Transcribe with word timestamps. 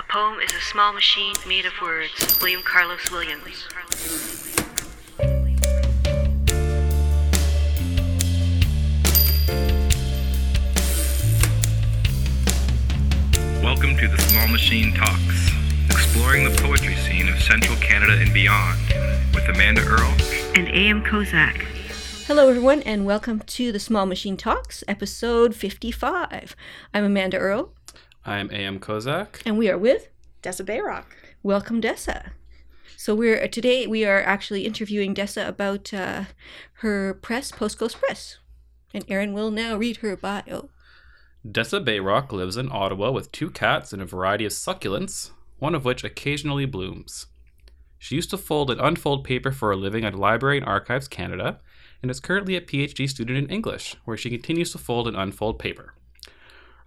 A 0.00 0.02
poem 0.10 0.40
is 0.40 0.50
a 0.54 0.60
small 0.62 0.94
machine 0.94 1.34
made 1.46 1.66
of 1.66 1.74
words. 1.82 2.38
William 2.40 2.62
Carlos 2.62 3.10
Williams. 3.10 3.68
Welcome 13.62 13.98
to 13.98 14.08
the 14.08 14.16
Small 14.30 14.48
Machine 14.48 14.94
Talks, 14.94 15.50
exploring 15.90 16.44
the 16.44 16.58
poetry 16.62 16.94
scene 16.94 17.28
of 17.28 17.38
central 17.42 17.76
Canada 17.76 18.14
and 18.18 18.32
beyond, 18.32 18.80
with 19.34 19.46
Amanda 19.50 19.82
Earl 19.82 20.14
And 20.56 20.68
A.M. 20.68 21.04
Kozak. 21.04 21.66
Hello, 22.26 22.48
everyone, 22.48 22.80
and 22.82 23.04
welcome 23.04 23.40
to 23.40 23.70
the 23.70 23.80
Small 23.80 24.06
Machine 24.06 24.36
Talks, 24.38 24.82
episode 24.88 25.54
55. 25.54 26.56
I'm 26.94 27.04
Amanda 27.04 27.36
Earl, 27.36 27.72
I'm 28.24 28.50
A.M. 28.50 28.80
Kozak. 28.80 29.40
and 29.46 29.56
we 29.56 29.70
are 29.70 29.78
with 29.78 30.08
Dessa 30.42 30.64
Bayrock. 30.64 31.06
Welcome 31.42 31.80
Dessa. 31.80 32.32
So 32.96 33.14
we're 33.14 33.48
today 33.48 33.86
we 33.86 34.04
are 34.04 34.22
actually 34.22 34.66
interviewing 34.66 35.14
Dessa 35.14 35.48
about 35.48 35.94
uh, 35.94 36.24
her 36.74 37.14
press, 37.14 37.50
Post 37.50 37.78
Ghost 37.78 37.98
Press, 37.98 38.38
and 38.92 39.04
Erin 39.08 39.32
will 39.32 39.50
now 39.50 39.76
read 39.76 39.98
her 39.98 40.16
bio. 40.16 40.68
Dessa 41.46 41.82
Bayrock 41.82 42.30
lives 42.30 42.58
in 42.58 42.70
Ottawa 42.70 43.10
with 43.10 43.32
two 43.32 43.48
cats 43.48 43.94
and 43.94 44.02
a 44.02 44.06
variety 44.06 44.44
of 44.44 44.52
succulents, 44.52 45.30
one 45.58 45.74
of 45.74 45.86
which 45.86 46.04
occasionally 46.04 46.66
blooms. 46.66 47.26
She 47.98 48.16
used 48.16 48.30
to 48.30 48.38
fold 48.38 48.70
and 48.70 48.80
unfold 48.80 49.24
paper 49.24 49.50
for 49.50 49.70
a 49.70 49.76
living 49.76 50.04
at 50.04 50.14
Library 50.14 50.58
and 50.58 50.66
Archives 50.66 51.08
Canada, 51.08 51.60
and 52.02 52.10
is 52.10 52.20
currently 52.20 52.56
a 52.56 52.60
PhD 52.60 53.08
student 53.08 53.38
in 53.38 53.50
English, 53.50 53.96
where 54.04 54.16
she 54.16 54.28
continues 54.28 54.72
to 54.72 54.78
fold 54.78 55.08
and 55.08 55.16
unfold 55.16 55.58
paper. 55.58 55.94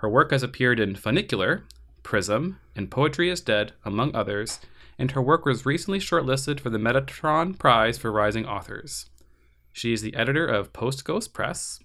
Her 0.03 0.09
work 0.09 0.31
has 0.31 0.43
appeared 0.43 0.81
in 0.81 0.95
Funicular, 0.95 1.63
Prism, 2.03 2.59
and 2.75 2.91
Poetry 2.91 3.29
is 3.29 3.39
Dead, 3.39 3.71
among 3.85 4.13
others, 4.13 4.59
and 4.99 5.09
her 5.11 5.21
work 5.21 5.45
was 5.45 5.65
recently 5.65 5.97
shortlisted 5.97 6.59
for 6.59 6.69
the 6.69 6.77
Metatron 6.77 7.57
Prize 7.57 7.97
for 7.97 8.11
Rising 8.11 8.45
Authors. 8.45 9.09
She 9.71 9.93
is 9.93 10.01
the 10.01 10.13
editor 10.13 10.45
of 10.45 10.73
Post 10.73 11.05
Ghost 11.05 11.33
Press. 11.33 11.79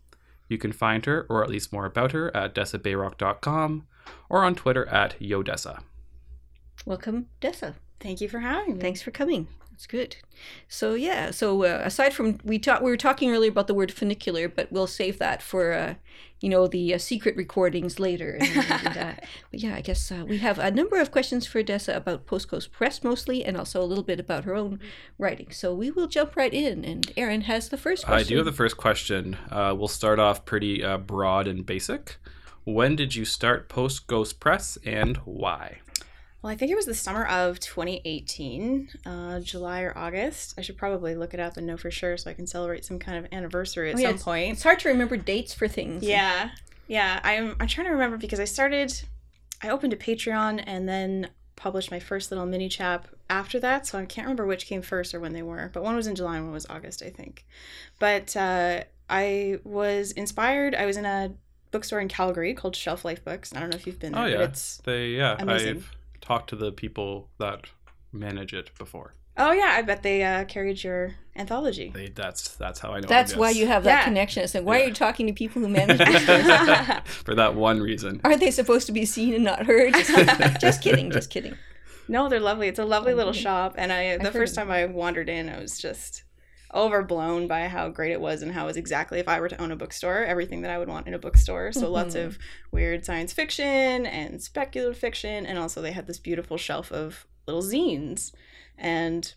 You 0.48 0.58
can 0.58 0.72
find 0.72 1.06
her, 1.06 1.26
or 1.28 1.44
at 1.44 1.48
least 1.48 1.72
more 1.72 1.86
about 1.86 2.10
her, 2.10 2.36
at 2.36 2.56
DessaBayrock.com 2.56 3.86
or 4.28 4.42
on 4.42 4.56
Twitter 4.56 4.88
at 4.88 5.16
YoDessa. 5.20 5.84
Welcome, 6.84 7.28
Dessa. 7.40 7.74
Thank 8.00 8.20
you 8.20 8.28
for 8.28 8.40
having 8.40 8.78
me. 8.78 8.80
Thanks 8.80 9.00
for 9.00 9.12
coming. 9.12 9.46
That's 9.78 9.86
good. 9.86 10.16
So 10.66 10.94
yeah, 10.94 11.30
so 11.30 11.62
uh, 11.62 11.82
aside 11.84 12.12
from 12.12 12.38
we 12.42 12.58
talked, 12.58 12.82
we 12.82 12.90
were 12.90 12.96
talking 12.96 13.30
earlier 13.30 13.52
about 13.52 13.68
the 13.68 13.74
word 13.74 13.92
funicular, 13.92 14.48
but 14.48 14.72
we'll 14.72 14.88
save 14.88 15.20
that 15.20 15.40
for 15.40 15.72
uh, 15.72 15.94
you 16.40 16.48
know 16.48 16.66
the 16.66 16.94
uh, 16.94 16.98
secret 16.98 17.36
recordings 17.36 18.00
later. 18.00 18.38
And, 18.40 18.42
and 18.42 18.96
that. 18.96 19.24
But 19.52 19.60
yeah, 19.60 19.76
I 19.76 19.80
guess 19.80 20.10
uh, 20.10 20.24
we 20.26 20.38
have 20.38 20.58
a 20.58 20.72
number 20.72 21.00
of 21.00 21.12
questions 21.12 21.46
for 21.46 21.62
Dessa 21.62 21.94
about 21.94 22.26
Post 22.26 22.50
Ghost 22.50 22.72
Press 22.72 23.04
mostly, 23.04 23.44
and 23.44 23.56
also 23.56 23.80
a 23.80 23.86
little 23.86 24.02
bit 24.02 24.18
about 24.18 24.42
her 24.42 24.56
own 24.56 24.80
writing. 25.16 25.52
So 25.52 25.72
we 25.72 25.92
will 25.92 26.08
jump 26.08 26.34
right 26.34 26.52
in, 26.52 26.84
and 26.84 27.12
Aaron 27.16 27.42
has 27.42 27.68
the 27.68 27.76
first 27.76 28.04
question. 28.04 28.26
I 28.26 28.28
do 28.28 28.38
have 28.38 28.46
the 28.46 28.52
first 28.52 28.76
question. 28.76 29.36
Uh, 29.48 29.76
we'll 29.78 29.86
start 29.86 30.18
off 30.18 30.44
pretty 30.44 30.82
uh, 30.82 30.98
broad 30.98 31.46
and 31.46 31.64
basic. 31.64 32.16
When 32.64 32.96
did 32.96 33.14
you 33.14 33.24
start 33.24 33.68
Post 33.68 34.08
Ghost 34.08 34.40
Press 34.40 34.76
and 34.84 35.18
why? 35.18 35.82
Well, 36.42 36.52
I 36.52 36.56
think 36.56 36.70
it 36.70 36.76
was 36.76 36.86
the 36.86 36.94
summer 36.94 37.24
of 37.26 37.58
2018, 37.60 38.88
uh, 39.04 39.40
July 39.40 39.82
or 39.82 39.96
August. 39.98 40.54
I 40.56 40.60
should 40.62 40.76
probably 40.76 41.14
look 41.16 41.34
it 41.34 41.40
up 41.40 41.56
and 41.56 41.66
know 41.66 41.76
for 41.76 41.90
sure 41.90 42.16
so 42.16 42.30
I 42.30 42.34
can 42.34 42.46
celebrate 42.46 42.84
some 42.84 42.98
kind 43.00 43.18
of 43.24 43.32
anniversary 43.32 43.90
at 43.90 43.96
Oh, 43.96 43.98
yeah, 43.98 44.06
some 44.08 44.14
it's- 44.14 44.22
point. 44.24 44.52
It's 44.52 44.62
hard 44.62 44.78
to 44.80 44.88
remember 44.88 45.16
dates 45.16 45.52
for 45.52 45.66
things. 45.66 46.04
Yeah, 46.04 46.50
yeah. 46.86 47.20
I'm 47.24 47.56
I'm 47.58 47.66
trying 47.66 47.86
to 47.88 47.92
remember 47.92 48.16
because 48.16 48.38
I 48.40 48.44
started, 48.44 48.92
I 49.62 49.68
opened 49.70 49.92
a 49.92 49.96
Patreon 49.96 50.62
and 50.66 50.88
then 50.88 51.30
published 51.56 51.90
my 51.90 51.98
first 51.98 52.30
little 52.30 52.46
mini 52.46 52.68
chap 52.68 53.08
after 53.28 53.58
that. 53.58 53.84
So 53.88 53.98
I 53.98 54.04
can't 54.04 54.26
remember 54.26 54.46
which 54.46 54.66
came 54.66 54.80
first 54.80 55.12
or 55.14 55.18
when 55.20 55.32
they 55.32 55.42
were, 55.42 55.70
but 55.74 55.82
one 55.82 55.96
was 55.96 56.06
in 56.06 56.14
July 56.14 56.36
and 56.36 56.44
one 56.44 56.54
was 56.54 56.66
August, 56.70 57.02
I 57.02 57.10
think. 57.10 57.44
But 57.98 58.36
uh, 58.36 58.84
I 59.10 59.58
was 59.64 60.12
inspired. 60.12 60.76
I 60.76 60.86
was 60.86 60.96
in 60.96 61.04
a 61.04 61.32
bookstore 61.72 61.98
in 61.98 62.06
Calgary 62.08 62.54
called 62.54 62.76
Shelf 62.76 63.04
Life 63.04 63.24
Books. 63.24 63.52
I 63.54 63.58
don't 63.58 63.70
know 63.70 63.76
if 63.76 63.88
you've 63.88 63.98
been 63.98 64.12
there, 64.12 64.22
Oh 64.22 64.30
but 64.30 64.38
yeah, 64.38 64.44
it's 64.44 64.76
they 64.84 65.08
yeah. 65.08 65.34
amazing. 65.38 65.78
I've 65.78 65.96
talked 66.28 66.50
to 66.50 66.56
the 66.56 66.70
people 66.70 67.30
that 67.38 67.60
manage 68.12 68.52
it 68.54 68.70
before. 68.78 69.14
oh 69.36 69.52
yeah. 69.52 69.72
I 69.78 69.82
bet 69.82 70.02
they 70.02 70.22
uh, 70.24 70.44
carried 70.44 70.82
your 70.84 71.14
anthology. 71.36 71.90
They 71.94 72.08
that's 72.08 72.56
that's 72.56 72.80
how 72.80 72.90
I 72.92 73.00
know. 73.00 73.06
That's 73.08 73.34
why 73.36 73.50
you 73.50 73.66
have 73.66 73.84
that 73.84 74.00
Yeah. 74.00 74.04
connection. 74.04 74.42
It's 74.44 74.54
like, 74.54 74.64
why 74.64 74.80
are 74.82 74.86
you 74.88 74.92
talking 74.94 75.26
to 75.28 75.32
people 75.32 75.62
who 75.62 75.68
manage 75.80 75.98
for 77.26 77.34
that 77.34 77.54
one 77.54 77.80
reason. 77.80 78.20
Aren't 78.24 78.40
they 78.40 78.50
supposed 78.50 78.86
to 78.86 78.92
be 78.92 79.04
seen 79.04 79.34
and 79.34 79.44
not 79.44 79.66
heard? 79.66 79.94
Just, 80.08 80.60
just 80.60 80.82
kidding, 80.82 81.10
just 81.10 81.30
kidding. 81.30 81.56
No, 82.08 82.28
they're 82.28 82.40
lovely. 82.40 82.68
It's 82.68 82.78
a 82.78 82.84
lovely 82.84 83.14
little 83.14 83.30
Okay. 83.30 83.40
shop, 83.42 83.74
and 83.78 83.92
I 83.92 84.16
the 84.16 84.24
heard 84.24 84.32
first 84.32 84.54
time 84.54 84.70
I 84.70 84.86
wandered 84.86 85.28
in, 85.28 85.48
I 85.48 85.58
was 85.60 85.78
just 85.78 86.22
overblown 86.74 87.46
by 87.46 87.66
how 87.68 87.88
great 87.88 88.12
it 88.12 88.20
was 88.20 88.42
and 88.42 88.52
how 88.52 88.64
it 88.64 88.66
was 88.66 88.76
exactly 88.76 89.18
if 89.18 89.28
I 89.28 89.40
were 89.40 89.48
to 89.48 89.60
own 89.60 89.70
a 89.72 89.76
bookstore, 89.76 90.24
everything 90.24 90.60
that 90.62 90.70
I 90.70 90.78
would 90.78 90.88
want 90.88 91.06
in 91.06 91.14
a 91.14 91.18
bookstore. 91.18 91.72
So 91.72 91.90
lots 91.90 92.14
Mhm. 92.14 92.26
of 92.26 92.38
weird 92.72 93.04
science 93.04 93.32
fiction 93.32 94.06
and 94.06 94.42
speculative 94.42 94.98
fiction, 94.98 95.46
and 95.46 95.58
also 95.58 95.80
they 95.80 95.92
had 95.92 96.06
this 96.06 96.18
beautiful 96.18 96.58
shelf 96.58 96.92
of 96.92 97.26
little 97.46 97.62
zines, 97.62 98.32
and 98.76 99.34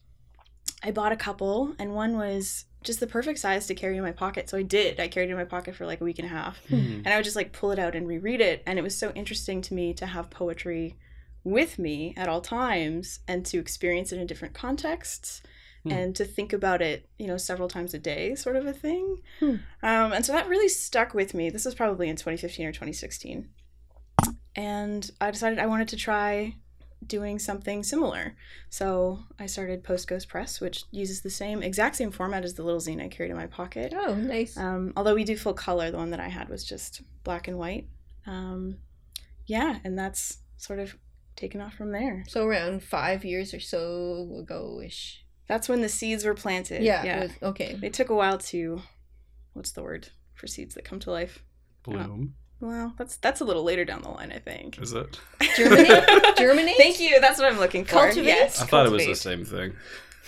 I 0.84 0.92
bought 0.92 1.12
a 1.12 1.18
couple, 1.18 1.76
and 1.80 1.94
one 1.94 2.18
was 2.18 2.66
just 2.84 3.00
the 3.00 3.08
perfect 3.08 3.38
size 3.38 3.68
to 3.68 3.76
carry 3.76 3.96
in 3.98 4.04
my 4.04 4.12
pocket. 4.12 4.50
So 4.50 4.58
I 4.58 4.64
did. 4.64 5.00
I 5.00 5.08
carried 5.08 5.30
it 5.30 5.34
in 5.34 5.38
my 5.38 5.46
pocket 5.46 5.76
for 5.76 5.86
like 5.86 6.02
a 6.02 6.04
week 6.04 6.18
and 6.18 6.26
a 6.26 6.30
half 6.32 6.66
Hmm. 6.68 7.02
and 7.06 7.08
I 7.10 7.16
would 7.16 7.24
just 7.24 7.36
like 7.36 7.54
pull 7.54 7.72
it 7.72 7.78
out 7.78 7.96
and 7.96 8.08
reread 8.08 8.42
it. 8.42 8.64
And 8.66 8.80
it 8.80 8.82
was 8.82 8.98
so 8.98 9.12
interesting 9.14 9.62
to 9.62 9.76
me 9.76 9.94
to 9.94 10.08
have 10.08 10.32
poetry 10.32 10.96
with 11.44 11.78
me 11.78 12.16
at 12.18 12.28
all 12.28 12.42
times 12.42 13.20
and 13.28 13.46
to 13.46 13.60
experience 13.60 14.12
it 14.12 14.18
in 14.20 14.26
different 14.26 14.56
contexts 14.56 15.44
Hmm. 15.84 15.92
and 15.92 16.16
to 16.16 16.26
think 16.26 16.54
about 16.54 16.82
it, 16.82 17.10
you 17.18 17.26
know, 17.26 17.38
several 17.38 17.68
times 17.68 17.94
a 17.96 18.00
day, 18.00 18.36
sort 18.36 18.56
of 18.56 18.68
a 18.68 18.74
thing. 18.74 19.18
Hmm. 19.40 19.56
Um, 19.82 20.14
and 20.14 20.26
so 20.26 20.32
that 20.32 20.48
really 20.48 20.70
stuck 20.70 21.14
with 21.14 21.34
me. 21.34 21.50
This 21.50 21.66
was 21.66 21.74
probably 21.74 22.08
in 22.08 22.16
2015 22.16 22.68
or 22.68 22.72
2016. 22.72 23.50
And 24.56 25.10
I 25.20 25.32
decided 25.32 25.58
I 25.58 25.66
wanted 25.66 25.88
to 25.90 25.98
try 25.98 26.56
doing 27.06 27.40
something 27.40 27.84
similar. 27.84 28.36
So 28.70 29.20
I 29.40 29.48
started 29.48 29.84
Post 29.84 30.08
Ghost 30.08 30.30
Press, 30.30 30.62
which 30.62 30.84
uses 30.92 31.22
the 31.22 31.30
same 31.30 31.64
exact 31.64 31.96
same 31.96 32.12
format 32.12 32.44
as 32.44 32.54
the 32.54 32.64
little 32.64 32.80
zine 32.80 33.04
I 33.04 33.08
carried 33.08 33.32
in 33.32 33.38
my 33.38 33.48
pocket. 33.48 33.94
Oh, 33.96 34.14
nice. 34.14 34.58
Um, 34.58 34.94
although 34.96 35.16
we 35.16 35.24
do 35.24 35.36
full 35.36 35.54
color, 35.54 35.90
the 35.90 35.98
one 35.98 36.12
that 36.12 36.20
I 36.20 36.28
had 36.28 36.50
was 36.50 36.64
just 36.64 37.02
black 37.24 37.48
and 37.48 37.58
white. 37.58 37.88
Um, 38.28 38.78
yeah, 39.48 39.80
and 39.84 39.98
that's 39.98 40.38
sort 40.58 40.80
of 40.80 40.96
taken 41.36 41.60
off 41.60 41.74
from 41.74 41.92
there. 41.92 42.24
So 42.28 42.46
around 42.46 42.84
five 42.84 43.26
years 43.26 43.54
or 43.54 43.60
so 43.60 44.38
ago 44.40 44.82
ish. 44.86 45.26
That's 45.52 45.68
when 45.70 45.82
the 45.82 45.90
seeds 45.90 46.24
were 46.26 46.34
planted. 46.34 46.82
Yeah. 46.82 47.04
yeah. 47.04 47.18
it 47.18 47.22
was- 47.42 47.50
okay. 47.52 47.78
It 47.84 47.94
took 47.94 48.10
a 48.10 48.16
while 48.16 48.38
to, 48.38 48.82
what's 49.54 49.72
the 49.74 49.84
word 49.84 50.08
for 50.34 50.48
seeds 50.48 50.74
that 50.76 50.86
come 50.86 51.00
to 51.02 51.12
life? 51.12 51.44
Bloom 51.84 52.36
Well, 52.60 52.94
that's 52.98 53.18
that's 53.18 53.42
a 53.42 53.44
little 53.46 53.64
later 53.64 53.84
down 53.86 54.02
the 54.04 54.10
line, 54.10 54.32
I 54.32 54.40
think. 54.40 54.80
is 54.82 54.94
it? 54.94 55.20
Germinate? 55.58 56.04
Germinate? 56.38 56.78
Thank 56.78 57.00
you. 57.00 57.20
That's 57.20 57.38
what 57.40 57.52
I'm 57.52 57.60
looking 57.60 57.84
for. 57.86 57.96
Cultivate? 57.96 58.28
Yes, 58.28 58.62
I 58.62 58.66
thought 58.66 58.86
it 58.86 58.92
was 58.92 59.06
the 59.06 59.16
same 59.16 59.44
thing. 59.46 59.74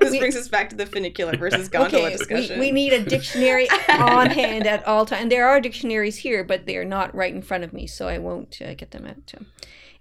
this 0.00 0.10
We- 0.10 0.18
brings 0.18 0.36
us 0.36 0.48
back 0.48 0.70
to 0.70 0.76
the 0.76 0.86
funicular 0.86 1.36
versus 1.36 1.68
gondola 1.68 2.02
Okay, 2.02 2.12
we, 2.12 2.16
discussion. 2.18 2.58
we 2.60 2.70
need 2.70 2.92
a 2.92 3.02
dictionary 3.04 3.68
on 3.88 4.30
hand 4.30 4.66
at 4.66 4.86
all 4.86 5.06
times. 5.06 5.30
There 5.30 5.46
are 5.48 5.60
dictionaries 5.60 6.16
here, 6.18 6.44
but 6.44 6.66
they're 6.66 6.84
not 6.84 7.14
right 7.14 7.34
in 7.34 7.42
front 7.42 7.64
of 7.64 7.72
me, 7.72 7.86
so 7.86 8.08
I 8.08 8.18
won't 8.18 8.60
uh, 8.60 8.74
get 8.74 8.90
them 8.90 9.06
out. 9.06 9.32
Um, 9.36 9.46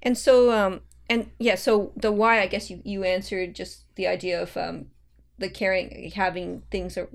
and 0.02 0.18
so, 0.18 0.52
um, 0.52 0.82
and 1.10 1.32
yeah, 1.40 1.56
so 1.56 1.92
the 1.96 2.12
why, 2.12 2.40
I 2.42 2.48
guess 2.48 2.70
you, 2.70 2.82
you 2.84 3.04
answered 3.04 3.56
just 3.56 3.84
the 3.96 4.08
idea 4.08 4.42
of 4.42 4.56
um, 4.56 4.88
the 5.38 5.50
carrying, 5.50 6.12
having 6.12 6.64
things 6.70 6.98
or, 6.98 7.10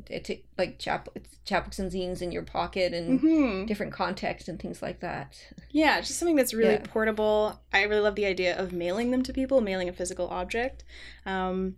like 0.59 0.79
chap, 0.79 1.09
chapbooks 1.47 1.79
and 1.79 1.93
zines 1.93 2.21
in 2.21 2.33
your 2.33 2.43
pocket 2.43 2.93
and 2.93 3.21
Mhm. 3.21 3.67
different 3.67 3.93
context 3.93 4.49
and 4.49 4.59
things 4.61 4.83
like 4.83 5.01
that. 5.01 5.39
Yeah, 5.71 6.01
just 6.01 6.19
something 6.19 6.37
that's 6.37 6.55
really 6.55 6.75
Yeah. 6.75 6.83
portable. 6.85 7.61
I 7.73 7.83
really 7.83 8.01
love 8.03 8.15
the 8.17 8.27
idea 8.27 8.57
of 8.59 8.73
mailing 8.73 9.11
them 9.11 9.23
to 9.23 9.33
people, 9.33 9.61
mailing 9.61 9.89
a 9.89 9.93
physical 9.93 10.29
object. 10.29 10.85
Um, 11.25 11.77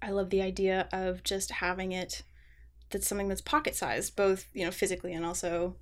I 0.00 0.10
love 0.10 0.30
the 0.30 0.42
idea 0.42 0.88
of 0.92 1.22
just 1.22 1.50
having 1.52 1.92
it 1.92 2.22
that's 2.90 3.06
something 3.06 3.28
that's 3.28 3.40
pocket 3.40 3.74
sized, 3.74 4.14
both 4.16 4.48
you 4.52 4.64
know 4.64 4.70
physically 4.70 5.14
and 5.14 5.24
also 5.24 5.76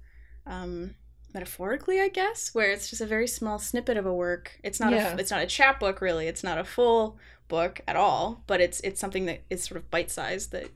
um, 0.46 0.94
metaphorically, 1.34 2.00
I 2.00 2.08
guess, 2.08 2.54
where 2.54 2.70
it's 2.70 2.88
just 2.90 3.02
a 3.02 3.06
very 3.06 3.26
small 3.26 3.58
snippet 3.58 3.96
of 3.96 4.06
a 4.06 4.12
work. 4.14 4.58
It's 4.62 4.80
not 4.80 4.92
Yeah. 4.92 5.14
a 5.14 5.16
it's 5.16 5.30
not 5.30 5.42
a 5.42 5.46
chapbook 5.46 6.00
really. 6.00 6.26
It's 6.26 6.42
not 6.44 6.58
a 6.58 6.64
full 6.64 7.18
book 7.48 7.80
at 7.88 7.96
all, 7.96 8.42
but 8.46 8.60
it's 8.60 8.80
it's 8.80 9.00
something 9.00 9.26
that 9.26 9.42
is 9.50 9.64
sort 9.64 9.76
of 9.78 9.90
bite 9.90 10.10
sized 10.10 10.52
that 10.52 10.68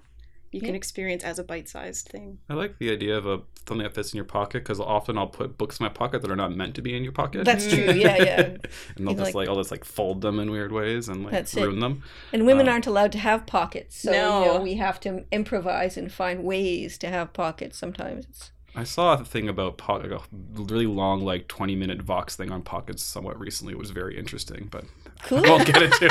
you 0.51 0.61
can 0.61 0.77
experience 0.77 1.25
as 1.25 1.41
a 1.41 1.45
bite 1.45 1.69
sized 1.69 2.07
thing. 2.09 2.39
I 2.49 2.55
like 2.55 2.79
the 2.79 2.93
idea 2.93 3.17
of 3.19 3.27
a 3.27 3.41
something 3.67 3.83
that 3.83 3.95
fits 3.95 4.13
in 4.13 4.19
your 4.19 4.25
pocket 4.27 4.63
because 4.63 4.79
often 4.79 5.17
I'll 5.19 5.27
put 5.27 5.57
books 5.59 5.81
in 5.81 5.85
my 5.85 5.89
pocket 5.89 6.21
that 6.23 6.31
are 6.31 6.37
not 6.37 6.55
meant 6.55 6.75
to 6.77 6.83
be 6.83 6.95
in 6.97 7.03
your 7.03 7.13
pocket. 7.13 7.45
That's 7.45 7.67
true. 7.67 7.79
Yeah, 7.95 8.17
yeah. 8.23 8.41
and 8.41 8.59
they'll 8.99 9.09
You 9.11 9.17
just 9.17 9.21
like- 9.21 9.35
like, 9.35 9.49
I'll 9.49 9.57
just 9.57 9.71
like 9.73 9.85
fold 9.85 10.21
them 10.21 10.39
in 10.39 10.51
weird 10.51 10.71
ways 10.71 11.09
and 11.09 11.25
like 11.25 11.33
That's 11.33 11.57
it. 11.57 11.63
ruin 11.63 11.81
them. 11.81 12.03
And 12.33 12.45
women 12.47 12.69
Um, 12.69 12.75
aren't 12.75 12.87
allowed 12.87 13.11
to 13.13 13.19
have 13.19 13.47
pockets, 13.47 13.97
so 14.01 14.13
you 14.13 14.17
know, 14.47 14.61
we 14.61 14.75
have 14.75 15.01
to 15.01 15.25
improvise 15.33 15.97
and 15.97 16.13
find 16.13 16.45
ways 16.45 16.99
to 16.99 17.09
have 17.09 17.33
pockets. 17.33 17.77
Sometimes 17.79 18.27
it's 18.27 18.53
I 18.77 18.85
saw 18.85 19.15
a 19.15 19.25
thing 19.25 19.49
about 19.49 19.77
po- 19.79 19.97
like 19.99 20.11
a 20.11 20.21
really 20.33 20.87
long, 20.87 21.23
like 21.25 21.47
twenty 21.49 21.77
minute 21.77 22.03
Vox 22.03 22.35
thing 22.37 22.51
on 22.51 22.63
Pockets 22.63 23.03
somewhat 23.03 23.39
recently. 23.39 23.73
It 23.73 23.79
was 23.79 23.91
very 23.91 24.19
interesting, 24.19 24.69
but 24.71 24.85
Cool. 25.23 25.45
I 25.47 25.49
won't 25.49 25.67
get 25.67 25.81
into 25.83 26.09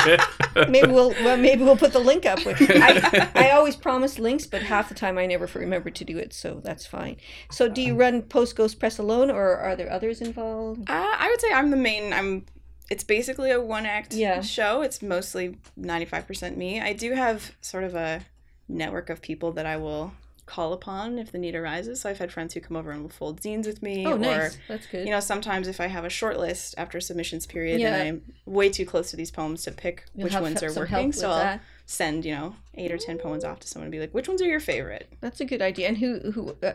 it. 0.56 0.68
maybe 0.70 0.88
we'll 0.88 1.10
well, 1.10 1.36
maybe 1.36 1.62
we'll 1.62 1.76
put 1.76 1.92
the 1.92 1.98
link 2.00 2.24
up. 2.26 2.44
With, 2.44 2.56
I, 2.60 3.30
I 3.34 3.50
always 3.50 3.76
promise 3.76 4.18
links, 4.18 4.46
but 4.46 4.62
half 4.62 4.88
the 4.88 4.94
time 4.94 5.18
I 5.18 5.26
never 5.26 5.46
remember 5.58 5.90
to 5.90 6.04
do 6.04 6.16
it, 6.18 6.32
so 6.32 6.60
that's 6.64 6.86
fine. 6.86 7.16
So, 7.50 7.68
do 7.68 7.82
you 7.82 7.94
run 7.94 8.22
Post 8.22 8.56
Ghost 8.56 8.80
Press 8.80 8.98
alone, 8.98 9.30
or 9.30 9.56
are 9.56 9.76
there 9.76 9.92
others 9.92 10.20
involved? 10.20 10.88
Uh, 10.88 10.92
I 11.18 11.28
would 11.30 11.40
say 11.40 11.52
I'm 11.52 11.70
the 11.70 11.76
main. 11.76 12.12
I'm. 12.12 12.46
It's 12.90 13.04
basically 13.04 13.50
a 13.50 13.60
one 13.60 13.86
act 13.86 14.12
Yeah. 14.14 14.40
show. 14.42 14.82
It's 14.82 15.00
mostly 15.00 15.56
95% 15.80 16.56
me. 16.56 16.80
I 16.80 16.92
do 16.92 17.12
have 17.12 17.54
sort 17.62 17.82
of 17.84 17.94
a 17.94 18.22
network 18.68 19.08
of 19.10 19.22
people 19.22 19.52
that 19.52 19.64
I 19.66 19.76
will 19.78 20.12
call 20.46 20.72
upon 20.74 21.18
if 21.18 21.32
the 21.32 21.38
need 21.38 21.54
arises. 21.54 22.00
So 22.02 22.10
I've 22.10 22.18
had 22.18 22.30
friends 22.32 22.52
who 22.54 22.60
come 22.60 22.76
over 22.76 22.90
and 22.90 23.02
will 23.02 23.08
fold 23.08 23.40
zines 23.40 23.66
with 23.66 23.82
me. 23.82 24.06
Oh, 24.06 24.12
or, 24.12 24.18
nice. 24.18 24.58
That's 24.68 24.86
good. 24.86 25.06
You 25.06 25.12
know, 25.12 25.20
sometimes 25.20 25.68
if 25.68 25.80
I 25.80 25.86
have 25.86 26.04
a 26.04 26.10
short 26.10 26.38
list 26.38 26.74
after 26.76 27.00
submissions 27.00 27.46
period 27.46 27.80
Yeah. 27.80 27.94
and 27.96 28.08
I'm 28.08 28.22
way 28.44 28.68
too 28.68 28.84
close 28.84 29.10
to 29.10 29.16
these 29.16 29.30
poems 29.30 29.62
to 29.62 29.72
pick 29.72 30.04
You'll 30.14 30.24
which 30.24 30.34
ones 30.34 30.62
are 30.62 30.72
working, 30.74 31.12
so 31.12 31.30
I'll 31.30 31.36
that. 31.38 31.60
send 31.86 32.24
you 32.24 32.34
know 32.34 32.56
eight 32.74 32.90
or 32.92 32.98
ten 32.98 33.18
poems 33.18 33.44
off 33.44 33.60
to 33.60 33.68
someone 33.68 33.86
and 33.86 33.92
be 33.92 34.00
like, 34.00 34.12
which 34.12 34.28
ones 34.28 34.42
are 34.42 34.46
your 34.46 34.60
favorite? 34.60 35.10
That's 35.20 35.40
a 35.40 35.44
good 35.44 35.62
idea. 35.62 35.88
And 35.88 35.96
who 35.98 36.18
who 36.32 36.56
uh, 36.62 36.74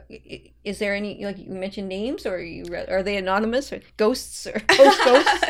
is 0.64 0.80
there 0.80 0.96
any 0.96 1.24
like 1.24 1.38
you 1.38 1.50
mentioned 1.50 1.90
names, 1.90 2.26
or 2.26 2.36
are 2.36 2.40
you 2.42 2.66
are 2.88 3.04
they 3.04 3.18
anonymous 3.18 3.72
or 3.72 3.82
ghosts 3.98 4.48
or 4.48 4.60
post 4.68 5.04
ghosts? 5.06 5.46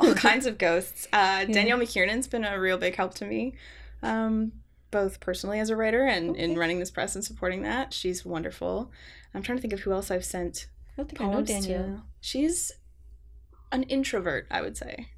all 0.00 0.14
kinds 0.14 0.46
of 0.46 0.56
ghosts. 0.58 1.06
Uh, 1.12 1.44
Danielle 1.56 1.78
McKiernan's 1.78 2.26
been 2.28 2.44
a 2.44 2.58
real 2.58 2.78
big 2.78 2.96
help 2.96 3.14
to 3.14 3.24
me, 3.26 3.54
um, 4.02 4.52
both 4.90 5.20
personally 5.20 5.60
as 5.60 5.70
a 5.70 5.76
writer 5.76 6.04
and 6.04 6.36
in 6.36 6.56
running 6.56 6.78
this 6.78 6.90
press 6.90 7.14
and 7.14 7.24
supporting 7.24 7.62
that. 7.62 7.92
She's 7.92 8.24
wonderful. 8.24 8.90
I'm 9.34 9.42
trying 9.42 9.58
to 9.58 9.62
think 9.62 9.72
of 9.74 9.80
who 9.80 9.92
else 9.92 10.10
I've 10.10 10.24
sent 10.24 10.66
I 10.92 10.92
don't 10.96 11.08
think 11.08 11.20
I 11.20 11.24
know 11.26 11.32
poems 11.34 11.48
Danielle. 11.48 11.82
to. 11.84 12.02
She's 12.20 12.72
an 13.70 13.82
introvert, 13.84 14.46
I 14.50 14.62
would 14.62 14.76
say, 14.76 15.08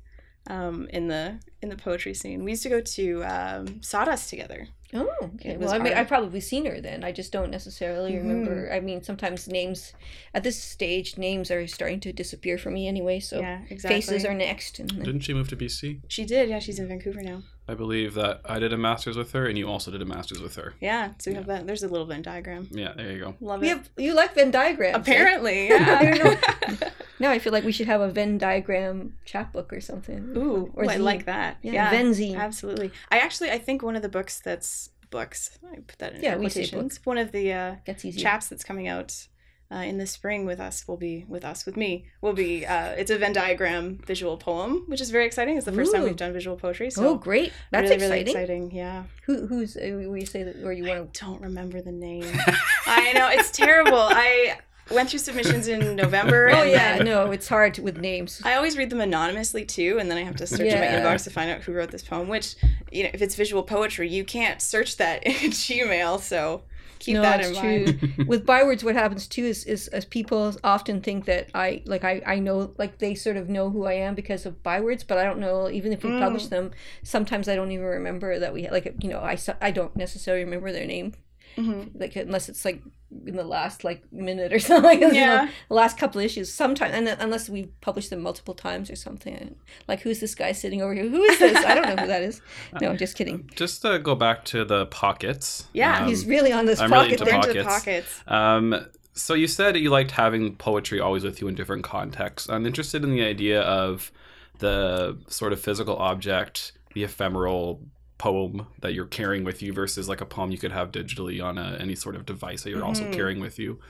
um, 0.46 0.88
in 0.93 1.08
the 1.08 1.40
in 1.62 1.69
the 1.69 1.76
poetry 1.76 2.14
scene. 2.14 2.44
We 2.44 2.50
used 2.52 2.62
to 2.64 2.69
go 2.69 2.81
to 2.81 3.25
um, 3.25 3.82
Sawdust 3.82 4.28
together. 4.28 4.69
Oh, 4.93 5.08
okay. 5.22 5.50
Well, 5.50 5.61
was 5.69 5.72
I 5.72 5.78
mean, 5.78 5.93
our- 5.93 6.00
I've 6.00 6.08
probably 6.08 6.40
seen 6.40 6.67
her 6.67 6.81
then. 6.81 7.05
I 7.05 7.12
just 7.12 7.31
don't 7.31 7.50
necessarily 7.50 8.17
remember. 8.17 8.70
I 8.72 8.81
mean, 8.81 9.05
sometimes 9.05 9.46
names 9.46 9.93
at 10.34 10.43
this 10.43 10.61
stage, 10.61 11.17
names 11.17 11.50
are 11.52 11.64
starting 11.69 12.00
to 12.00 12.12
disappear 12.12 12.58
for 12.58 12.70
me 12.72 12.88
anyway. 12.88 13.20
So 13.20 13.40
yeah, 13.40 13.61
exactly. 13.70 14.00
faces 14.00 14.25
are 14.25 14.34
next. 14.34 14.81
And 14.81 14.90
then, 14.90 15.05
Didn't 15.05 15.20
she 15.20 15.32
move 15.32 15.49
to 15.50 15.56
BC? 15.56 16.00
She 16.08 16.25
did. 16.25 16.49
Yeah, 16.49 16.58
she's 16.58 16.81
in 16.81 16.88
Vancouver 16.88 17.22
now. 17.22 17.44
I 17.70 17.75
believe 17.75 18.14
that 18.14 18.40
I 18.44 18.58
did 18.58 18.72
a 18.72 18.76
master's 18.76 19.17
with 19.17 19.31
her, 19.31 19.46
and 19.46 19.56
you 19.56 19.69
also 19.69 19.93
did 19.93 20.02
a 20.02 20.05
master's 20.05 20.40
with 20.40 20.56
her. 20.56 20.75
Yeah, 20.81 21.12
so 21.19 21.31
we 21.31 21.37
have 21.37 21.46
that. 21.46 21.69
There's 21.69 21.84
a 21.84 21.88
little 21.88 22.05
Venn 22.06 22.22
diagram. 22.22 22.67
Yeah, 22.72 22.93
there 22.96 23.12
you 23.12 23.20
go. 23.20 23.34
Love 23.40 23.61
we 23.61 23.70
it. 23.70 23.76
have 23.76 23.90
you 23.96 24.12
like 24.12 24.34
Venn 24.34 24.50
diagrams? 24.50 24.96
Apparently, 24.96 25.70
I 25.72 25.76
yeah. 25.76 26.14
don't 26.14 26.84
Now 27.20 27.31
I 27.37 27.38
feel 27.38 27.52
like 27.52 27.62
we 27.62 27.70
should 27.70 27.87
have 27.87 28.00
a 28.00 28.11
Venn 28.11 28.38
diagram 28.38 29.14
chapbook 29.25 29.72
or 29.72 29.81
something. 29.81 30.32
Ooh, 30.37 30.72
or 30.75 30.90
I 30.90 30.96
like 30.96 31.26
that. 31.26 31.58
Yeah, 31.62 31.72
Yeah, 31.72 31.93
Venzine. 31.93 32.37
Absolutely. 32.37 32.90
I 33.11 33.19
actually, 33.19 33.52
I 33.52 33.58
think 33.58 33.84
one 33.84 33.94
of 33.94 34.02
the 34.02 34.08
books 34.08 34.40
that's 34.40 34.90
books. 35.11 35.56
I 35.70 35.76
put 35.76 35.99
that 35.99 36.14
in 36.14 36.22
Yeah, 36.22 36.37
we 36.37 36.49
say 36.49 36.62
quotations. 36.67 37.00
One 37.05 37.19
of 37.19 37.31
the 37.31 37.52
uh, 37.52 37.75
That's 37.87 38.05
easy. 38.05 38.20
chaps 38.20 38.49
that's 38.49 38.64
coming 38.64 38.88
out 38.88 39.28
uh, 39.72 39.76
in 39.76 39.99
the 39.99 40.06
spring 40.06 40.46
with 40.46 40.58
us 40.58 40.87
will 40.88 40.96
be 40.96 41.25
with 41.28 41.44
us 41.44 41.64
with 41.64 41.76
me 41.76 42.06
will 42.20 42.32
be. 42.32 42.67
Uh, 42.67 42.88
it's 42.90 43.11
a 43.11 43.19
Venn 43.19 43.32
diagram 43.32 43.99
visual 44.05 44.37
poem, 44.37 44.84
which 44.87 45.00
is 45.00 45.11
very 45.11 45.26
exciting. 45.26 45.56
It's 45.56 45.67
the 45.67 45.72
first 45.72 45.94
time 45.94 46.02
we've 46.02 46.17
done 46.17 46.32
visual 46.32 46.56
poetry. 46.56 46.90
So 46.90 47.08
oh, 47.08 47.14
great! 47.14 47.52
That's 47.70 47.90
really, 47.90 47.94
exciting. 47.94 48.11
really 48.11 48.31
exciting. 48.31 48.70
Yeah. 48.72 49.05
Who 49.26 49.46
who's 49.46 49.76
uh, 49.76 49.84
you 49.84 50.26
say 50.26 50.43
that 50.43 50.64
or 50.64 50.72
you 50.72 50.84
want 50.84 51.14
to? 51.14 51.20
Don't 51.25 51.40
remember 51.40 51.81
the 51.81 51.93
name. 51.93 52.25
I 52.87 53.12
know 53.12 53.28
it's 53.28 53.50
terrible. 53.50 53.99
I 53.99 54.58
went 54.90 55.11
through 55.11 55.20
submissions 55.20 55.69
in 55.69 55.94
November. 55.94 56.50
Oh 56.50 56.62
yeah, 56.64 56.96
no, 56.96 57.31
it's 57.31 57.49
hard 57.49 57.78
with 57.78 57.99
names. 57.99 58.43
I 58.44 58.55
always 58.55 58.76
read 58.76 58.90
them 58.90 59.00
anonymously 59.00 59.64
too, 59.64 59.99
and 60.00 60.11
then 60.11 60.19
I 60.19 60.22
have 60.25 60.37
to 60.37 60.46
search 60.46 60.61
in 60.61 60.81
my 60.81 60.87
inbox 60.87 61.25
to 61.25 61.31
find 61.31 61.50
out 61.50 61.62
who 61.62 61.72
wrote 61.72 61.90
this 61.90 62.02
poem. 62.02 62.28
Which, 62.28 62.56
you 62.90 63.05
know, 63.05 63.11
if 63.12 63.22
it's 63.22 63.37
visual 63.37 63.62
poetry, 63.62 64.08
you 64.08 64.25
can't 64.25 64.61
search 64.61 64.96
that 64.96 65.22
in 65.26 65.50
Gmail. 65.50 66.20
So 66.20 66.62
keep 67.00 67.14
no, 67.14 67.23
that 67.23 67.38
that's 67.38 67.49
in 67.50 67.56
true. 67.56 67.85
mind. 67.87 68.26
with 68.29 68.47
bywords, 68.47 68.85
what 68.85 68.94
happens 68.94 69.26
too 69.26 69.44
is, 69.44 69.64
is 69.64 69.88
as 69.88 70.05
people 70.05 70.55
often 70.62 71.00
think 71.00 71.25
that 71.25 71.49
I 71.55 71.82
like 71.87 72.05
I, 72.05 72.23
I 72.25 72.38
know 72.38 72.73
like 72.79 72.99
they 72.99 73.14
sort 73.17 73.37
of 73.37 73.49
know 73.49 73.70
who 73.70 73.85
I 73.87 73.94
am 73.94 74.14
because 74.14 74.47
of 74.47 74.62
bywords, 74.62 75.02
but 75.02 75.19
I 75.19 75.25
don't 75.25 75.41
know. 75.41 75.69
Even 75.69 75.93
if 75.93 76.05
we 76.05 76.12
publish 76.12 76.47
Mm. 76.47 76.50
them, 76.50 76.70
sometimes 77.02 77.49
I 77.49 77.56
don't 77.56 77.73
even 77.73 77.85
remember 77.87 78.38
that 78.38 78.52
we 78.55 78.69
like 78.70 78.94
you 79.02 79.11
know 79.11 79.20
I 79.20 79.37
I 79.61 79.70
don't 79.73 79.97
necessarily 79.97 80.44
remember 80.44 80.70
their 80.73 80.87
name. 80.87 81.14
Mhm. 81.56 81.91
Like 81.94 82.17
unless 82.17 82.49
it's 82.49 82.64
like 82.64 82.81
in 83.26 83.37
the 83.37 83.44
last 83.44 83.82
like 83.85 84.02
minute 84.12 84.52
or 84.52 84.58
something, 84.70 85.00
you 85.00 85.08
know, 85.08 85.12
Yeah. 85.14 85.50
the 85.69 85.75
last 85.75 85.99
couple 85.99 86.20
issues. 86.20 86.52
Sometimes, 86.52 86.94
and 86.94 87.08
unless 87.08 87.49
we 87.50 87.67
publish 87.81 88.08
them 88.08 88.20
multiple 88.23 88.55
times 88.55 88.91
or 88.91 88.97
something, 88.97 89.56
like 89.88 90.00
who's 90.00 90.20
this 90.20 90.35
guy 90.35 90.52
sitting 90.52 90.81
over 90.81 90.94
here? 90.94 91.08
Who 91.08 91.23
is 91.25 91.38
this? 91.38 91.56
I 91.64 91.75
don't 91.75 91.87
know 91.88 91.97
who 92.02 92.06
that 92.06 92.23
is. 92.23 92.41
No, 92.81 92.91
I'm 92.91 92.97
just 92.97 93.17
kidding. 93.17 93.50
Just 93.56 93.82
to 93.82 93.99
go 93.99 94.14
back 94.14 94.44
to 94.47 94.64
the 94.64 94.87
pockets. 94.87 95.67
Yeah, 95.73 96.02
um, 96.02 96.08
He's 96.08 96.25
really 96.26 96.52
on 96.52 96.67
this 96.67 96.81
I'm 96.81 96.93
really 96.93 97.17
pocket 97.17 97.20
into 97.20 97.25
thing. 97.31 97.41
They're 97.41 97.50
into 97.50 97.64
pockets. 97.64 98.23
pockets. 98.25 98.29
Um, 98.29 98.87
so 99.12 99.35
you 99.35 99.49
said 99.49 99.76
you 99.76 99.91
liked 99.91 100.12
having 100.12 100.55
poetry 100.56 101.00
always 101.00 101.25
with 101.25 101.41
you 101.41 101.49
in 101.49 101.55
different 101.56 101.82
contexts. 101.82 102.49
I'm 102.49 102.64
interested 102.64 103.03
in 103.05 103.11
the 103.11 103.25
idea 103.25 103.61
of 103.62 104.12
the 104.61 105.19
sort 105.29 105.53
of 105.53 105.61
physical 105.61 105.96
object, 105.96 106.73
the 106.94 107.03
ephemeral 107.03 107.82
poem 108.20 108.67
that 108.82 108.93
you're 108.93 109.06
carrying 109.06 109.44
with 109.44 109.62
you 109.62 109.72
versus 109.72 110.06
like 110.06 110.20
a 110.20 110.26
poem 110.26 110.50
you 110.50 110.58
could 110.58 110.72
have 110.72 110.93
digitally 110.93 111.43
on 111.43 111.56
a, 111.56 111.78
any 111.81 111.94
sort 111.94 112.14
of 112.14 112.26
device 112.26 112.62
that 112.64 112.70
you're 112.70 112.84
also 112.84 113.05
Mhm. 113.05 113.14
carrying 113.14 113.40
with 113.40 113.58
you. 113.58 113.81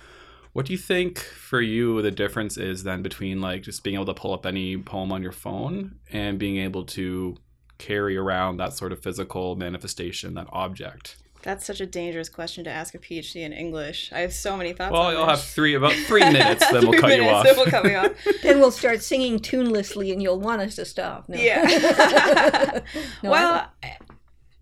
What 0.53 0.67
do 0.67 0.73
you 0.73 0.79
think 0.79 1.19
for 1.19 1.61
you 1.61 2.01
the 2.01 2.13
difference 2.13 2.57
is 2.57 2.85
then 2.85 3.03
between 3.03 3.41
like 3.41 3.63
just 3.63 3.83
being 3.83 3.95
able 3.97 4.07
to 4.07 4.15
pull 4.15 4.33
up 4.33 4.47
any 4.47 4.77
poem 4.79 5.11
on 5.11 5.21
your 5.21 5.33
phone 5.33 5.97
and 6.13 6.39
being 6.39 6.59
able 6.59 6.85
to 6.85 7.37
carry 7.79 8.17
around 8.17 8.59
that 8.59 8.73
sort 8.73 8.93
of 8.93 9.03
physical 9.03 9.57
manifestation, 9.57 10.35
that 10.35 10.47
object? 10.53 11.17
That's 11.43 11.65
such 11.65 11.81
a 11.81 11.87
dangerous 11.87 12.29
question 12.29 12.65
to 12.65 12.71
ask 12.71 12.95
a 12.95 12.99
PhD 12.99 13.37
in 13.43 13.53
English. 13.55 14.11
I 14.13 14.21
have 14.21 14.33
so 14.35 14.57
many 14.59 14.75
thoughts. 14.75 14.93
Well, 14.93 15.03
on 15.07 15.13
you'll 15.15 15.27
have 15.27 15.41
three 15.43 15.75
about 15.75 15.95
three 15.95 16.21
minutes, 16.21 16.71
then 16.71 16.83
we'll 16.83 16.93
Three 17.01 17.01
cut 17.01 17.17
you 17.17 17.25
off. 17.25 17.45
Then 17.47 17.57
we'll 17.57 17.67
cut 17.67 17.85
me 17.85 17.95
off. 17.95 18.13
then 18.43 18.59
we'll 18.61 18.71
start 18.71 19.03
singing 19.03 19.39
tunelessly 19.41 20.13
and 20.13 20.21
you'll 20.23 20.39
want 20.39 20.61
us 20.61 20.75
to 20.77 20.85
stop. 20.85 21.29
No. 21.29 21.37
Yeah. 21.39 22.81
No, 23.23 23.31
well, 23.31 23.67
I, 23.83 23.97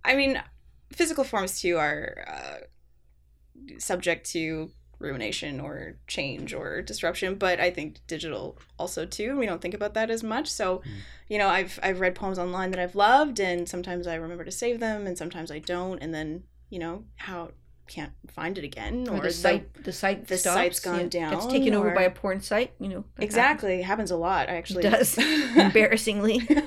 I 0.09 0.17
mean, 0.17 0.43
physical 0.91 1.23
forms 1.23 1.61
too 1.61 1.77
are 1.77 2.25
uh, 2.27 2.57
subject 3.79 4.29
to 4.31 4.71
ruination 4.99 5.61
or 5.61 5.97
change 6.07 6.53
or 6.53 6.83
disruption, 6.83 7.37
but 7.37 7.61
I 7.61 7.71
think 7.71 7.99
digital 8.07 8.59
also 8.79 9.05
too. 9.05 9.39
We 9.39 9.47
don't 9.47 9.61
think 9.61 9.75
about 9.75 9.95
that 9.95 10.11
as 10.11 10.23
much. 10.23 10.49
So, 10.49 10.83
you 11.29 11.39
know, 11.39 11.49
I've 11.49 11.79
I've 11.83 12.01
read 12.01 12.15
poems 12.15 12.39
online 12.39 12.71
that 12.73 12.81
I've 12.81 12.97
loved, 12.97 13.39
and 13.39 13.69
sometimes 13.69 14.07
I 14.07 14.15
remember 14.15 14.45
to 14.45 14.51
save 14.51 14.81
them, 14.81 15.07
and 15.07 15.17
sometimes 15.17 15.51
I 15.51 15.59
don't, 15.59 15.99
and 16.03 16.13
then 16.13 16.45
you 16.71 16.79
know 16.79 17.05
how 17.17 17.51
can't 17.87 18.13
find 18.29 18.59
it 18.59 18.65
again, 18.65 19.09
or, 19.09 19.19
or 19.19 19.21
the 19.21 19.31
site, 19.31 19.85
the 19.85 19.93
site, 19.93 20.27
the 20.27 20.37
stops, 20.37 20.55
site's 20.55 20.81
gone 20.81 21.01
yeah, 21.13 21.31
down, 21.31 21.49
taken 21.49 21.75
over 21.75 21.91
by 21.91 22.03
a 22.03 22.11
porn 22.11 22.41
site. 22.41 22.73
You 22.81 22.89
know, 22.89 23.05
Exactly, 23.19 23.81
it 23.81 23.85
happens 23.85 24.11
a 24.11 24.17
lot. 24.17 24.49
I 24.49 24.57
actually 24.57 24.85
It 24.87 24.91
does 24.91 25.19
embarrassingly. 25.57 26.49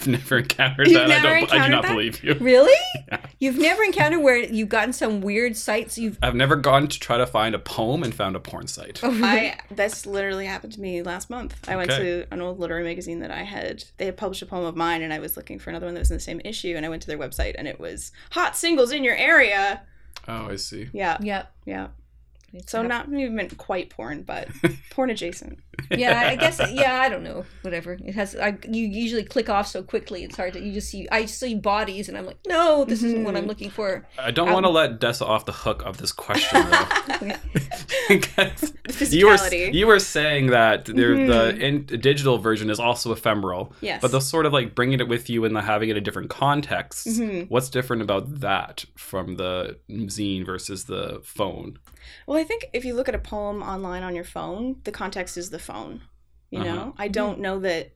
I've 0.00 0.06
never 0.06 0.38
encountered 0.38 0.86
You've 0.86 1.00
that. 1.00 1.08
never 1.08 1.28
I 1.28 1.40
don't. 1.40 1.52
I 1.52 1.66
do 1.66 1.70
not 1.70 1.82
that? 1.82 1.90
believe 1.90 2.24
you. 2.24 2.34
really? 2.34 2.72
You've 3.38 3.58
never 3.58 3.82
encountered 3.82 4.20
where 4.20 4.36
you've 4.38 4.68
gotten 4.68 4.92
some 4.92 5.20
weird 5.20 5.56
sites 5.56 5.98
you've. 5.98 6.18
I've 6.22 6.34
never 6.34 6.56
gone 6.56 6.88
to 6.88 6.98
try 6.98 7.18
to 7.18 7.26
find 7.26 7.54
a 7.54 7.58
poem 7.58 8.02
and 8.02 8.14
found 8.14 8.36
a 8.36 8.40
porn 8.40 8.66
site. 8.66 9.00
Oh, 9.02 9.10
really? 9.10 9.22
I 9.22 9.60
this 9.70 10.06
literally 10.06 10.46
happened 10.46 10.72
to 10.74 10.80
me 10.80 11.02
last 11.02 11.30
month. 11.30 11.56
I 11.68 11.76
went 11.76 11.90
to 11.90 12.26
an 12.30 12.40
old 12.40 12.58
literary 12.58 12.84
magazine 12.84 13.20
that 13.20 13.30
I 13.30 13.42
had. 13.42 13.84
They 13.98 14.06
had 14.06 14.16
published 14.16 14.42
a 14.42 14.46
poem 14.46 14.64
of 14.64 14.76
mine, 14.76 15.02
and 15.02 15.12
I 15.12 15.18
was 15.18 15.36
looking 15.36 15.58
for 15.58 15.70
another 15.70 15.86
one 15.86 15.94
that 15.94 16.00
was 16.00 16.10
in 16.10 16.16
the 16.16 16.20
same 16.20 16.40
issue. 16.44 16.74
And 16.76 16.86
I 16.86 16.88
went 16.88 17.02
to 17.02 17.08
their 17.08 17.18
website, 17.18 17.54
and 17.58 17.68
it 17.68 17.78
was 17.80 18.12
hot 18.30 18.56
singles 18.56 18.92
in 18.92 19.04
your 19.04 19.16
area. 19.16 19.82
Oh, 20.28 20.48
I 20.48 20.56
see. 20.56 20.88
Yeah, 20.92 21.18
yeah. 21.20 21.46
yeah. 21.64 21.88
It's 22.52 22.72
So 22.72 22.82
hap- 22.82 23.08
not 23.08 23.18
even 23.20 23.48
quite 23.50 23.90
porn, 23.90 24.22
but 24.22 24.48
porn 24.90 25.10
adjacent. 25.10 25.58
yeah, 25.90 26.28
I 26.30 26.36
guess. 26.36 26.60
Yeah, 26.72 27.00
I 27.00 27.08
don't 27.08 27.22
know. 27.22 27.44
Whatever. 27.62 27.96
It 28.04 28.14
has. 28.14 28.34
I 28.36 28.58
you 28.68 28.84
usually 28.86 29.24
click 29.24 29.48
off 29.48 29.66
so 29.68 29.82
quickly. 29.82 30.24
It's 30.24 30.36
hard 30.36 30.52
to. 30.54 30.60
You 30.60 30.72
just 30.72 30.90
see. 30.90 31.08
I 31.12 31.26
see 31.26 31.54
bodies, 31.54 32.08
and 32.08 32.18
I'm 32.18 32.26
like, 32.26 32.38
no, 32.46 32.84
this 32.84 33.02
isn't 33.02 33.24
what 33.24 33.36
I'm 33.36 33.46
looking 33.46 33.70
for. 33.70 34.04
I 34.18 34.30
don't 34.30 34.48
Um, 34.48 34.54
want 34.54 34.66
to 34.66 34.70
let 34.70 35.00
Dessa 35.00 35.22
off 35.26 35.44
the 35.46 35.52
hook 35.52 35.82
of 35.84 35.98
this 35.98 36.12
question 36.12 36.60
though. 36.70 37.32
Because 38.08 39.14
you 39.14 39.26
were 39.28 39.36
you 39.54 39.86
were 39.86 39.98
saying 40.00 40.48
that 40.48 40.84
there, 40.86 41.14
the 41.26 41.56
in, 41.56 41.86
digital 41.86 42.38
version 42.38 42.70
is 42.70 42.80
also 42.80 43.12
ephemeral. 43.12 43.72
Yes. 43.80 44.00
But 44.02 44.10
the 44.10 44.20
sort 44.20 44.46
of 44.46 44.52
like 44.52 44.74
bringing 44.74 45.00
it 45.00 45.08
with 45.08 45.30
you 45.30 45.44
and 45.44 45.54
the 45.54 45.62
having 45.62 45.88
it 45.88 45.96
in 45.96 46.02
different 46.02 46.30
contexts. 46.30 47.18
Mhm. 47.18 47.48
What's 47.48 47.70
different 47.70 48.02
about 48.02 48.40
that 48.40 48.84
from 48.96 49.36
the 49.36 49.78
zine 49.88 50.44
versus 50.44 50.84
the 50.84 51.20
phone? 51.24 51.78
Well, 52.26 52.38
I 52.38 52.44
think 52.44 52.66
if 52.72 52.84
you 52.84 52.94
look 52.94 53.08
at 53.08 53.14
a 53.14 53.18
poem 53.18 53.62
online 53.62 54.02
on 54.02 54.14
your 54.14 54.24
phone, 54.24 54.76
the 54.84 54.92
context 54.92 55.36
is 55.36 55.50
the 55.50 55.58
phone. 55.58 56.02
You 56.50 56.60
Uh-huh. 56.60 56.74
know, 56.74 56.94
I 56.98 57.08
don't 57.08 57.38
know 57.40 57.58
that 57.60 57.92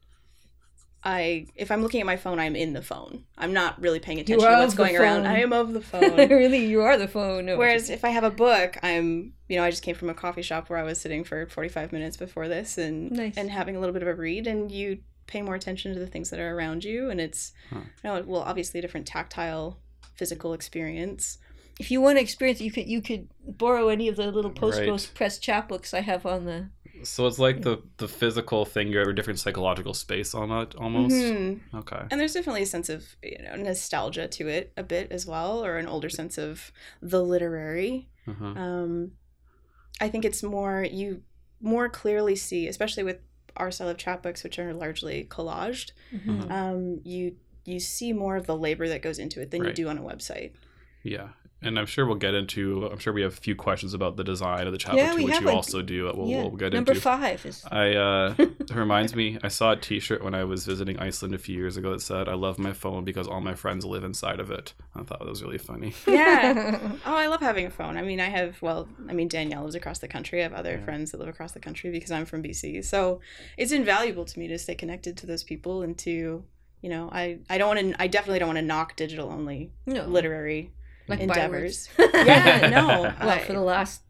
I 1.07 1.47
if 1.55 1.71
I'm 1.71 1.83
looking 1.83 2.01
at 2.01 2.07
my 2.07 2.17
phone, 2.17 2.39
I'm 2.39 2.57
in 2.57 2.73
the 2.73 2.81
phone. 2.81 3.25
I'm 3.37 3.53
not 3.53 3.79
really 3.81 4.01
paying 4.01 4.21
attention 4.21 4.49
to 4.49 4.57
what's 4.57 4.75
going 4.75 4.97
around. 4.97 5.27
I 5.27 5.41
am 5.41 5.53
of 5.53 5.75
the 5.75 5.81
phone. 5.93 6.17
really, 6.29 6.65
you 6.65 6.81
are 6.83 6.97
the 6.97 7.09
phone. 7.09 7.45
No, 7.47 7.59
Whereas 7.59 7.91
if 7.91 8.05
I 8.07 8.09
have 8.09 8.25
a 8.25 8.31
book, 8.31 8.79
I'm 8.83 9.35
you 9.49 9.57
know 9.59 9.65
I 9.65 9.71
just 9.71 9.83
came 9.83 9.95
from 9.97 10.09
a 10.09 10.15
coffee 10.15 10.41
shop 10.43 10.71
where 10.71 10.79
I 10.79 10.83
was 10.83 10.99
sitting 11.01 11.23
for 11.25 11.47
45 11.47 11.93
minutes 11.93 12.17
before 12.17 12.49
this 12.49 12.79
and 12.79 13.11
Nice. 13.13 13.37
and 13.37 13.51
having 13.51 13.77
a 13.77 13.81
little 13.81 13.93
bit 13.93 14.01
of 14.03 14.09
a 14.09 14.15
read, 14.15 14.47
and 14.47 14.73
you 14.73 15.01
pay 15.27 15.43
more 15.43 15.55
attention 15.55 15.93
to 15.93 16.01
the 16.01 16.07
things 16.07 16.31
that 16.31 16.41
are 16.41 16.57
around 16.57 16.85
you, 16.85 17.11
and 17.11 17.21
it's 17.21 17.53
Huh. 17.69 17.81
you 18.03 18.11
know 18.11 18.23
well 18.27 18.43
obviously 18.43 18.79
a 18.79 18.83
different 18.83 19.07
tactile 19.07 19.81
physical 20.15 20.55
experience. 20.55 21.37
If 21.81 21.91
you 21.91 22.01
want 22.01 22.19
to 22.19 22.23
experience, 22.23 22.61
it, 22.61 22.65
you 22.65 22.73
could 22.73 22.89
you 22.89 23.01
could 23.03 23.29
borrow 23.47 23.89
any 23.89 24.09
of 24.09 24.17
the 24.17 24.31
little 24.31 24.51
post 24.51 24.81
Right. 24.81 25.11
press 25.15 25.39
chapbooks 25.39 25.93
I 25.95 26.01
have 26.01 26.25
on 26.27 26.45
the. 26.45 26.69
So 27.03 27.27
it's 27.27 27.39
like 27.39 27.63
the 27.63 27.83
the 27.99 28.09
physical 28.09 28.65
thing. 28.65 28.89
You 28.89 28.99
have 28.99 29.09
a 29.09 29.13
different 29.13 29.39
psychological 29.41 29.93
space 29.95 30.35
on 30.35 30.51
it, 30.53 30.75
almost. 30.77 31.15
Mhm. 31.15 31.61
Okay. 31.75 32.03
And 32.11 32.21
there's 32.21 32.33
definitely 32.35 32.63
a 32.63 32.67
sense 32.67 32.89
of 32.89 33.17
you 33.23 33.39
know 33.43 33.57
nostalgia 33.57 34.29
to 34.29 34.49
it 34.49 34.73
a 34.77 34.83
bit 34.83 35.11
as 35.13 35.27
well, 35.27 35.65
or 35.65 35.77
an 35.79 35.87
older 35.87 36.09
sense 36.09 36.39
of 36.39 36.73
the 37.03 37.23
literary. 37.23 38.09
Uh-huh. 38.27 38.45
Um, 38.47 39.13
I 40.01 40.09
think 40.09 40.25
it's 40.25 40.43
more 40.43 40.85
you 40.91 41.23
more 41.61 41.89
clearly 41.89 42.37
see, 42.37 42.69
especially 42.69 43.03
with 43.03 43.19
our 43.57 43.71
style 43.71 43.89
of 43.89 43.97
chapbooks, 43.97 44.43
which 44.43 44.59
are 44.59 44.73
largely 44.75 45.25
collaged. 45.25 45.93
Mhm. 46.13 46.51
Um, 46.51 47.01
you 47.05 47.37
you 47.67 47.81
see 47.81 48.13
more 48.13 48.37
of 48.37 48.47
the 48.47 48.57
labor 48.57 48.89
that 48.89 49.03
goes 49.03 49.19
into 49.19 49.41
it 49.41 49.51
than 49.51 49.65
you 49.65 49.73
do 49.73 49.89
on 49.89 49.97
a 49.99 50.03
website. 50.03 50.53
Yeah, 51.03 51.31
and 51.65 51.79
I'm 51.79 51.87
sure 51.87 52.07
we'll 52.07 52.17
get 52.17 52.35
into. 52.35 52.87
I'm 52.93 52.99
sure 52.99 53.13
we 53.13 53.23
have 53.23 53.33
a 53.33 53.37
few 53.37 53.55
questions 53.57 53.95
about 53.95 54.17
the 54.17 54.25
design 54.25 54.67
of 54.67 54.73
the 54.73 54.79
chapter 54.79 54.99
Yeah, 54.99 55.13
too, 55.15 55.25
which 55.25 55.41
you 55.41 55.49
a- 55.49 55.55
also 55.55 55.83
do. 55.83 56.13
We'll, 56.15 56.29
yeah, 56.29 56.43
we'll 56.43 56.51
get 56.51 56.73
number 56.73 56.93
into. 56.93 57.01
five 57.03 57.45
is. 57.47 57.65
I 57.71 57.95
uh, 57.95 58.35
it 58.39 58.75
reminds 58.75 59.15
me. 59.17 59.39
I 59.43 59.49
saw 59.49 59.73
a 59.73 59.77
T-shirt 59.77 60.23
when 60.23 60.35
I 60.35 60.45
was 60.45 60.65
visiting 60.67 60.99
Iceland 60.99 61.35
a 61.35 61.39
few 61.39 61.57
years 61.57 61.77
ago 61.77 61.91
that 61.93 62.01
said, 62.01 62.29
"I 62.29 62.35
love 62.35 62.59
my 62.59 62.73
phone 62.73 63.05
because 63.05 63.27
all 63.27 63.41
my 63.41 63.55
friends 63.55 63.85
live 63.85 64.05
inside 64.05 64.41
of 64.41 64.51
it." 64.51 64.75
I 64.95 65.03
thought 65.03 65.19
that 65.21 65.29
was 65.29 65.43
really 65.43 65.59
funny. 65.59 65.95
Yeah. 66.07 66.79
oh, 67.07 67.17
I 67.17 67.27
love 67.27 67.41
having 67.41 67.67
a 67.67 67.71
phone. 67.71 67.97
I 67.97 68.03
mean, 68.03 68.21
I 68.21 68.29
have 68.29 68.61
well, 68.63 68.89
I 69.09 69.13
mean, 69.13 69.29
Danielle 69.29 69.63
lives 69.63 69.75
across 69.75 69.99
the 69.99 70.09
country. 70.09 70.41
I 70.41 70.43
have 70.45 70.53
other 70.53 70.73
Yeah. 70.79 70.85
friends 70.85 71.11
that 71.11 71.19
live 71.19 71.29
across 71.29 71.53
the 71.53 71.61
country 71.61 71.91
because 71.91 72.11
I'm 72.11 72.25
from 72.27 72.43
BC. 72.43 72.85
So 72.85 73.21
it's 73.57 73.73
invaluable 73.73 74.25
to 74.25 74.39
me 74.39 74.47
to 74.49 74.59
stay 74.59 74.75
connected 74.75 75.17
to 75.19 75.27
those 75.27 75.43
people 75.43 75.83
and 75.83 75.97
to, 75.99 76.45
you 76.83 76.91
know, 76.91 77.09
I 77.13 77.39
I 77.51 77.59
don't 77.59 77.75
want 77.75 77.81
to. 77.95 78.03
I 78.03 78.07
definitely 78.07 78.39
don't 78.39 78.49
want 78.49 78.59
to 78.59 78.63
knock 78.65 78.95
digital 78.97 79.31
only 79.31 79.71
no, 79.87 80.05
literary 80.07 80.71
like 81.09 81.21
endeavors. 81.21 81.89
Bywords. 81.97 82.15
Yeah, 82.27 82.69
no, 82.73 82.87
well, 83.03 83.31
I- 83.31 83.39
for 83.41 83.53
the 83.53 83.61
last 83.61 84.03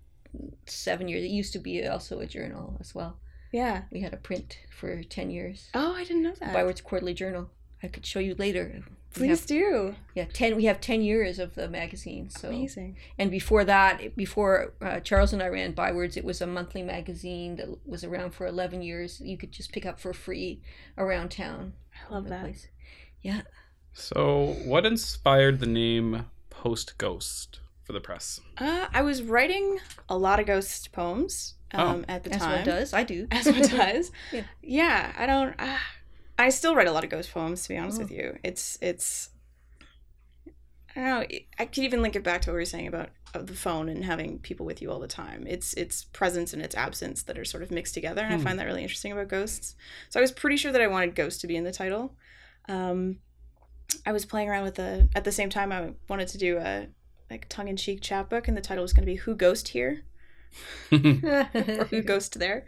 seven 0.67 1.09
years, 1.09 1.25
it 1.25 1.29
used 1.31 1.53
to 1.53 1.59
be 1.59 1.87
also 1.87 2.21
a 2.21 2.27
journal 2.27 2.77
as 2.81 2.95
well. 2.95 3.19
Yeah. 3.53 3.83
We 3.93 4.01
had 4.01 4.13
a 4.13 4.17
print 4.17 4.59
for 4.77 5.03
ten 5.05 5.31
years. 5.31 5.69
Oh, 5.75 5.95
I 5.95 6.05
didn't 6.05 6.23
know 6.25 6.35
that. 6.41 6.53
Bywords 6.53 6.81
Quarterly 6.81 7.15
Journal. 7.15 7.51
I 7.83 7.89
could 7.89 8.05
show 8.05 8.19
you 8.19 8.35
later. 8.37 8.83
We 9.17 9.29
Please 9.29 9.41
have, 9.41 9.47
do. 9.47 9.95
yeah, 10.17 10.25
ten. 10.33 10.57
We 10.57 10.65
have 10.65 10.81
ten 10.81 11.03
years 11.03 11.39
of 11.39 11.55
the 11.55 11.69
magazine. 11.69 12.31
So 12.31 12.49
Amazing. 12.49 12.97
and 13.17 13.31
before 13.31 13.65
that, 13.65 14.17
before 14.17 14.73
uh, 14.83 14.99
Charles 15.01 15.33
and 15.33 15.41
I 15.41 15.47
ran 15.47 15.71
Bywords, 15.73 16.17
it 16.17 16.25
was 16.25 16.41
a 16.41 16.49
monthly 16.49 16.83
magazine 16.83 17.55
that 17.57 17.69
was 17.87 18.03
around 18.03 18.33
for 18.35 18.45
eleven 18.49 18.83
years. 18.83 19.21
You 19.21 19.39
could 19.39 19.53
just 19.53 19.73
pick 19.73 19.87
up 19.87 20.01
for 20.01 20.13
free 20.13 20.63
around 20.99 21.31
town. 21.31 21.75
I 22.11 22.13
love 22.15 22.29
that. 22.29 22.41
place. 22.43 22.67
Yeah. 23.23 23.43
So, 23.93 24.57
what 24.65 24.85
inspired 24.85 25.61
the 25.61 25.67
name 25.67 26.27
Post 26.65 26.97
Ghost 26.97 27.61
for 27.83 27.93
the 27.93 28.01
press? 28.01 28.41
Uh, 28.57 28.87
I 28.91 29.03
was 29.03 29.23
writing 29.23 29.79
a 30.09 30.17
lot 30.17 30.41
of 30.41 30.47
ghost 30.47 30.93
poems 30.93 31.57
um, 31.73 32.07
at 32.09 32.25
the 32.25 32.31
time. 32.31 32.39
As 32.41 32.43
time. 32.43 32.57
one 32.57 32.65
does. 32.65 32.93
I 32.95 33.03
do. 33.05 33.27
As 33.31 33.45
one 33.47 33.61
does. 33.69 34.11
Yeah. 34.33 34.45
yeah. 34.63 35.13
I 35.19 35.27
don't. 35.27 35.55
Uh, 35.61 35.77
I 36.39 36.49
still 36.49 36.75
write 36.75 36.89
a 36.89 36.93
lot 36.93 37.05
of 37.05 37.11
ghost 37.11 37.31
poems. 37.35 37.63
To 37.65 37.69
be 37.69 37.77
honest 37.77 37.99
Oh. 37.99 38.05
with 38.05 38.13
you, 38.13 38.39
it's 38.43 38.79
it's. 38.81 39.29
I 40.97 41.01
don't 41.01 41.05
know. 41.31 41.39
I 41.59 41.65
could 41.67 41.85
even 41.85 42.01
link 42.01 42.17
it 42.17 42.23
back 42.25 42.41
to 42.43 42.51
what 42.51 42.55
we 42.55 42.61
were 42.61 42.65
saying 42.65 42.87
about 42.87 43.11
the 43.35 43.53
phone 43.53 43.91
and 43.91 44.03
having 44.05 44.39
people 44.39 44.65
with 44.65 44.81
you 44.81 44.91
all 44.91 45.01
the 45.01 45.07
time. 45.07 45.45
It's 45.47 45.75
it's 45.75 46.05
presence 46.05 46.55
and 46.55 46.63
its 46.63 46.75
absence 46.77 47.23
that 47.25 47.37
are 47.39 47.45
sort 47.45 47.63
of 47.63 47.71
mixed 47.71 47.93
together, 47.93 48.23
and 48.23 48.33
I 48.33 48.37
Hmm. 48.39 48.43
find 48.45 48.59
that 48.59 48.65
really 48.65 48.83
interesting 48.83 49.13
about 49.13 49.29
ghosts. 49.29 49.75
So 50.09 50.19
I 50.19 50.23
was 50.23 50.33
pretty 50.33 50.57
sure 50.57 50.73
that 50.73 50.81
I 50.81 50.87
wanted 50.87 51.15
ghost 51.15 51.43
to 51.43 51.47
be 51.47 51.57
in 51.57 51.65
the 51.65 51.73
title. 51.73 52.15
Um, 52.71 53.19
I 54.07 54.13
was 54.13 54.25
playing 54.25 54.49
around 54.49 54.65
with 54.65 54.77
the 54.77 55.09
at 55.15 55.25
the 55.25 55.33
same 55.33 55.51
time 55.51 55.73
I 55.73 55.93
wanted 56.09 56.29
to 56.29 56.39
do 56.39 56.59
a 56.59 56.89
like 57.31 57.49
tongue 57.49 57.69
in 57.69 57.77
cheek 57.77 58.01
chapbook, 58.01 58.49
and 58.49 58.57
the 58.57 58.61
title 58.61 58.83
was 58.83 58.93
going 58.93 59.07
to 59.07 59.13
be 59.13 59.17
"Who 59.17 59.35
Ghost 59.35 59.69
Here." 59.69 60.05
or 60.93 61.89
who 61.91 62.01
ghost 62.03 62.39
there. 62.39 62.67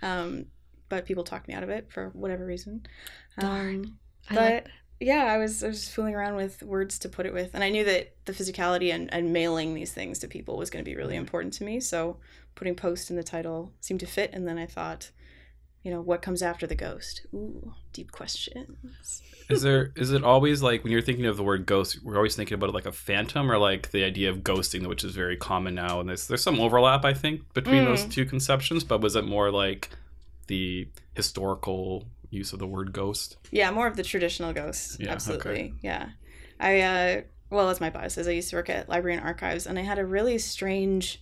Um, 0.00 0.46
but 0.88 1.04
people 1.04 1.22
talked 1.24 1.48
me 1.48 1.54
out 1.54 1.62
of 1.62 1.68
it 1.68 1.90
for 1.92 2.08
whatever 2.14 2.46
reason. 2.46 2.86
Um, 3.38 3.98
I 4.30 4.34
but 4.34 4.52
like 4.52 4.68
yeah, 5.00 5.24
I 5.24 5.38
was 5.38 5.64
I 5.64 5.68
was 5.68 5.88
fooling 5.88 6.14
around 6.14 6.36
with 6.36 6.62
words 6.62 6.98
to 7.00 7.08
put 7.08 7.24
it 7.24 7.32
with, 7.32 7.54
and 7.54 7.64
I 7.64 7.70
knew 7.70 7.84
that 7.84 8.14
the 8.26 8.32
physicality 8.32 8.92
and, 8.92 9.12
and 9.12 9.32
mailing 9.32 9.74
these 9.74 9.92
things 9.92 10.18
to 10.18 10.28
people 10.28 10.58
was 10.58 10.68
going 10.68 10.84
to 10.84 10.88
be 10.88 10.96
really 10.96 11.16
important 11.16 11.54
to 11.54 11.64
me. 11.64 11.80
So 11.80 12.18
putting 12.54 12.74
post 12.74 13.08
in 13.08 13.16
the 13.16 13.22
title 13.22 13.72
seemed 13.80 14.00
to 14.00 14.06
fit, 14.06 14.30
and 14.34 14.46
then 14.46 14.58
I 14.58 14.66
thought, 14.66 15.10
you 15.82 15.90
know, 15.90 16.00
what 16.00 16.20
comes 16.22 16.42
after 16.42 16.66
the 16.66 16.74
ghost? 16.74 17.26
Ooh, 17.34 17.72
deep 17.92 18.12
questions. 18.12 19.22
is 19.48 19.62
there 19.62 19.92
is 19.96 20.12
it 20.12 20.22
always 20.22 20.62
like 20.62 20.84
when 20.84 20.92
you're 20.92 21.00
thinking 21.02 21.26
of 21.26 21.36
the 21.36 21.42
word 21.42 21.64
ghost, 21.66 21.98
we're 22.04 22.16
always 22.16 22.36
thinking 22.36 22.54
about 22.54 22.68
it 22.68 22.74
like 22.74 22.86
a 22.86 22.92
phantom 22.92 23.50
or 23.50 23.58
like 23.58 23.90
the 23.90 24.04
idea 24.04 24.30
of 24.30 24.38
ghosting, 24.38 24.86
which 24.86 25.04
is 25.04 25.14
very 25.14 25.36
common 25.36 25.74
now, 25.74 25.98
and 26.00 26.08
there's 26.08 26.26
there's 26.28 26.42
some 26.42 26.60
overlap 26.60 27.04
I 27.04 27.14
think 27.14 27.52
between 27.54 27.84
those 27.84 28.04
Mm. 28.04 28.12
two 28.12 28.24
conceptions. 28.26 28.84
But 28.84 29.00
was 29.00 29.16
it 29.16 29.24
more 29.24 29.50
like 29.50 29.90
the 30.48 30.88
historical 31.14 32.06
use 32.30 32.52
of 32.52 32.58
the 32.58 32.66
word 32.66 32.92
ghost? 32.92 33.36
Yeah, 33.50 33.70
more 33.70 33.86
of 33.86 33.96
the 33.96 34.02
traditional 34.02 34.52
ghost 34.52 35.00
Yeah, 35.00 35.10
absolutely. 35.12 35.74
Yeah. 35.82 36.10
I 36.60 36.80
uh 36.80 37.20
well, 37.48 37.68
as 37.70 37.80
my 37.80 37.90
bio 37.90 38.06
says, 38.08 38.28
I 38.28 38.32
used 38.32 38.50
to 38.50 38.56
work 38.56 38.70
at 38.70 38.88
Library 38.88 39.16
and 39.16 39.24
Archives 39.26 39.66
and 39.66 39.78
I 39.78 39.82
had 39.82 39.98
a 39.98 40.04
really 40.06 40.38
strange 40.38 41.20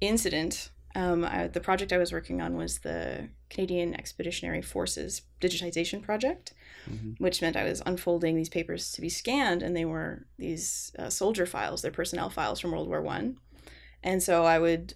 incident. 0.00 0.70
Um, 0.94 1.24
I, 1.24 1.48
the 1.48 1.58
project 1.60 1.92
I 1.92 1.98
was 1.98 2.12
working 2.12 2.40
on 2.40 2.56
was 2.56 2.78
the 2.78 3.28
Canadian 3.54 3.94
Expeditionary 3.94 4.60
Forces 4.60 5.22
digitization 5.40 6.02
project, 6.02 6.52
Mhm. 6.90 7.18
which 7.20 7.40
meant 7.40 7.56
I 7.56 7.64
was 7.64 7.80
unfolding 7.86 8.34
these 8.36 8.48
papers 8.50 8.92
to 8.92 9.00
be 9.00 9.08
scanned, 9.08 9.62
and 9.62 9.74
they 9.76 9.84
were 9.86 10.26
these 10.38 10.92
uh, 10.98 11.08
soldier 11.08 11.46
files, 11.46 11.80
their 11.80 11.92
personnel 11.92 12.28
files 12.30 12.60
from 12.60 12.72
World 12.72 12.88
War 12.88 13.00
One, 13.00 13.38
and 14.02 14.22
so 14.22 14.44
I 14.44 14.58
would 14.58 14.94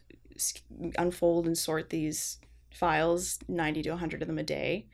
unfold 0.98 1.46
and 1.46 1.56
sort 1.56 1.90
these 1.90 2.38
files, 2.70 3.38
ninety 3.48 3.82
to 3.82 3.96
hundred 3.96 4.22
of 4.22 4.28
them 4.28 4.38
a 4.38 4.42
day, 4.42 4.86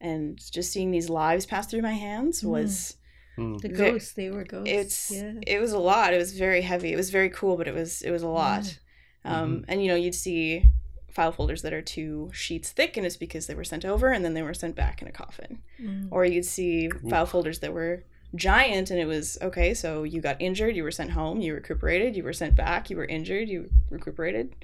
and 0.00 0.38
just 0.52 0.72
seeing 0.72 0.90
these 0.90 1.08
lives 1.08 1.46
pass 1.46 1.66
through 1.66 1.82
my 1.82 1.92
hands 1.94 2.42
Mm. 2.42 2.48
was 2.50 2.96
Hmm. 3.36 3.56
the 3.58 3.68
ghosts. 3.70 4.12
They 4.12 4.30
were 4.30 4.44
ghosts. 4.44 4.70
it's 4.70 5.10
yeah. 5.10 5.32
it 5.46 5.58
was 5.60 5.72
a 5.72 5.78
lot. 5.78 6.12
It 6.12 6.18
was 6.18 6.32
very 6.36 6.60
heavy. 6.62 6.92
It 6.92 6.96
was 6.96 7.10
very 7.10 7.30
cool, 7.30 7.56
but 7.56 7.66
it 7.66 7.74
was 7.74 8.02
it 8.02 8.10
was 8.10 8.22
a 8.22 8.28
lot. 8.28 8.78
Um, 9.24 9.34
Mm-hmm. 9.58 9.70
and 9.70 9.82
you 9.82 9.88
know, 9.88 9.94
you'd 9.94 10.14
see 10.14 10.64
file 11.12 11.32
folders 11.32 11.62
that 11.62 11.72
are 11.72 11.82
two 11.82 12.30
sheets 12.32 12.70
thick, 12.70 12.96
and 12.96 13.04
it's 13.04 13.16
because 13.16 13.46
they 13.46 13.54
were 13.54 13.64
sent 13.64 13.84
over 13.84 14.08
and 14.08 14.24
then 14.24 14.34
they 14.34 14.42
were 14.42 14.54
sent 14.54 14.74
back 14.74 15.02
in 15.02 15.08
a 15.08 15.12
coffin. 15.12 15.62
Mm. 15.80 16.08
Or 16.10 16.24
you'd 16.24 16.44
see 16.44 16.88
file 17.08 17.26
folders 17.26 17.60
that 17.60 17.72
were 17.72 18.04
giant, 18.34 18.90
and 18.90 18.98
it 18.98 19.04
was 19.04 19.38
okay. 19.42 19.74
So 19.74 20.04
you 20.04 20.20
got 20.20 20.40
injured, 20.40 20.74
you 20.74 20.82
were 20.82 20.90
sent 20.90 21.10
home, 21.10 21.40
you 21.40 21.54
recuperated, 21.54 22.16
you 22.16 22.24
were 22.24 22.32
sent 22.32 22.56
back, 22.56 22.88
you 22.88 22.96
were 22.96 23.04
injured, 23.04 23.48
you 23.48 23.70
recuperated, 23.90 24.54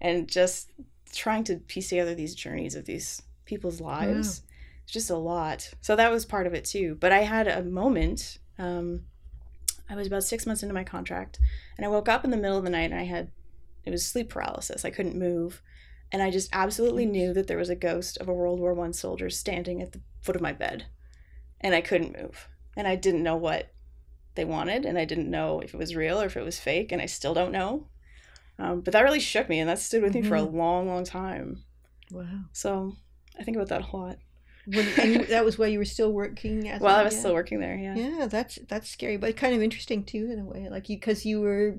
and 0.00 0.28
just 0.28 0.70
trying 1.12 1.44
to 1.44 1.56
piece 1.56 1.88
together 1.88 2.14
these 2.14 2.34
journeys 2.34 2.74
of 2.74 2.84
these 2.84 3.22
people's 3.44 3.80
lives. 3.80 4.42
It's 4.82 4.92
just 4.92 5.10
a 5.10 5.16
lot. 5.16 5.70
So 5.80 5.94
that 5.94 6.10
was 6.10 6.24
part 6.24 6.46
of 6.46 6.54
it 6.54 6.64
too. 6.64 6.96
But 6.98 7.12
I 7.12 7.20
had 7.20 7.46
a 7.46 7.62
moment. 7.62 8.38
Um, 8.58 9.02
I 9.88 9.94
was 9.94 10.06
about 10.06 10.24
six 10.24 10.46
months 10.46 10.62
into 10.62 10.74
my 10.74 10.84
contract, 10.84 11.38
and 11.76 11.84
I 11.86 11.88
woke 11.88 12.08
up 12.08 12.24
in 12.24 12.30
the 12.30 12.36
middle 12.36 12.58
of 12.58 12.64
the 12.64 12.70
night, 12.70 12.90
and 12.90 12.98
I 12.98 13.04
had 13.04 13.30
it 13.84 13.90
was 13.90 14.04
sleep 14.04 14.28
paralysis. 14.28 14.84
I 14.84 14.90
couldn't 14.90 15.16
move, 15.16 15.62
and 16.12 16.22
I 16.22 16.30
just 16.30 16.50
absolutely 16.52 17.06
knew 17.06 17.32
that 17.32 17.46
there 17.46 17.58
was 17.58 17.70
a 17.70 17.74
ghost 17.74 18.18
of 18.18 18.28
a 18.28 18.34
World 18.34 18.60
War 18.60 18.74
One 18.74 18.92
soldier 18.92 19.30
standing 19.30 19.80
at 19.80 19.92
the 19.92 20.00
foot 20.20 20.36
of 20.36 20.42
my 20.42 20.52
bed, 20.52 20.86
and 21.60 21.74
I 21.74 21.80
couldn't 21.80 22.16
move, 22.20 22.48
and 22.76 22.86
I 22.86 22.96
didn't 22.96 23.22
know 23.22 23.36
what 23.36 23.72
they 24.34 24.44
wanted, 24.44 24.84
and 24.84 24.98
I 24.98 25.04
didn't 25.04 25.30
know 25.30 25.60
if 25.60 25.74
it 25.74 25.78
was 25.78 25.96
real 25.96 26.20
or 26.20 26.26
if 26.26 26.36
it 26.36 26.44
was 26.44 26.60
fake, 26.60 26.92
and 26.92 27.02
I 27.02 27.06
still 27.06 27.34
don't 27.34 27.52
know. 27.52 27.88
Um, 28.58 28.80
but 28.80 28.92
that 28.92 29.02
really 29.02 29.20
shook 29.20 29.48
me, 29.48 29.58
and 29.58 29.68
that 29.68 29.78
stood 29.78 30.02
with 30.02 30.14
me 30.14 30.22
for 30.22 30.36
a 30.36 30.42
long, 30.42 30.86
long 30.86 31.04
time. 31.04 31.64
Wow. 32.10 32.44
So 32.52 32.96
I 33.38 33.44
think 33.44 33.56
about 33.56 33.68
that 33.68 33.88
a 33.92 33.96
lot. 33.96 34.18
When, 34.66 34.86
and 34.98 35.26
that 35.28 35.44
was 35.44 35.58
while 35.58 35.68
you 35.68 35.78
were 35.78 35.84
still 35.84 36.12
working. 36.12 36.68
As 36.68 36.80
While 36.80 36.96
I 36.96 37.02
was 37.02 37.14
yeah. 37.14 37.20
still 37.20 37.34
working 37.34 37.60
there, 37.60 37.74
yeah. 37.74 37.94
Yeah, 37.94 38.26
that's 38.26 38.58
that's 38.68 38.88
scary, 38.88 39.16
but 39.16 39.36
kind 39.36 39.54
of 39.54 39.62
interesting 39.62 40.04
too 40.04 40.30
in 40.30 40.38
a 40.38 40.44
way. 40.44 40.68
Like 40.70 40.88
you, 40.88 40.96
because 40.96 41.24
you 41.26 41.40
were, 41.40 41.76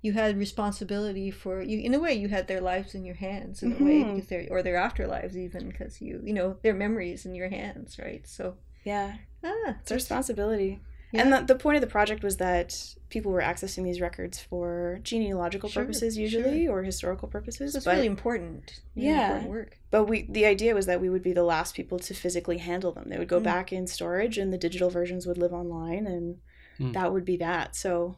you 0.00 0.12
had 0.12 0.38
responsibility 0.38 1.30
for 1.30 1.60
you. 1.62 1.78
In 1.80 1.94
a 1.94 1.98
way, 1.98 2.12
you 2.14 2.28
had 2.28 2.46
their 2.46 2.60
lives 2.60 2.94
in 2.94 3.04
your 3.04 3.16
hands. 3.16 3.62
In 3.62 3.72
a 3.72 3.84
way, 3.84 4.04
Mhm. 4.04 4.14
'cause 4.16 4.28
their 4.28 4.46
or 4.50 4.62
their 4.62 4.76
afterlives 4.76 5.34
even, 5.36 5.68
because 5.68 6.00
you, 6.00 6.20
you 6.24 6.32
know, 6.32 6.56
their 6.62 6.74
memories 6.74 7.26
in 7.26 7.34
your 7.34 7.48
hands, 7.48 7.98
right? 7.98 8.26
So 8.26 8.56
Yeah, 8.84 9.16
ah, 9.44 9.76
it's 9.80 9.90
a 9.90 9.94
responsibility. 9.94 10.80
And 11.14 11.32
the, 11.32 11.40
the 11.40 11.54
point 11.58 11.76
of 11.76 11.80
the 11.80 11.86
project 11.86 12.22
was 12.22 12.36
that 12.36 12.94
people 13.08 13.32
were 13.32 13.40
accessing 13.40 13.82
these 13.82 14.00
records 14.00 14.38
for 14.38 15.00
genealogical 15.02 15.70
Sure, 15.70 15.82
purposes 15.84 16.18
usually 16.18 16.68
or 16.68 16.82
historical 16.82 17.28
purposes. 17.28 17.72
So 17.72 17.78
it's 17.78 17.86
but, 17.86 17.94
really 17.94 18.06
important. 18.06 18.82
really 18.94 19.08
Yeah. 19.08 19.22
important 19.22 19.50
work. 19.50 19.78
but 19.90 20.04
we 20.04 20.22
the 20.28 20.44
idea 20.44 20.74
was 20.74 20.84
that 20.86 21.00
we 21.00 21.08
would 21.08 21.22
be 21.22 21.32
the 21.32 21.44
last 21.44 21.74
people 21.74 21.98
to 22.00 22.12
physically 22.14 22.58
handle 22.58 22.92
them. 22.92 23.08
They 23.08 23.18
would 23.18 23.28
go 23.28 23.40
Mm. 23.40 23.44
back 23.44 23.72
in 23.72 23.86
storage 23.86 24.36
and 24.38 24.52
the 24.52 24.58
digital 24.58 24.90
versions 24.90 25.26
would 25.26 25.38
live 25.38 25.52
online 25.54 26.06
and 26.06 26.40
Mm. 26.78 26.92
that 26.92 27.12
would 27.12 27.24
be 27.24 27.38
that. 27.38 27.74
So 27.74 28.16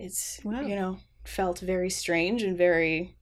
it's 0.00 0.40
Wow. 0.44 0.60
you 0.62 0.74
know, 0.76 0.98
felt 1.24 1.60
very 1.60 1.90
strange 1.90 2.42
and 2.42 2.56
very 2.56 3.16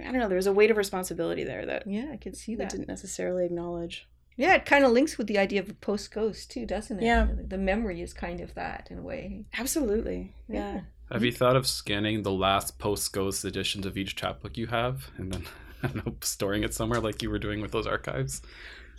I 0.00 0.04
don't 0.04 0.18
know, 0.18 0.28
there 0.28 0.36
was 0.36 0.46
a 0.48 0.52
weight 0.52 0.70
of 0.70 0.76
responsibility 0.76 1.44
there 1.44 1.64
that 1.66 1.86
Yeah, 1.86 2.10
I 2.12 2.16
could 2.16 2.36
see 2.36 2.52
we 2.52 2.56
that. 2.56 2.70
didn't 2.70 2.88
necessarily 2.88 3.44
acknowledge. 3.44 4.08
Yeah, 4.36 4.54
it 4.54 4.64
kind 4.64 4.84
of 4.84 4.92
links 4.92 5.18
with 5.18 5.26
the 5.26 5.38
idea 5.38 5.60
of 5.60 5.68
a 5.68 5.74
post 5.74 6.10
ghost 6.12 6.50
too, 6.50 6.64
doesn't 6.66 6.98
it? 7.00 7.04
Yeah. 7.04 7.28
The 7.46 7.58
memory 7.58 8.00
is 8.00 8.12
kind 8.14 8.40
of 8.40 8.54
that 8.54 8.88
in 8.90 8.98
a 8.98 9.02
way. 9.02 9.44
Absolutely. 9.56 10.32
Yeah. 10.48 10.80
Have 11.12 11.22
you 11.24 11.32
thought 11.32 11.56
of 11.56 11.66
scanning 11.66 12.22
the 12.22 12.32
last 12.32 12.78
post 12.78 13.12
ghost 13.12 13.44
editions 13.44 13.84
of 13.86 13.96
each 13.98 14.16
chapbook 14.16 14.56
you 14.56 14.68
have 14.68 15.10
and 15.18 15.32
then 15.32 15.44
I 15.82 15.88
don't 15.88 16.04
know, 16.06 16.14
storing 16.22 16.62
it 16.64 16.74
somewhere 16.74 17.00
like 17.00 17.22
you 17.22 17.30
were 17.30 17.38
doing 17.38 17.60
with 17.60 17.70
those 17.72 17.86
archives? 17.86 18.42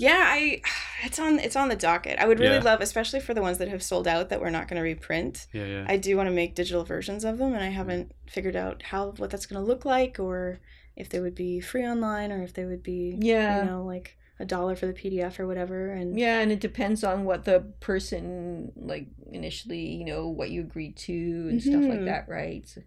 Yeah, 0.01 0.23
I 0.25 0.61
it's 1.03 1.19
on 1.19 1.39
it's 1.39 1.55
on 1.55 1.69
the 1.69 1.75
docket. 1.75 2.19
I 2.19 2.25
would 2.27 2.39
really 2.39 2.57
Yeah. 2.57 2.63
love, 2.63 2.81
especially 2.81 3.19
for 3.19 3.33
the 3.33 3.41
ones 3.41 3.57
that 3.59 3.67
have 3.69 3.83
sold 3.83 4.07
out 4.07 4.29
that 4.29 4.41
we're 4.41 4.49
not 4.49 4.67
going 4.67 4.77
to 4.77 4.83
reprint. 4.83 5.47
Yeah, 5.53 5.65
yeah. 5.65 5.85
I 5.87 5.97
do 5.97 6.17
want 6.17 6.27
to 6.27 6.33
make 6.35 6.55
digital 6.55 6.83
versions 6.83 7.23
of 7.23 7.37
them, 7.37 7.53
and 7.53 7.63
I 7.63 7.69
haven't 7.69 8.13
figured 8.27 8.55
out 8.55 8.83
how 8.83 9.11
what 9.17 9.29
that's 9.29 9.45
going 9.45 9.61
to 9.61 9.67
look 9.67 9.85
like, 9.85 10.19
or 10.19 10.59
if 10.95 11.09
they 11.09 11.19
would 11.19 11.35
be 11.35 11.59
free 11.61 11.85
online, 11.85 12.31
or 12.31 12.41
if 12.43 12.53
they 12.53 12.65
would 12.65 12.83
be 12.83 13.17
Yeah. 13.19 13.59
you 13.59 13.65
know 13.69 13.83
like 13.85 14.17
a 14.39 14.45
dollar 14.45 14.75
for 14.75 14.87
the 14.87 14.93
PDF 14.93 15.39
or 15.39 15.45
whatever. 15.45 15.91
And 15.91 16.17
Yeah, 16.19 16.39
and 16.39 16.51
it 16.51 16.59
depends 16.59 17.03
on 17.03 17.25
what 17.25 17.45
the 17.45 17.59
person 17.79 18.71
like 18.75 19.07
initially, 19.31 19.85
you 19.99 20.05
know, 20.05 20.27
what 20.27 20.49
you 20.49 20.61
agreed 20.61 20.95
to 20.97 21.13
and 21.51 21.61
stuff 21.61 21.83
like 21.87 21.99
Mhm. 21.99 22.05
that, 22.05 22.27
right? 22.27 22.67
So 22.67 22.81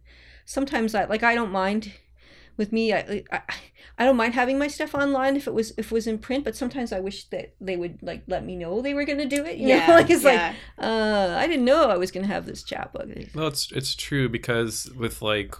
sometimes 0.44 0.96
I 0.96 1.04
like 1.04 1.22
I 1.22 1.36
don't 1.36 1.52
mind 1.52 1.92
with 2.56 2.72
me 2.72 2.92
I, 2.92 3.22
I 3.32 3.40
I 3.98 4.04
don't 4.04 4.16
mind 4.16 4.34
having 4.34 4.58
my 4.58 4.66
stuff 4.66 4.94
online 4.94 5.36
if 5.36 5.46
it 5.46 5.54
was 5.54 5.72
if 5.76 5.86
it 5.86 5.92
was 5.92 6.06
in 6.06 6.18
print, 6.18 6.44
but 6.44 6.56
sometimes 6.56 6.92
I 6.92 7.00
wish 7.00 7.24
that 7.26 7.54
they 7.60 7.76
would 7.76 8.02
like 8.02 8.22
let 8.26 8.44
me 8.44 8.56
know 8.56 8.80
they 8.80 8.94
were 8.94 9.04
going 9.04 9.18
to 9.18 9.26
do 9.26 9.44
it, 9.44 9.56
you 9.58 9.68
yeah, 9.68 9.86
know? 9.86 9.94
like 9.98 10.10
it's 10.10 10.24
yeah. 10.24 10.54
like 10.78 10.86
uh 10.86 11.36
I 11.38 11.46
didn't 11.46 11.64
know 11.64 11.88
I 11.88 11.96
was 11.96 12.10
going 12.10 12.26
to 12.26 12.32
have 12.32 12.46
this 12.46 12.62
chapbook. 12.62 13.08
Well, 13.34 13.46
it's 13.46 13.70
it's 13.72 13.94
true 13.94 14.28
because 14.28 14.90
with 14.96 15.22
like 15.22 15.54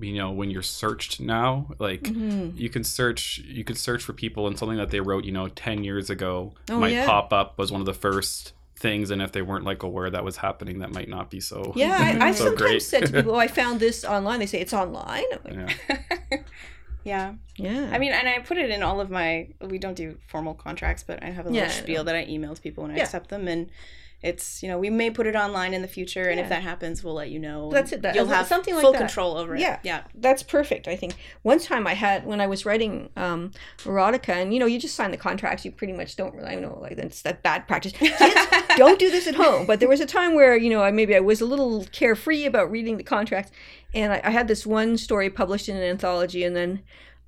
you 0.00 0.14
know 0.14 0.30
when 0.30 0.50
you're 0.50 0.62
searched 0.62 1.20
now, 1.20 1.70
like 1.78 2.02
Mhm. 2.02 2.56
you 2.56 2.68
can 2.70 2.84
search 2.84 3.38
you 3.44 3.64
can 3.64 3.76
search 3.76 4.02
for 4.02 4.12
people 4.12 4.46
and 4.46 4.58
something 4.58 4.78
that 4.78 4.90
they 4.90 5.00
wrote 5.00 5.24
you 5.24 5.32
know 5.32 5.48
10 5.48 5.82
years 5.84 6.10
ago 6.10 6.54
Oh, 6.68 6.78
might 6.78 6.92
yeah. 6.92 7.06
pop 7.06 7.32
up 7.32 7.58
was 7.58 7.72
one 7.72 7.80
of 7.80 7.86
the 7.86 7.94
first 7.94 8.52
things 8.80 9.10
and 9.10 9.20
if 9.20 9.30
they 9.32 9.42
weren't 9.42 9.64
like 9.64 9.82
aware 9.82 10.08
that 10.10 10.24
was 10.24 10.38
happening 10.38 10.78
that 10.78 10.90
might 10.90 11.08
not 11.08 11.30
be 11.30 11.38
so 11.38 11.72
Yeah, 11.76 11.96
I, 12.20 12.28
I 12.28 12.32
so 12.40 12.44
sometimes 12.46 12.56
great. 12.70 12.82
said 12.82 13.06
to 13.06 13.12
people, 13.12 13.32
"Oh, 13.34 13.38
I 13.38 13.46
found 13.60 13.78
this 13.78 14.04
online." 14.04 14.38
They 14.40 14.46
say 14.46 14.60
it's 14.60 14.72
online. 14.72 15.24
Like, 15.44 15.54
yeah. 15.54 16.38
yeah. 17.04 17.34
yeah. 17.56 17.90
I 17.92 17.98
mean, 17.98 18.12
and 18.12 18.28
I 18.28 18.38
put 18.40 18.58
it 18.58 18.70
in 18.70 18.82
all 18.82 19.00
of 19.00 19.10
my. 19.10 19.48
We 19.60 19.78
don't 19.78 19.94
do 19.94 20.16
formal 20.28 20.54
contracts, 20.54 21.02
but 21.02 21.22
I 21.22 21.26
have 21.26 21.46
a 21.46 21.50
little 21.50 21.66
Yeah, 21.68 21.72
spiel 21.72 21.98
know. 22.04 22.12
that 22.12 22.16
I 22.16 22.24
email 22.28 22.54
to 22.54 22.60
people 22.60 22.82
when 22.84 22.92
I 22.92 22.96
Yeah. 22.96 23.02
accept 23.04 23.28
them, 23.28 23.48
and 23.48 23.70
it's 24.22 24.62
you 24.62 24.68
know 24.68 24.78
we 24.78 24.90
may 24.90 25.10
put 25.10 25.26
it 25.26 25.34
online 25.34 25.72
in 25.74 25.82
the 25.82 25.88
future, 25.88 26.28
and 26.28 26.36
Yeah. 26.38 26.44
if 26.44 26.48
that 26.50 26.62
happens, 26.62 27.02
we'll 27.02 27.14
let 27.14 27.30
you 27.30 27.38
know. 27.38 27.70
That's 27.70 27.92
it, 27.92 28.02
that- 28.02 28.14
you'll 28.14 28.26
have 28.26 28.46
something 28.46 28.74
like 28.74 28.82
full 28.82 28.92
that. 28.92 28.98
control 28.98 29.36
over 29.38 29.54
it. 29.54 29.60
Yeah. 29.60 29.78
yeah, 29.82 30.02
that's 30.14 30.42
perfect 30.42 30.86
i 30.88 30.96
think 30.96 31.14
one 31.42 31.58
time 31.58 31.86
i 31.86 31.94
had 31.94 32.26
when 32.26 32.40
i 32.40 32.46
was 32.46 32.66
writing 32.66 33.08
um 33.16 33.50
erotica 33.78 34.30
and 34.30 34.52
you 34.52 34.60
know 34.60 34.66
you 34.66 34.78
just 34.78 34.94
sign 34.94 35.10
the 35.10 35.16
contracts 35.16 35.64
you 35.64 35.70
pretty 35.72 35.92
much 35.92 36.16
don't 36.16 36.34
really 36.34 36.48
i 36.50 36.54
know 36.54 36.78
like 36.80 36.96
that's 36.96 37.22
that 37.22 37.42
bad 37.42 37.66
practice 37.66 37.92
kids 37.92 38.16
don't 38.76 38.98
do 38.98 39.10
this 39.10 39.26
at 39.26 39.34
home 39.34 39.66
but 39.66 39.80
there 39.80 39.88
was 39.88 40.00
a 40.00 40.06
time 40.06 40.34
where 40.34 40.56
you 40.56 40.68
know 40.70 40.82
i 40.82 40.90
maybe 40.90 41.14
i 41.16 41.20
was 41.20 41.40
a 41.40 41.46
little 41.46 41.84
carefree 41.92 42.44
about 42.44 42.70
reading 42.70 42.96
the 42.96 43.02
contracts 43.02 43.50
and 43.94 44.12
i, 44.12 44.20
I 44.24 44.30
had 44.30 44.48
this 44.48 44.66
one 44.66 44.96
story 44.98 45.30
published 45.30 45.68
in 45.68 45.76
an 45.76 45.82
anthology 45.82 46.44
and 46.44 46.54
then 46.54 46.82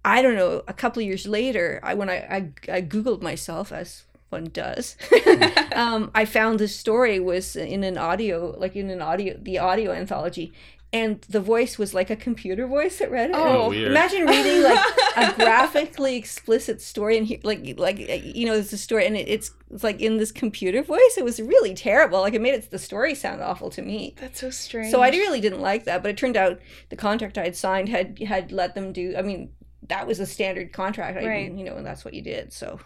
i 0.04 0.20
don't 0.22 0.34
know 0.36 0.62
a 0.68 0.72
couple 0.74 1.00
of 1.02 1.06
years 1.06 1.26
later 1.26 1.80
i 1.82 1.94
when 1.94 2.10
i 2.10 2.16
i, 2.16 2.36
I 2.78 2.82
googled 2.82 3.22
myself 3.22 3.72
as 3.72 4.04
one 4.32 4.44
does 4.44 4.96
um, 5.74 6.10
i 6.14 6.24
found 6.24 6.58
this 6.58 6.74
story 6.74 7.20
was 7.20 7.54
in 7.56 7.84
an 7.84 7.96
audio 7.98 8.54
like 8.58 8.74
in 8.74 8.90
an 8.90 9.02
audio 9.02 9.36
the 9.40 9.58
audio 9.58 9.92
anthology 9.92 10.52
and 10.94 11.22
the 11.22 11.40
voice 11.40 11.78
was 11.78 11.94
like 11.94 12.10
a 12.10 12.16
computer 12.16 12.66
voice 12.66 12.98
that 12.98 13.10
read 13.10 13.30
it. 13.30 13.36
Oh, 13.36 13.62
And 13.62 13.70
weird. 13.70 13.90
Imagine 13.92 14.26
reading 14.26 14.62
like 14.62 14.84
a 15.16 15.32
graphically 15.32 16.16
explicit 16.16 16.82
story 16.82 17.16
and 17.16 17.26
he, 17.26 17.40
like 17.42 17.78
like 17.78 17.98
you 17.98 18.44
know 18.44 18.52
it's 18.52 18.74
a 18.74 18.76
story 18.78 19.06
and 19.06 19.16
it, 19.16 19.26
it's 19.26 19.52
it's 19.70 19.82
like 19.82 20.00
in 20.02 20.18
this 20.18 20.30
computer 20.30 20.82
voice. 20.82 21.16
It 21.16 21.24
was 21.24 21.40
really 21.40 21.72
terrible. 21.72 22.20
Like 22.20 22.34
it 22.34 22.42
made 22.42 22.52
it 22.52 22.70
the 22.70 22.78
story 22.78 23.14
sound 23.14 23.40
awful 23.40 23.70
to 23.70 23.80
me. 23.80 24.14
that's 24.20 24.40
so 24.40 24.50
strange. 24.50 24.90
So 24.90 25.00
I 25.00 25.08
really 25.08 25.40
didn't 25.40 25.62
like 25.62 25.84
that. 25.84 26.02
But 26.02 26.10
it 26.10 26.18
turned 26.18 26.36
out 26.36 26.60
the 26.90 26.96
contract 26.96 27.38
I 27.38 27.44
had 27.44 27.56
signed 27.56 27.88
had 27.88 28.18
had 28.18 28.52
let 28.52 28.74
them 28.74 28.92
do. 28.92 29.14
I 29.16 29.22
mean, 29.22 29.48
that 29.88 30.06
was 30.06 30.20
a 30.20 30.26
standard 30.26 30.74
contract. 30.74 31.16
I 31.16 31.26
Right. 31.26 31.44
didn't, 31.44 31.58
you 31.58 31.64
know, 31.64 31.76
and 31.78 31.86
that's 31.86 32.04
what 32.04 32.12
you 32.12 32.20
did. 32.20 32.52
So. 32.52 32.78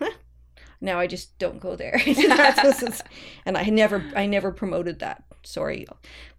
Now 0.81 0.99
I 0.99 1.07
just 1.07 1.39
don't 1.39 1.61
go 1.61 1.77
there, 1.77 2.01
and 3.47 3.57
I 3.57 3.65
never, 3.65 4.05
I 4.15 4.27
never 4.27 4.53
promoted 4.53 4.99
that. 5.01 5.25
Sorry, 5.43 5.87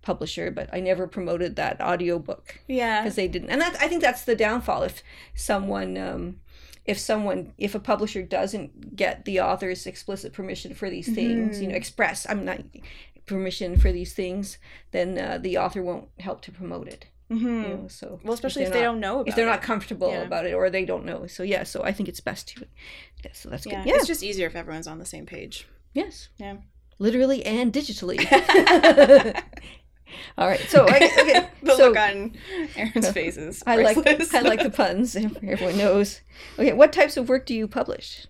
publisher, 0.02 0.52
but 0.52 0.70
I 0.74 0.80
never 0.80 1.08
promoted 1.08 1.56
that 1.56 1.82
audiobook 1.82 2.60
yeah, 2.68 3.02
because 3.02 3.16
they 3.16 3.28
didn't. 3.28 3.50
And 3.50 3.62
that 3.62 3.78
i 3.82 3.88
think 3.88 4.02
that's 4.02 4.24
the 4.24 4.36
downfall. 4.36 4.84
If 4.84 5.02
someone 5.34 5.98
um 5.98 6.40
if 6.88 6.98
someone 6.98 7.54
if 7.58 7.76
a 7.76 7.80
publisher 7.80 8.24
doesn't 8.24 8.96
get 8.96 9.26
the 9.26 9.42
author's 9.42 9.86
explicit 9.86 10.32
permission 10.34 10.74
for 10.74 10.90
these 10.90 11.14
things 11.14 11.62
you 11.62 11.68
know 11.68 11.76
express 11.76 12.26
i'm 12.30 12.46
not 12.46 12.60
permission 13.26 13.78
for 13.78 13.92
these 13.92 14.14
things 14.14 14.58
then 14.92 15.20
uh, 15.20 15.38
the 15.38 15.58
author 15.58 15.84
won't 15.84 16.08
help 16.20 16.42
to 16.42 16.52
promote 16.52 16.88
it 16.88 17.08
hmm 17.30 17.36
you 17.64 17.70
know 17.70 17.86
so 17.90 18.20
well, 18.24 18.34
especially 18.34 18.64
if, 18.64 18.70
they're 18.70 18.80
they 18.80 18.86
not- 18.86 18.92
don't 18.94 19.00
know 19.02 19.16
about 19.20 19.28
if 19.30 19.36
they're 19.36 19.48
it. 19.48 19.50
not 19.50 19.62
comfortable 19.62 20.10
Yeah. 20.12 20.22
about 20.22 20.46
it 20.46 20.54
or 20.54 20.70
they 20.70 20.86
don't 20.86 21.04
know 21.06 21.28
so 21.28 21.44
yeah 21.44 21.64
so 21.64 21.84
i 21.84 21.92
think 21.92 22.08
it's 22.08 22.22
best 22.22 22.48
to 22.50 22.66
yeah 23.26 23.32
so 23.34 23.50
that's 23.50 23.66
Yeah, 23.66 23.84
good 23.84 23.90
yeah 23.90 23.96
it's 23.98 24.08
just 24.08 24.24
easier 24.24 24.48
if 24.48 24.56
everyone's 24.56 24.88
on 24.88 24.98
the 25.00 25.06
same 25.06 25.26
page. 25.26 25.68
yes 25.94 26.30
Yeah. 26.38 26.58
literally 27.00 27.46
and 27.46 27.74
digitally 27.74 28.20
all 30.38 30.48
right 30.48 30.62
so 30.70 30.86
I, 30.88 30.96
okay 31.20 31.50
the 31.64 31.76
so 31.76 31.88
look 31.90 31.98
on 31.98 32.34
Aaron's 32.76 33.10
face 33.20 33.36
is 33.38 33.62
I 33.68 33.76
like. 33.78 33.98
I 34.34 34.42
like 34.42 34.64
the 34.64 34.70
puns. 34.70 35.16
Everyone 35.16 35.78
knows. 35.78 36.22
Okay, 36.58 36.72
what 36.74 36.94
types 36.94 37.18
of 37.18 37.28
work 37.28 37.46
do 37.46 37.54
you 37.54 37.68
publish? 37.68 38.26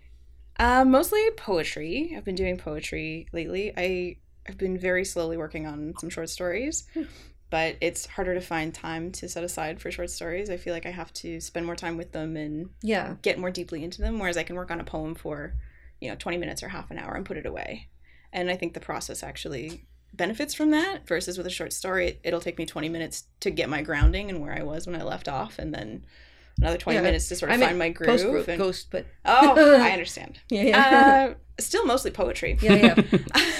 Uh, 0.59 0.83
mostly 0.85 1.21
poetry. 1.37 2.13
I've 2.17 2.25
been 2.25 2.35
doing 2.35 2.57
poetry 2.57 3.27
lately. 3.31 3.73
I 3.77 4.17
have 4.47 4.57
been 4.57 4.77
very 4.77 5.05
slowly 5.05 5.37
working 5.37 5.67
on 5.67 5.93
some 5.99 6.09
short 6.09 6.29
stories, 6.31 6.85
but 7.49 7.77
it's 7.81 8.05
harder 8.05 8.33
to 8.33 8.41
find 8.41 8.73
time 8.73 9.11
to 9.13 9.29
set 9.29 9.43
aside 9.43 9.79
for 9.79 9.91
short 9.91 10.09
stories. 10.09 10.49
I 10.49 10.57
feel 10.57 10.73
like 10.73 10.85
I 10.85 10.91
have 10.91 11.13
to 11.13 11.39
spend 11.39 11.65
more 11.65 11.75
time 11.75 11.97
with 11.97 12.11
them 12.11 12.35
and 12.35 12.69
Yeah, 12.81 13.15
get 13.21 13.39
more 13.39 13.51
deeply 13.51 13.83
into 13.83 14.01
them, 14.01 14.19
whereas 14.19 14.37
I 14.37 14.43
can 14.43 14.55
work 14.55 14.71
on 14.71 14.81
a 14.81 14.83
poem 14.83 15.15
for, 15.15 15.53
you 16.01 16.09
know, 16.09 16.15
20 16.15 16.37
minutes 16.37 16.61
or 16.63 16.69
half 16.69 16.91
an 16.91 16.97
hour 16.97 17.13
and 17.15 17.25
put 17.25 17.37
it 17.37 17.45
away. 17.45 17.87
And 18.33 18.49
I 18.49 18.55
think 18.55 18.73
the 18.73 18.79
process 18.79 19.23
actually 19.23 19.85
benefits 20.13 20.53
from 20.53 20.71
that 20.71 21.07
versus 21.07 21.37
with 21.37 21.47
a 21.47 21.51
short 21.51 21.71
story, 21.71 22.07
it, 22.07 22.19
it'll 22.23 22.41
take 22.41 22.57
me 22.57 22.65
20 22.65 22.89
minutes 22.89 23.25
to 23.41 23.51
get 23.51 23.69
my 23.69 23.81
grounding 23.81 24.29
and 24.29 24.41
where 24.41 24.53
I 24.53 24.63
was 24.63 24.85
when 24.85 24.99
I 24.99 25.03
left 25.03 25.27
off, 25.27 25.59
and 25.59 25.73
then 25.73 26.05
another 26.59 26.77
20 26.77 26.97
Yeah, 26.97 27.01
minutes 27.03 27.27
to 27.29 27.35
sort 27.35 27.49
of 27.51 27.55
I 27.55 27.57
meant 27.57 27.69
find 27.69 27.79
my 27.79 27.91
post 27.91 28.25
groove. 28.25 28.47
and- 28.49 28.57
ghost, 28.57 28.87
but 28.91 29.05
oh, 29.25 29.55
I 29.81 29.91
understand. 29.91 30.39
yeah, 30.49 30.61
yeah, 30.63 31.27
Uh, 31.31 31.33
still 31.59 31.85
mostly 31.85 32.11
poetry. 32.11 32.57
yeah, 32.61 32.95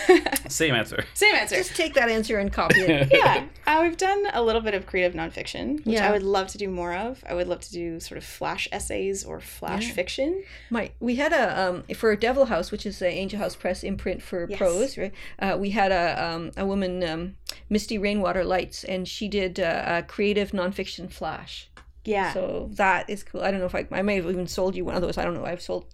yeah. 0.08 0.34
Same 0.50 0.74
answer. 0.76 1.04
Same 1.14 1.36
answer. 1.36 1.56
Just 1.56 1.76
take 1.76 1.94
that 1.96 2.10
answer 2.10 2.38
and 2.40 2.52
copy 2.54 2.80
it. 2.80 3.10
yeah, 3.14 3.46
uh, 3.66 3.80
we've 3.84 3.98
done 3.98 4.24
a 4.34 4.42
little 4.42 4.62
bit 4.62 4.74
of 4.74 4.86
creative 4.86 5.14
nonfiction, 5.14 5.86
which 5.86 5.96
Yeah. 5.96 6.08
I 6.08 6.12
would 6.14 6.24
love 6.24 6.48
to 6.50 6.58
do 6.58 6.70
more 6.70 6.94
of. 6.96 7.22
I 7.28 7.34
would 7.34 7.48
love 7.48 7.60
to 7.62 7.72
do 7.72 8.00
sort 8.00 8.18
of 8.18 8.24
flash 8.24 8.68
essays 8.72 9.26
or 9.26 9.40
flash 9.42 9.88
Yeah. 9.88 9.94
fiction. 9.94 10.44
My 10.70 10.92
we 11.02 11.16
had 11.16 11.34
a 11.34 11.60
um 11.62 11.84
for 11.96 12.16
Devil 12.16 12.46
House, 12.46 12.72
which 12.72 12.86
is 12.86 13.00
the 13.00 13.10
Angel 13.10 13.40
House 13.40 13.56
Press 13.58 13.84
imprint 13.84 14.22
for 14.22 14.48
Yes. 14.50 14.58
prose, 14.58 14.98
right? 14.98 15.14
Uh, 15.40 15.58
we 15.60 15.72
had 15.72 15.92
a 15.92 16.24
um 16.24 16.52
a 16.56 16.66
woman, 16.66 17.04
um, 17.04 17.36
Misti 17.70 18.02
Rainwater 18.02 18.46
Lites, 18.46 18.84
and 18.86 19.06
she 19.08 19.28
did 19.28 19.60
uh, 19.60 19.84
a 19.86 20.04
creative 20.04 20.52
nonfiction 20.52 21.12
flash. 21.12 21.70
Yeah. 22.08 22.34
So 22.34 22.70
that 22.74 23.10
is 23.10 23.24
cool. 23.24 23.41
I 23.41 23.52
don't 23.52 23.60
know 23.60 23.65
if 23.65 23.76
I, 23.76 23.86
I 23.91 24.02
may 24.02 24.15
have 24.15 24.26
even 24.30 24.48
sold 24.48 24.76
you 24.76 24.86
one 24.86 24.96
of 24.96 25.02
those. 25.02 25.17
I 25.17 25.24
don't 25.26 25.34
know. 25.34 25.46
I've 25.46 25.62
sold 25.62 25.86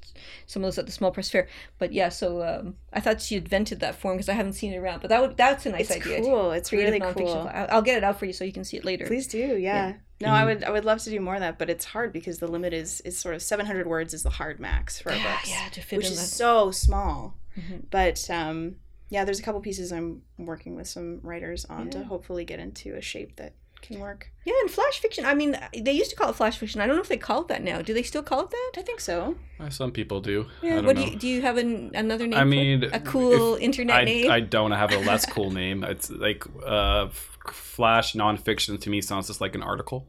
some 0.45 0.63
of 0.63 0.67
those 0.67 0.77
at 0.77 0.85
the 0.85 0.91
small 0.91 1.11
press 1.11 1.29
fair. 1.29 1.47
But 1.79 1.91
yeah, 1.91 2.09
so 2.09 2.43
um, 2.43 2.75
I 2.93 2.99
thought 2.99 3.19
she 3.21 3.35
invented 3.37 3.79
that 3.79 3.95
form 3.95 4.15
because 4.17 4.29
I 4.29 4.33
haven't 4.33 4.53
seen 4.53 4.73
it 4.73 4.77
around. 4.77 5.01
But 5.01 5.09
that 5.09 5.21
would 5.21 5.37
that's 5.37 5.65
a 5.65 5.71
nice 5.71 5.89
it's 5.89 6.05
idea. 6.05 6.21
cool. 6.21 6.51
It's 6.51 6.69
Creative 6.69 6.93
really 7.01 7.13
cool. 7.13 7.49
I'll, 7.51 7.67
I'll 7.71 7.81
get 7.81 7.97
it 7.97 8.03
out 8.03 8.19
for 8.19 8.25
you 8.25 8.33
so 8.33 8.43
you 8.43 8.53
can 8.53 8.63
see 8.63 8.77
it 8.77 8.85
later. 8.85 9.05
Please 9.07 9.27
do, 9.27 9.39
yeah. 9.39 9.57
Yeah. 9.57 9.93
No, 10.21 10.29
I 10.29 10.45
would 10.45 10.63
I 10.63 10.69
would 10.69 10.85
love 10.85 10.99
to 11.03 11.09
do 11.09 11.19
more 11.19 11.33
of 11.33 11.41
that, 11.41 11.57
but 11.57 11.69
it's 11.69 11.83
hard 11.83 12.13
because 12.13 12.37
the 12.39 12.47
limit 12.47 12.73
is 12.73 13.01
is 13.01 13.17
sort 13.17 13.35
of 13.35 13.41
700 13.41 13.87
words 13.87 14.13
is 14.13 14.23
the 14.23 14.29
hard 14.29 14.59
max 14.59 14.99
for 14.99 15.11
Yeah, 15.11 15.33
books, 15.35 15.49
yeah, 15.49 15.67
to 15.73 15.81
fit 15.81 15.97
which 15.97 16.05
is 16.07 16.17
that. 16.19 16.27
so 16.27 16.71
small. 16.71 17.35
Mhm. 17.59 17.85
But 17.89 18.29
um, 18.29 18.75
yeah, 19.09 19.25
there's 19.25 19.39
a 19.39 19.43
couple 19.43 19.59
pieces 19.59 19.91
I'm 19.91 20.21
working 20.37 20.75
with 20.75 20.87
some 20.87 21.19
writers 21.23 21.65
on 21.65 21.89
to 21.89 22.03
hopefully 22.05 22.45
get 22.45 22.59
into 22.59 22.95
a 22.95 23.01
shape 23.01 23.35
that 23.35 23.53
can 23.83 23.99
work. 23.99 24.31
Yeah, 24.45 24.53
and 24.61 24.69
flash 24.71 24.99
fiction. 24.99 25.25
I 25.25 25.33
mean, 25.35 25.55
they 25.77 25.91
used 25.91 26.09
to 26.09 26.15
call 26.15 26.29
it 26.31 26.35
flash 26.35 26.57
fiction. 26.57 26.81
I 26.81 26.87
don't 26.87 26.95
know 26.95 27.01
if 27.01 27.07
they 27.07 27.17
call 27.17 27.41
it 27.41 27.47
that 27.49 27.63
now. 27.63 27.81
Do 27.83 27.93
they 27.93 28.01
still 28.03 28.23
call 28.23 28.41
it 28.41 28.49
that? 28.49 28.71
I 28.77 28.81
think 28.81 28.99
so. 28.99 29.35
Uh, 29.59 29.69
Some 29.69 29.91
people 29.91 30.19
do. 30.19 30.47
I 30.61 30.65
Yeah, 30.65 30.75
don't 30.77 30.85
What 30.87 30.95
know. 30.95 31.05
do 31.05 31.11
you 31.11 31.17
do? 31.17 31.27
You 31.27 31.41
have 31.43 31.57
an, 31.57 31.91
another 31.93 32.25
name? 32.27 32.39
I 32.39 32.43
mean, 32.43 32.83
a 32.91 32.99
cool 32.99 33.55
internet 33.55 33.95
I, 33.95 34.03
name. 34.05 34.31
I 34.31 34.39
don't 34.39 34.71
have 34.71 34.91
a 34.91 34.97
less 34.99 35.25
cool 35.25 35.51
name. 35.61 35.83
It's 35.83 36.09
like 36.09 36.43
uh, 36.65 37.05
f- 37.05 37.37
flash 37.51 38.13
nonfiction 38.15 38.79
to 38.81 38.89
me 38.89 39.01
sounds 39.01 39.27
just 39.27 39.39
like 39.41 39.53
an 39.55 39.63
article. 39.63 40.07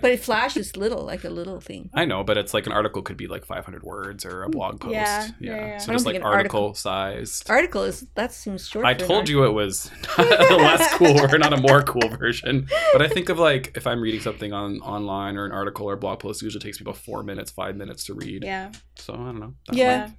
But 0.00 0.10
it 0.10 0.20
flashes 0.20 0.76
little, 0.76 1.04
like 1.04 1.24
a 1.24 1.30
little 1.30 1.60
thing. 1.60 1.90
I 1.94 2.04
know, 2.04 2.24
but 2.24 2.36
it's 2.36 2.54
like 2.54 2.66
an 2.66 2.72
article 2.72 3.02
could 3.02 3.16
be 3.16 3.26
like 3.26 3.44
500 3.44 3.82
words 3.82 4.24
or 4.24 4.42
a 4.42 4.48
mm, 4.48 4.52
blog 4.52 4.80
post. 4.80 4.92
Yeah, 4.92 5.28
yeah, 5.40 5.56
yeah. 5.56 5.78
So 5.78 5.92
just 5.92 6.06
like 6.06 6.16
article, 6.16 6.30
article- 6.30 6.74
sized. 6.74 7.50
Article 7.50 7.84
is 7.84 8.06
that 8.14 8.32
seems 8.32 8.66
short. 8.66 8.84
I 8.86 8.94
told 8.94 9.28
you 9.28 9.44
it 9.44 9.52
was 9.52 9.90
not 10.18 10.50
a 10.50 10.56
less 10.56 10.94
cool 10.94 11.20
or 11.20 11.38
not 11.38 11.52
a 11.52 11.60
more 11.60 11.82
cool 11.82 12.08
version. 12.08 12.68
But 12.92 13.02
I 13.02 13.08
think 13.08 13.28
of 13.28 13.38
like 13.38 13.72
if 13.76 13.86
I'm 13.86 14.00
reading 14.00 14.20
something 14.20 14.52
on 14.52 14.80
online 14.80 15.36
or 15.36 15.46
an 15.46 15.52
article 15.52 15.88
or 15.88 15.96
blog 15.96 16.20
post, 16.20 16.42
it 16.42 16.46
usually 16.46 16.62
takes 16.62 16.80
me 16.80 16.84
about 16.84 16.96
four 16.96 17.22
minutes, 17.22 17.50
five 17.50 17.76
minutes 17.76 18.04
to 18.04 18.14
read. 18.14 18.44
Yeah. 18.44 18.72
So 18.96 19.14
I 19.14 19.16
don't 19.16 19.40
know. 19.40 19.54
Yeah. 19.72 20.06
might- 20.06 20.16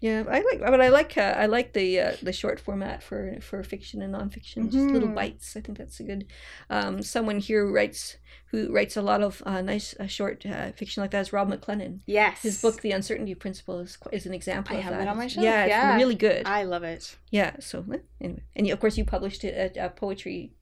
Yeah, 0.00 0.22
I 0.28 0.40
like, 0.48 0.60
but 0.60 0.80
I 0.80 0.88
like, 0.90 1.18
uh, 1.18 1.34
I 1.36 1.46
like 1.46 1.72
the 1.72 1.98
uh, 2.00 2.12
the 2.22 2.32
short 2.32 2.60
format 2.60 3.02
for 3.02 3.36
for 3.40 3.62
fiction 3.64 4.00
and 4.02 4.14
nonfiction, 4.14 4.70
just 4.70 4.86
little 4.94 5.08
Mhm. 5.08 5.14
bites. 5.16 5.56
I 5.56 5.60
think 5.60 5.76
that's 5.78 5.98
a 6.00 6.04
good. 6.04 6.26
Um, 6.70 7.02
someone 7.02 7.38
here 7.40 7.66
writes 7.66 8.16
who 8.50 8.72
writes 8.72 8.96
a 8.96 9.02
lot 9.02 9.22
of 9.22 9.42
uh, 9.44 9.60
nice 9.60 9.94
uh, 9.98 10.06
short 10.06 10.46
uh, 10.46 10.70
fiction 10.72 11.02
like 11.02 11.10
that 11.10 11.20
is 11.22 11.32
Rob 11.32 11.50
McLennan. 11.50 12.00
Yes. 12.06 12.42
His 12.42 12.62
book, 12.62 12.80
The 12.80 12.92
Uncertainty 12.92 13.34
Principle, 13.34 13.80
is 13.80 13.96
qu- 13.96 14.10
is 14.12 14.24
an 14.24 14.34
example 14.34 14.74
I 14.76 14.78
of 14.78 14.84
have 14.84 14.92
that. 14.94 15.02
it 15.02 15.08
on 15.08 15.16
my 15.16 15.26
shelf, 15.26 15.44
Yeah, 15.44 15.66
yeah. 15.66 15.94
it's 15.94 16.00
really 16.02 16.14
good. 16.14 16.46
I 16.46 16.62
love 16.62 16.84
it. 16.84 17.16
yeah. 17.30 17.56
So 17.58 17.84
eh, 17.92 17.98
anyway, 18.20 18.42
and 18.56 18.70
of 18.70 18.78
course 18.80 18.96
you 18.96 19.04
published 19.04 19.42
it 19.44 19.54
at 19.54 19.76
uh, 19.76 19.88
poetry. 19.88 20.52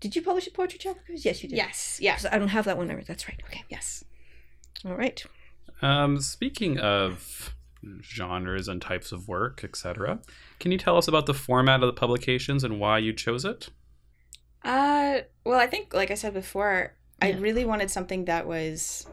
Did 0.00 0.16
you 0.16 0.22
publish 0.22 0.48
a 0.48 0.50
poetry 0.50 0.78
chapters? 0.80 1.24
Yes, 1.24 1.42
you 1.44 1.48
did. 1.48 1.56
Yes. 1.56 1.98
Yes. 2.02 2.26
I 2.30 2.36
don't 2.38 2.48
have 2.48 2.64
that 2.64 2.76
one. 2.76 2.90
Ever. 2.90 3.02
That's 3.06 3.28
right. 3.28 3.40
Okay. 3.46 3.62
Yes. 3.68 4.02
All 4.84 4.96
right. 4.96 5.24
Um, 5.80 6.20
speaking 6.20 6.78
of 6.80 7.54
genres 8.02 8.68
and 8.68 8.80
types 8.80 9.12
of 9.12 9.28
work, 9.28 9.62
etc., 9.64 10.20
can 10.60 10.72
you 10.72 10.78
tell 10.78 10.96
us 10.96 11.08
about 11.08 11.26
the 11.26 11.34
format 11.34 11.82
of 11.82 11.86
the 11.86 11.92
publications 11.92 12.64
and 12.64 12.78
why 12.78 12.98
you 12.98 13.12
chose 13.12 13.44
it? 13.44 13.68
Uh, 14.64 15.20
well, 15.44 15.58
I 15.58 15.66
think, 15.66 15.92
like 15.92 16.10
I 16.10 16.14
said 16.14 16.34
before, 16.34 16.94
I 17.20 17.32
really 17.32 17.64
wanted 17.64 17.90
something 17.90 18.26
that 18.26 18.46
was 18.46 19.06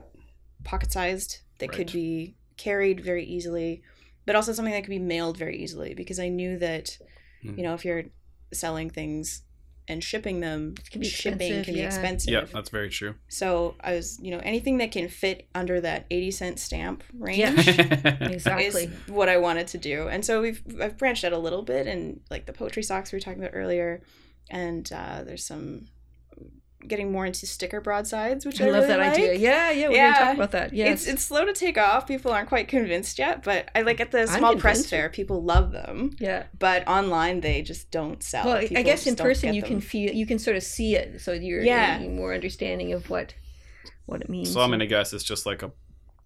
pocket 0.63 0.91
sized, 0.91 1.39
that 1.59 1.71
could 1.71 1.91
be 1.91 2.35
carried 2.57 2.99
very 3.01 3.23
easily, 3.25 3.81
but 4.25 4.35
also 4.35 4.53
something 4.53 4.73
that 4.73 4.83
could 4.83 4.89
be 4.89 4.99
mailed 4.99 5.37
very 5.37 5.57
easily 5.57 5.93
because 5.93 6.19
I 6.19 6.29
knew 6.29 6.57
that, 6.59 6.97
Hmm. 7.41 7.55
you 7.57 7.63
know, 7.63 7.73
if 7.73 7.85
you're 7.85 8.03
selling 8.51 8.89
things 8.89 9.43
and 9.89 10.03
shipping 10.03 10.39
them, 10.39 10.75
can 10.91 11.01
be 11.01 11.07
shipping 11.07 11.33
expensive, 11.41 11.65
can 11.65 11.73
be 11.73 11.81
expensive. 11.81 12.33
Yeah, 12.33 12.45
that's 12.53 12.69
very 12.69 12.89
true. 12.89 13.15
So 13.27 13.75
I 13.81 13.95
was, 13.95 14.19
you 14.21 14.31
know, 14.31 14.39
anything 14.43 14.77
that 14.77 14.91
can 14.91 15.09
fit 15.09 15.49
under 15.55 15.81
that 15.81 16.05
80 16.11 16.31
cent 16.31 16.59
stamp 16.59 17.03
range. 17.17 17.39
Yeah. 17.79 18.57
is 18.59 18.89
what 19.07 19.29
I 19.29 19.37
wanted 19.37 19.67
to 19.67 19.77
do. 19.77 20.07
And 20.07 20.23
so 20.23 20.41
we've 20.41 20.61
I've 20.79 20.97
branched 20.97 21.23
out 21.23 21.33
a 21.33 21.37
little 21.37 21.63
bit 21.63 21.87
and 21.87 22.21
like 22.29 22.45
the 22.45 22.53
poetry 22.53 22.83
socks 22.83 23.11
we 23.11 23.15
were 23.15 23.21
talking 23.21 23.41
about 23.41 23.55
earlier, 23.55 24.01
and 24.49 24.89
uh, 24.93 25.23
there's 25.23 25.45
some 25.45 25.87
getting 26.87 27.11
more 27.11 27.25
into 27.25 27.45
sticker 27.45 27.81
broadsides, 27.81 28.45
which 28.45 28.61
I, 28.61 28.67
I 28.67 28.69
love 28.69 28.83
really 28.83 28.87
that 28.87 28.99
like. 28.99 29.11
idea. 29.13 29.33
Yeah, 29.35 29.71
yeah. 29.71 29.87
We're 29.89 29.95
Yeah. 29.95 30.13
gonna 30.13 30.25
talk 30.25 30.35
about 30.35 30.51
that. 30.51 30.73
Yes. 30.73 31.01
It's 31.03 31.07
it's 31.13 31.23
slow 31.25 31.45
to 31.45 31.53
take 31.53 31.77
off. 31.77 32.07
People 32.07 32.31
aren't 32.31 32.47
quite 32.49 32.67
convinced 32.67 33.19
yet, 33.19 33.43
but 33.43 33.69
I 33.75 33.81
like 33.81 33.99
at 33.99 34.11
the 34.11 34.25
small 34.27 34.55
press 34.55 34.85
fair, 34.85 35.09
people 35.09 35.43
love 35.43 35.71
them. 35.71 36.15
yeah. 36.19 36.43
But 36.57 36.87
online, 36.87 37.41
they 37.41 37.61
just 37.61 37.91
don't 37.91 38.23
sell. 38.23 38.45
Well, 38.45 38.55
I- 38.57 38.69
I 38.77 38.81
guess 38.83 39.05
in 39.07 39.15
person 39.15 39.53
you 39.53 39.61
them. 39.61 39.69
can 39.69 39.81
feel, 39.81 40.13
you 40.13 40.25
can 40.25 40.39
sort 40.39 40.55
of 40.55 40.63
see 40.63 40.95
it, 40.95 41.21
so 41.21 41.33
you're, 41.33 41.61
Yeah. 41.61 41.99
you're 41.99 42.11
more 42.11 42.33
understanding 42.33 42.93
of 42.93 43.09
what 43.09 43.33
what 44.05 44.21
it 44.21 44.29
means. 44.29 44.51
so 44.51 44.59
I'm 44.61 44.71
gonna 44.71 44.87
guess 44.87 45.13
it's 45.13 45.23
just 45.23 45.45
like 45.45 45.61
a 45.61 45.71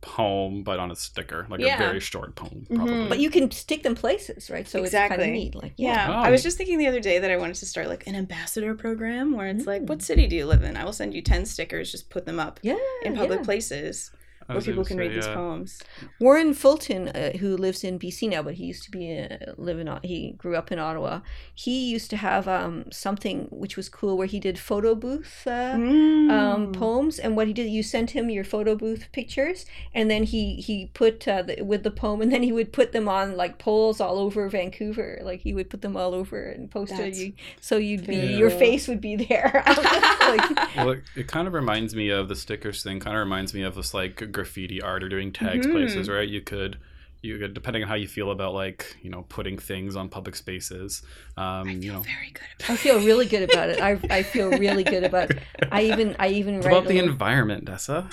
poem, 0.03 0.63
but 0.63 0.77
on 0.79 0.91
a 0.91 0.95
sticker, 0.95 1.47
like 1.49 1.61
Yeah. 1.61 1.75
a 1.75 1.77
very 1.79 1.99
short 2.01 2.35
poem, 2.35 2.67
probably. 2.69 2.93
Mhm. 2.93 3.09
But 3.09 3.19
you 3.19 3.29
can 3.31 3.49
stick 3.51 3.81
them 3.83 3.95
places, 3.95 4.49
right? 4.49 4.67
So 4.67 4.83
it's 4.83 4.93
kind 4.93 5.05
Exactly. 5.13 5.27
of 5.29 5.33
neat. 5.33 5.55
Like, 5.55 5.73
Yeah, 5.77 6.07
Oh. 6.09 6.13
I 6.21 6.29
was 6.29 6.43
just 6.43 6.57
thinking 6.57 6.77
the 6.77 6.87
other 6.87 6.99
day 6.99 7.17
that 7.19 7.31
I 7.31 7.37
wanted 7.37 7.55
to 7.55 7.65
start 7.65 7.87
like 7.87 8.05
an 8.05 8.15
ambassador 8.15 8.75
program 8.75 9.35
where 9.35 9.47
it's 9.47 9.65
like, 9.65 9.83
Mm. 9.83 9.87
what 9.87 10.01
city 10.01 10.27
do 10.27 10.35
you 10.35 10.45
live 10.45 10.61
in? 10.63 10.75
I 10.77 10.83
will 10.83 10.93
send 10.93 11.13
you 11.13 11.21
ten 11.21 11.45
stickers. 11.45 11.89
Just 11.91 12.09
put 12.09 12.25
them 12.25 12.39
up 12.39 12.59
yeah, 12.61 12.77
in 13.03 13.15
public 13.15 13.39
yeah. 13.39 13.45
places 13.45 14.11
I 14.13 14.17
where 14.47 14.61
people 14.61 14.83
can 14.85 14.97
say, 14.97 15.07
read 15.07 15.15
these 15.15 15.27
poems. 15.27 15.81
Warren 16.19 16.53
Fulton, 16.53 17.09
uh, 17.09 17.37
who 17.37 17.55
lives 17.57 17.83
in 17.83 17.99
BC 17.99 18.29
now, 18.29 18.41
but 18.43 18.55
he 18.55 18.65
used 18.65 18.83
to 18.83 18.91
be 18.91 19.19
uh, 19.19 19.53
live 19.57 19.79
in. 19.79 19.89
He 20.03 20.31
grew 20.37 20.55
up 20.55 20.71
in 20.71 20.79
Ottawa. 20.79 21.21
He 21.53 21.89
used 21.89 22.09
to 22.11 22.17
have 22.17 22.47
um, 22.47 22.85
something 22.91 23.47
which 23.51 23.77
was 23.77 23.89
cool, 23.89 24.17
where 24.17 24.27
he 24.27 24.39
did 24.39 24.57
photo 24.59 24.95
booth 24.95 25.43
uh, 25.47 25.73
Mm. 25.73 26.29
um, 26.31 26.71
poems. 26.71 27.19
And 27.19 27.35
what 27.35 27.47
he 27.47 27.53
did, 27.53 27.69
you 27.69 27.83
sent 27.83 28.11
him 28.11 28.29
your 28.29 28.43
photo 28.43 28.75
booth 28.75 29.07
pictures, 29.11 29.65
and 29.93 30.09
then 30.09 30.23
he 30.23 30.55
he 30.55 30.87
put 30.93 31.27
uh, 31.27 31.41
the, 31.43 31.61
with 31.61 31.83
the 31.83 31.91
poem, 31.91 32.21
and 32.21 32.31
then 32.31 32.43
he 32.43 32.51
would 32.51 32.71
put 32.73 32.91
them 32.91 33.07
on 33.07 33.35
like 33.37 33.57
poles 33.59 33.99
all 34.01 34.19
over 34.19 34.47
Vancouver. 34.49 35.19
Like 35.23 35.41
he 35.41 35.53
would 35.53 35.69
put 35.69 35.81
them 35.81 35.95
all 35.97 36.13
over 36.13 36.43
and 36.43 36.69
post 36.69 36.93
it. 36.93 37.15
You, 37.15 37.33
so 37.61 37.77
you'd 37.77 38.05
be 38.05 38.15
very 38.17 38.33
your 38.35 38.49
face 38.49 38.87
would 38.87 39.01
be 39.01 39.15
there. 39.15 39.63
like, 39.67 40.75
Well, 40.75 40.91
it, 40.91 41.03
it 41.15 41.27
kind 41.27 41.47
of 41.47 41.53
reminds 41.53 41.95
me 41.95 42.09
of 42.09 42.27
the 42.27 42.35
stickers 42.35 42.83
thing. 42.83 42.99
Kind 42.99 43.15
of 43.15 43.19
reminds 43.21 43.53
me 43.53 43.63
of 43.63 43.75
this 43.75 43.93
like 43.93 44.31
graffiti 44.33 44.81
art 44.81 45.03
or 45.03 45.09
doing 45.09 45.31
tags 45.31 45.65
Mhm. 45.67 45.71
places, 45.71 46.09
right? 46.09 46.27
You 46.27 46.41
could, 46.41 46.77
you 47.21 47.37
could, 47.37 47.53
depending 47.53 47.83
on 47.83 47.87
how 47.89 47.95
you 47.95 48.07
feel 48.07 48.31
about 48.31 48.53
like 48.53 48.97
you 49.01 49.09
know 49.09 49.23
putting 49.29 49.57
things 49.57 49.95
on 49.95 50.09
public 50.09 50.35
spaces. 50.35 51.01
Um, 51.37 51.67
I 51.69 51.71
you 51.71 51.91
know, 51.93 52.01
very 52.01 52.31
good 52.33 52.43
about 52.59 52.69
I 52.69 52.75
feel 52.75 52.97
really 52.99 53.25
good 53.25 53.49
about 53.49 53.69
it. 53.69 53.79
I, 53.81 53.91
I 54.09 54.23
feel 54.23 54.49
really 54.51 54.83
good 54.83 55.03
about. 55.05 55.31
It. 55.31 55.39
I 55.71 55.83
even 55.83 56.15
I 56.19 56.27
even 56.29 56.55
what 56.57 56.65
write 56.65 56.71
about 56.73 56.87
the 56.89 56.95
little- 56.95 57.09
environment, 57.11 57.65
Dessa? 57.65 58.11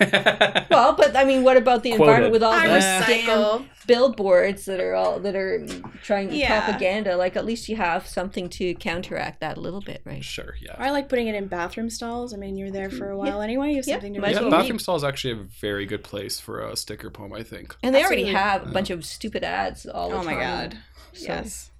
Well, 0.70 0.96
but 0.96 1.16
I 1.16 1.24
mean, 1.24 1.42
what 1.44 1.56
about 1.56 1.82
the 1.82 1.90
Quoted. 1.90 2.02
environment 2.02 2.32
with 2.32 2.42
all 2.42 2.52
I 2.52 2.66
those 2.66 3.06
damn 3.06 3.68
billboards 3.86 4.64
that 4.64 4.80
are 4.80 4.94
all 4.94 5.20
that 5.20 5.36
are 5.36 5.64
trying 6.02 6.30
Yeah. 6.32 6.60
propaganda? 6.60 7.16
Like, 7.16 7.36
at 7.36 7.44
least 7.44 7.68
you 7.68 7.76
have 7.76 8.06
something 8.08 8.48
to 8.50 8.74
counteract 8.74 9.40
that 9.40 9.56
a 9.56 9.60
little 9.60 9.80
bit, 9.80 10.02
right? 10.04 10.24
sure, 10.24 10.56
yeah. 10.60 10.74
I 10.78 10.90
like 10.90 11.08
putting 11.08 11.28
it 11.28 11.34
in 11.34 11.46
bathroom 11.46 11.90
stalls. 11.90 12.34
I 12.34 12.36
mean, 12.38 12.56
you're 12.56 12.70
there 12.72 12.90
for 12.90 13.10
a 13.10 13.16
while 13.16 13.40
anyway. 13.40 13.70
You 13.70 13.76
have 13.76 13.86
Yeah, 13.86 13.94
something 13.94 14.14
to 14.14 14.20
might 14.20 14.28
read. 14.28 14.34
Yeah, 14.36 14.40
well 14.42 14.50
bathroom 14.50 14.78
stall 14.78 14.96
is 14.96 15.04
actually 15.04 15.32
a 15.34 15.44
very 15.60 15.86
good 15.86 16.02
place 16.02 16.40
for 16.40 16.60
a 16.60 16.76
sticker 16.76 17.10
poem, 17.10 17.32
I 17.32 17.42
think. 17.42 17.76
And 17.82 17.94
they 17.94 18.04
already 18.04 18.24
have 18.24 18.62
a 18.62 18.72
bunch 18.72 18.90
of 18.90 19.04
stupid 19.04 19.44
ads 19.44 19.86
all 19.86 20.08
the 20.10 20.16
Oh 20.16 20.22
time. 20.24 20.26
my 20.26 20.34
god. 20.40 20.78
So 21.12 21.26
Yes. 21.28 21.70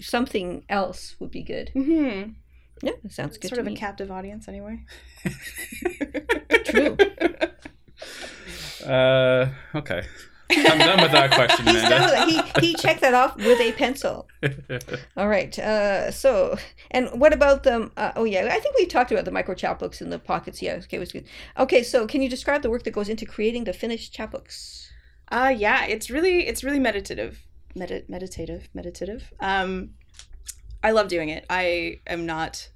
something 0.00 0.64
else 0.68 1.16
would 1.18 1.30
be 1.30 1.42
good. 1.42 1.70
hmm 1.74 2.22
Yeah, 2.82 2.92
that 3.02 3.12
sounds 3.12 3.38
good 3.38 3.48
Sort 3.48 3.62
to 3.64 3.66
of 3.66 3.72
a 3.72 3.76
captive 3.76 4.10
audience, 4.10 4.48
anyway. 4.48 4.84
True. 6.64 6.96
Uh, 8.84 9.48
okay. 9.74 10.02
I'm 10.50 10.78
done 10.78 11.00
with 11.00 11.12
that 11.12 11.30
question, 11.32 11.66
He's 11.74 11.82
done 11.88 12.02
with 12.02 12.12
Amanda. 12.12 12.60
He 12.60 12.66
he 12.68 12.74
checked 12.74 13.00
that 13.00 13.14
off 13.14 13.36
with 13.36 13.60
a 13.60 13.72
pencil. 13.72 14.28
All 15.16 15.28
right. 15.28 15.58
Uh, 15.58 16.10
so, 16.10 16.56
and 16.90 17.08
what 17.18 17.32
about 17.32 17.62
the? 17.62 17.90
Uh, 17.96 18.12
oh 18.16 18.24
yeah, 18.24 18.48
I 18.50 18.60
think 18.60 18.76
we 18.76 18.86
talked 18.86 19.10
about 19.10 19.24
the 19.24 19.30
micro 19.30 19.54
chapbooks 19.54 20.00
and 20.00 20.12
the 20.12 20.18
pockets. 20.18 20.60
Yeah, 20.60 20.74
okay, 20.74 20.98
was 20.98 21.12
good. 21.12 21.24
Okay, 21.58 21.82
so 21.82 22.06
can 22.06 22.22
you 22.22 22.28
describe 22.28 22.62
the 22.62 22.70
work 22.70 22.82
that 22.84 22.90
goes 22.92 23.08
into 23.08 23.24
creating 23.24 23.64
the 23.64 23.72
finished 23.72 24.14
chapbooks? 24.14 24.88
Uh 25.32 25.52
yeah, 25.56 25.86
it's 25.86 26.10
really 26.10 26.46
it's 26.46 26.62
really 26.62 26.78
meditative. 26.80 27.42
Medi- 27.74 28.04
meditative, 28.08 28.68
meditative. 28.74 29.32
Um 29.40 29.90
I 30.84 30.90
love 30.92 31.08
doing 31.08 31.30
it. 31.30 31.44
I 31.50 32.00
am 32.06 32.26
not 32.26 32.68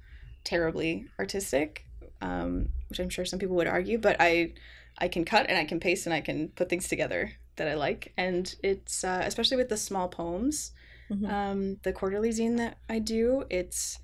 terribly 0.43 1.05
artistic, 1.19 1.85
um, 2.21 2.69
which 2.89 2.99
I'm 2.99 3.09
sure 3.09 3.23
some 3.25 3.39
people 3.39 3.55
would 3.57 3.67
argue, 3.67 3.97
but 3.97 4.17
I 4.19 4.53
I 4.97 5.07
can 5.07 5.23
cut 5.23 5.45
and 5.47 5.57
I 5.57 5.63
can 5.65 5.79
paste 5.79 6.05
and 6.07 6.13
I 6.13 6.21
can 6.21 6.49
put 6.49 6.67
things 6.69 6.87
together 6.89 7.31
that 7.55 7.67
I 7.69 7.75
like. 7.75 8.11
And 8.17 8.53
it's 8.63 9.03
uh, 9.03 9.21
especially 9.25 9.57
with 9.57 9.69
the 9.69 9.77
small 9.77 10.07
poems, 10.09 10.71
Mhm. 11.09 11.29
um, 11.31 11.77
the 11.83 11.93
quarterly 11.93 12.29
zine 12.29 12.57
that 12.57 12.77
I 12.89 12.99
do. 12.99 13.45
It's 13.49 13.99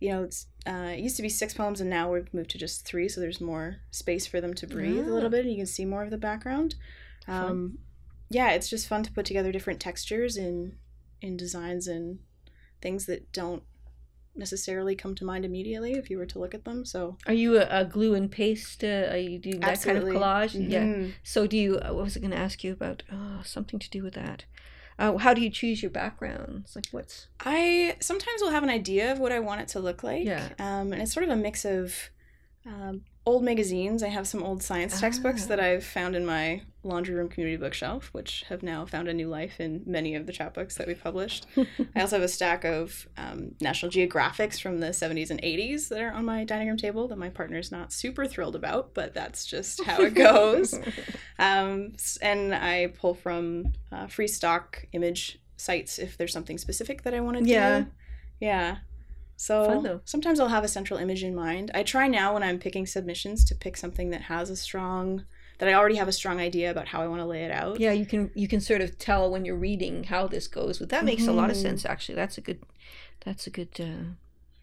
you 0.00 0.10
know 0.10 0.22
it's 0.22 0.46
uh, 0.66 0.92
it 0.96 1.00
used 1.00 1.16
to 1.16 1.22
be 1.22 1.28
six 1.28 1.52
poems 1.54 1.80
and 1.80 1.90
now 1.90 2.12
we've 2.12 2.32
moved 2.32 2.50
to 2.50 2.58
just 2.58 2.84
three, 2.86 3.08
so 3.08 3.20
there's 3.20 3.40
more 3.40 3.76
space 3.90 4.26
for 4.26 4.40
them 4.40 4.54
to 4.54 4.66
breathe 4.66 5.06
a 5.08 5.10
Ah. 5.10 5.14
little 5.14 5.30
bit 5.30 5.40
and 5.40 5.50
you 5.50 5.56
can 5.56 5.66
see 5.66 5.84
more 5.84 6.02
of 6.04 6.10
the 6.10 6.18
background. 6.18 6.74
Um, 7.26 7.78
yeah, 8.30 8.50
it's 8.50 8.68
just 8.70 8.86
fun 8.88 9.02
to 9.02 9.12
put 9.12 9.26
together 9.26 9.50
different 9.52 9.80
textures 9.80 10.36
in 10.36 10.78
in 11.20 11.36
designs 11.36 11.88
and 11.88 12.20
things 12.80 13.06
that 13.06 13.32
don't 13.32 13.62
necessarily 14.36 14.94
come 14.94 15.14
to 15.16 15.24
mind 15.24 15.44
immediately 15.44 15.92
if 15.94 16.08
you 16.10 16.16
were 16.18 16.26
to 16.26 16.38
look 16.38 16.54
at 16.54 16.64
them. 16.64 16.84
So 16.84 17.16
Are 17.26 17.32
you 17.34 17.58
a, 17.58 17.66
a 17.70 17.84
glue 17.84 18.14
and 18.14 18.30
paste? 18.30 18.84
Uh, 18.84 19.08
are 19.10 19.16
you 19.16 19.38
doing 19.38 19.60
that 19.60 19.70
absolutely 19.70 20.12
kind 20.12 20.16
of 20.44 20.50
collage? 20.52 20.70
Yeah. 20.70 20.84
Mhm. 20.84 21.12
So 21.24 21.46
do 21.46 21.56
you? 21.56 21.78
uh, 21.78 21.92
What 21.92 22.04
was 22.04 22.16
I 22.16 22.20
going 22.20 22.30
to 22.30 22.36
ask 22.36 22.62
you 22.62 22.72
about? 22.72 23.02
Oh, 23.12 23.40
something 23.44 23.78
to 23.80 23.90
do 23.90 24.02
with 24.02 24.14
that. 24.14 24.44
Uh, 24.98 25.16
how 25.16 25.32
do 25.34 25.40
you 25.40 25.50
choose 25.50 25.80
your 25.82 25.90
backgrounds? 25.90 26.74
Like 26.76 26.86
what's? 26.90 27.28
I 27.40 27.96
sometimes 28.00 28.40
will 28.42 28.50
have 28.50 28.62
an 28.64 28.70
idea 28.70 29.12
of 29.12 29.18
what 29.18 29.32
I 29.32 29.38
want 29.40 29.60
it 29.60 29.68
to 29.68 29.80
look 29.80 30.02
like. 30.02 30.24
Yeah. 30.24 30.48
Um, 30.58 30.92
and 30.92 31.00
it's 31.02 31.12
sort 31.12 31.24
of 31.24 31.30
a 31.30 31.36
mix 31.36 31.64
of 31.64 32.10
Um, 32.68 33.02
old 33.24 33.42
magazines. 33.44 34.02
I 34.02 34.08
have 34.08 34.26
some 34.26 34.42
old 34.42 34.62
science 34.62 35.00
textbooks 35.00 35.44
Ah. 35.44 35.48
that 35.48 35.60
I've 35.60 35.84
found 35.84 36.14
in 36.16 36.24
my 36.24 36.62
laundry 36.82 37.14
room 37.14 37.28
community 37.28 37.56
bookshelf, 37.58 38.08
which 38.12 38.44
have 38.48 38.62
now 38.62 38.86
found 38.86 39.08
a 39.08 39.12
new 39.14 39.28
life 39.28 39.60
in 39.60 39.82
many 39.86 40.14
of 40.14 40.26
the 40.26 40.32
chapbooks 40.32 40.74
that 40.76 40.86
we've 40.86 41.02
published. 41.02 41.46
I 41.94 42.00
also 42.00 42.16
have 42.16 42.22
a 42.22 42.28
stack 42.28 42.64
of 42.64 43.06
um, 43.16 43.54
National 43.60 43.90
Geographics 43.92 44.60
from 44.60 44.80
the 44.80 44.88
70s 44.88 45.30
and 45.30 45.40
80s 45.42 45.88
that 45.88 46.00
are 46.00 46.12
on 46.12 46.24
my 46.24 46.44
dining 46.44 46.68
room 46.68 46.76
table 46.78 47.08
that 47.08 47.18
my 47.18 47.28
partner's 47.28 47.70
not 47.70 47.92
super 47.92 48.26
thrilled 48.26 48.56
about, 48.56 48.94
but 48.94 49.12
that's 49.14 49.44
just 49.46 49.82
how 49.84 50.00
it 50.02 50.14
goes. 50.14 50.74
um, 51.38 51.94
and 52.22 52.54
I 52.54 52.88
pull 52.98 53.14
from 53.14 53.72
uh, 53.92 54.06
free 54.06 54.28
stock 54.28 54.86
image 54.92 55.38
sites 55.56 55.98
if 55.98 56.16
there's 56.16 56.32
something 56.32 56.56
specific 56.58 57.02
that 57.02 57.14
I 57.14 57.20
want 57.20 57.38
to 57.38 57.44
do. 57.44 57.50
Yeah. 57.50 57.84
Yeah. 58.40 58.76
So 59.40 60.00
sometimes 60.04 60.40
I'll 60.40 60.48
have 60.48 60.64
a 60.64 60.68
central 60.68 60.98
image 60.98 61.22
in 61.22 61.34
mind. 61.34 61.70
I 61.72 61.84
try 61.84 62.08
now 62.08 62.34
when 62.34 62.42
I'm 62.42 62.58
picking 62.58 62.86
submissions 62.86 63.44
to 63.44 63.54
pick 63.54 63.76
something 63.76 64.10
that 64.10 64.22
has 64.22 64.50
a 64.50 64.56
strong 64.56 65.24
that 65.58 65.68
I 65.68 65.74
already 65.74 65.96
have 65.96 66.08
a 66.08 66.12
strong 66.12 66.40
idea 66.40 66.70
about 66.70 66.88
how 66.88 67.02
I 67.02 67.06
want 67.08 67.20
to 67.20 67.26
lay 67.26 67.44
it 67.44 67.50
out. 67.50 67.80
Yeah, 67.80 67.92
you 67.92 68.04
can 68.04 68.30
you 68.34 68.48
can 68.48 68.60
sort 68.60 68.80
of 68.80 68.98
tell 68.98 69.30
when 69.30 69.44
you're 69.44 69.56
reading 69.56 70.04
how 70.04 70.26
this 70.26 70.48
goes. 70.48 70.78
But 70.78 70.88
that 70.90 71.04
makes 71.04 71.26
a 71.28 71.32
lot 71.32 71.50
of 71.50 71.56
Mhm. 71.56 71.62
sense 71.62 71.86
actually. 71.86 72.16
That's 72.16 72.36
a 72.36 72.40
good 72.40 72.60
that's 73.24 73.46
a 73.46 73.50
good 73.50 73.68
uh 73.80 74.14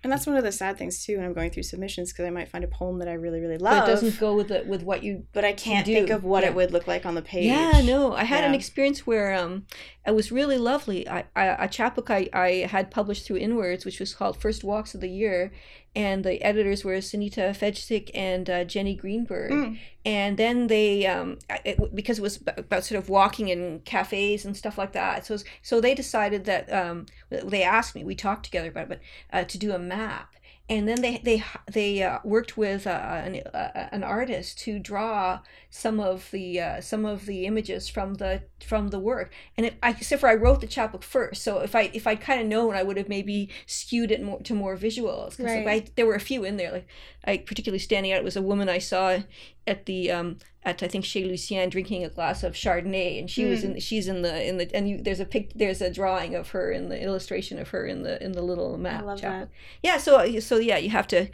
And 0.06 0.12
that's 0.12 0.28
one 0.28 0.38
of 0.38 0.44
the 0.44 0.52
sad 0.52 0.78
things 0.78 1.04
too 1.04 1.18
when 1.18 1.26
I'm 1.26 1.34
going 1.34 1.50
through 1.50 1.64
submissions 1.64 2.14
because 2.14 2.26
I 2.26 2.30
might 2.30 2.48
find 2.48 2.64
a 2.64 2.68
poem 2.68 3.00
that 3.00 3.08
I 3.08 3.14
really 3.14 3.40
really 3.40 3.58
but 3.58 3.64
love, 3.64 3.90
it 3.90 3.92
doesn't 3.92 4.20
go 4.20 4.36
with 4.36 4.50
the 4.50 4.64
with 4.68 4.84
what 4.84 5.02
you 5.02 5.26
but 5.34 5.44
I 5.44 5.52
can't 5.54 5.84
do. 5.84 5.96
think 5.96 6.12
of 6.12 6.24
what 6.24 6.44
Yeah. 6.44 6.50
it 6.50 6.56
would 6.56 6.72
look 6.72 6.86
like 6.86 7.08
on 7.08 7.16
the 7.16 7.24
page. 7.24 7.46
Yeah, 7.48 7.82
no, 7.84 8.14
I 8.14 8.24
had 8.24 8.44
an 8.44 8.54
experience 8.54 9.08
where 9.08 9.34
um, 9.34 9.66
it 10.06 10.12
was 10.14 10.32
really 10.32 10.60
lovely. 10.60 11.10
I, 11.10 11.24
I 11.36 11.66
a 11.66 11.68
chapbook 11.68 12.12
I, 12.12 12.30
I 12.34 12.68
had 12.70 12.92
published 12.92 13.26
through 13.26 13.38
In/Words, 13.38 13.84
which 13.84 14.00
was 14.00 14.14
called 14.14 14.40
First 14.40 14.64
Walks 14.64 14.94
of 14.94 15.02
the 15.02 15.10
Year, 15.10 15.52
and 15.96 16.24
the 16.24 16.42
editors 16.44 16.84
were 16.84 16.98
Sunita 16.98 17.56
Fejcik 17.58 18.12
and 18.14 18.50
uh, 18.50 18.64
Jenny 18.66 18.96
Greenberg. 18.96 19.52
Mm. 19.52 19.80
And 20.06 20.38
then 20.38 20.68
they, 20.68 21.08
um, 21.08 21.40
it, 21.64 21.96
because 21.96 22.20
it 22.20 22.22
was 22.22 22.40
about 22.58 22.84
sort 22.84 23.00
of 23.00 23.10
walking 23.10 23.48
in 23.48 23.80
cafes 23.86 24.46
and 24.46 24.56
stuff 24.56 24.78
like 24.78 24.92
that. 24.92 25.26
So 25.26 25.38
so 25.64 25.82
they 25.82 25.96
decided 25.96 26.46
that 26.46 26.72
um, 26.72 27.06
they 27.30 27.64
asked 27.64 27.96
me, 27.96 28.04
we 28.04 28.16
talked 28.16 28.46
together 28.46 28.70
about 28.70 28.84
it, 28.84 28.90
but 28.90 29.00
uh, 29.32 29.44
to 29.46 29.58
do 29.58 29.72
a 29.72 29.80
map. 29.80 30.35
And 30.68 30.88
then 30.88 31.02
they 31.02 31.20
they 31.20 31.44
they 31.72 32.02
uh, 32.02 32.20
worked 32.24 32.58
with 32.58 32.88
uh, 32.88 32.90
an, 32.90 33.36
uh, 33.54 33.88
an 33.92 34.04
artist 34.04 34.58
to 34.62 34.80
draw 34.80 35.42
some 35.70 36.00
of 36.00 36.32
the 36.32 36.60
uh, 36.60 36.82
some 36.82 37.06
of 37.06 37.28
the 37.28 37.46
images 37.46 37.88
from 37.88 38.16
the 38.16 38.42
from 38.66 38.88
the 38.88 38.98
work. 39.00 39.32
And 39.58 39.68
it, 39.68 39.76
I, 39.84 39.92
except 39.92 40.22
for 40.22 40.28
I 40.30 40.34
wrote 40.34 40.62
the 40.62 40.68
chapbook 40.68 41.04
first. 41.04 41.44
So 41.44 41.60
if 41.60 41.76
I 41.76 41.92
if 41.94 42.08
I'd 42.08 42.20
kind 42.20 42.42
of 42.42 42.48
known 42.48 42.74
I 42.74 42.82
would 42.82 42.98
have 42.98 43.08
maybe 43.10 43.52
skewed 43.68 44.10
it 44.10 44.24
more 44.24 44.40
to 44.42 44.56
more 44.56 44.76
visuals. 44.76 45.38
'Cause, 45.40 45.54
like, 45.54 45.66
Right. 45.66 45.84
I, 45.88 45.92
there 45.96 46.08
were 46.08 46.16
a 46.16 46.20
few 46.20 46.44
in 46.44 46.58
there 46.58 46.72
like 46.72 46.88
I 47.24 47.38
particularly 47.38 47.78
standing 47.80 48.12
out 48.12 48.24
was 48.24 48.36
a 48.36 48.42
woman 48.42 48.68
I 48.68 48.80
saw 48.80 49.20
at 49.68 49.86
the 49.86 50.10
um 50.12 50.38
at 50.66 50.82
I 50.84 50.88
think 50.88 51.06
Chez 51.06 51.24
Lucien 51.26 51.70
drinking 51.70 52.04
a 52.04 52.10
glass 52.10 52.44
of 52.44 52.54
Chardonnay 52.54 53.20
and 53.20 53.30
she 53.30 53.46
was 53.46 53.62
Hmm. 53.62 53.72
in 53.72 53.80
she's 53.80 54.08
in 54.08 54.22
the 54.24 54.44
in 54.48 54.58
the 54.58 54.76
and 54.76 54.90
you, 54.90 55.02
there's 55.02 55.20
a 55.20 55.26
pic 55.26 55.52
there's 55.54 55.82
a 55.82 55.92
drawing 55.92 56.36
of 56.36 56.50
her 56.50 56.72
in 56.72 56.90
the 56.90 57.00
illustration 57.02 57.60
of 57.60 57.70
her 57.70 57.86
in 57.86 58.04
the 58.04 58.22
in 58.24 58.32
the 58.34 58.42
little 58.42 58.78
map 58.78 59.06
love 59.06 59.22
chapbook. 59.22 59.50
yeah 59.84 59.98
so 59.98 60.40
so 60.40 60.58
yeah 60.58 60.78
you 60.78 60.90
have 60.90 61.08
to 61.08 61.28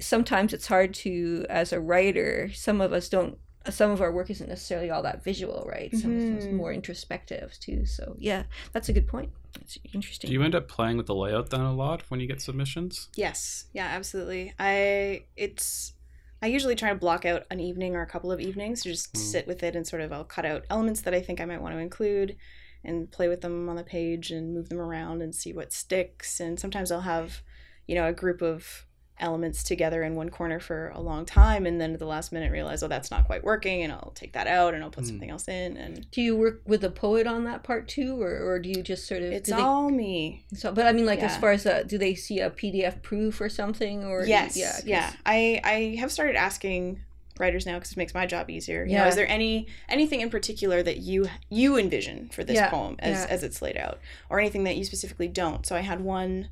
sometimes 0.00 0.52
it's 0.52 0.68
hard 0.68 0.94
to 0.94 1.44
as 1.50 1.72
a 1.72 1.80
writer 1.80 2.50
some 2.54 2.80
of 2.80 2.92
us 2.92 3.08
don't 3.08 3.36
some 3.68 3.90
of 3.90 4.00
our 4.00 4.12
work 4.12 4.30
isn't 4.30 4.48
necessarily 4.48 4.88
all 4.88 5.02
that 5.02 5.22
visual 5.24 5.66
right 5.68 5.94
some 5.94 6.16
of 6.16 6.22
it's 6.36 6.46
more 6.46 6.72
introspective 6.72 7.52
too 7.60 7.84
so 7.84 8.14
yeah 8.18 8.44
that's 8.72 8.88
a 8.88 8.92
good 8.92 9.06
point 9.08 9.30
it's 9.60 9.76
interesting 9.92 10.28
Do 10.28 10.34
you 10.34 10.42
end 10.42 10.54
up 10.54 10.68
playing 10.68 10.96
with 10.96 11.06
the 11.06 11.14
layout 11.16 11.50
then 11.50 11.60
a 11.60 11.74
lot 11.74 12.02
when 12.08 12.20
you 12.20 12.26
get 12.28 12.40
submissions? 12.40 13.08
Yes. 13.16 13.64
Yeah, 13.72 13.86
absolutely. 13.86 14.52
I 14.58 15.24
it's 15.36 15.94
I 16.40 16.46
usually 16.46 16.76
try 16.76 16.90
to 16.90 16.94
block 16.94 17.24
out 17.24 17.44
an 17.50 17.60
evening 17.60 17.96
or 17.96 18.02
a 18.02 18.06
couple 18.06 18.30
of 18.30 18.40
evenings 18.40 18.82
to 18.82 18.90
just 18.90 19.12
Mm. 19.14 19.18
sit 19.18 19.46
with 19.46 19.62
it 19.62 19.74
and 19.74 19.86
sort 19.86 20.02
of 20.02 20.12
I'll 20.12 20.24
cut 20.24 20.46
out 20.46 20.64
elements 20.70 21.00
that 21.02 21.14
I 21.14 21.20
think 21.20 21.40
I 21.40 21.44
might 21.44 21.60
want 21.62 21.74
to 21.74 21.80
include 21.80 22.36
and 22.84 23.10
play 23.10 23.28
with 23.28 23.40
them 23.40 23.68
on 23.68 23.76
the 23.76 23.82
page 23.84 24.30
and 24.30 24.54
move 24.54 24.68
them 24.68 24.80
around 24.80 25.20
and 25.20 25.34
see 25.34 25.52
what 25.52 25.72
sticks 25.72 26.38
and 26.40 26.58
sometimes 26.60 26.92
I'll 26.92 27.00
have 27.00 27.42
you 27.86 27.94
know 27.96 28.06
a 28.06 28.12
group 28.12 28.40
of 28.40 28.86
elements 29.20 29.62
together 29.62 30.02
in 30.02 30.14
one 30.14 30.28
corner 30.30 30.60
for 30.60 30.90
a 30.94 31.00
long 31.00 31.24
time 31.26 31.66
and 31.66 31.80
then 31.80 31.92
at 31.92 31.98
the 31.98 32.06
last 32.06 32.30
minute 32.32 32.52
realize 32.52 32.82
oh 32.82 32.88
that's 32.88 33.10
not 33.10 33.26
quite 33.26 33.42
working 33.42 33.82
and 33.82 33.92
I'll 33.92 34.12
take 34.14 34.32
that 34.34 34.46
out 34.46 34.74
and 34.74 34.82
I'll 34.84 34.90
put 34.90 35.04
Mm. 35.04 35.08
something 35.08 35.30
else 35.30 35.48
in 35.48 35.76
and 35.76 36.10
do 36.10 36.22
you 36.22 36.36
work 36.36 36.62
with 36.66 36.84
a 36.84 36.90
poet 36.90 37.26
on 37.26 37.44
that 37.44 37.62
part 37.64 37.88
too 37.88 38.20
or, 38.22 38.38
or 38.38 38.58
do 38.58 38.68
you 38.68 38.82
just 38.82 39.06
sort 39.06 39.22
of 39.22 39.32
it's 39.32 39.48
do 39.48 39.56
they- 39.56 39.60
all 39.62 39.90
me. 39.90 40.44
So 40.54 40.72
but 40.72 40.86
i 40.86 40.92
mean 40.92 41.06
like 41.06 41.20
as 41.20 41.36
far 41.36 41.52
as 41.52 41.66
uh, 41.66 41.82
do 41.86 41.98
they 41.98 42.14
see 42.14 42.38
a 42.40 42.50
pdf 42.50 43.02
proof 43.02 43.40
or 43.40 43.48
something 43.48 44.04
or 44.04 44.24
yes. 44.24 44.56
yeah 44.56 44.72
'cause- 44.72 44.84
yeah. 44.86 45.12
I 45.26 45.60
i 45.64 45.96
have 46.00 46.12
started 46.12 46.36
asking 46.36 47.00
writers 47.40 47.66
now 47.66 47.74
because 47.74 47.92
it 47.92 47.96
makes 47.96 48.14
my 48.14 48.26
job 48.26 48.50
easier. 48.50 48.84
You 48.84 48.96
know, 48.96 49.02
Yeah. 49.04 49.08
is 49.10 49.14
there 49.14 49.28
any 49.28 49.68
anything 49.88 50.20
in 50.22 50.28
particular 50.28 50.82
that 50.82 50.96
you 50.98 51.28
you 51.48 51.76
envision 51.78 52.30
for 52.30 52.42
this 52.42 52.56
Yeah, 52.56 52.68
poem 52.68 52.96
as 52.98 53.18
yeah. 53.20 53.26
as 53.30 53.44
it's 53.44 53.62
laid 53.62 53.76
out 53.76 54.00
or 54.28 54.40
anything 54.40 54.64
that 54.64 54.76
you 54.76 54.84
specifically 54.84 55.28
don't? 55.28 55.64
So 55.64 55.76
i 55.76 55.80
had 55.80 56.00
one 56.00 56.48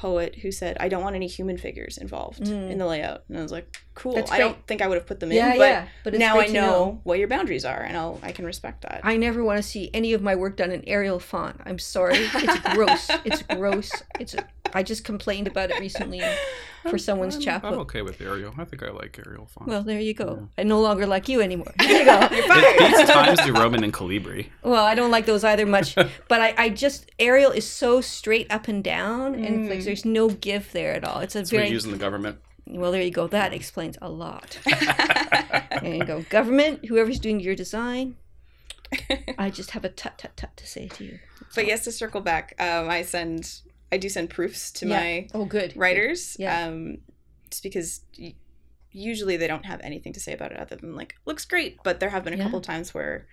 poet 0.00 0.34
who 0.42 0.50
said 0.50 0.76
i 0.80 0.88
don't 0.88 1.02
want 1.02 1.14
any 1.14 1.26
human 1.26 1.58
figures 1.58 1.98
involved 1.98 2.42
Mm. 2.44 2.70
in 2.70 2.78
the 2.78 2.86
layout 2.86 3.22
and 3.28 3.36
i 3.38 3.42
was 3.42 3.52
like 3.52 3.82
cool 3.94 4.16
i 4.30 4.38
don't 4.38 4.56
think 4.66 4.80
i 4.80 4.86
would 4.86 4.96
have 4.96 5.06
put 5.06 5.20
them 5.20 5.30
yeah 5.30 5.52
in 5.52 5.58
but 5.58 5.64
yeah 5.68 5.86
but 6.04 6.14
now 6.14 6.38
i 6.40 6.46
to 6.46 6.52
know, 6.52 7.00
what 7.04 7.18
your 7.18 7.28
boundaries 7.28 7.64
are 7.66 7.82
and 7.82 7.96
i'll 7.98 8.18
i 8.22 8.32
can 8.32 8.44
respect 8.46 8.80
that 8.82 9.00
I 9.02 9.16
never 9.18 9.44
want 9.44 9.58
to 9.58 9.62
see 9.62 9.90
any 9.92 10.14
of 10.14 10.22
my 10.22 10.34
work 10.36 10.56
done 10.56 10.70
in 10.70 10.82
Arial 10.88 11.18
font. 11.18 11.60
I'm 11.66 11.78
sorry. 11.78 12.16
It's 12.18 12.60
gross. 12.74 13.10
It's 13.24 13.42
gross. 13.42 13.90
It's. 14.18 14.34
I 14.72 14.82
just 14.82 15.04
complained 15.04 15.46
about 15.48 15.70
it 15.70 15.80
recently 15.80 16.22
for 16.88 16.96
someone's 16.98 17.36
I'm, 17.36 17.40
chapbook. 17.42 17.72
I'm 17.72 17.78
okay 17.80 18.02
with 18.02 18.20
Arial. 18.20 18.54
I 18.56 18.64
think 18.64 18.82
I 18.82 18.90
like 18.90 19.18
Arial 19.26 19.46
font. 19.46 19.68
Well, 19.68 19.82
there 19.82 20.00
you 20.00 20.14
go. 20.14 20.48
Yeah. 20.56 20.62
I 20.62 20.64
no 20.64 20.80
longer 20.80 21.06
like 21.06 21.28
you 21.28 21.40
anymore. 21.42 21.72
There 21.78 21.98
you 21.98 22.04
go. 22.04 22.28
Th- 22.28 22.78
These 22.78 23.08
times 23.08 23.44
New 23.46 23.52
Roman 23.54 23.84
and 23.84 23.92
Calibri. 23.92 24.46
well, 24.62 24.84
I 24.84 24.94
don't 24.94 25.10
like 25.10 25.26
those 25.26 25.44
either 25.44 25.66
much. 25.66 25.94
But 26.28 26.40
I, 26.40 26.54
I 26.56 26.68
just 26.70 27.10
Arial 27.18 27.50
is 27.50 27.66
so 27.68 28.00
straight 28.00 28.50
up 28.52 28.68
and 28.68 28.82
down, 28.84 29.34
and 29.34 29.68
like 29.68 29.80
Mm. 29.80 29.84
there's 29.84 30.04
no 30.04 30.28
give 30.30 30.72
there 30.72 30.94
at 30.94 31.04
all. 31.04 31.20
It's 31.20 31.34
a 31.34 31.38
That's 31.38 31.52
what 31.52 31.58
very 31.58 31.70
using 31.70 31.92
the 31.92 31.98
government. 31.98 32.38
well. 32.66 32.92
There 32.92 33.02
you 33.02 33.10
go. 33.10 33.26
That 33.26 33.52
explains 33.52 33.98
a 34.00 34.08
lot. 34.08 34.58
There 35.82 35.94
you 35.94 36.04
go. 36.04 36.22
Government, 36.28 36.84
whoever's 36.86 37.18
doing 37.18 37.40
your 37.40 37.54
design, 37.54 38.16
I 39.38 39.48
just 39.50 39.70
have 39.70 39.84
a 39.84 39.88
tut 39.88 40.18
tut 40.18 40.36
tut 40.36 40.56
to 40.56 40.66
say 40.66 40.88
to 40.88 41.04
you. 41.04 41.18
but 41.54 41.66
yes 41.66 41.84
to 41.84 41.92
circle 41.92 42.20
back 42.20 42.54
um 42.58 42.88
i 42.90 43.02
send 43.02 43.60
i 43.92 43.96
do 43.96 44.08
send 44.08 44.30
proofs 44.30 44.70
to 44.72 44.86
Yeah. 44.86 45.00
my 45.00 45.28
Oh, 45.34 45.44
good. 45.44 45.76
writers 45.76 46.36
Yeah. 46.38 46.66
um 46.66 46.98
just 47.50 47.62
because 47.62 48.00
usually 48.92 49.36
they 49.36 49.46
don't 49.46 49.66
have 49.66 49.80
anything 49.82 50.12
to 50.12 50.20
say 50.20 50.32
about 50.32 50.50
it 50.52 50.58
other 50.58 50.76
than 50.76 50.96
like 50.96 51.14
looks 51.24 51.44
great 51.44 51.78
but 51.84 52.00
there 52.00 52.10
have 52.10 52.24
been 52.24 52.34
a 52.34 52.36
Yeah. 52.36 52.44
couple 52.44 52.60
times 52.60 52.92
where 52.92 53.26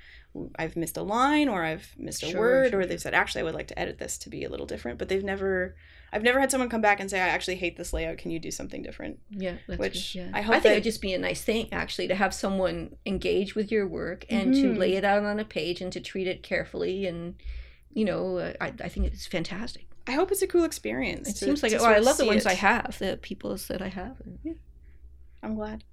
i've 0.60 0.76
missed 0.76 0.98
a 0.98 1.02
line 1.02 1.50
or 1.50 1.64
i've 1.64 1.96
missed 1.98 2.22
a 2.22 2.28
Sure, 2.28 2.40
word 2.40 2.72
sure, 2.72 2.82
or 2.82 2.86
they've 2.86 3.02
said 3.02 3.16
actually 3.16 3.42
i 3.42 3.44
would 3.44 3.56
like 3.56 3.68
to 3.70 3.80
edit 3.80 3.98
this 3.98 4.18
to 4.20 4.30
be 4.30 4.44
a 4.44 4.50
little 4.50 4.68
different 4.68 5.00
but 5.00 5.10
they've 5.10 5.24
never 5.24 5.76
i've 6.14 6.22
never 6.22 6.40
had 6.40 6.52
someone 6.52 6.70
come 6.70 6.82
back 6.82 7.00
and 7.00 7.10
say 7.10 7.20
i 7.20 7.28
actually 7.28 7.56
hate 7.56 7.76
this 7.76 7.92
layout 7.92 8.20
can 8.20 8.30
you 8.30 8.38
do 8.40 8.52
something 8.52 8.84
different 8.84 9.18
Yeah, 9.32 9.56
Which 9.66 10.14
good, 10.14 10.20
yeah. 10.20 10.30
I 10.34 10.40
I 10.42 10.44
think 10.44 10.64
that- 10.64 10.72
it'd 10.74 10.84
just 10.84 11.02
be 11.02 11.14
a 11.14 11.18
nice 11.18 11.42
thing 11.42 11.70
actually 11.72 12.08
to 12.10 12.16
have 12.16 12.36
someone 12.36 12.98
engage 13.04 13.56
with 13.56 13.72
your 13.72 13.88
work 13.88 14.26
and 14.30 14.54
to 14.54 14.74
Mhm. 14.74 14.78
lay 14.78 14.94
it 14.94 15.04
out 15.04 15.24
on 15.24 15.40
a 15.40 15.46
page 15.46 15.82
and 15.82 15.92
to 15.94 16.00
treat 16.00 16.28
it 16.28 16.44
carefully 16.44 17.08
and 17.08 17.34
you 17.92 18.06
know 18.06 18.38
uh, 18.38 18.54
I, 18.62 18.68
I 18.80 18.90
think 18.90 19.08
it's 19.08 19.26
fantastic. 19.26 19.87
I 20.08 20.12
hope 20.14 20.32
it's 20.32 20.42
a 20.42 20.48
cool 20.48 20.64
experience 20.64 21.30
It 21.30 21.34
to- 21.34 21.46
seems 21.46 21.64
like 21.64 21.72
it. 21.74 21.82
Oh, 21.82 21.86
I 21.86 22.00
love 22.00 22.18
the 22.18 22.24
see 22.24 22.28
ones 22.28 22.46
I 22.46 22.54
have, 22.54 22.98
the 23.00 23.18
peoples 23.22 23.68
that 23.68 23.82
I 23.82 23.88
have. 23.90 24.18
Yeah. 24.44 24.54
i'm 25.44 25.56
glad 25.56 25.84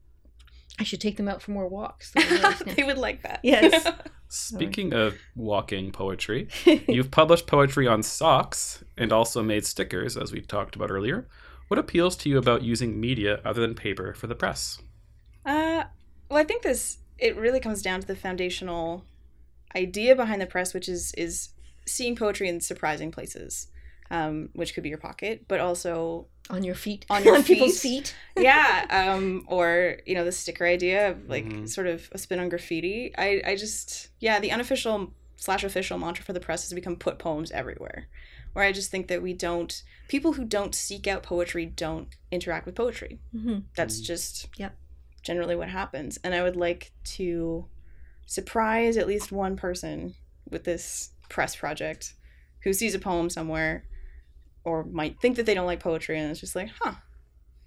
I 0.76 0.82
should 0.82 1.00
take 1.00 1.16
them 1.16 1.28
out 1.28 1.40
for 1.40 1.52
more 1.52 1.68
walks. 1.68 2.10
They're 2.10 2.24
really 2.28 2.42
nice. 2.42 2.62
they 2.74 2.82
would 2.82 2.98
like 2.98 3.22
that 3.22 3.38
Yes. 3.44 3.86
Speaking 4.28 4.92
of 4.92 5.14
walking 5.36 5.92
poetry, 5.92 6.48
you've 6.88 7.12
published 7.12 7.46
poetry 7.46 7.86
on 7.86 8.02
socks 8.02 8.82
and 8.98 9.12
also 9.12 9.40
made 9.40 9.64
stickers, 9.64 10.16
as 10.16 10.32
we 10.32 10.40
talked 10.40 10.74
about 10.74 10.90
earlier. 10.90 11.28
What 11.68 11.78
appeals 11.78 12.16
to 12.16 12.28
you 12.28 12.38
about 12.38 12.62
using 12.62 12.98
media 13.00 13.40
other 13.44 13.60
than 13.60 13.74
paper 13.76 14.14
for 14.14 14.26
the 14.26 14.34
press? 14.34 14.78
Uh, 15.46 15.84
well, 16.28 16.40
I 16.40 16.44
think 16.44 16.62
this 16.62 16.98
it 17.18 17.36
really 17.36 17.60
comes 17.60 17.80
down 17.80 18.00
to 18.00 18.06
the 18.08 18.16
foundational 18.16 19.04
idea 19.76 20.16
behind 20.16 20.40
the 20.42 20.46
press, 20.46 20.74
which 20.74 20.88
is 20.88 21.12
is 21.16 21.50
seeing 21.86 22.16
poetry 22.16 22.48
in 22.48 22.60
surprising 22.60 23.12
places, 23.12 23.68
um, 24.14 24.48
which 24.54 24.74
could 24.74 24.82
be 24.82 24.88
your 24.88 24.98
pocket, 24.98 25.44
but 25.48 25.60
also 25.60 26.26
on 26.50 26.62
your 26.62 26.74
feet. 26.74 27.04
On 27.10 27.24
your 27.24 27.42
people's 27.50 27.80
feet. 27.80 28.14
feet. 28.36 28.44
yeah, 28.44 28.86
um, 28.90 29.44
or 29.48 29.98
you 30.06 30.14
know 30.14 30.24
the 30.24 30.32
sticker 30.32 30.66
idea 30.66 31.10
of 31.10 31.28
like 31.28 31.46
Mhm. 31.46 31.68
sort 31.68 31.86
of 31.86 32.08
a 32.12 32.18
spin 32.18 32.38
on 32.40 32.48
graffiti. 32.48 33.12
I 33.16 33.42
I 33.44 33.56
just 33.56 34.08
yeah 34.20 34.40
the 34.40 34.50
unofficial 34.52 35.12
slash 35.36 35.64
official 35.64 35.98
mantra 35.98 36.24
for 36.24 36.32
the 36.32 36.40
press 36.40 36.62
has 36.64 36.72
become 36.72 36.96
put 36.96 37.18
poems 37.18 37.50
everywhere. 37.50 38.06
Where 38.52 38.64
I 38.64 38.72
just 38.72 38.90
think 38.90 39.08
that 39.08 39.20
we 39.22 39.32
don't 39.32 39.82
people 40.08 40.32
who 40.34 40.44
don't 40.44 40.74
seek 40.74 41.06
out 41.08 41.22
poetry 41.24 41.66
don't 41.66 42.08
interact 42.30 42.66
with 42.66 42.74
poetry 42.76 43.18
hmm 43.32 43.58
that's 43.74 44.00
Mm. 44.00 44.04
just 44.04 44.48
Yeah. 44.56 44.70
generally 45.22 45.56
what 45.56 45.70
happens 45.70 46.18
and 46.22 46.34
i 46.34 46.42
would 46.42 46.56
like 46.56 46.92
to 47.16 47.66
surprise 48.26 48.96
at 48.96 49.06
least 49.06 49.32
one 49.32 49.56
person 49.56 50.14
with 50.50 50.64
this 50.64 51.10
press 51.28 51.56
project 51.56 52.14
who 52.62 52.72
sees 52.72 52.94
a 52.94 52.98
poem 52.98 53.28
somewhere 53.30 53.84
or 54.64 54.84
might 54.84 55.20
think 55.20 55.36
that 55.36 55.46
they 55.46 55.54
don't 55.54 55.66
like 55.66 55.80
poetry 55.80 56.18
and 56.18 56.30
it's 56.30 56.40
just 56.40 56.56
like 56.56 56.70
huh 56.80 56.94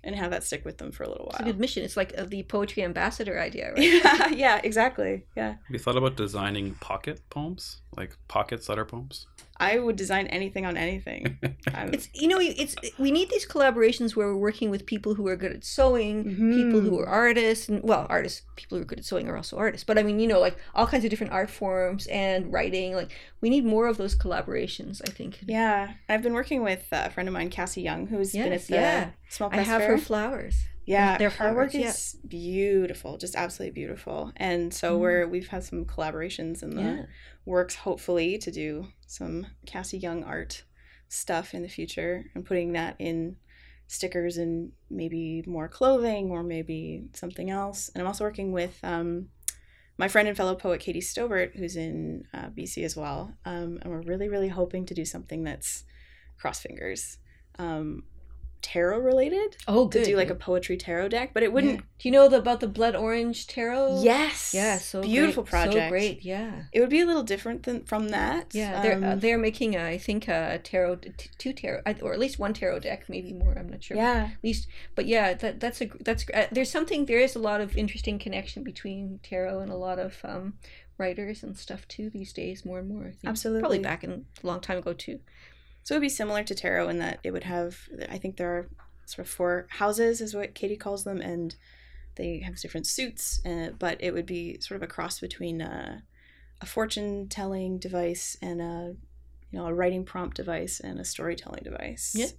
and 0.04 0.16
have 0.16 0.32
that 0.32 0.44
stick 0.44 0.64
with 0.64 0.78
them 0.78 0.92
for 0.92 1.04
a 1.04 1.10
little 1.10 1.26
It's 1.28 1.40
a 1.40 1.44
while. 1.44 1.52
good 1.52 1.60
mission. 1.60 1.84
It's 1.84 1.98
like 1.98 2.14
uh, 2.18 2.24
the 2.26 2.44
poetry 2.44 2.84
ambassador 2.84 3.40
idea, 3.40 3.74
right? 3.74 3.84
yeah, 4.04 4.28
yeah, 4.30 4.62
exactly. 4.64 5.26
Yeah. 5.36 5.50
Have 5.54 5.58
you 5.70 5.80
thought 5.80 5.98
about 5.98 6.16
designing 6.16 6.76
pocket 6.76 7.20
poems? 7.30 7.82
Like 7.98 8.16
pockets 8.28 8.68
that 8.68 8.78
are 8.80 8.86
poems? 8.86 9.26
I 9.60 9.80
would 9.80 9.96
design 9.96 10.28
anything 10.28 10.66
on 10.66 10.78
anything. 10.78 11.38
I'm- 11.74 11.92
It's 11.94 12.10
you 12.14 12.28
know 12.28 12.40
it's 12.40 12.76
we 13.00 13.12
need 13.12 13.30
these 13.30 13.48
collaborations 13.48 14.16
where 14.16 14.28
we're 14.28 14.38
working 14.38 14.70
with 14.70 14.86
people 14.86 15.16
who 15.16 15.28
are 15.28 15.36
good 15.36 15.52
at 15.52 15.64
sewing, 15.64 16.24
people 16.26 16.80
who 16.82 16.92
Mhm. 16.92 17.00
are 17.02 17.08
artists, 17.08 17.68
and 17.70 17.82
well, 17.84 18.06
artists 18.10 18.44
people 18.56 18.78
who 18.78 18.84
are 18.84 18.86
good 18.86 19.00
at 19.00 19.06
sewing 19.06 19.28
are 19.28 19.36
also 19.38 19.58
artists. 19.58 19.84
But 19.84 19.98
I 19.98 20.04
mean, 20.04 20.20
you 20.20 20.28
know, 20.28 20.40
like 20.40 20.58
all 20.76 20.86
kinds 20.88 21.04
of 21.06 21.10
different 21.10 21.34
art 21.34 21.50
forms 21.50 22.08
and 22.08 22.54
writing. 22.54 22.94
Like 22.94 23.12
we 23.42 23.50
need 23.50 23.66
more 23.66 23.88
of 23.88 23.98
those 23.98 24.16
collaborations. 24.16 25.02
I 25.08 25.12
think. 25.12 25.40
yeah. 25.46 25.94
I've 26.10 26.22
been 26.24 26.34
working 26.34 26.62
with 26.64 26.86
uh, 26.92 27.04
a 27.08 27.10
friend 27.10 27.28
of 27.28 27.34
mine, 27.34 27.50
Cassie 27.50 27.82
Young, 27.82 28.08
who's 28.08 28.32
been 28.34 28.54
at 28.54 28.68
the 28.68 28.74
yeah. 28.76 29.10
Small 29.30 29.50
I 29.52 29.58
have 29.58 29.82
Fair. 29.82 29.92
her 29.92 29.98
flowers. 29.98 30.56
Yeah, 30.88 31.18
Their 31.18 31.30
her 31.32 31.54
work 31.54 31.74
yeah. 31.74 31.90
is 31.90 32.16
beautiful, 32.28 33.18
just 33.18 33.36
absolutely 33.36 33.74
beautiful. 33.74 34.32
And 34.38 34.74
so 34.74 34.96
Mhm. 34.98 35.02
we're 35.02 35.28
we've 35.28 35.50
had 35.50 35.64
some 35.66 35.84
collaborations 35.86 36.64
in 36.64 36.70
the 36.72 36.82
Yeah. 36.82 37.06
works, 37.46 37.76
hopefully, 37.76 38.38
to 38.38 38.50
do 38.50 38.88
some 39.06 39.48
Cassie 39.66 39.98
Young 39.98 40.24
art 40.24 40.64
stuff 41.10 41.54
in 41.54 41.62
the 41.62 41.68
future, 41.68 42.26
and 42.34 42.46
putting 42.46 42.72
that 42.72 42.96
in 43.00 43.36
stickers 43.88 44.38
and 44.38 44.72
maybe 44.90 45.44
more 45.46 45.68
clothing 45.68 46.32
or 46.32 46.42
maybe 46.42 47.10
something 47.14 47.50
else. 47.50 47.90
And 47.90 48.02
I'm 48.02 48.08
also 48.08 48.24
working 48.24 48.52
with 48.54 48.80
um, 48.84 49.30
my 49.98 50.08
friend 50.08 50.28
and 50.28 50.36
fellow 50.38 50.56
poet 50.56 50.80
Katie 50.80 51.02
Stobart, 51.02 51.56
who's 51.56 51.76
in 51.76 52.28
uh, 52.34 52.50
BC 52.50 52.84
as 52.86 52.96
well. 52.96 53.34
Um, 53.46 53.80
and 53.82 53.92
we're 53.92 54.02
really, 54.02 54.30
really 54.30 54.50
hoping 54.50 54.86
to 54.86 54.94
do 54.94 55.04
something 55.06 55.44
that's 55.44 55.84
cross 56.38 56.60
fingers. 56.62 57.18
Um, 57.60 58.04
tarot 58.68 59.00
related 59.00 59.56
Oh, 59.66 59.86
good. 59.86 60.04
to 60.04 60.12
do 60.12 60.18
like 60.18 60.30
a 60.30 60.36
poetry 60.36 60.76
tarot 60.76 61.08
deck, 61.08 61.32
but 61.34 61.42
it 61.42 61.54
wouldn't. 61.54 61.76
Yeah. 61.76 61.82
Do 62.00 62.10
you 62.10 62.12
know 62.12 62.28
the, 62.28 62.38
about 62.38 62.60
the 62.60 62.68
blood 62.68 62.96
orange 62.96 63.48
tarot? 63.48 64.02
Yes. 64.04 64.54
Yeah. 64.54 64.78
So 64.78 65.02
beautiful 65.02 65.44
great. 65.44 65.50
project. 65.50 65.86
So 65.86 65.90
great. 65.90 66.26
Yeah. 66.26 66.64
It 66.74 66.82
would 66.82 66.90
be 66.90 67.00
a 67.00 67.06
little 67.06 67.24
different 67.24 67.64
than 67.64 67.86
from 67.86 68.10
that. 68.10 68.54
Yeah, 68.54 68.82
they're 68.82 69.02
uh, 69.04 69.14
Um, 69.14 69.20
they're 69.22 69.38
making 69.38 69.76
a, 69.76 69.84
I 69.96 69.98
think 69.98 70.28
a 70.28 70.60
tarot 70.62 70.96
t- 70.98 71.30
two 71.38 71.54
tarot 71.54 71.82
or 72.02 72.12
at 72.14 72.20
least 72.20 72.40
one 72.40 72.54
tarot 72.54 72.80
deck, 72.80 73.06
maybe 73.08 73.32
more. 73.34 73.54
I'm 73.58 73.70
not 73.70 73.84
sure. 73.84 73.96
yeah. 73.98 74.32
At 74.34 74.44
least, 74.44 74.68
but 74.96 75.06
yeah, 75.06 75.34
that 75.36 75.60
that's 75.62 75.82
a 75.82 75.88
that's 76.02 76.26
uh, 76.34 76.48
there's 76.52 76.70
something 76.70 77.06
there 77.06 77.20
is 77.28 77.36
a 77.36 77.40
lot 77.40 77.62
of 77.62 77.78
interesting 77.78 78.20
connection 78.20 78.64
between 78.64 79.20
tarot 79.24 79.60
and 79.62 79.72
a 79.72 79.78
lot 79.78 79.98
of 79.98 80.18
um, 80.26 80.56
writers 80.98 81.42
and 81.44 81.56
stuff 81.58 81.88
too 81.88 82.10
these 82.10 82.34
days. 82.34 82.66
More 82.66 82.80
and 82.80 82.90
more, 82.90 83.14
Absolutely. 83.26 83.62
Probably 83.62 83.80
back 83.80 84.04
in 84.04 84.26
a 84.44 84.48
long 84.48 84.60
time 84.60 84.78
ago 84.80 84.94
too. 84.94 85.20
So 85.88 85.96
it 85.96 86.00
would 86.00 86.06
be 86.08 86.10
similar 86.10 86.44
to 86.44 86.54
tarot 86.54 86.90
in 86.90 87.00
that 87.00 87.22
it 87.24 87.32
would 87.32 87.46
have. 87.46 87.88
I 88.10 88.18
think 88.18 88.36
there 88.36 88.50
are 88.50 88.68
sort 89.06 89.26
of 89.26 89.32
four 89.32 89.68
houses, 89.70 90.20
is 90.20 90.36
what 90.36 90.54
Katie 90.54 90.76
calls 90.76 91.06
them, 91.06 91.22
and 91.22 91.56
they 92.16 92.40
have 92.40 92.60
different 92.60 92.88
suits. 92.88 93.40
Uh, 93.46 93.70
but 93.80 93.96
it 94.02 94.14
would 94.14 94.26
be 94.26 94.60
sort 94.60 94.76
of 94.76 94.84
a 94.84 94.92
cross 94.92 95.22
between 95.22 95.62
uh, 95.62 96.02
a 96.60 96.66
fortune 96.66 97.30
telling 97.30 97.78
device 97.78 98.36
and 98.42 98.62
a 98.62 98.96
you 99.50 99.60
know 99.60 99.66
a 99.66 99.74
writing 99.74 100.04
prompt 100.04 100.36
device 100.36 100.82
and 100.82 101.00
a 101.00 101.06
storytelling 101.06 101.64
device. 101.64 102.14
Yeah. 102.14 102.32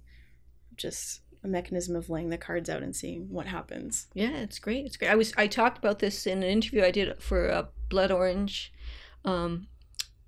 Just 0.77 1.21
a 1.43 1.47
mechanism 1.47 1.95
of 1.95 2.07
laying 2.07 2.29
the 2.29 2.37
cards 2.37 2.69
out 2.69 2.83
and 2.83 2.95
seeing 2.95 3.29
what 3.31 3.47
happens. 3.47 4.09
Yeah, 4.13 4.37
it's 4.37 4.59
great. 4.59 4.85
It's 4.85 4.95
great. 4.95 5.09
I 5.09 5.15
was 5.15 5.33
I 5.37 5.47
talked 5.47 5.79
about 5.79 5.97
this 5.97 6.27
in 6.27 6.43
an 6.43 6.49
interview 6.51 6.83
I 6.83 6.91
did 6.91 7.19
for 7.19 7.49
uh, 7.49 7.65
Blood 7.89 8.11
Orange. 8.11 8.71
Um, 9.25 9.69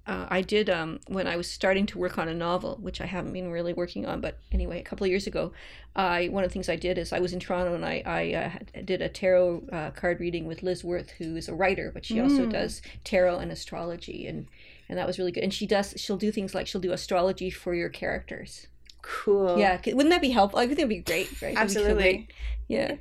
uh, 0.07 0.25
I 0.29 0.41
did 0.41 0.69
um, 0.69 0.99
when 1.07 1.27
I 1.27 1.35
was 1.37 1.49
starting 1.49 1.85
to 1.87 1.99
work 1.99 2.17
on 2.17 2.27
a 2.27 2.33
novel, 2.33 2.77
which 2.81 3.01
I 3.01 3.05
haven't 3.05 3.33
been 3.33 3.51
really 3.51 3.73
working 3.73 4.05
on, 4.05 4.19
but 4.21 4.39
anyway, 4.51 4.79
a 4.79 4.83
couple 4.83 5.05
of 5.05 5.09
years 5.11 5.27
ago, 5.27 5.53
I 5.95 6.27
one 6.29 6.43
of 6.43 6.49
the 6.49 6.53
things 6.53 6.69
I 6.69 6.75
did 6.75 6.97
is 6.97 7.13
I 7.13 7.19
was 7.19 7.33
in 7.33 7.39
Toronto 7.39 7.75
and 7.75 7.85
I 7.85 8.01
I 8.05 8.33
uh, 8.33 8.81
did 8.83 9.01
a 9.01 9.09
tarot 9.09 9.63
uh, 9.71 9.91
card 9.91 10.19
reading 10.19 10.45
with 10.45 10.63
Liz 10.63 10.83
Worth, 10.83 11.11
who 11.11 11.35
is 11.35 11.47
a 11.47 11.53
writer, 11.55 11.91
but 11.93 12.05
she 12.05 12.19
also 12.19 12.45
Mm. 12.45 12.51
does 12.51 12.81
tarot 13.03 13.39
and 13.39 13.51
astrology, 13.51 14.25
and 14.27 14.47
and 14.89 14.97
that 14.97 15.07
was 15.07 15.19
really 15.19 15.31
good. 15.31 15.43
And 15.43 15.53
she 15.53 15.67
does 15.67 15.93
she'll 15.97 16.17
do 16.17 16.31
things 16.31 16.55
like 16.55 16.67
she'll 16.67 16.81
do 16.81 16.91
astrology 16.93 17.49
for 17.51 17.73
your 17.75 17.89
characters. 17.89 18.67
Cool. 19.01 19.57
Yeah, 19.57 19.79
wouldn't 19.85 20.09
that 20.09 20.21
be 20.21 20.29
helpful? 20.31 20.59
I 20.59 20.67
think 20.67 20.79
it'd 20.79 20.89
be 20.89 20.99
great, 20.99 21.35
right? 21.41 21.59
That'd 21.59 21.69
be 21.69 21.75
so 21.75 21.93
Absolutely. 21.93 21.93
great. 21.95 22.31
Yeah. 22.67 22.95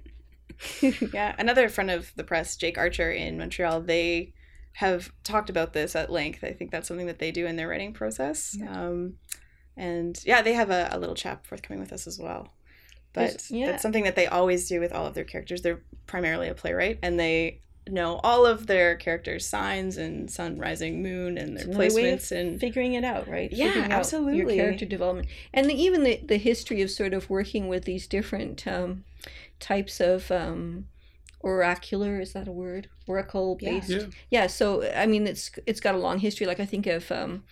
yeah, 1.13 1.35
another 1.39 1.69
friend 1.69 1.91
of 1.91 2.13
the 2.17 2.25
press, 2.25 2.57
Jake 2.57 2.79
Archer 2.79 3.11
in 3.11 3.39
Montreal, 3.39 3.83
they 3.83 4.33
have 4.75 5.13
talked 5.25 5.51
about 5.51 5.73
this 5.73 5.95
at 5.97 6.11
length. 6.11 6.45
I 6.45 6.53
think 6.53 6.71
that's 6.71 6.89
something 6.89 7.07
that 7.07 7.19
they 7.19 7.33
do 7.33 7.47
in 7.47 7.57
their 7.57 7.69
writing 7.69 7.93
process. 7.93 8.57
Um, 8.69 9.15
and 9.77 10.19
yeah, 10.25 10.43
they 10.43 10.53
have 10.55 10.71
a, 10.71 10.89
a 10.93 10.99
little 10.99 11.15
chap 11.15 11.47
forthcoming 11.47 11.81
with 11.81 11.93
us 11.93 12.07
as 12.07 12.19
well. 12.19 12.49
But 13.13 13.51
yeah. 13.51 13.67
that's 13.67 13.83
something 13.83 14.05
that 14.05 14.15
they 14.15 14.27
always 14.27 14.69
do 14.69 14.79
with 14.79 14.93
all 14.93 15.07
of 15.07 15.15
their 15.15 15.25
characters. 15.25 15.63
They're 15.63 15.81
primarily 16.07 16.49
a 16.49 16.55
playwright, 16.55 17.01
and 17.03 17.19
they 17.19 17.61
know 17.89 18.21
all 18.23 18.47
of 18.47 18.67
their 18.67 18.95
characters' 18.95 19.47
signs 19.47 19.97
and 19.97 20.31
sun, 20.31 20.59
rising, 20.59 21.03
moon, 21.03 21.37
and 21.37 21.57
their 21.57 21.67
It's 21.67 21.77
way 21.77 21.87
of 21.87 22.21
placements. 22.21 22.33
And 22.33 22.61
figuring 22.61 22.95
it 22.95 23.05
out, 23.05 23.27
right? 23.27 23.51
Yeah, 23.51 23.69
Figuring 23.69 23.93
absolutely. 23.93 24.37
Your 24.57 24.65
character 24.65 24.87
development, 24.87 25.29
and 25.53 25.69
the, 25.69 25.75
even 25.75 26.05
the 26.05 26.21
the 26.25 26.39
history 26.39 26.83
of 26.83 26.91
sort 26.91 27.13
of 27.13 27.29
working 27.29 27.69
with 27.69 27.85
these 27.85 28.07
different 28.07 28.67
um, 28.67 29.05
types 29.59 30.01
of 30.01 30.31
um, 30.31 30.87
oracular 31.41 32.21
is 32.21 32.33
that 32.35 32.49
a 32.49 32.53
word? 32.53 32.89
Oracle 33.07 33.57
based. 33.57 33.89
Yeah. 33.91 34.07
Yeah. 34.31 34.47
So 34.47 34.89
I 34.93 35.07
mean, 35.07 35.27
it's 35.27 35.51
it's 35.67 35.81
got 35.81 35.95
a 35.95 35.99
long 35.99 36.19
history. 36.19 36.47
Like 36.47 36.61
I 36.61 36.67
think 36.67 36.87
of. 36.87 37.11
Um, 37.11 37.45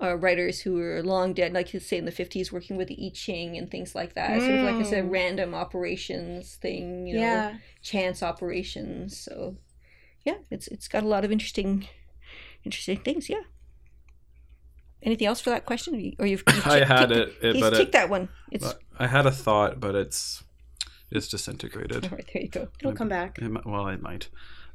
uh, 0.00 0.16
writers 0.16 0.60
who 0.60 0.80
are 0.80 1.00
long 1.00 1.32
dead, 1.32 1.52
like 1.52 1.72
you 1.72 1.78
say 1.78 1.96
in 1.96 2.06
the 2.06 2.10
fifties, 2.10 2.50
working 2.50 2.76
with 2.76 2.88
the 2.88 2.98
I 3.06 3.10
Ching 3.14 3.56
and 3.56 3.70
things 3.70 3.94
like 3.94 4.14
that. 4.14 4.40
Sort 4.40 4.50
of 4.54 4.64
like 4.64 4.74
I 4.74 4.82
said, 4.82 5.04
Mm. 5.04 5.12
random 5.12 5.54
operations 5.54 6.56
thing, 6.56 7.06
you 7.06 7.14
know, 7.14 7.20
yeah, 7.20 7.56
chance 7.82 8.20
operations. 8.20 9.16
So, 9.16 9.58
yeah, 10.24 10.38
it's 10.50 10.66
it's 10.68 10.88
got 10.88 11.04
a 11.04 11.06
lot 11.06 11.24
of 11.24 11.30
interesting, 11.30 11.86
interesting 12.64 12.98
things. 12.98 13.28
Yeah. 13.28 13.42
Anything 15.04 15.28
else 15.28 15.40
for 15.40 15.50
that 15.50 15.66
question, 15.66 15.94
or, 15.94 15.98
you, 15.98 16.14
or 16.18 16.26
you've, 16.26 16.42
you've 16.52 16.66
I 16.78 16.84
had 16.84 17.10
tick- 17.10 17.18
it, 17.18 17.34
it 17.40 17.54
He's 17.54 17.62
but 17.62 17.70
ticked 17.70 17.88
it, 17.90 17.92
that 17.92 18.08
one. 18.10 18.28
It's 18.50 18.64
but 18.64 18.80
I 18.98 19.06
had 19.06 19.26
a 19.26 19.30
thought, 19.30 19.78
but 19.78 19.94
it's 19.94 20.42
it's 21.14 21.28
disintegrated. 21.28 22.04
all 22.04 22.10
right. 22.10 22.28
There 22.32 22.42
you 22.42 22.48
go. 22.48 22.68
it'll 22.80 22.92
come 22.94 23.08
back. 23.08 23.38
It 23.40 23.66
well, 23.66 23.86
it 23.88 24.02
might. 24.02 24.28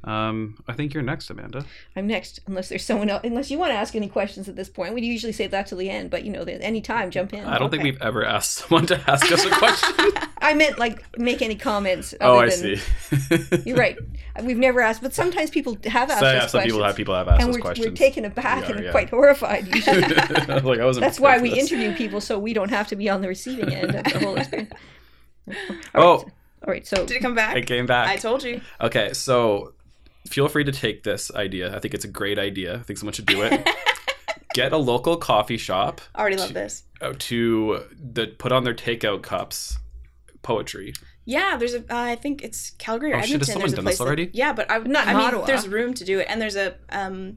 Um, 0.04 0.62
I 0.68 0.74
think 0.74 0.94
you're 0.94 1.02
next, 1.02 1.28
Amanda. 1.28 1.64
I'm 1.96 2.06
next, 2.06 2.38
unless 2.46 2.68
there's 2.68 2.84
someone 2.84 3.10
else. 3.10 3.22
Unless 3.24 3.50
you 3.50 3.58
want 3.58 3.70
to 3.72 3.74
ask 3.76 3.96
any 3.96 4.06
questions 4.08 4.48
at 4.48 4.54
this 4.54 4.68
point, 4.68 4.94
we 4.94 5.02
usually 5.02 5.32
save 5.32 5.50
that 5.50 5.66
till 5.66 5.78
the 5.78 5.90
end. 5.90 6.10
But 6.10 6.22
you 6.24 6.30
know, 6.30 6.42
any 6.44 6.80
time, 6.80 7.10
jump 7.10 7.34
in. 7.34 7.44
I 7.44 7.58
don't 7.58 7.68
think 7.68 7.82
we've 7.82 8.00
ever 8.00 8.24
asked 8.24 8.52
someone 8.68 8.86
to 8.86 9.10
ask 9.10 9.30
us 9.32 9.44
a 9.44 9.50
question. 9.50 10.12
I 10.40 10.54
meant 10.54 10.78
like 10.78 11.18
make 11.18 11.42
any 11.42 11.56
comments. 11.56 12.14
oh, 12.20 12.38
I 12.38 12.48
than- 12.48 12.76
see. 12.76 13.62
You're 13.66 13.76
right. 13.76 13.98
We've 14.40 14.56
never 14.56 14.80
asked, 14.80 15.02
but 15.02 15.14
sometimes 15.14 15.50
people 15.50 15.76
have 15.86 16.10
asked 16.10 16.20
So, 16.20 16.26
us 16.26 16.32
yeah, 16.32 16.40
some 16.46 16.50
questions, 16.60 16.64
people 16.74 16.84
have 16.84 16.94
people 16.96 17.14
have 17.16 17.26
asked 17.26 17.40
and 17.40 17.50
us 17.50 17.56
we're, 17.56 17.60
questions. 17.60 17.88
we're 17.88 17.94
taken 17.94 18.24
aback 18.24 18.68
We 18.68 18.74
are, 18.74 18.76
and 18.76 18.84
yeah. 18.84 18.90
quite 18.92 19.10
horrified. 19.10 19.68
I 19.88 20.58
like 20.62 20.78
I 20.78 20.84
wasn't. 20.84 21.02
That's 21.02 21.18
why 21.18 21.40
we 21.40 21.50
this. 21.50 21.58
interview 21.72 21.92
people 21.96 22.20
so 22.20 22.38
we 22.38 22.52
don't 22.52 22.70
have 22.70 22.86
to 22.88 22.96
be 22.96 23.08
on 23.08 23.20
the 23.20 23.26
receiving 23.26 23.74
end 23.74 23.96
of 23.96 24.04
the 24.04 24.18
whole 24.20 24.36
experience. 24.36 24.70
Oh, 25.94 26.00
All 26.02 26.26
right, 26.66 26.86
so 26.86 27.04
Did 27.06 27.16
it 27.16 27.20
come 27.20 27.34
back? 27.34 27.56
it 27.56 27.66
came 27.66 27.86
back. 27.86 28.08
I 28.08 28.16
told 28.16 28.42
you. 28.42 28.60
Okay, 28.80 29.12
so 29.12 29.72
feel 30.26 30.48
free 30.48 30.64
to 30.64 30.72
take 30.72 31.02
this 31.04 31.30
idea. 31.34 31.74
I 31.74 31.78
think 31.78 31.94
it's 31.94 32.04
a 32.04 32.08
great 32.08 32.38
idea. 32.38 32.76
I 32.76 32.82
think 32.82 32.98
someone 32.98 33.14
should 33.14 33.26
do 33.26 33.42
it. 33.42 33.66
Get 34.54 34.72
a 34.72 34.76
local 34.78 35.16
coffee 35.16 35.56
shop 35.58 36.00
I 36.14 36.20
Already 36.20 36.36
love 36.36 36.54
this. 36.54 36.82
uh, 37.00 37.12
to 37.18 37.84
the, 38.12 38.26
put 38.26 38.50
on 38.50 38.64
their 38.64 38.74
takeout 38.74 39.22
cups 39.22 39.78
poetry. 40.42 40.94
Yeah, 41.26 41.56
there's 41.58 41.74
a. 41.74 41.80
Uh, 41.80 41.84
I 41.90 42.16
think 42.16 42.42
it's 42.42 42.70
Calgary 42.78 43.12
or 43.12 43.16
Oh, 43.16 43.20
shit, 43.20 43.38
has 43.38 43.48
someone 43.48 43.60
there's 43.60 43.72
a 43.74 43.76
done 43.76 43.84
place 43.84 43.92
this 43.94 43.98
that- 43.98 44.06
already? 44.06 44.30
yeah, 44.32 44.54
but 44.54 44.70
I 44.70 44.78
Not 44.78 45.06
I 45.06 45.12
mean, 45.14 45.26
Ottawa. 45.26 45.44
there's 45.44 45.68
room 45.68 45.92
to 45.94 46.04
do 46.04 46.18
it, 46.18 46.26
and 46.30 46.40
there's 46.40 46.56
a 46.56 46.74
um 46.88 47.36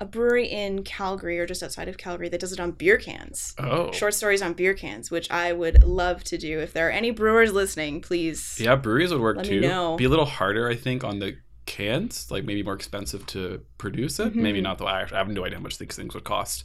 a 0.00 0.04
brewery 0.06 0.46
in 0.46 0.82
Calgary 0.82 1.38
or 1.38 1.46
just 1.46 1.62
outside 1.62 1.86
of 1.88 1.98
Calgary 1.98 2.28
that 2.30 2.40
does 2.40 2.52
it 2.52 2.58
on 2.60 2.70
beer 2.72 2.96
cans. 2.96 3.54
Oh, 3.58 3.92
Short 3.92 4.14
stories 4.14 4.40
on 4.42 4.54
beer 4.54 4.72
cans, 4.74 5.10
which 5.10 5.30
I 5.30 5.52
would 5.52 5.84
love 5.84 6.24
to 6.24 6.38
do. 6.38 6.58
If 6.58 6.72
there 6.72 6.88
are 6.88 6.90
any 6.90 7.10
brewers 7.10 7.52
listening, 7.52 8.00
please. 8.00 8.58
Yeah, 8.58 8.76
breweries 8.76 9.12
would 9.12 9.20
work 9.20 9.36
Let 9.36 9.46
me 9.48 9.60
too. 9.60 9.60
know. 9.60 9.96
Be 9.96 10.06
a 10.06 10.08
little 10.08 10.24
harder, 10.24 10.68
I 10.68 10.74
think, 10.74 11.04
on 11.04 11.18
the 11.18 11.36
cans. 11.66 12.30
Like 12.30 12.44
maybe 12.44 12.62
more 12.62 12.74
expensive 12.74 13.26
to 13.26 13.60
produce 13.78 14.18
it. 14.18 14.34
Maybe 14.34 14.60
Mhm. 14.60 14.64
not 14.64 14.78
though. 14.78 14.86
I 14.86 15.02
I 15.02 15.16
have 15.18 15.28
no 15.28 15.44
idea 15.44 15.58
how 15.58 15.62
much 15.62 15.78
these 15.78 15.94
things 15.94 16.14
would 16.14 16.24
cost. 16.24 16.64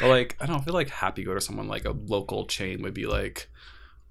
But 0.00 0.08
like, 0.08 0.36
I 0.40 0.46
don't 0.46 0.64
feel 0.64 0.74
like 0.74 0.88
Happy 0.88 1.24
Go 1.24 1.34
to 1.34 1.40
someone 1.40 1.68
like 1.68 1.84
a 1.84 1.90
local 1.92 2.46
chain 2.46 2.82
would 2.82 2.94
be 2.94 3.04
like, 3.06 3.48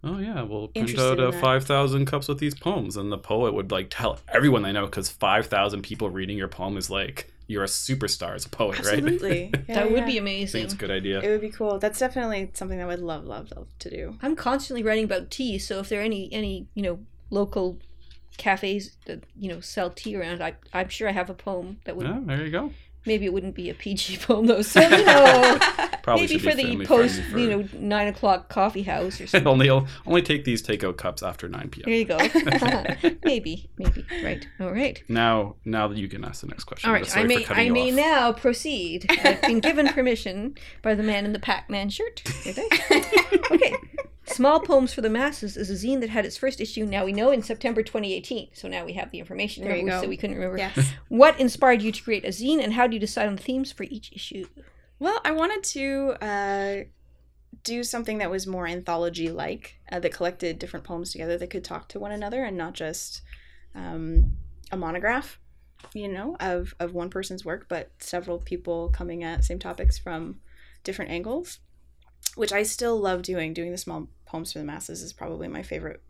oh 0.04 0.20
yeah, 0.20 0.44
we'll 0.44 0.68
print 0.70 0.98
out 1.00 1.20
uh, 1.20 1.32
five 1.32 1.66
thousand 1.66 2.06
cups 2.06 2.28
with 2.28 2.38
these 2.40 2.54
poems, 2.56 2.96
and 2.96 3.12
the 3.12 3.18
poet 3.18 3.54
would 3.54 3.72
like 3.72 3.88
tell 3.90 4.20
everyone 4.28 4.62
they 4.62 4.72
know 4.72 4.86
because 4.86 5.10
five 5.10 5.48
thousand 5.48 5.82
people 5.82 6.10
reading 6.10 6.38
your 6.38 6.48
poem 6.48 6.78
is 6.78 6.90
like 6.90 7.32
you're 7.52 7.64
a 7.64 7.68
superstar 7.68 8.34
as 8.34 8.46
a 8.46 8.50
poet, 8.50 8.80
Absolutely. 8.80 9.52
right? 9.54 9.64
Yeah, 9.68 9.76
that 9.76 9.92
would 9.92 10.00
yeah. 10.00 10.06
be 10.06 10.12
I 10.12 10.14
think 10.14 10.22
amazing. 10.22 10.64
it's 10.64 10.74
a 10.74 10.78
good 10.78 10.92
idea. 10.92 11.20
It 11.20 11.30
would 11.30 11.42
be 11.42 11.50
cool. 11.50 11.80
That's 11.80 12.00
definitely 12.00 12.50
something 12.54 12.78
that 12.78 12.86
I 12.86 12.88
would 12.88 13.00
love, 13.00 13.26
love, 13.26 13.52
love 13.56 13.68
to 13.80 13.90
do. 13.90 14.18
I'm 14.22 14.36
constantly 14.36 14.84
writing 14.84 15.04
about 15.04 15.30
tea, 15.30 15.60
so 15.60 15.80
if 15.80 15.90
there 15.90 16.00
are 16.02 16.04
any 16.04 16.32
any 16.32 16.68
you 16.74 16.84
know 16.84 17.00
local 17.30 17.78
cafes 18.38 18.98
that 19.06 19.24
you 19.38 19.50
know 19.50 19.60
sell 19.60 19.90
tea 19.90 20.16
around, 20.16 20.42
I 20.42 20.56
I'm 20.74 20.90
sure 20.90 21.10
I 21.10 21.12
have 21.12 21.30
a 21.30 21.34
poem 21.34 21.80
that 21.86 21.96
would 21.96 22.08
Yeah, 22.08 22.20
there 22.24 22.46
you 22.46 22.52
go. 22.52 22.72
Maybe 23.06 23.26
it 23.26 23.34
wouldn't 23.34 23.56
be 23.56 23.70
a 23.70 23.74
PG 23.74 24.16
film 24.18 24.46
though. 24.48 24.62
So 24.62 24.82
you 24.82 25.06
know, 25.06 25.60
Probably 26.04 26.28
maybe 26.28 26.40
for 26.40 26.56
the 26.56 26.86
post, 26.86 27.22
friendly 27.22 27.44
you 27.44 27.50
know, 27.50 27.70
nine 27.74 28.08
o'clock 28.08 28.50
coffee 28.50 28.84
house 28.84 29.22
or 29.22 29.28
something. 29.28 29.48
only 29.48 29.70
only 29.70 30.22
take 30.22 30.46
these 30.46 30.64
takeout 30.64 30.98
cups 30.98 31.22
after 31.22 31.48
9 31.48 31.70
p.m. 31.70 31.84
There 31.86 31.96
you 31.96 32.06
go. 32.06 32.18
maybe, 33.24 33.70
maybe. 33.78 34.06
Right. 34.24 34.48
All 34.60 34.72
right. 34.72 35.02
Now, 35.08 35.56
now 35.64 35.88
that 35.88 35.98
you 35.98 36.08
can 36.08 36.26
ask 36.26 36.42
the 36.42 36.48
next 36.48 36.64
question. 36.64 36.90
All 36.90 36.94
right. 36.94 37.18
I 37.18 37.24
may 37.24 37.46
I 37.48 37.70
may 37.70 37.92
off. 37.92 37.96
now 37.96 38.34
proceed. 38.34 39.06
I've 39.10 39.42
been 39.42 39.60
given 39.60 39.88
permission 39.90 40.56
by 40.82 40.96
the 40.96 41.04
man 41.04 41.26
in 41.26 41.34
the 41.34 41.40
Pac-Man 41.40 41.90
shirt. 41.90 42.24
I? 42.46 43.46
okay. 43.52 43.76
Small 44.34 44.60
Poems 44.60 44.94
for 44.94 45.02
the 45.02 45.10
Masses 45.10 45.58
is 45.58 45.70
a 45.70 45.74
zine 45.74 46.00
that 46.02 46.10
had 46.10 46.26
its 46.26 46.38
first 46.38 46.60
issue. 46.62 46.86
Now 46.86 47.06
we 47.06 47.14
know 47.14 47.32
in 47.32 47.44
September 47.44 47.84
2018. 47.84 48.50
So 48.54 48.68
now 48.68 48.86
we 48.86 48.94
have 48.94 49.12
the 49.12 49.20
information. 49.20 49.64
There 49.64 49.74
Remember 49.74 49.92
we 49.92 49.96
go. 49.96 50.02
said 50.02 50.10
we 50.10 50.18
couldn't 50.18 50.38
remember. 50.38 50.58
Yes. 50.58 50.94
What 51.10 51.40
inspired 51.40 51.82
you 51.82 51.92
to 51.92 52.04
create 52.04 52.26
a 52.26 52.30
zine, 52.30 52.64
and 52.64 52.74
how 52.74 52.88
do 52.88 52.94
you 52.94 53.00
decide 53.00 53.28
on 53.28 53.38
themes 53.38 53.72
for 53.72 53.84
each 53.84 54.12
issue? 54.14 54.46
Well, 55.00 55.20
I 55.26 55.32
wanted 55.32 55.64
to 55.64 56.16
uh, 56.22 56.76
do 57.64 57.84
something 57.84 58.20
that 58.20 58.32
was 58.32 58.48
more 58.48 58.68
anthology 58.68 59.30
like, 59.30 59.80
uh, 59.92 60.00
that 60.00 60.14
collected 60.14 60.60
different 60.60 60.86
poems 60.86 61.12
together 61.12 61.38
that 61.38 61.50
could 61.50 61.64
talk 61.64 61.90
to 61.90 62.00
one 62.00 62.12
another 62.12 62.44
and 62.44 62.58
not 62.58 62.74
just 62.74 63.22
um, 63.76 64.34
a 64.72 64.78
monograph, 64.78 65.40
you 65.94 66.08
know, 66.08 66.38
of, 66.40 66.76
of 66.80 66.94
one 66.94 67.10
person's 67.10 67.44
work, 67.44 67.66
but 67.68 67.92
several 68.00 68.38
people 68.40 68.90
coming 68.90 69.24
at 69.24 69.44
same 69.44 69.60
topics 69.60 69.98
from 69.98 70.40
different 70.84 71.12
angles, 71.12 71.60
which 72.36 72.54
I 72.54 72.64
still 72.64 73.00
love 73.00 73.22
doing. 73.22 73.54
Doing 73.54 73.72
the 73.72 73.78
small 73.78 74.08
poems 74.32 74.54
for 74.54 74.60
the 74.60 74.66
masses 74.66 75.02
is 75.02 75.14
probably 75.14 75.48
my 75.48 75.64
favorite 75.64 76.02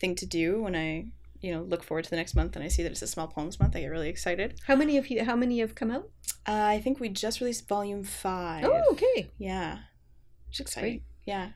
thing 0.00 0.14
to 0.16 0.26
do 0.26 0.62
when 0.62 0.74
I. 0.76 1.06
You 1.44 1.52
know, 1.52 1.62
look 1.62 1.82
forward 1.82 2.04
to 2.04 2.10
the 2.10 2.14
next 2.22 2.36
month, 2.36 2.54
and 2.54 2.64
I 2.64 2.68
see 2.68 2.84
that 2.84 2.92
it's 2.92 3.02
a 3.02 3.06
small 3.08 3.26
poems 3.26 3.58
month. 3.58 3.74
I 3.74 3.80
get 3.80 3.88
really 3.88 4.08
excited. 4.08 4.60
How 4.68 4.76
many 4.76 4.96
of 4.96 5.08
you? 5.10 5.24
How 5.24 5.34
many 5.34 5.58
have 5.58 5.74
come 5.74 5.90
out? 5.90 6.08
Uh, 6.46 6.52
I 6.76 6.80
think 6.80 7.00
we 7.00 7.08
just 7.08 7.40
released 7.40 7.66
volume 7.66 8.04
five. 8.04 8.64
Oh, 8.64 8.92
okay. 8.92 9.28
Yeah. 9.38 9.78
Which 10.46 10.58
is 10.58 10.60
exciting. 10.60 11.02
Yeah. 11.24 11.48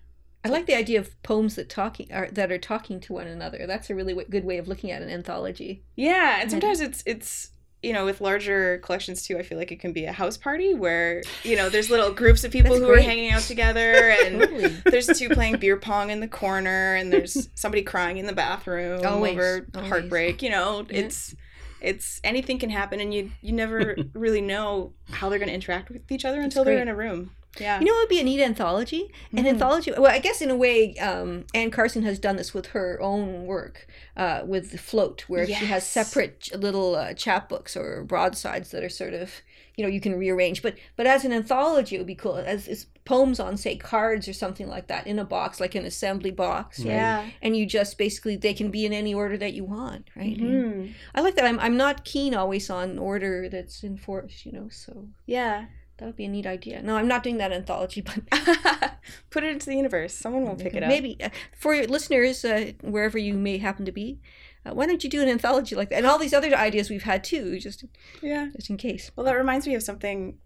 I 0.44 0.48
like 0.48 0.66
the 0.66 0.74
idea 0.74 0.98
of 0.98 1.22
poems 1.22 1.54
that 1.54 1.68
talking 1.68 2.12
are 2.12 2.28
that 2.32 2.50
are 2.50 2.58
talking 2.58 2.98
to 3.00 3.12
one 3.12 3.28
another. 3.28 3.64
That's 3.66 3.88
a 3.88 3.94
really 3.94 4.12
w- 4.12 4.28
good 4.28 4.44
way 4.44 4.58
of 4.58 4.66
looking 4.66 4.90
at 4.90 5.02
an 5.02 5.08
anthology. 5.08 5.84
Yeah, 5.94 6.40
and 6.40 6.50
sometimes 6.50 6.80
it's 6.80 7.02
it's 7.06 7.50
you 7.82 7.92
know, 7.92 8.04
with 8.04 8.20
larger 8.20 8.78
collections 8.78 9.24
too, 9.26 9.38
I 9.38 9.42
feel 9.42 9.58
like 9.58 9.70
it 9.70 9.78
can 9.80 9.92
be 9.92 10.04
a 10.06 10.12
house 10.12 10.36
party 10.36 10.74
where, 10.74 11.22
you 11.44 11.56
know, 11.56 11.68
there's 11.68 11.90
little 11.90 12.10
groups 12.12 12.42
of 12.42 12.50
people 12.50 12.72
That's 12.72 12.84
who 12.84 12.90
are 12.92 13.00
hanging 13.00 13.30
out 13.30 13.42
together 13.42 14.10
and 14.24 14.40
Totally. 14.40 14.68
there's 14.86 15.06
two 15.06 15.28
playing 15.28 15.58
beer 15.58 15.76
pong 15.76 16.10
in 16.10 16.20
the 16.20 16.26
corner 16.28 16.94
and 16.94 17.12
there's 17.12 17.48
somebody 17.54 17.82
crying 17.82 18.16
in 18.16 18.26
the 18.26 18.32
bathroom 18.32 19.04
Always, 19.04 19.32
over 19.34 19.66
always. 19.74 19.90
heartbreak, 19.90 20.42
you 20.42 20.50
know, 20.50 20.86
Yeah. 20.90 21.00
it's 21.00 21.34
it's 21.82 22.20
anything 22.24 22.58
can 22.58 22.70
happen 22.70 23.00
and 23.00 23.12
you 23.12 23.30
you 23.42 23.52
never 23.52 23.94
really 24.14 24.40
know 24.40 24.92
how 25.10 25.28
they're 25.28 25.38
going 25.38 25.50
to 25.50 25.54
interact 25.54 25.90
with 25.90 26.10
each 26.10 26.24
other 26.24 26.40
until 26.40 26.64
they're 26.64 26.78
in 26.80 26.88
a 26.88 26.96
room. 26.96 27.30
Yeah. 27.60 27.78
You 27.80 27.86
know, 27.86 27.92
it 27.94 27.98
would 28.00 28.08
be 28.08 28.20
a 28.20 28.24
neat 28.24 28.40
anthology. 28.40 29.10
An 29.32 29.44
Mhm. 29.44 29.48
anthology. 29.48 29.92
Well, 29.92 30.06
I 30.10 30.18
guess 30.18 30.40
in 30.42 30.50
a 30.50 30.56
way, 30.56 30.94
um, 30.96 31.44
Anne 31.54 31.70
Carson 31.70 32.02
has 32.04 32.18
done 32.18 32.36
this 32.36 32.52
with 32.54 32.66
her 32.68 32.98
own 33.00 33.46
work, 33.46 33.86
uh, 34.16 34.42
with 34.46 34.72
the 34.72 34.78
Float, 34.78 35.24
where 35.28 35.46
she 35.46 35.66
has 35.66 35.86
separate 35.86 36.50
little 36.58 36.94
uh, 36.94 37.14
chapbooks 37.14 37.76
or 37.76 38.04
broadsides 38.04 38.70
that 38.70 38.82
are 38.84 38.88
sort 38.88 39.14
of, 39.14 39.30
you 39.76 39.82
know, 39.84 39.90
you 39.90 40.00
can 40.00 40.16
rearrange. 40.18 40.62
But 40.62 40.74
but 40.96 41.06
as 41.06 41.24
an 41.24 41.32
anthology, 41.32 41.96
it 41.96 41.98
would 41.98 42.06
be 42.06 42.14
cool 42.14 42.36
as, 42.36 42.68
as 42.68 42.86
poems 43.04 43.38
on, 43.38 43.56
say, 43.56 43.76
cards 43.76 44.26
or 44.26 44.32
something 44.32 44.66
like 44.68 44.88
that 44.88 45.06
in 45.06 45.18
a 45.18 45.24
box, 45.24 45.60
like 45.60 45.74
an 45.76 45.84
assembly 45.84 46.32
box. 46.32 46.80
right? 46.80 46.88
yeah. 46.88 47.26
And 47.40 47.56
you 47.56 47.64
just 47.64 47.96
basically 47.98 48.36
they 48.36 48.52
can 48.54 48.70
be 48.70 48.84
in 48.84 48.92
any 48.92 49.14
order 49.14 49.36
that 49.36 49.52
you 49.54 49.64
want, 49.64 50.08
right? 50.16 50.36
Mhm. 50.36 50.92
I 51.14 51.20
like 51.20 51.36
that. 51.36 51.44
I'm 51.44 51.60
I'm 51.60 51.76
not 51.76 52.04
keen 52.04 52.34
always 52.34 52.68
on 52.70 52.98
order 52.98 53.48
that's 53.48 53.84
enforced, 53.84 54.44
you 54.44 54.52
know. 54.52 54.68
So 54.70 55.08
Yeah. 55.26 55.66
That 55.98 56.04
would 56.06 56.16
be 56.16 56.24
a 56.26 56.28
neat 56.28 56.46
idea. 56.46 56.82
No, 56.82 56.96
I'm 56.96 57.08
not 57.08 57.22
doing 57.22 57.38
that 57.38 57.52
anthology, 57.52 58.00
but 58.02 58.20
Put 59.30 59.44
it 59.44 59.52
into 59.52 59.66
the 59.66 59.76
universe. 59.76 60.14
Someone 60.14 60.44
will 60.44 60.56
pick 60.56 60.74
it 60.74 60.82
up. 60.82 60.88
Maybe 60.88 61.16
uh, 61.22 61.30
for 61.56 61.74
your 61.74 61.86
listeners, 61.86 62.44
uh, 62.44 62.72
wherever 62.82 63.18
you 63.18 63.34
may 63.34 63.58
happen 63.58 63.84
to 63.84 63.92
be, 63.92 64.20
uh, 64.64 64.74
why 64.74 64.86
don't 64.86 65.02
you 65.04 65.08
do 65.10 65.22
an 65.22 65.28
anthology 65.28 65.74
like 65.76 65.90
that? 65.90 65.96
And 65.96 66.06
all 66.06 66.18
these 66.18 66.34
other 66.34 66.54
ideas 66.54 66.90
we've 66.90 67.04
had 67.04 67.22
too, 67.24 67.58
just 67.58 67.84
Yeah. 68.20 68.48
just 68.54 68.68
in 68.68 68.76
case. 68.76 69.10
Well, 69.16 69.24
that 69.26 69.34
reminds 69.36 69.66
me 69.66 69.74
of 69.74 69.82
something 69.82 70.38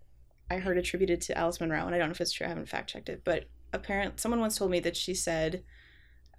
I 0.50 0.56
heard 0.56 0.78
attributed 0.78 1.20
to 1.22 1.38
Alice 1.38 1.60
Munro, 1.60 1.86
and 1.86 1.94
I 1.94 1.98
don't 1.98 2.08
know 2.08 2.12
if 2.12 2.20
it's 2.20 2.32
true. 2.32 2.46
I 2.46 2.48
haven't 2.50 2.68
fact 2.68 2.90
checked 2.90 3.08
it, 3.08 3.22
but 3.24 3.48
apparently, 3.72 4.14
someone 4.18 4.40
once 4.40 4.56
told 4.58 4.70
me 4.70 4.80
that 4.80 4.96
she 4.96 5.14
said, 5.14 5.62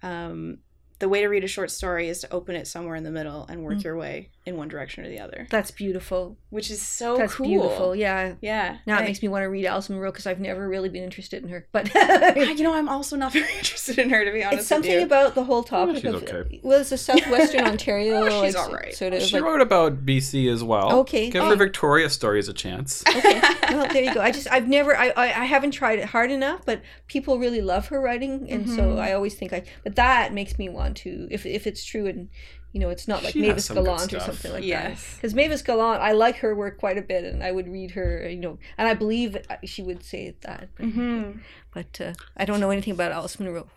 um, 0.02 0.58
"The 1.02 1.08
way 1.08 1.20
to 1.20 1.26
read 1.28 1.44
a 1.44 1.48
short 1.48 1.70
story 1.70 2.08
is 2.08 2.20
to 2.20 2.32
open 2.32 2.54
it 2.56 2.66
somewhere 2.66 2.94
in 2.96 3.02
the 3.04 3.10
middle 3.10 3.44
and 3.48 3.62
work 3.64 3.78
Mm. 3.78 3.84
your 3.84 3.96
way 3.96 4.28
in 4.46 4.56
one 4.56 4.68
direction 4.68 5.04
or 5.04 5.08
the 5.08 5.18
other," 5.20 5.46
That's 5.50 5.70
beautiful. 5.70 6.36
which 6.50 6.70
is 6.70 6.80
so 6.80 7.16
That's 7.16 7.34
cool. 7.34 7.46
beautiful. 7.46 7.96
Yeah. 7.96 8.34
Yeah. 8.40 8.78
Now 8.86 9.00
it 9.00 9.04
makes 9.04 9.20
me 9.22 9.28
want 9.28 9.42
to 9.42 9.48
read 9.48 9.66
Alice 9.66 9.88
Munro 9.90 10.10
because 10.12 10.26
I've 10.26 10.40
never 10.40 10.68
really 10.68 10.88
been 10.88 11.02
interested 11.02 11.42
in 11.42 11.48
her. 11.50 11.66
But 11.72 11.92
you 12.56 12.62
know, 12.64 12.74
I'm 12.74 12.88
also 12.88 13.16
not 13.16 13.32
very 13.38 13.52
interested 13.58 13.98
in 13.98 14.10
her 14.10 14.24
to 14.24 14.32
be 14.32 14.42
honest. 14.44 14.60
it's 14.60 14.68
something 14.68 14.90
with 14.92 15.00
you. 15.00 15.06
about 15.06 15.34
the 15.34 15.44
whole 15.44 15.62
topic 15.62 15.96
She's 15.96 16.04
of 16.14 16.22
okay. 16.22 16.60
well, 16.62 16.80
it's 16.80 16.92
a 16.92 16.96
southwestern 16.98 17.64
Ontario. 17.72 18.26
Oh, 18.26 18.44
she's 18.44 18.54
like, 18.54 18.68
all 18.68 18.74
right. 18.74 18.94
Sort 18.94 19.12
of 19.12 19.22
She 19.22 19.36
like, 19.36 19.44
wrote 19.44 19.60
about 19.60 20.06
BC 20.06 20.48
as 20.52 20.62
well. 20.64 21.00
Okay. 21.00 21.28
Give 21.30 21.42
Oh. 21.42 21.48
her 21.50 21.56
Victoria 21.56 22.08
stories 22.08 22.48
a 22.48 22.52
chance. 22.52 23.02
okay. 23.08 23.40
Well, 23.70 23.88
there 23.92 24.02
you 24.04 24.14
go. 24.14 24.20
I 24.20 24.30
just 24.30 24.46
I've 24.50 24.68
never 24.68 24.96
I, 24.96 25.08
I 25.16 25.24
I 25.42 25.44
haven't 25.46 25.72
tried 25.72 25.98
it 25.98 26.06
hard 26.06 26.30
enough, 26.30 26.60
but 26.64 26.80
people 27.08 27.38
really 27.38 27.60
love 27.60 27.88
her 27.88 28.00
writing, 28.00 28.46
and 28.50 28.68
so 28.68 28.82
Mhm. 28.82 28.98
I 29.00 29.12
always 29.12 29.34
think 29.34 29.52
I. 29.52 29.62
But 29.84 29.96
that 29.96 30.32
makes 30.32 30.58
me 30.58 30.68
want 30.68 30.91
to 30.96 31.28
if 31.30 31.46
if 31.46 31.66
it's 31.66 31.84
true 31.84 32.06
and. 32.06 32.28
You 32.74 32.80
know, 32.80 32.88
it's 32.88 33.06
not 33.06 33.22
like 33.22 33.34
She 33.34 33.42
Mavis 33.42 33.68
Gallant 33.68 34.14
or 34.14 34.20
something 34.20 34.50
like 34.50 34.64
Yes. 34.64 35.04
that. 35.06 35.16
Because 35.16 35.34
Mavis 35.34 35.60
Gallant, 35.60 36.00
I 36.00 36.12
like 36.12 36.36
her 36.36 36.54
work 36.54 36.78
quite 36.78 36.96
a 36.96 37.02
bit, 37.02 37.22
and 37.22 37.44
I 37.44 37.52
would 37.52 37.68
read 37.68 37.90
her. 37.90 38.26
You 38.26 38.38
know, 38.40 38.58
and 38.78 38.88
I 38.88 38.94
believe 38.94 39.36
she 39.62 39.82
would 39.82 40.02
say 40.02 40.34
that. 40.40 40.70
But, 40.76 40.86
Mhm. 40.86 41.40
but 41.74 42.00
uh, 42.00 42.14
I 42.34 42.46
don't 42.46 42.60
know 42.60 42.70
anything 42.70 42.94
about 42.94 43.12
Alice 43.12 43.38
Munro. 43.38 43.68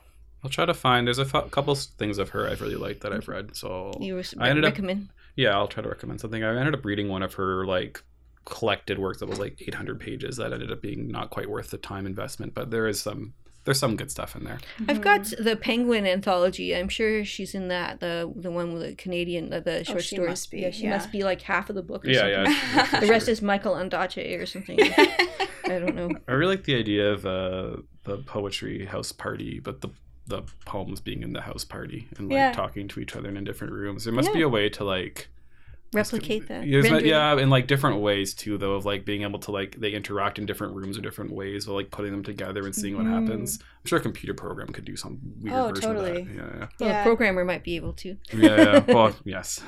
I'll 0.45 0.49
try 0.49 0.65
to 0.65 0.73
find. 0.73 1.05
There's 1.07 1.19
a 1.19 1.23
f- 1.29 1.51
couple 1.51 1.75
things 1.75 2.17
of 2.19 2.29
her 2.29 2.47
I've 2.47 2.61
really 2.61 2.77
liked 2.77 3.01
that 3.01 3.11
I've 3.11 3.27
read. 3.27 3.57
So 3.57 3.91
You 3.99 4.17
I 4.39 4.47
ended 4.47 4.63
up 4.63 4.71
recommend? 4.71 5.09
yeah, 5.35 5.49
I'll 5.57 5.67
try 5.67 5.83
to 5.83 5.89
recommend 5.89 6.21
something. 6.21 6.41
I 6.41 6.57
ended 6.57 6.73
up 6.73 6.85
reading 6.85 7.09
one 7.09 7.21
of 7.21 7.33
her 7.33 7.65
like 7.65 8.01
collected 8.45 8.97
works 8.97 9.19
that 9.19 9.27
was 9.27 9.39
like 9.39 9.61
800 9.67 9.99
pages. 9.99 10.37
That 10.37 10.53
ended 10.53 10.71
up 10.71 10.81
being 10.81 11.09
not 11.11 11.31
quite 11.31 11.49
worth 11.49 11.69
the 11.71 11.77
time 11.77 12.05
investment, 12.05 12.53
but 12.53 12.71
there 12.71 12.87
is 12.87 13.01
some 13.01 13.33
there's 13.65 13.79
some 13.79 13.95
good 13.95 14.09
stuff 14.11 14.35
in 14.35 14.43
there. 14.45 14.59
I've 14.87 15.01
got 15.01 15.21
Mm-hmm. 15.21 15.43
the 15.43 15.55
Penguin 15.55 16.05
anthology. 16.05 16.75
I'm 16.75 16.87
sure 16.89 17.25
she's 17.25 17.53
in 17.55 17.67
that 17.69 17.99
the 17.99 18.31
the 18.35 18.51
one 18.51 18.73
with 18.73 18.81
the 18.83 18.95
Canadian 18.95 19.49
the, 19.49 19.59
the 19.61 19.83
short 19.83 19.97
Oh, 19.97 20.01
she 20.01 20.15
stories. 20.15 20.29
must 20.29 20.51
be, 20.51 20.59
Yeah, 20.61 20.71
she 20.71 20.83
yeah. 20.83 20.91
must 20.91 21.11
be 21.11 21.23
like 21.23 21.41
half 21.41 21.69
of 21.69 21.75
the 21.75 21.81
book. 21.83 22.05
Or 22.05 22.09
Yeah, 22.09 22.45
something. 22.45 22.53
yeah. 22.75 22.85
for 22.85 22.99
The 23.01 23.07
rest 23.07 23.27
is 23.27 23.41
Michael 23.41 23.73
Ondaatje 23.73 24.39
or 24.41 24.45
something. 24.45 24.79
I 25.65 25.79
don't 25.79 25.95
know. 25.95 26.09
I 26.27 26.31
really 26.33 26.55
like 26.55 26.63
the 26.65 26.75
idea 26.77 27.11
of 27.11 27.25
uh, 27.25 27.77
the 28.03 28.17
poetry 28.19 28.85
house 28.85 29.11
party, 29.11 29.59
but 29.59 29.81
the 29.81 29.89
the 30.27 30.41
poems 30.65 31.01
being 31.01 31.21
in 31.21 31.33
the 31.33 31.41
house 31.41 31.63
party 31.63 32.07
and 32.17 32.29
like 32.29 32.35
Yeah. 32.35 32.51
talking 32.51 32.87
to 32.89 32.99
each 32.99 33.15
other 33.15 33.29
in 33.29 33.43
different 33.43 33.73
rooms. 33.73 34.05
There 34.05 34.13
must 34.13 34.33
be 34.33 34.41
a 34.41 34.49
way 34.49 34.69
to 34.69 34.83
like 34.83 35.27
Replicate 35.93 36.47
that. 36.49 36.65
Yeah, 36.65 36.71
there's 36.81 36.85
not- 36.85 36.91
Render 36.93 37.05
it. 37.05 37.09
yeah, 37.09 37.37
in 37.37 37.49
like 37.49 37.67
different 37.67 38.01
ways 38.01 38.33
too, 38.33 38.57
though, 38.57 38.73
of 38.73 38.85
like 38.85 39.05
being 39.05 39.21
able 39.23 39.39
to 39.39 39.51
like 39.51 39.79
they 39.79 39.91
interact 39.91 40.37
in 40.39 40.45
different 40.45 40.75
rooms 40.75 40.97
or 40.97 41.01
different 41.01 41.31
ways, 41.31 41.67
or 41.67 41.75
like 41.79 41.91
putting 41.91 42.11
them 42.11 42.23
together 42.23 42.65
and 42.65 42.75
seeing 42.75 42.95
what 42.97 43.05
Mhm. 43.05 43.21
happens. 43.23 43.59
I'm 43.85 43.89
sure 43.89 43.99
a 43.99 44.01
computer 44.01 44.33
program 44.33 44.69
could 44.69 44.83
do 44.83 44.95
some 44.95 45.19
weird 45.41 45.55
Oh, 45.55 45.67
version 45.69 45.81
totally. 45.83 46.21
of 46.21 46.27
that. 46.27 46.33
Yeah, 46.35 46.67
Well, 46.79 46.89
Yeah. 46.89 47.01
a 47.01 47.03
programmer 47.03 47.45
might 47.45 47.63
be 47.63 47.75
able 47.75 47.93
to. 47.93 48.17
yeah, 48.33 48.39
yeah. 48.57 48.57
yeah. 48.57 48.79
Well, 48.95 49.15
yes. 49.23 49.61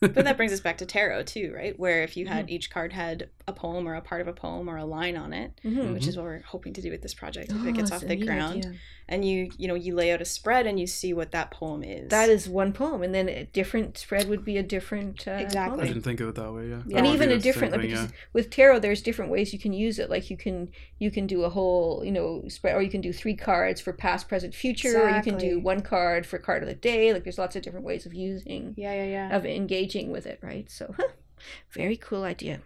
But 0.00 0.14
that 0.16 0.36
brings 0.36 0.52
us 0.56 0.58
back 0.58 0.78
to 0.78 0.86
tarot 0.86 1.22
too, 1.22 1.52
right? 1.54 1.78
Where 1.78 2.02
if 2.02 2.16
you 2.16 2.26
had 2.26 2.46
Mm-hmm. 2.46 2.54
each 2.54 2.70
card 2.70 2.92
had 2.92 3.28
a 3.46 3.52
poem 3.52 3.86
or 3.86 3.94
a 3.94 4.00
part 4.00 4.20
of 4.22 4.26
a 4.28 4.32
poem 4.32 4.68
or 4.68 4.76
a 4.76 4.84
line 4.84 5.16
on 5.16 5.32
it, 5.32 5.52
Mhm. 5.64 5.92
which 5.94 6.08
is 6.08 6.16
what 6.16 6.24
we're 6.24 6.40
hoping 6.42 6.72
to 6.72 6.82
do 6.82 6.90
with 6.90 7.02
this 7.02 7.14
project 7.14 7.52
if 7.52 7.58
Oh, 7.60 7.66
it 7.68 7.74
gets 7.76 7.92
off 7.92 8.00
the 8.00 8.16
ground. 8.16 8.58
idea. 8.66 8.72
And 9.08 9.24
you, 9.24 9.50
you 9.58 9.66
know, 9.66 9.74
you 9.74 9.94
lay 9.96 10.12
out 10.12 10.20
a 10.20 10.24
spread 10.24 10.66
and 10.68 10.78
you 10.78 10.86
see 10.86 11.12
what 11.12 11.32
that 11.32 11.50
poem 11.50 11.82
is. 11.82 12.10
That 12.10 12.28
is 12.28 12.48
one 12.48 12.72
poem, 12.72 13.02
and 13.02 13.12
then 13.12 13.28
a 13.28 13.44
different 13.46 13.98
spread 13.98 14.28
would 14.28 14.44
be 14.44 14.56
a 14.56 14.62
different 14.62 15.26
uh, 15.26 15.32
Exactly. 15.32 15.82
I 15.82 15.86
didn't 15.88 16.02
think 16.02 16.20
of 16.20 16.28
it 16.28 16.34
that 16.36 16.52
way. 16.52 16.68
Yeah, 16.68 16.82
Yeah. 16.86 16.98
and 16.98 17.06
even 17.08 17.28
a 17.30 17.34
the 17.34 17.40
same 17.40 17.52
different 17.52 17.72
like, 17.72 17.80
thing, 17.82 17.90
because 17.90 18.04
yeah. 18.06 18.16
with 18.32 18.50
tarot 18.50 18.78
there's 18.80 19.02
different 19.02 19.30
ways 19.32 19.52
you 19.52 19.58
can 19.58 19.72
use 19.72 19.98
it 19.98 20.10
like 20.10 20.30
you 20.30 20.36
can 20.36 20.70
you 21.00 21.10
can 21.10 21.26
do 21.26 21.42
a 21.42 21.50
whole 21.50 22.02
you 22.04 22.12
know 22.12 22.44
spread 22.48 22.76
or 22.76 22.82
you 22.82 22.90
can 22.90 23.00
do 23.00 23.12
three 23.12 23.34
cards 23.34 23.50
for 23.80 23.92
past 23.92 24.28
present 24.28 24.54
future 24.54 25.02
or 25.02 25.10
you 25.16 25.22
can 25.22 25.36
do 25.36 25.58
one 25.60 25.80
card 25.80 26.24
for 26.26 26.38
card 26.38 26.62
of 26.62 26.68
the 26.68 26.74
day 26.74 27.12
like 27.12 27.24
there's 27.24 27.38
lots 27.38 27.54
of 27.56 27.62
different 27.62 27.84
ways 27.84 28.06
of 28.06 28.14
using 28.14 28.74
yeah, 28.76 28.94
yeah, 28.94 29.04
yeah. 29.04 29.36
of 29.36 29.44
engaging 29.44 30.10
with 30.10 30.26
it 30.26 30.38
right 30.42 30.70
so 30.70 30.94
huh, 30.96 31.08
very 31.72 31.96
cool 31.96 32.24
idea 32.24 32.60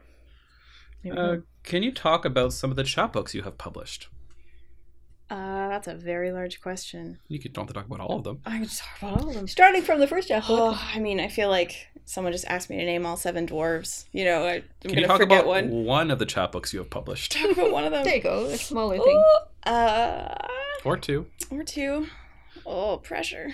Uh, 1.10 1.36
can 1.62 1.82
you 1.82 1.92
talk 1.92 2.24
about 2.24 2.52
some 2.52 2.70
of 2.70 2.76
the 2.76 2.82
chapbooks 2.82 3.34
you 3.34 3.42
have 3.42 3.58
published? 3.58 4.08
Uh, 5.30 5.68
that's 5.68 5.88
a 5.88 5.94
very 5.94 6.30
large 6.32 6.60
question. 6.60 7.18
You 7.28 7.38
could, 7.40 7.52
don't 7.54 7.62
have 7.64 7.68
to 7.68 7.74
talk 7.74 7.86
about 7.86 8.00
all 8.00 8.18
of 8.18 8.24
them. 8.24 8.40
I 8.44 8.52
can 8.58 8.64
just 8.64 8.82
talk 8.82 9.02
about 9.02 9.20
all 9.22 9.28
of 9.30 9.34
them. 9.34 9.48
starting 9.48 9.82
from 9.82 9.98
the 10.00 10.06
first 10.06 10.28
chapter 10.28 10.46
Oh, 10.52 10.78
I 10.94 10.98
mean, 10.98 11.18
I 11.18 11.28
feel 11.28 11.48
like 11.48 11.88
someone 12.04 12.32
just 12.32 12.44
asked 12.46 12.68
me 12.70 12.76
to 12.76 12.84
name 12.84 13.04
all 13.06 13.16
seven 13.16 13.46
dwarves. 13.46 14.04
You 14.12 14.24
know, 14.26 14.44
I, 14.44 14.54
I'm 14.56 14.62
Can 14.82 14.90
gonna 14.90 15.00
you 15.02 15.06
talk 15.06 15.20
forget 15.20 15.38
about 15.40 15.46
one. 15.48 15.70
one 15.84 16.10
of 16.10 16.18
the 16.18 16.26
chapbooks 16.26 16.72
you 16.74 16.78
have 16.80 16.90
published, 16.90 17.32
Talk 17.32 17.50
about 17.52 17.72
one 17.72 17.84
of 17.84 17.92
them. 17.92 18.04
there 18.04 18.16
you 18.16 18.22
go 18.22 18.44
a 18.46 18.56
smaller 18.56 18.98
thing 18.98 19.22
Ooh, 19.66 19.70
uh, 19.70 20.34
or 20.84 20.96
two? 20.96 21.26
or 21.50 21.62
two. 21.62 22.06
Oh, 22.66 22.98
pressure. 22.98 23.50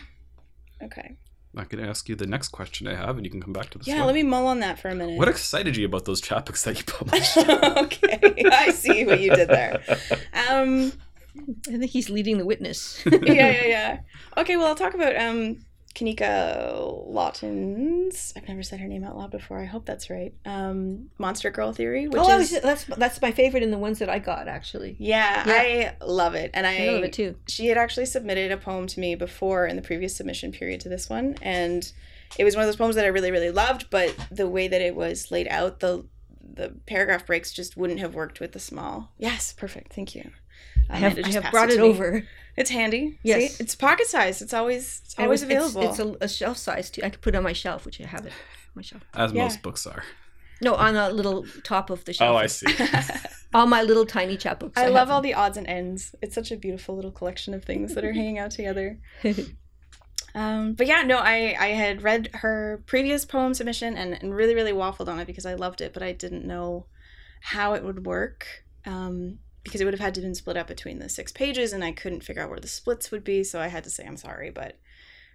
Okay. 0.83 1.17
I 1.57 1.65
can 1.65 1.81
ask 1.81 2.09
you 2.09 2.15
the 2.15 2.27
next 2.27 2.49
question 2.49 2.87
I 2.87 2.95
have, 2.95 3.17
and 3.17 3.27
you 3.27 3.31
can 3.31 3.43
come 3.43 3.53
back 3.53 3.71
to 3.71 3.79
this. 3.79 3.89
Yeah, 3.89 3.99
one. 3.99 4.07
let 4.07 4.15
me 4.15 4.23
mull 4.23 4.47
on 4.47 4.61
that 4.61 4.79
for 4.79 4.89
a 4.89 4.95
minute. 4.95 5.19
What 5.19 5.27
excited 5.27 5.77
you 5.77 5.85
about 5.85 6.05
those 6.05 6.21
chapbooks 6.23 6.63
that 6.65 6.79
you 6.79 6.85
published? 6.85 7.37
okay, 7.39 8.45
I 8.53 8.71
see 8.71 9.05
what 9.05 9.21
you 9.21 9.35
did 9.35 9.49
there. 9.49 9.83
Um, 10.49 10.93
I 11.69 11.79
think 11.79 11.91
he's 11.91 12.09
leading 12.09 12.39
the 12.39 12.45
witness. 12.45 13.03
yeah, 13.07 13.19
yeah, 13.23 13.65
yeah. 13.67 14.01
Okay, 14.37 14.57
well, 14.57 14.67
I'll 14.67 14.75
talk 14.77 14.95
about 14.95 15.17
um, 15.17 15.59
Kanika 15.95 17.05
Lawton's. 17.07 18.33
I've 18.37 18.49
never 18.49 18.63
said 18.63 18.81
her 18.81 18.87
name 18.87 19.05
out 19.05 19.17
loud 19.17 19.31
before. 19.31 19.61
I 19.61 19.65
hope 19.65 19.85
that's 19.85 20.09
right. 20.09 20.33
Um, 20.45 21.11
Monster 21.19 21.51
Girl 21.51 21.73
Theory, 21.73 22.07
which 22.09 22.23
oh, 22.23 22.39
is 22.39 22.53
was, 22.53 22.63
that's 22.63 22.85
that's 22.85 23.21
my 23.21 23.33
favorite 23.33 23.63
in 23.63 23.71
the 23.71 23.79
ones 23.79 23.99
that 23.99 24.09
I 24.09 24.19
got 24.19 24.49
actually. 24.49 24.97
yeah, 24.99 25.47
Yeah. 25.47 25.95
I 26.01 26.05
love 26.05 26.35
it, 26.35 26.51
and 26.55 26.67
I, 26.67 26.87
I 26.87 26.91
love 26.91 27.05
it 27.05 27.13
too. 27.13 27.37
she 27.49 27.67
had 27.67 27.77
actually 27.77 28.07
submitted 28.07 28.53
a 28.53 28.57
poem 28.57 28.87
to 28.89 29.01
me 29.01 29.15
before 29.15 29.67
in 29.67 29.77
the 29.77 29.83
previous 29.83 30.15
submission 30.17 30.53
period 30.53 30.81
to 30.81 30.89
this 30.89 31.09
one 31.09 31.37
and 31.43 31.93
it 32.39 32.45
was 32.45 32.55
one 32.55 32.63
of 32.63 32.69
those 32.69 32.77
poems 32.77 32.95
that 32.95 33.05
i 33.05 33.09
really 33.09 33.31
really 33.31 33.51
loved 33.51 33.89
but 33.91 34.15
the 34.31 34.49
way 34.49 34.69
that 34.69 34.81
it 34.81 34.95
was 34.95 35.31
laid 35.31 35.49
out 35.49 35.81
the 35.81 36.05
the 36.43 36.75
paragraph 36.87 37.27
breaks 37.27 37.53
just 37.53 37.77
wouldn't 37.77 38.01
have 38.01 38.15
worked 38.15 38.41
with 38.41 38.53
the 38.53 38.59
small 38.59 39.13
yes 39.19 39.53
perfect 39.53 39.93
thank 39.93 40.15
you 40.15 40.31
I 40.91 40.97
have, 40.97 41.19
I 41.25 41.29
have 41.31 41.51
brought 41.51 41.69
to 41.71 41.75
it 41.77 41.81
over. 41.81 42.25
it's 42.57 42.71
handy 42.71 43.19
Yes. 43.23 43.57
See? 43.57 43.63
it's 43.63 43.75
pocket 43.75 44.07
size 44.07 44.43
it's 44.43 44.53
always 44.55 45.03
it's 45.05 45.15
And 45.15 45.25
always 45.27 45.43
it's- 45.43 45.57
available 45.73 45.91
It's, 45.91 45.99
a, 46.01 46.25
a 46.25 46.29
shelf 46.29 46.57
size 46.59 46.91
too. 46.91 47.03
I 47.05 47.11
could 47.11 47.21
put 47.23 47.35
it 47.35 47.39
on 47.39 47.45
my 47.45 47.53
shelf, 47.53 47.85
which 47.87 48.01
I 48.01 48.07
have 48.07 48.27
it 48.27 48.33
on 48.33 48.75
my 48.75 48.83
shelf. 48.83 49.03
As 49.15 49.33
Yeah. 49.33 49.45
most 49.45 49.63
books 49.63 49.87
are. 49.87 50.03
No, 50.63 50.75
on 50.75 50.95
a 50.97 51.09
little 51.11 51.47
top 51.65 51.89
of 51.91 52.05
the 52.05 52.13
shelf. 52.13 52.35
Oh, 52.35 52.37
I 52.37 52.47
see. 52.47 52.67
All 53.55 53.67
my 53.67 53.83
little 53.83 54.05
tiny 54.07 54.37
chapbooks. 54.37 54.75
i 54.77 54.83
have 54.83 54.93
love 54.93 55.11
all 55.11 55.21
them. 55.23 55.31
the 55.31 55.35
odds 55.35 55.57
and 55.57 55.67
ends 55.67 56.15
it's 56.23 56.35
such 56.37 56.53
a 56.53 56.57
beautiful 56.57 56.95
little 56.95 57.11
collection 57.11 57.53
of 57.55 57.65
things 57.65 57.95
that 57.95 58.05
are 58.05 58.13
hanging 58.13 58.39
out 58.39 58.51
together 58.53 58.99
Um, 60.35 60.75
but 60.75 60.87
yeah, 60.87 61.03
no, 61.03 61.19
I, 61.19 61.57
I 61.59 61.69
had 61.69 62.03
read 62.03 62.31
her 62.35 62.83
previous 62.87 63.25
poem 63.25 63.53
submission 63.53 63.97
and, 63.97 64.15
and 64.23 64.33
really, 64.33 64.55
really 64.55 64.73
waffled 64.73 65.09
on 65.09 65.19
it 65.19 65.27
because 65.27 65.45
I 65.45 65.55
loved 65.55 65.81
it, 65.81 65.93
but 65.93 66.05
I 66.05 66.13
didn't 66.13 66.45
know 66.45 66.87
how 67.41 67.73
it 67.75 67.83
would 67.83 68.07
work 68.07 68.47
um, 68.87 69.39
because 69.65 69.81
it 69.81 69.85
would 69.85 69.95
have 69.95 70.01
had 70.01 70.15
to 70.15 70.21
been 70.21 70.35
split 70.35 70.57
up 70.57 70.67
between 70.67 70.99
the 70.99 71.09
six 71.09 71.33
pages 71.33 71.73
and 71.73 71.85
I 71.85 71.93
couldn't 71.93 72.25
figure 72.25 72.43
out 72.43 72.51
where 72.51 72.61
the 72.61 72.69
splits 72.69 73.11
would 73.11 73.25
be. 73.25 73.45
So 73.45 73.61
I 73.61 73.69
had 73.69 73.85
to 73.85 73.91
say, 73.91 74.05
I'm 74.07 74.17
sorry, 74.17 74.51
but 74.51 74.79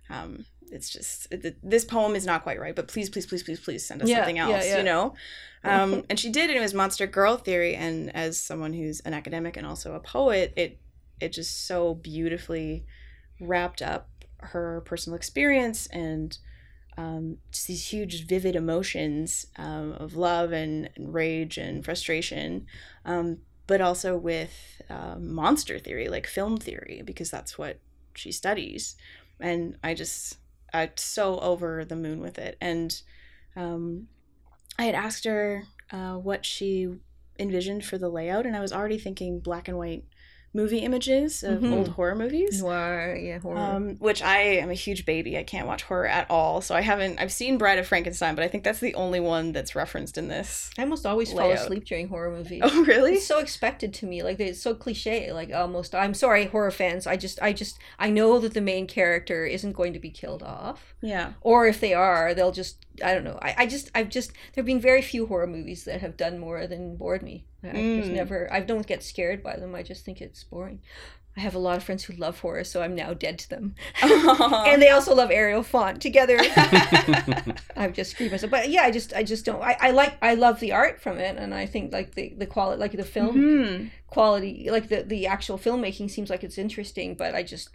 um, 0.10 0.46
it's 0.72 0.90
just, 0.90 1.28
it, 1.32 1.58
this 1.64 1.86
poem 1.86 2.16
is 2.16 2.26
not 2.26 2.44
quite 2.44 2.60
right, 2.60 2.76
but 2.76 2.88
please, 2.88 3.10
please, 3.10 3.26
please, 3.26 3.44
please, 3.44 3.60
please 3.60 3.86
send 3.86 4.02
us 4.02 4.10
Yeah, 4.10 4.18
something 4.18 4.38
yeah, 4.38 4.50
else, 4.50 4.68
yeah. 4.68 4.78
you 4.78 4.84
know? 4.84 5.14
Um, 5.64 6.04
and 6.12 6.20
she 6.20 6.30
did, 6.30 6.52
and 6.52 6.60
it 6.60 6.62
was 6.62 6.76
Monster 6.76 7.08
Girl 7.08 7.38
Theory. 7.38 7.74
And 7.74 8.16
as 8.16 8.40
someone 8.40 8.74
who's 8.74 9.00
an 9.00 9.16
academic 9.16 9.58
and 9.58 9.66
also 9.66 9.96
a 9.96 10.00
poet, 10.00 10.54
it, 10.56 10.80
it 11.20 11.34
just 11.34 11.66
so 11.66 11.96
beautifully 11.96 12.86
wrapped 13.40 13.82
up 13.82 14.08
her 14.38 14.82
personal 14.86 15.18
experience 15.18 15.88
and 15.88 16.38
um, 16.98 17.38
just 17.52 17.68
these 17.68 17.88
huge, 17.88 18.28
vivid 18.28 18.56
emotions 18.56 19.48
um, 19.58 19.94
of 19.94 20.16
love 20.16 20.52
and, 20.52 20.90
and 20.96 21.14
rage 21.14 21.58
and 21.58 21.84
frustration, 21.84 22.68
um, 23.06 23.40
but 23.68 23.82
also 23.82 24.18
with 24.18 24.82
um, 24.90 25.34
monster 25.34 25.80
theory, 25.80 26.08
like 26.08 26.28
film 26.28 26.58
theory, 26.58 27.02
because 27.04 27.32
that's 27.32 27.58
what 27.58 27.80
she 28.14 28.32
studies. 28.32 28.96
And 29.40 29.78
I 29.84 29.94
just, 29.94 30.38
I'm 30.74 30.92
so 30.96 31.40
over 31.40 31.84
the 31.84 31.96
moon 31.96 32.20
with 32.20 32.38
it. 32.38 32.58
And 32.62 33.02
um, 33.56 34.08
I 34.78 34.84
had 34.84 34.96
asked 34.96 35.26
her 35.26 35.64
uh, 35.92 36.16
what 36.16 36.46
she 36.46 36.96
envisioned 37.38 37.86
for 37.86 37.98
the 37.98 38.10
layout, 38.10 38.46
and 38.46 38.56
I 38.56 38.62
was 38.62 38.72
already 38.72 38.98
thinking 38.98 39.40
black 39.40 39.68
and 39.68 39.78
white 39.78 40.06
movie 40.56 40.80
images 40.80 41.44
of 41.44 41.60
Mhm. 41.60 41.74
old 41.74 41.88
horror 41.90 42.16
movies. 42.16 42.62
Noir, 42.62 43.16
yeah, 43.22 43.40
horror. 43.40 43.58
Um, 43.58 43.96
which 43.98 44.22
I 44.24 44.38
am 44.64 44.70
a 44.70 44.74
huge 44.74 45.06
baby. 45.06 45.38
I 45.38 45.44
can't 45.44 45.68
watch 45.68 45.84
horror 45.84 46.08
at 46.08 46.26
all. 46.32 46.62
So 46.62 46.74
I 46.74 46.82
haven't. 46.82 47.20
I've 47.20 47.32
seen 47.32 47.58
Bride 47.58 47.78
of 47.78 47.86
Frankenstein, 47.88 48.36
but 48.36 48.44
I 48.44 48.48
think 48.48 48.64
that's 48.64 48.80
the 48.80 48.96
only 48.96 49.20
one 49.20 49.52
that's 49.52 49.76
referenced 49.76 50.18
in 50.18 50.30
this. 50.30 50.70
I 50.78 50.84
almost 50.84 51.06
always 51.06 51.32
fall 51.34 51.52
asleep 51.52 51.84
during 51.86 52.08
horror 52.08 52.32
movies. 52.32 52.62
Oh, 52.64 52.84
really? 52.86 53.16
It's 53.16 53.28
so 53.28 53.40
expected 53.40 53.94
to 53.96 54.06
me. 54.06 54.24
Like 54.24 54.40
it's 54.40 54.62
so 54.62 54.74
cliche. 54.74 55.32
Like 55.34 55.52
almost. 55.54 55.94
I'm 55.94 56.14
sorry, 56.14 56.46
horror 56.46 56.72
fans. 56.72 57.06
I 57.06 57.18
just, 57.18 57.42
I 57.42 57.52
just, 57.52 57.78
I 58.00 58.10
know 58.10 58.40
that 58.40 58.54
the 58.54 58.62
main 58.62 58.88
character 58.88 59.46
isn't 59.46 59.74
going 59.74 59.92
to 59.94 60.00
be 60.00 60.10
killed 60.10 60.42
off, 60.44 60.96
Yeah. 61.02 61.34
or 61.42 61.68
if 61.68 61.80
they 61.82 61.94
are, 61.94 62.34
they'll 62.34 62.52
just. 62.54 62.85
I 63.04 63.14
don't 63.14 63.24
know. 63.24 63.38
I, 63.42 63.56
I 63.60 63.66
just, 63.66 63.92
I've 63.96 64.10
just. 64.10 64.32
There've 64.54 64.66
been 64.66 64.80
very 64.80 65.02
few 65.02 65.26
horror 65.28 65.48
movies 65.48 65.84
that 65.86 66.02
have 66.02 66.18
done 66.18 66.40
more 66.40 66.68
than 66.68 66.96
bored 66.98 67.24
me. 67.24 67.46
I 67.64 67.68
just 67.98 68.10
Mm. 68.10 68.14
never. 68.16 68.52
I 68.54 68.60
don't 68.60 68.86
get 68.88 69.04
scared 69.04 69.42
by 69.42 69.56
them. 69.58 69.74
I 69.76 69.82
just 69.84 70.06
think 70.06 70.22
it's 70.22 70.44
boring. 70.44 70.82
I 71.38 71.42
have 71.42 71.56
a 71.56 71.60
lot 71.60 71.76
of 71.76 71.84
friends 71.84 72.06
who 72.06 72.14
love 72.14 72.40
horror, 72.40 72.64
so 72.64 72.82
I'm 72.82 72.96
now 72.96 73.14
dead 73.14 73.38
to 73.40 73.50
them. 73.50 73.76
and 74.02 74.82
they 74.82 74.90
also 74.90 75.14
love 75.14 75.32
Ariel 75.32 75.64
Font 75.64 76.02
together. 76.02 76.38
I've 77.76 77.94
just 77.94 78.12
screwed 78.12 78.32
myself. 78.32 78.52
But 78.52 78.70
yeah, 78.70 78.84
I 78.84 78.92
just 78.92 79.14
I 79.14 79.24
just 79.24 79.44
don't 79.46 79.62
I, 79.62 79.76
I 79.82 79.92
like 79.92 80.18
I 80.22 80.36
love 80.36 80.60
the 80.62 80.72
art 80.72 81.02
from 81.02 81.18
it 81.18 81.36
and 81.38 81.54
I 81.54 81.66
think 81.66 81.92
like 81.92 82.16
the 82.16 82.34
the 82.38 82.46
quality 82.46 82.80
like 82.80 82.94
the 82.94 83.04
film 83.04 83.36
Mhm. 83.36 83.92
quality 84.08 84.70
like 84.72 84.88
the 84.88 85.04
the 85.04 85.28
actual 85.28 85.58
filmmaking 85.58 86.10
seems 86.10 86.30
like 86.30 86.44
it's 86.44 86.58
interesting, 86.58 87.16
but 87.16 87.36
I 87.36 87.44
just 87.44 87.70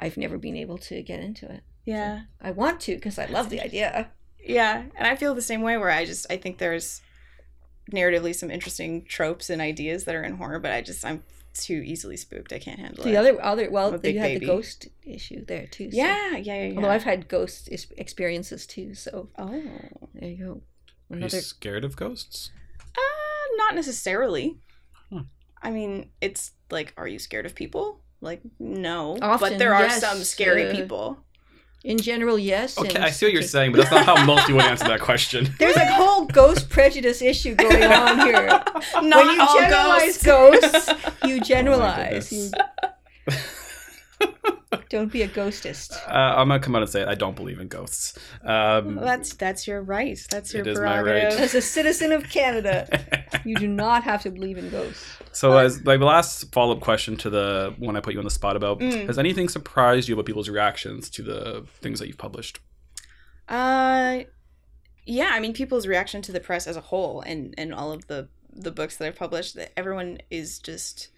I've 0.00 0.16
never 0.16 0.38
been 0.38 0.56
able 0.56 0.78
to 0.78 1.02
get 1.02 1.20
into 1.20 1.44
it. 1.52 1.62
Yeah. 1.84 2.22
I 2.40 2.52
want 2.52 2.80
to 2.82 2.94
because 2.94 3.18
I 3.18 3.26
love 3.26 3.50
the 3.50 3.60
idea. 3.60 4.10
Yeah. 4.46 4.84
And 4.96 5.06
I 5.06 5.16
feel 5.16 5.34
the 5.34 5.42
same 5.42 5.62
way. 5.62 5.76
Where 5.76 5.90
I 5.90 6.04
just 6.04 6.26
I 6.30 6.36
think 6.36 6.58
there's 6.58 7.00
narratively 7.92 8.34
some 8.34 8.50
interesting 8.50 9.04
tropes 9.04 9.50
and 9.50 9.60
ideas 9.60 10.04
that 10.04 10.14
are 10.14 10.22
in 10.22 10.36
horror, 10.36 10.58
but 10.58 10.72
I 10.72 10.80
just 10.80 11.04
I'm 11.04 11.22
too 11.54 11.82
easily 11.84 12.16
spooked. 12.16 12.52
I 12.52 12.58
can't 12.58 12.80
handle 12.80 13.04
The 13.04 13.12
it. 13.12 13.16
other 13.16 13.42
other 13.42 13.70
well 13.70 13.88
I'm 13.88 13.94
a 13.94 13.98
big 13.98 14.14
you 14.14 14.20
have 14.20 14.28
baby. 14.28 14.46
the 14.46 14.52
ghost 14.52 14.88
issue 15.04 15.44
there 15.44 15.66
too. 15.66 15.90
so- 15.90 15.96
Yeah. 15.96 16.30
Yeah. 16.32 16.38
Yeah. 16.38 16.64
yeah. 16.66 16.76
Although 16.76 16.90
I've 16.90 17.04
had 17.04 17.28
ghost 17.28 17.68
experiences 17.96 18.66
too, 18.66 18.94
so 18.94 19.28
oh. 19.38 19.62
there 20.14 20.30
you 20.30 20.44
go. 20.44 20.62
Are 21.10 21.18
you 21.18 21.28
scared 21.28 21.84
of 21.84 21.96
ghosts? 21.96 22.50
Uh, 22.96 23.56
not 23.56 23.74
necessarily. 23.74 24.58
Hmm. 25.10 25.20
I 25.62 25.70
mean, 25.70 26.10
it's 26.20 26.52
like, 26.70 26.92
are 26.96 27.06
you 27.06 27.18
scared 27.18 27.46
of 27.46 27.54
people? 27.54 28.00
Like, 28.20 28.40
no. 28.58 29.18
Often, 29.20 29.50
but 29.50 29.58
there 29.58 29.74
are 29.74 29.82
yes, 29.82 30.00
some 30.00 30.24
scary 30.24 30.68
uh, 30.68 30.74
people. 30.74 31.18
In 31.84 31.98
general, 31.98 32.38
yes. 32.38 32.78
Okay, 32.78 32.98
I 32.98 33.10
see 33.10 33.26
what 33.26 33.34
you're 33.34 33.42
saying, 33.42 33.72
but 33.72 33.78
that's 33.78 33.90
not 33.90 34.06
how 34.06 34.24
most 34.24 34.46
people 34.46 34.56
would 34.56 34.64
answer 34.64 34.86
that 34.86 35.00
question. 35.00 35.54
There's 35.58 35.76
a 35.76 35.92
whole 35.92 36.24
ghost 36.24 36.70
prejudice 36.70 37.20
issue 37.20 37.54
going 37.54 37.82
on 37.82 38.20
here. 38.20 38.46
Not 39.02 39.26
when 39.26 39.36
you 39.36 39.40
all 39.42 39.60
generalize 39.60 40.22
ghosts. 40.22 40.86
ghosts, 40.86 41.04
you 41.26 41.36
oh 41.40 41.40
generalize. 41.40 42.32
you 42.32 42.50
goodness. 43.26 43.53
Don't 44.94 45.10
be 45.12 45.22
a 45.22 45.28
ghostist. 45.28 45.92
Uh, 46.08 46.12
I'm 46.12 46.46
gonna 46.48 46.60
come 46.60 46.76
out 46.76 46.82
and 46.82 46.90
say 46.90 47.02
it. 47.02 47.08
I 47.08 47.14
don't 47.16 47.34
believe 47.34 47.58
in 47.58 47.68
ghosts. 47.68 48.16
Um, 48.44 48.96
Well, 48.96 49.04
that's 49.04 49.34
that's 49.34 49.66
your 49.66 49.82
right. 49.82 50.18
That's 50.30 50.54
your 50.54 50.62
It 50.62 50.68
is 50.68 50.78
my 50.78 51.02
prerogative. 51.02 51.40
As 51.40 51.54
a 51.54 51.60
citizen 51.60 52.12
of 52.12 52.22
Canada, 52.30 52.76
you 53.44 53.56
do 53.56 53.66
not 53.66 54.04
have 54.04 54.22
to 54.22 54.30
believe 54.30 54.56
in 54.56 54.70
ghosts. 54.70 55.04
so, 55.32 55.56
as 55.58 55.84
like 55.84 55.98
the 55.98 56.06
last 56.06 56.52
follow 56.52 56.76
up 56.76 56.80
question 56.80 57.16
to 57.18 57.28
the 57.30 57.74
one 57.78 57.96
I 57.96 58.00
put 58.00 58.12
you 58.14 58.20
on 58.20 58.24
the 58.24 58.30
spot 58.30 58.54
about, 58.56 58.78
Mm. 58.78 59.06
has 59.06 59.18
anything 59.18 59.48
surprised 59.48 60.08
you 60.08 60.14
about 60.14 60.26
people's 60.26 60.48
reactions 60.48 61.10
to 61.10 61.22
the 61.22 61.66
things 61.80 61.98
that 61.98 62.06
you've 62.06 62.18
published? 62.18 62.60
Uh, 63.48 64.20
yeah. 65.06 65.30
I 65.32 65.40
mean, 65.40 65.52
people's 65.52 65.86
reaction 65.86 66.22
to 66.22 66.32
the 66.32 66.40
press 66.40 66.66
as 66.66 66.76
a 66.76 66.80
whole, 66.80 67.20
and 67.20 67.54
and 67.58 67.74
all 67.74 67.90
of 67.92 68.06
the 68.06 68.28
the 68.52 68.70
books 68.70 68.96
that 68.98 69.06
I've 69.08 69.16
published, 69.16 69.56
that 69.56 69.72
everyone 69.76 70.18
is 70.30 70.58
just 70.60 71.08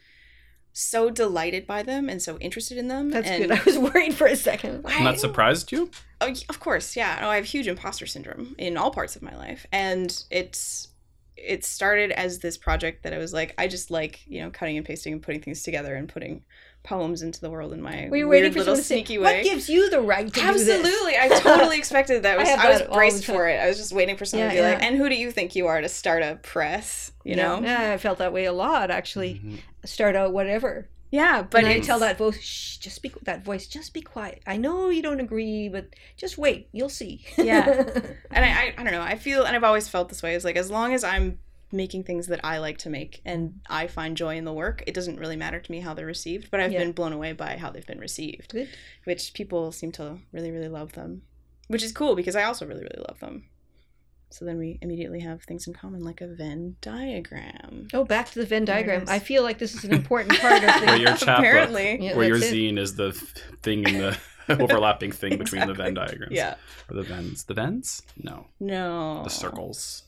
so 0.77 1.09
delighted 1.09 1.66
by 1.66 1.83
them 1.83 2.11
and 2.11 2.20
so 2.20 2.37
interested 2.37 2.77
in 2.77 2.89
them. 2.89 3.11
That's 3.11 3.29
and 3.29 3.49
good. 3.49 3.59
I 3.61 3.62
was 3.64 3.79
worried 3.79 4.14
for 4.14 4.27
a 4.27 4.37
second. 4.37 4.85
And 4.85 5.07
that 5.07 5.18
surprised 5.18 5.72
you? 5.72 5.91
Oh, 6.20 6.33
of 6.51 6.61
course, 6.61 6.95
yeah. 6.97 7.18
No, 7.22 7.31
I 7.31 7.37
have 7.37 7.47
huge 7.47 7.66
imposter 7.66 8.05
syndrome 8.05 8.55
in 8.59 8.77
all 8.77 8.91
parts 8.91 9.16
of 9.16 9.22
my 9.22 9.35
life, 9.37 9.66
and 9.72 10.22
it's 10.31 10.89
it 11.35 11.64
started 11.64 12.12
as 12.12 12.41
this 12.41 12.59
project 12.59 13.05
that 13.05 13.14
I 13.14 13.18
was 13.18 13.33
like, 13.33 13.55
I 13.57 13.68
just 13.68 13.91
like 13.91 14.20
you 14.27 14.43
know 14.43 14.51
cutting 14.51 14.77
and 14.77 14.85
pasting 14.85 15.14
and 15.14 15.22
putting 15.22 15.41
things 15.41 15.62
together 15.62 15.95
and 15.95 16.09
putting 16.09 16.45
poems 16.87 17.20
into 17.20 17.41
the 17.41 17.51
world 17.51 17.72
in 17.72 17.82
my 17.82 18.09
We 18.11 18.24
were 18.24 18.30
weird 18.30 18.43
waiting 18.45 18.53
for 18.53 18.59
little 18.61 18.74
someone 18.76 18.82
to 18.82 18.82
say, 18.84 18.95
sneaky 18.97 19.18
way. 19.18 19.39
"What 19.39 19.45
gives 19.45 19.68
you 19.68 19.91
the 19.91 20.01
right 20.01 20.26
to 20.26 20.32
do 20.32 20.53
this?" 20.53 20.68
Absolutely, 20.68 21.16
I 21.18 21.28
totally 21.28 21.76
expected 21.78 22.22
that. 22.22 22.39
I 22.39 22.41
was, 22.41 22.49
I 22.49 22.66
I 22.66 22.70
was 22.70 22.82
braced 22.82 23.24
for 23.26 23.49
it. 23.49 23.57
I 23.61 23.66
was 23.66 23.76
just 23.76 23.93
waiting 23.93 24.16
for 24.16 24.24
someone 24.24 24.49
Yeah, 24.51 24.62
to 24.62 24.68
be 24.68 24.74
like, 24.74 24.82
"And 24.82 24.97
who 24.97 25.09
do 25.09 25.14
you 25.16 25.30
think 25.30 25.55
you 25.55 25.66
are 25.66 25.80
to 25.80 25.89
start 25.89 26.22
a 26.22 26.37
press?" 26.43 27.12
You 27.24 27.37
know? 27.37 27.61
Yeah, 27.61 27.93
I 27.93 27.99
felt 27.99 28.18
that 28.18 28.32
way 28.32 28.45
a 28.45 28.53
lot 28.53 28.91
actually. 28.91 29.41
Mhm. 29.45 29.59
Start 29.84 30.16
out 30.16 30.32
whatever, 30.32 30.89
Yeah, 31.11 31.43
but 31.43 31.51
but 31.62 31.64
I 31.64 31.78
tell 31.80 31.99
that 32.01 32.18
voice, 32.18 32.41
shh, 32.41 32.78
just 32.78 33.03
be 33.03 33.12
that 33.22 33.45
voice, 33.45 33.66
just 33.66 33.95
be 33.95 34.01
quiet. 34.01 34.43
I 34.47 34.57
know 34.57 34.89
you 34.91 35.03
don't 35.03 35.20
agree, 35.20 35.68
but 35.68 35.89
just 36.16 36.37
wait, 36.39 36.68
you'll 36.72 36.89
see. 36.89 37.24
Yeah. 37.37 37.64
and 38.30 38.45
I, 38.45 38.49
I, 38.49 38.74
I 38.78 38.82
don't 38.82 38.93
know. 38.93 39.03
I 39.03 39.16
feel, 39.16 39.45
and 39.45 39.55
I've 39.55 39.64
always 39.64 39.89
felt 39.89 40.09
this 40.09 40.22
way. 40.22 40.34
Is 40.34 40.45
like 40.45 40.57
as 40.57 40.70
long 40.70 40.93
as 40.95 41.05
I'm 41.05 41.39
making 41.73 42.05
things 42.05 42.29
that 42.29 42.41
I 42.45 42.59
like 42.59 42.79
to 42.79 42.91
make 42.91 43.21
and 43.25 43.61
I 43.69 43.87
find 43.89 44.17
joy 44.17 44.37
in 44.37 44.45
the 44.45 44.53
work, 44.53 44.83
it 44.87 44.95
doesn't 44.95 45.19
really 45.19 45.37
matter 45.37 45.59
to 45.61 45.73
me 45.73 45.81
how 45.81 45.95
they're 45.95 46.07
received. 46.07 46.51
But 46.51 46.61
I've 46.61 46.73
Yeah. 46.73 46.79
been 46.81 46.93
blown 46.93 47.12
away 47.12 47.33
by 47.33 47.57
how 47.57 47.71
they've 47.71 47.87
been 47.87 47.99
received, 47.99 48.53
Good. 48.53 48.69
which 49.05 49.35
people 49.35 49.73
seem 49.73 49.91
to 49.93 50.19
really, 50.33 50.51
really 50.51 50.69
love 50.69 50.93
them, 50.93 51.23
which 51.69 51.83
is 51.83 51.93
cool 51.93 52.14
because 52.14 52.37
I 52.37 52.45
also 52.45 52.67
really, 52.67 52.83
really 52.83 53.05
love 53.09 53.19
them. 53.21 53.45
So 54.31 54.45
then 54.45 54.59
we 54.59 54.79
immediately 54.83 55.21
have 55.21 55.43
things 55.45 55.67
in 55.69 55.73
common, 55.73 56.03
like 56.03 56.21
a 56.21 56.27
Venn 56.27 56.77
diagram. 56.81 57.89
Oh, 57.95 58.05
back 58.05 58.29
to 58.31 58.39
the 58.41 58.45
Venn 58.47 58.64
There 58.64 58.75
diagram. 58.77 59.05
I 59.09 59.19
feel 59.21 59.43
like 59.45 59.59
this 59.59 59.75
is 59.75 59.85
an 59.85 59.93
important 59.95 60.39
part 60.41 60.62
of 60.64 60.69
Where 60.83 60.97
the. 60.97 61.01
your 61.01 61.17
chapbook- 61.17 61.39
Apparently. 61.39 61.99
Yeah, 62.05 62.17
Where 62.17 62.27
your 62.27 62.37
it. 62.37 62.43
zine 62.43 62.77
is 62.79 62.97
the 62.97 63.12
thing 63.62 63.87
in 63.89 63.99
the 63.99 64.19
overlapping 64.49 65.12
thing 65.12 65.39
between 65.39 65.67
the 65.67 65.75
Venn 65.75 65.95
diagrams. 65.95 66.33
Yeah. 66.33 66.55
Or 66.91 66.97
the 66.97 67.03
Venns. 67.03 67.45
The 67.47 67.55
Venns? 67.55 68.03
No. 68.23 68.47
No. 68.61 69.23
The 69.25 69.31
circles. 69.31 70.03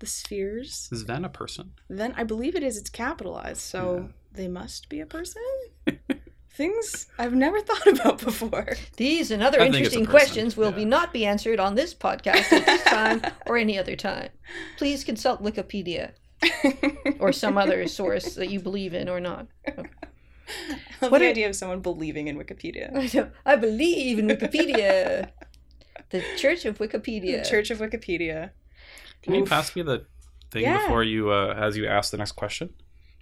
The 0.00 0.06
spheres. 0.06 0.88
Is 0.92 1.02
Venn 1.02 1.24
a 1.24 1.28
person? 1.28 1.72
Then 1.88 2.14
I 2.16 2.24
believe 2.24 2.54
it 2.54 2.62
is. 2.62 2.76
It's 2.76 2.90
capitalized, 2.90 3.60
so 3.60 3.96
Yeah. 3.96 4.08
they 4.32 4.48
must 4.48 4.88
be 4.88 5.00
a 5.00 5.06
person. 5.06 5.42
Things 6.50 7.06
I've 7.18 7.34
never 7.34 7.60
thought 7.60 7.86
about 7.86 8.18
before. 8.20 8.68
These 8.96 9.30
and 9.30 9.42
other 9.42 9.60
I 9.60 9.70
think 9.70 9.86
it's 9.86 9.94
a 9.94 9.98
interesting 9.98 10.06
questions 10.06 10.56
will 10.56 10.70
yeah. 10.70 10.76
be 10.76 10.84
not 10.84 11.12
be 11.12 11.24
answered 11.24 11.60
on 11.60 11.74
this 11.76 11.94
podcast 11.94 12.52
at 12.52 12.66
this 12.66 12.82
time 12.84 13.22
or 13.46 13.56
any 13.56 13.78
other 13.78 13.94
time. 13.94 14.30
Please 14.76 15.04
consult 15.04 15.40
Wikipedia 15.42 16.12
or 17.20 17.32
some 17.32 17.56
other 17.58 17.86
source 17.86 18.34
that 18.34 18.50
you 18.50 18.58
believe 18.58 18.92
in 18.94 19.08
or 19.08 19.20
not. 19.20 19.46
I 19.68 19.72
love 21.02 21.12
What 21.12 21.18
the 21.18 21.26
are- 21.26 21.30
idea 21.30 21.48
of 21.48 21.54
someone 21.54 21.80
believing 21.80 22.26
in 22.26 22.36
Wikipedia. 22.36 22.92
I 22.96 23.06
don't- 23.06 23.32
I 23.46 23.54
believe 23.56 24.18
in 24.18 24.26
Wikipedia. 24.28 25.30
The 26.10 26.22
Church 26.38 26.64
of 26.64 26.78
The 26.78 26.88
Wikipedia. 26.88 27.48
Church 27.48 27.70
of 27.70 27.78
Wikipedia. 27.78 28.50
Can 29.22 29.34
you 29.34 29.44
pass 29.44 29.74
me 29.76 29.82
the 29.82 30.06
thing 30.50 30.62
Yeah. 30.62 30.78
before 30.82 31.02
you, 31.02 31.30
uh, 31.30 31.54
as 31.56 31.76
you 31.76 31.86
ask 31.86 32.10
the 32.10 32.16
next 32.18 32.32
question? 32.32 32.70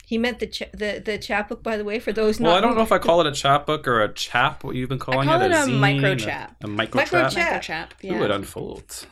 He 0.05 0.19
meant 0.19 0.39
the 0.39 0.47
ch- 0.47 0.71
the 0.73 1.03
the 1.05 1.19
chapbook, 1.19 1.65
by 1.65 1.77
the 1.77 1.83
way, 1.85 1.99
for 1.99 2.13
those 2.13 2.39
not. 2.39 2.49
Well, 2.49 2.57
I 2.57 2.61
don't 2.61 2.77
know 2.77 2.83
if 2.83 2.93
I 2.93 2.99
call 2.99 3.21
it 3.23 3.27
a 3.27 3.33
chapbook 3.33 3.89
or 3.89 4.03
a 4.03 4.13
chap. 4.15 4.63
What 4.63 4.77
you've 4.77 4.89
been 4.89 5.01
calling 5.01 5.27
call 5.29 5.41
it? 5.43 5.47
it 5.47 5.51
a 5.53 5.55
zine, 5.57 5.79
micro 5.81 6.13
a- 6.13 6.17
chap. 6.17 6.57
A, 6.63 6.69
micro, 6.69 7.01
Micro 7.01 7.23
chap. 7.23 7.33
chap. 7.33 7.45
Micro 7.45 7.61
chap. 7.61 7.95
Ooh, 8.05 8.23
it 8.25 8.31
unfolds. 8.31 9.07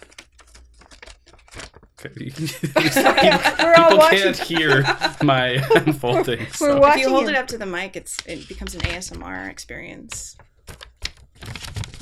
Okay, 2.07 2.15
you 2.27 2.33
we're 2.77 3.75
all 3.77 3.91
people 3.91 4.09
can't 4.11 4.37
hear 4.37 4.85
my 5.23 5.49
unfolding. 5.75 6.39
We're 6.61 6.75
so- 6.75 6.79
watching. 6.79 7.01
if 7.01 7.07
you 7.07 7.13
hold 7.13 7.25
him. 7.25 7.31
it 7.31 7.39
up 7.39 7.47
to 7.49 7.59
the 7.59 7.67
mic, 7.67 7.97
it's 7.97 8.19
it 8.27 8.47
becomes 8.47 8.75
an 8.77 8.83
ASMR 8.83 9.49
experience. 9.51 10.37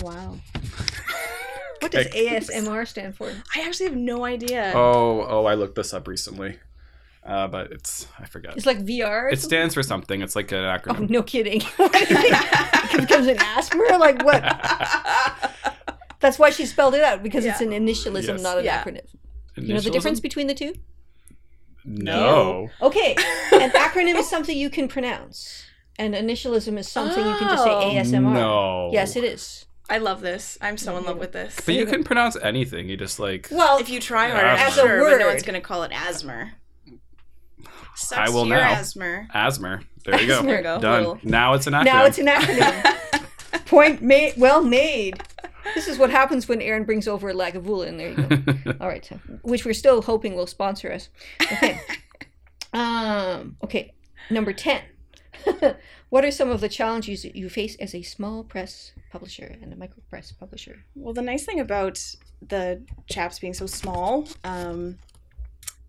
Wow. 0.03 0.37
What 1.83 1.93
does 1.93 2.07
ASMR 2.07 2.87
stand 2.87 3.16
for? 3.16 3.28
I 3.55 3.61
actually 3.66 3.87
have 3.87 3.97
no 3.97 4.24
idea. 4.24 4.72
Oh, 4.74 5.26
oh, 5.28 5.45
I 5.47 5.55
looked 5.55 5.74
this 5.74 5.93
up 5.93 6.07
recently, 6.09 6.59
uh, 7.24 7.49
but 7.49 7.72
it's 7.72 8.07
I 8.18 8.24
forgot. 8.26 8.57
It's 8.57 8.66
like 8.66 8.78
VR. 8.85 9.33
It 9.33 9.41
stands 9.41 9.74
for 9.74 9.83
something. 9.83 10.22
It's 10.22 10.37
like 10.37 10.53
an 10.53 10.59
Oh, 10.64 10.78
acronym. 10.78 11.11
no 11.11 11.22
kidding. 11.22 11.61
What 11.76 11.93
do 11.93 11.99
you 11.99 12.07
think? 12.07 12.37
it 12.95 13.01
becomes 13.09 13.26
an 13.26 13.37
asthma? 13.41 13.97
Like 13.99 14.24
what? 14.24 14.43
That's 16.20 16.39
why 16.39 16.51
she 16.51 16.66
spelled 16.66 16.95
it 16.95 17.03
out 17.03 17.22
because 17.22 17.45
it's 17.45 17.61
an 17.61 17.70
initialism, 17.70 18.28
Yes. 18.28 18.43
not 18.43 18.59
an 18.59 18.64
Yeah. 18.64 18.83
acronym. 18.85 19.07
You 19.57 19.74
know 19.74 19.80
the 19.80 19.91
difference 19.91 20.20
between 20.20 20.47
the 20.47 20.55
two? 20.55 20.72
No. 21.85 22.70
Okay, 22.80 23.16
an 23.53 23.70
acronym 23.87 24.14
is 24.14 24.28
something 24.30 24.57
you 24.57 24.70
can 24.70 24.87
pronounce, 24.87 25.64
and 25.99 26.14
initialism 26.14 26.78
is 26.78 26.89
something 26.89 27.18
you 27.26 27.35
can 27.37 27.49
just 27.49 27.64
say 27.64 27.70
Oh. 27.70 27.91
ASMR. 27.91 28.33
No. 28.35 28.91
Yes, 28.93 29.16
it 29.16 29.24
is. 29.24 29.66
I 29.93 29.99
love 29.99 30.22
this. 30.22 30.57
I'm 30.62 30.78
so 30.78 30.97
in 30.97 31.05
love 31.05 31.18
with 31.18 31.32
this. 31.32 31.55
But 31.66 31.74
you 31.74 31.84
can 31.84 32.03
pronounce 32.03 32.34
anything. 32.36 32.88
You 32.88 32.97
just 32.97 33.20
like. 33.20 33.49
Well, 33.51 33.76
if 33.76 33.90
you 33.90 34.01
try 34.01 34.30
hard, 34.30 34.43
Asthma. 34.43 34.64
As 34.64 34.78
a 34.78 34.80
sure, 34.80 35.11
but 35.11 35.18
no 35.18 35.26
one's 35.26 35.43
gonna 35.43 35.61
call 35.61 35.82
it 35.82 35.93
asthma. 35.93 36.53
Sucks 37.95 38.30
I 38.30 38.32
will 38.32 38.47
your 38.47 38.57
now. 38.57 38.72
asthma. 38.72 39.26
Asthma. 39.34 39.80
There 40.07 40.18
you 40.18 40.26
go. 40.26 40.43
There 40.47 40.57
you 40.57 40.62
go. 40.62 40.80
Done. 40.80 40.99
Little- 41.03 41.18
Now 41.24 41.53
it's 41.53 41.66
an 41.66 41.74
acronym. 41.74 41.84
now 41.84 42.05
it's 42.07 42.16
an 42.18 42.26
acronym. 42.26 43.66
Point 43.66 44.01
made. 44.01 44.32
Well 44.38 44.62
made. 44.62 45.22
This 45.74 45.88
is 45.88 45.99
what 45.99 46.09
happens 46.09 46.49
when 46.49 46.62
Aaron 46.62 46.84
brings 46.84 47.07
over 47.07 47.28
a 47.28 47.34
Lagavulin. 47.34 47.99
There 47.99 48.12
you 48.12 48.55
go. 48.64 48.74
All 48.80 48.88
right, 48.88 49.05
so, 49.05 49.16
which 49.43 49.66
we're 49.66 49.74
still 49.74 50.01
hoping 50.01 50.34
will 50.34 50.47
sponsor 50.47 50.90
us. 50.90 51.11
Okay. 51.53 51.78
Um. 52.72 53.57
Okay. 53.62 53.93
Number 54.30 54.55
ten. 54.55 54.80
what 56.09 56.24
are 56.24 56.30
some 56.30 56.49
of 56.49 56.62
the 56.62 56.68
challenges 56.70 57.24
that 57.24 57.36
you 57.36 57.51
face 57.51 57.76
as 57.76 57.95
a 57.95 58.01
small 58.01 58.43
press 58.43 58.93
publisher 59.13 59.57
and 59.63 59.73
a 59.73 59.77
micro 59.77 60.03
press 60.11 60.33
publisher? 60.33 60.77
Well, 60.97 61.15
the 61.15 61.23
nice 61.23 61.45
thing 61.45 61.61
about 61.61 61.99
the 62.49 62.83
chaps 63.09 63.39
being 63.39 63.55
so 63.55 63.67
small 63.67 64.27
um, 64.43 64.99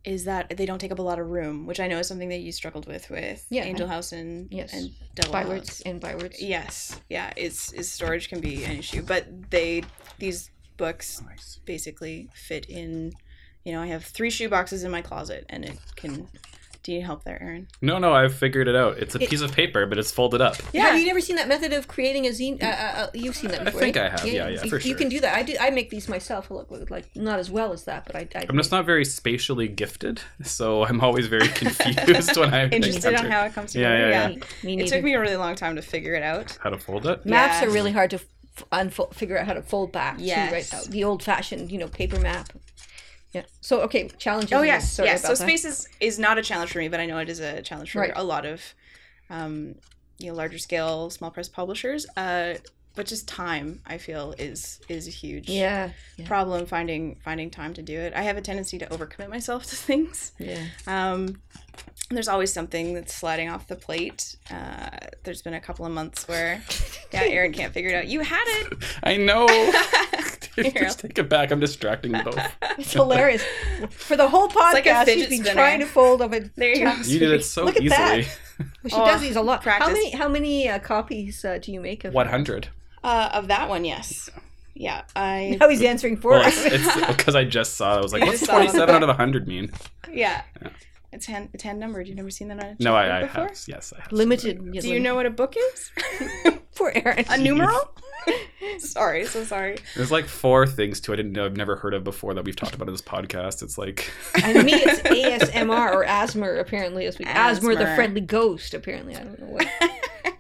is 0.04 0.26
that 0.26 0.56
they 0.58 0.66
don't 0.66 0.80
take 0.80 0.92
up 0.92 1.00
a 1.00 1.02
lot 1.02 1.18
of 1.20 1.28
room, 1.30 1.66
which 1.66 1.80
I 1.80 1.88
know 1.88 1.98
is 2.00 2.08
something 2.08 2.30
that 2.30 2.42
you 2.42 2.52
struggled 2.52 2.86
with 2.88 3.10
with 3.10 3.46
Yeah. 3.50 3.64
Angel 3.64 3.88
House 3.88 4.12
and 4.12 4.48
Yes. 4.52 4.74
and 4.74 4.92
Devil 5.16 5.32
Bywords 5.32 5.70
House. 5.70 5.82
and 5.86 6.02
bywords. 6.02 6.42
Yes, 6.42 7.00
yeah, 7.10 7.32
is 7.38 7.72
is 7.74 7.90
storage 7.92 8.28
can 8.30 8.42
be 8.42 8.66
an 8.66 8.72
issue, 8.78 9.02
but 9.02 9.26
they 9.50 9.84
these 10.20 10.50
books 10.78 11.22
Nice. 11.22 11.60
basically 11.66 12.30
fit 12.36 12.66
in. 12.70 13.14
You 13.64 13.72
know, 13.72 13.82
I 13.82 13.88
have 13.88 14.04
three 14.04 14.30
shoe 14.30 14.50
boxes 14.50 14.84
in 14.84 14.92
my 14.92 15.02
closet, 15.02 15.46
and 15.50 15.64
it 15.64 15.78
can. 15.96 16.28
Do 16.84 16.92
you 16.92 16.98
need 17.00 17.06
help 17.06 17.24
there, 17.24 17.42
Aaron? 17.42 17.68
No, 17.82 17.98
no, 17.98 18.14
I've 18.14 18.36
figured 18.36 18.68
it 18.68 18.76
out. 18.76 18.98
It's 18.98 19.16
a 19.16 19.20
It- 19.24 19.30
piece 19.30 19.40
of 19.40 19.54
paper, 19.54 19.86
but 19.86 19.98
it's 19.98 20.12
folded 20.12 20.42
up. 20.42 20.58
Yeah. 20.74 20.88
Have 20.90 21.00
you 21.00 21.06
never 21.06 21.22
seen 21.22 21.38
that 21.38 21.48
method 21.48 21.72
of 21.72 21.88
creating 21.88 22.28
a 22.28 22.32
zine? 22.32 22.62
Uh, 22.62 22.66
uh, 22.66 22.70
uh, 22.70 23.08
you've 23.14 23.38
seen 23.38 23.52
that 23.52 23.64
before. 23.64 23.80
I 23.80 23.84
think 23.86 23.96
right? 23.96 24.06
I 24.06 24.10
have. 24.10 24.26
Yeah, 24.28 24.50
yeah, 24.50 24.64
you, 24.64 24.70
for 24.70 24.80
You 24.80 24.94
can 24.96 25.08
do 25.08 25.22
that. 25.22 25.34
I 25.34 25.44
do. 25.44 25.56
I 25.62 25.70
make 25.70 25.90
these 25.90 26.10
myself. 26.10 26.52
Look, 26.52 26.70
like 26.90 27.06
not 27.16 27.40
as 27.40 27.50
well 27.50 27.72
as 27.72 27.86
that, 27.86 28.04
but 28.06 28.18
I. 28.18 28.28
I 28.36 28.46
I'm 28.50 28.58
just 28.58 28.72
not 28.72 28.86
very 28.86 29.06
spatially 29.06 29.70
gifted, 29.70 30.22
so 30.44 30.84
I'm 30.84 31.00
always 31.00 31.28
very 31.28 31.48
confused 31.62 32.36
when 32.36 32.54
I'm 32.54 32.74
Interested 32.74 33.16
on 33.16 33.26
how 33.32 33.46
it 33.46 33.54
comes 33.54 33.74
Yeah, 33.74 33.90
together. 33.94 34.10
yeah, 34.10 34.28
Me, 34.28 34.36
me 34.36 34.74
It 34.74 34.76
neither. 34.78 34.96
took 34.98 35.04
me 35.06 35.14
a 35.14 35.20
really 35.22 35.38
long 35.38 35.56
time 35.56 35.78
to 35.78 35.82
figure 35.82 36.16
it 36.16 36.24
out. 36.24 36.58
how 36.62 36.70
to 36.70 36.78
fold 36.78 37.06
it. 37.08 37.26
Maps 37.26 37.62
Yeah. 37.62 37.68
are 37.70 37.72
really 37.72 37.94
hard 37.94 38.10
to 38.10 38.18
f- 38.18 38.66
unfold, 38.74 39.16
figure 39.16 39.38
out 39.40 39.48
how 39.48 39.54
to 39.54 39.62
fold 39.62 39.94
back. 39.94 40.18
too, 40.18 40.26
Yes. 40.26 40.52
right? 40.74 40.92
The 40.92 41.06
old-fashioned, 41.06 41.72
you 41.72 41.78
know, 41.78 41.88
paper 41.88 42.20
map. 42.20 42.50
Yeah. 43.34 43.44
So 43.62 43.82
okay, 43.82 44.10
challenges. 44.18 44.54
Oh 44.54 44.62
yes, 44.62 44.84
this. 44.84 44.92
Sorry 44.94 45.10
yes. 45.10 45.22
So 45.22 45.28
about 45.30 45.38
that. 45.40 45.44
space 45.48 45.66
is, 45.66 45.88
is 46.00 46.20
not 46.20 46.38
a 46.38 46.42
challenge 46.42 46.72
for 46.72 46.80
me, 46.80 46.88
but 46.88 47.00
I 47.00 47.06
know 47.06 47.18
it 47.18 47.30
is 47.30 47.40
a 47.40 47.62
challenge 47.62 47.92
for 47.92 48.00
Right. 48.02 48.12
a 48.16 48.24
lot 48.24 48.46
of, 48.46 48.62
um, 49.30 49.76
you 50.20 50.28
know, 50.30 50.36
larger 50.36 50.58
scale 50.60 51.10
small 51.10 51.32
press 51.32 51.50
publishers. 51.50 52.06
Uh, 52.16 52.56
but 52.96 53.08
just 53.08 53.28
time, 53.28 53.82
I 53.88 53.98
feel, 53.98 54.36
is 54.38 54.80
is 54.88 55.08
a 55.08 55.12
huge 55.12 55.50
Yeah. 55.50 55.90
Yeah. 56.18 56.28
problem 56.28 56.68
finding 56.68 57.20
finding 57.26 57.50
time 57.50 57.74
to 57.74 57.82
do 57.82 58.00
it. 58.00 58.14
I 58.14 58.22
have 58.22 58.38
a 58.38 58.42
tendency 58.42 58.78
to 58.78 58.86
overcommit 58.86 59.30
myself 59.30 59.64
to 59.70 59.76
things. 59.76 60.32
yeah. 60.38 60.64
Um, 60.86 61.42
there's 62.12 62.28
always 62.28 62.54
something 62.54 62.94
that's 62.94 63.16
sliding 63.16 63.50
off 63.50 63.68
the 63.68 63.76
plate. 63.76 64.36
Uh, 64.52 64.90
there's 65.24 65.42
been 65.42 65.56
a 65.56 65.60
couple 65.60 65.86
of 65.88 65.92
months 65.92 66.28
where, 66.28 66.62
yeah, 67.14 67.24
Aaron 67.24 67.52
can't 67.52 67.74
figure 67.74 67.90
it 67.90 67.96
out. 67.96 68.08
You 68.08 68.20
had 68.20 68.44
it. 68.46 68.74
I 69.04 69.18
know. 69.18 69.48
Here. 70.56 70.72
just 70.78 71.00
take 71.00 71.18
it 71.18 71.30
back. 71.30 71.52
I'm 71.52 71.60
distracting 71.60 72.12
both. 72.12 72.38
It's 72.78 72.94
hilarious. 72.94 73.44
For 73.92 74.16
the 74.18 74.28
whole 74.28 74.48
podcast, 74.50 74.74
like 74.74 74.86
a 74.88 74.96
she's 75.06 75.06
fidget 75.06 75.30
been 75.30 75.40
spinner. 75.44 75.54
trying 75.54 75.80
to 75.80 75.86
fold 75.86 76.22
up 76.22 76.34
a. 76.34 76.42
There 76.56 76.70
you 76.76 76.86
go. 76.86 76.94
You 77.04 77.20
did 77.20 77.32
it 77.32 77.44
so 77.46 77.66
Look 77.66 77.78
at 77.78 77.90
that. 77.90 78.20
easily. 78.20 78.36
Well, 78.60 78.90
she 78.90 78.96
Oh, 78.96 79.06
does 79.06 79.22
these 79.22 79.36
a 79.36 79.42
lot. 79.42 79.64
How 79.64 79.88
many? 79.88 80.12
How 80.12 80.28
many 80.28 80.70
uh, 80.70 80.80
copies 80.80 81.44
uh, 81.46 81.58
do 81.62 81.72
you 81.72 81.80
make 81.82 82.04
of? 82.04 82.14
100. 82.14 82.68
Uh, 83.04 83.30
of 83.34 83.48
that 83.50 83.68
one, 83.70 83.84
yes. 83.86 84.30
Yeah, 84.76 85.04
I 85.16 85.58
Now 85.60 85.70
he's 85.70 85.82
answering 85.84 86.18
for 86.18 86.32
Well, 86.32 86.42
us. 86.48 86.56
it's 86.66 87.06
because 87.08 87.36
I 87.36 87.44
just 87.44 87.76
saw. 87.76 87.96
it. 87.96 88.00
I 88.00 88.02
was 88.02 88.12
like, 88.14 88.22
You 88.22 88.28
"What's 88.28 88.40
just 88.40 88.50
saw 88.52 88.58
it 88.58 88.70
on 88.70 88.74
the 88.76 88.80
47 88.88 88.96
out 88.96 89.04
of 89.04 89.10
100 89.10 89.48
mean?" 89.48 89.72
Yeah. 90.12 90.42
It's 91.12 91.28
hand 91.28 91.50
it's 91.54 91.62
hand 91.62 91.80
numbered. 91.80 92.08
You've 92.08 92.18
never 92.18 92.32
seen 92.32 92.48
that 92.48 92.58
on 92.64 92.66
a 92.72 92.76
No, 92.80 92.96
I, 92.96 93.04
checkbook 93.08 93.14
I 93.18 93.22
before? 93.28 93.48
have. 93.50 93.58
Yes, 93.68 93.94
I 93.96 94.02
have. 94.02 94.12
Limited. 94.12 94.72
Do 94.82 94.90
you 94.90 95.00
know 95.00 95.14
what 95.14 95.28
a 95.28 95.30
book 95.30 95.56
is? 95.58 95.92
for 96.72 96.92
Aaron? 96.96 97.24
a 97.30 97.38
numeral? 97.38 97.94
sorry, 98.80 99.26
so 99.26 99.44
sorry. 99.44 99.78
There's 99.96 100.12
like 100.12 100.26
four 100.26 100.66
things 100.68 101.00
too. 101.00 101.14
I 101.14 101.16
didn't 101.16 101.34
know. 101.34 101.46
I've 101.46 101.58
never 101.58 101.76
heard 101.76 101.94
of 101.94 102.04
before 102.04 102.34
that 102.34 102.44
we've 102.46 102.56
talked 102.56 102.76
about 102.76 102.88
in 102.88 102.94
this 102.94 103.02
podcast. 103.02 103.62
It's 103.64 103.78
like 103.78 104.12
And 104.44 104.64
me, 104.64 104.74
it's 104.74 105.02
ASMR 105.52 105.94
or 105.94 106.04
asthma. 106.06 106.54
Apparently, 106.54 107.06
this 107.06 107.18
week. 107.20 107.28
Asthma, 107.30 107.76
the 107.76 107.94
friendly 107.96 108.22
ghost. 108.22 108.74
Apparently, 108.74 109.16
I 109.16 109.24
don't 109.24 109.40
know 109.40 109.48
what. 109.48 109.68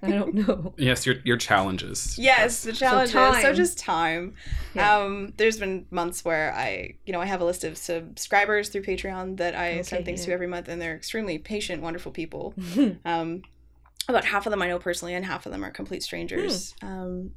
I 0.01 0.09
don't 0.11 0.33
know. 0.47 0.73
yes, 0.77 1.05
your 1.05 1.15
your 1.23 1.37
challenges. 1.37 2.17
Yes, 2.19 2.63
the 2.63 2.73
challenges. 2.73 3.09
is 3.09 3.13
so 3.13 3.41
time. 3.41 3.55
just 3.55 3.77
time. 3.77 4.33
Yeah. 4.73 4.97
Um, 4.97 5.33
there's 5.37 5.57
been 5.57 5.85
months 5.91 6.25
where 6.25 6.53
I, 6.53 6.95
you 7.05 7.13
know, 7.13 7.21
I 7.21 7.25
have 7.25 7.39
a 7.41 7.45
list 7.45 7.63
of 7.63 7.77
subscribers 7.77 8.69
through 8.69 8.83
Patreon 8.83 9.37
that 9.37 9.55
I 9.55 9.73
Okay, 9.73 9.83
send 9.83 10.05
things 10.05 10.21
yeah. 10.21 10.27
to 10.27 10.31
every 10.33 10.47
month, 10.47 10.67
and 10.67 10.81
they're 10.81 10.95
extremely 10.95 11.37
patient, 11.37 11.81
wonderful 11.81 12.11
people. 12.11 12.53
um, 13.05 13.43
about 14.09 14.25
half 14.25 14.45
of 14.45 14.51
them 14.51 14.61
I 14.61 14.67
know 14.67 14.79
personally, 14.79 15.13
and 15.13 15.23
half 15.23 15.45
of 15.45 15.51
them 15.53 15.63
are 15.63 15.71
complete 15.71 16.03
strangers, 16.03 16.75
um, 16.81 17.31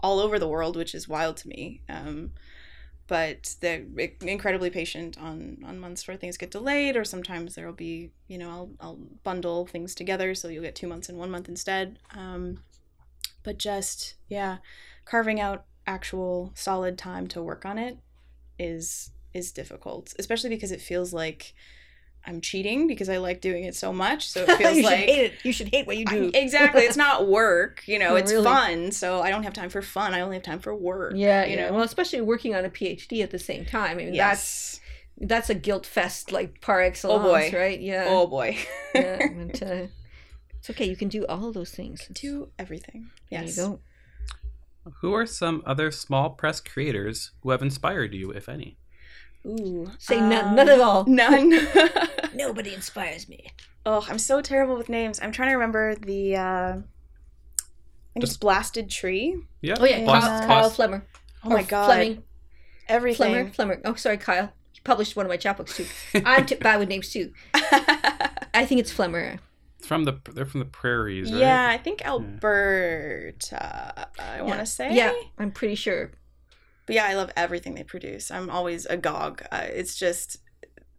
all 0.00 0.20
over 0.20 0.38
the 0.38 0.48
world, 0.48 0.76
which 0.76 0.94
is 0.94 1.08
wild 1.08 1.36
to 1.38 1.48
me. 1.48 1.82
Um, 1.88 2.32
but 3.06 3.56
they're 3.60 3.84
incredibly 4.20 4.68
patient 4.68 5.18
on 5.18 5.64
on 5.66 5.80
months 5.80 6.06
where 6.06 6.16
things 6.16 6.36
get 6.36 6.50
delayed, 6.50 6.96
or 6.96 7.04
sometimes 7.04 7.54
there'll 7.54 7.72
be, 7.72 8.10
you 8.28 8.38
know, 8.38 8.50
I'll 8.50 8.70
I'll 8.80 8.98
bundle 9.24 9.66
things 9.66 9.94
together, 9.94 10.34
so 10.34 10.48
you'll 10.48 10.62
get 10.62 10.74
two 10.74 10.86
months 10.86 11.08
in 11.08 11.16
one 11.16 11.30
month 11.30 11.48
instead. 11.48 11.98
Um, 12.14 12.62
but 13.42 13.58
just 13.58 14.14
yeah, 14.28 14.58
carving 15.06 15.40
out 15.40 15.64
actual 15.86 16.52
solid 16.54 16.98
time 16.98 17.26
to 17.28 17.42
work 17.42 17.64
on 17.64 17.78
it 17.78 17.98
is 18.58 19.10
is 19.32 19.52
difficult, 19.52 20.14
especially 20.18 20.50
because 20.50 20.70
it 20.70 20.82
feels 20.82 21.12
like 21.14 21.54
I'm 22.26 22.40
cheating 22.40 22.86
because 22.86 23.08
I 23.08 23.16
like 23.18 23.40
doing 23.40 23.64
it 23.64 23.74
so 23.74 23.92
much. 23.92 24.28
So 24.28 24.42
it 24.48 24.56
feels 24.56 24.76
you 24.76 24.82
like 24.82 24.98
should 25.00 25.08
hate 25.08 25.24
it. 25.24 25.32
You 25.44 25.52
should 25.52 25.68
hate 25.68 25.86
what 25.86 25.96
you 25.96 26.04
do. 26.04 26.30
I- 26.34 26.38
exactly. 26.38 26.82
It's 26.82 26.96
not 26.96 27.26
work, 27.40 27.82
you 27.86 27.98
know. 27.98 28.16
It's 28.16 28.32
really. 28.32 28.44
fun. 28.44 28.92
So 28.92 29.20
I 29.22 29.30
don't 29.30 29.44
have 29.44 29.54
time 29.54 29.70
for 29.70 29.82
fun. 29.82 30.14
I 30.14 30.20
only 30.20 30.36
have 30.36 30.42
time 30.42 30.58
for 30.60 30.74
work. 30.74 31.14
yeah, 31.16 31.44
you 31.44 31.56
yeah. 31.56 31.66
know. 31.68 31.74
Well, 31.74 31.84
especially 31.84 32.20
working 32.20 32.54
on 32.54 32.64
a 32.64 32.70
PhD 32.70 33.22
at 33.22 33.30
the 33.30 33.38
same 33.38 33.64
time. 33.64 33.92
I 33.92 33.94
mean, 33.94 34.14
yes. 34.14 34.18
that's 34.28 34.80
that's 35.20 35.50
a 35.50 35.54
guilt 35.54 35.84
fest 35.86 36.30
like 36.30 36.60
par 36.60 36.80
excellence, 36.80 37.24
oh 37.24 37.28
boy. 37.28 37.50
right? 37.58 37.80
Yeah. 37.80 38.04
Oh 38.08 38.26
boy. 38.26 38.58
yeah. 38.94 39.26
But, 39.36 39.62
uh, 39.62 39.86
it's 40.58 40.70
okay. 40.70 40.86
You 40.88 40.96
can 40.96 41.08
do 41.08 41.24
all 41.26 41.50
those 41.52 41.70
things. 41.70 42.06
Do 42.12 42.50
everything. 42.58 43.10
There 43.30 43.40
Yes. 43.42 43.56
you 43.56 43.62
go. 43.62 43.80
Who 45.00 45.12
are 45.14 45.26
some 45.26 45.62
other 45.66 45.90
small 45.90 46.30
press 46.30 46.60
creators 46.60 47.32
who 47.42 47.50
have 47.50 47.62
inspired 47.62 48.14
you, 48.14 48.30
if 48.30 48.48
any? 48.48 48.78
Ooh. 49.46 49.90
Say 49.98 50.20
none, 50.20 50.44
um, 50.46 50.54
none 50.56 50.68
at 50.68 50.80
all. 50.80 51.04
None. 51.06 51.52
Nobody 52.34 52.74
inspires 52.74 53.28
me. 53.28 53.46
oh, 53.86 54.04
I'm 54.08 54.18
so 54.18 54.40
terrible 54.42 54.76
with 54.76 54.88
names. 54.88 55.20
I'm 55.22 55.32
trying 55.32 55.50
to 55.50 55.54
remember 55.54 55.94
the. 55.94 56.36
Uh, 56.36 56.76
I 56.80 58.10
think 58.14 58.24
it's 58.24 58.36
Blasted 58.36 58.90
Tree. 58.90 59.36
Yeah. 59.62 59.76
Oh 59.78 59.84
yeah, 59.84 60.04
Blast- 60.04 60.26
Kyle, 60.26 60.36
Uh, 60.42 60.46
Kyle 60.46 60.60
Blast- 60.60 60.76
Flemmer. 60.76 61.02
Oh 61.44 61.50
Or 61.50 61.56
my 61.56 61.62
god. 61.62 61.86
Fleming. 61.86 62.22
Everything. 62.88 63.52
Flemmer. 63.52 63.54
Flemmer. 63.54 63.80
Oh, 63.84 63.94
sorry, 63.94 64.16
Kyle. 64.18 64.52
He 64.72 64.80
published 64.82 65.14
one 65.16 65.24
of 65.26 65.30
my 65.30 65.36
chapbooks 65.36 65.76
too. 65.76 65.86
I'm 66.24 66.44
t- 66.46 66.56
bad 66.56 66.78
with 66.80 66.88
names 66.88 67.10
too. 67.10 67.32
I 67.54 68.64
think 68.66 68.80
it's 68.80 68.92
Flemmer. 68.92 69.38
It's 69.78 69.86
from 69.86 70.04
the 70.04 70.20
they're 70.34 70.46
from 70.46 70.60
the 70.60 70.66
prairies, 70.66 71.30
right? 71.30 71.40
Yeah, 71.40 71.68
I 71.70 71.78
think 71.78 72.04
Alberta. 72.04 74.08
I 74.18 74.42
want 74.42 74.58
to 74.60 74.66
say. 74.66 74.94
Yeah, 74.94 75.12
I'm 75.38 75.52
pretty 75.52 75.76
sure. 75.76 76.10
But 76.88 76.94
yeah, 76.94 77.04
I 77.04 77.14
love 77.14 77.30
everything 77.36 77.74
they 77.74 77.84
produce. 77.84 78.30
I'm 78.30 78.48
always 78.48 78.86
agog. 78.86 79.42
Uh, 79.52 79.66
it's 79.68 79.94
just 79.94 80.38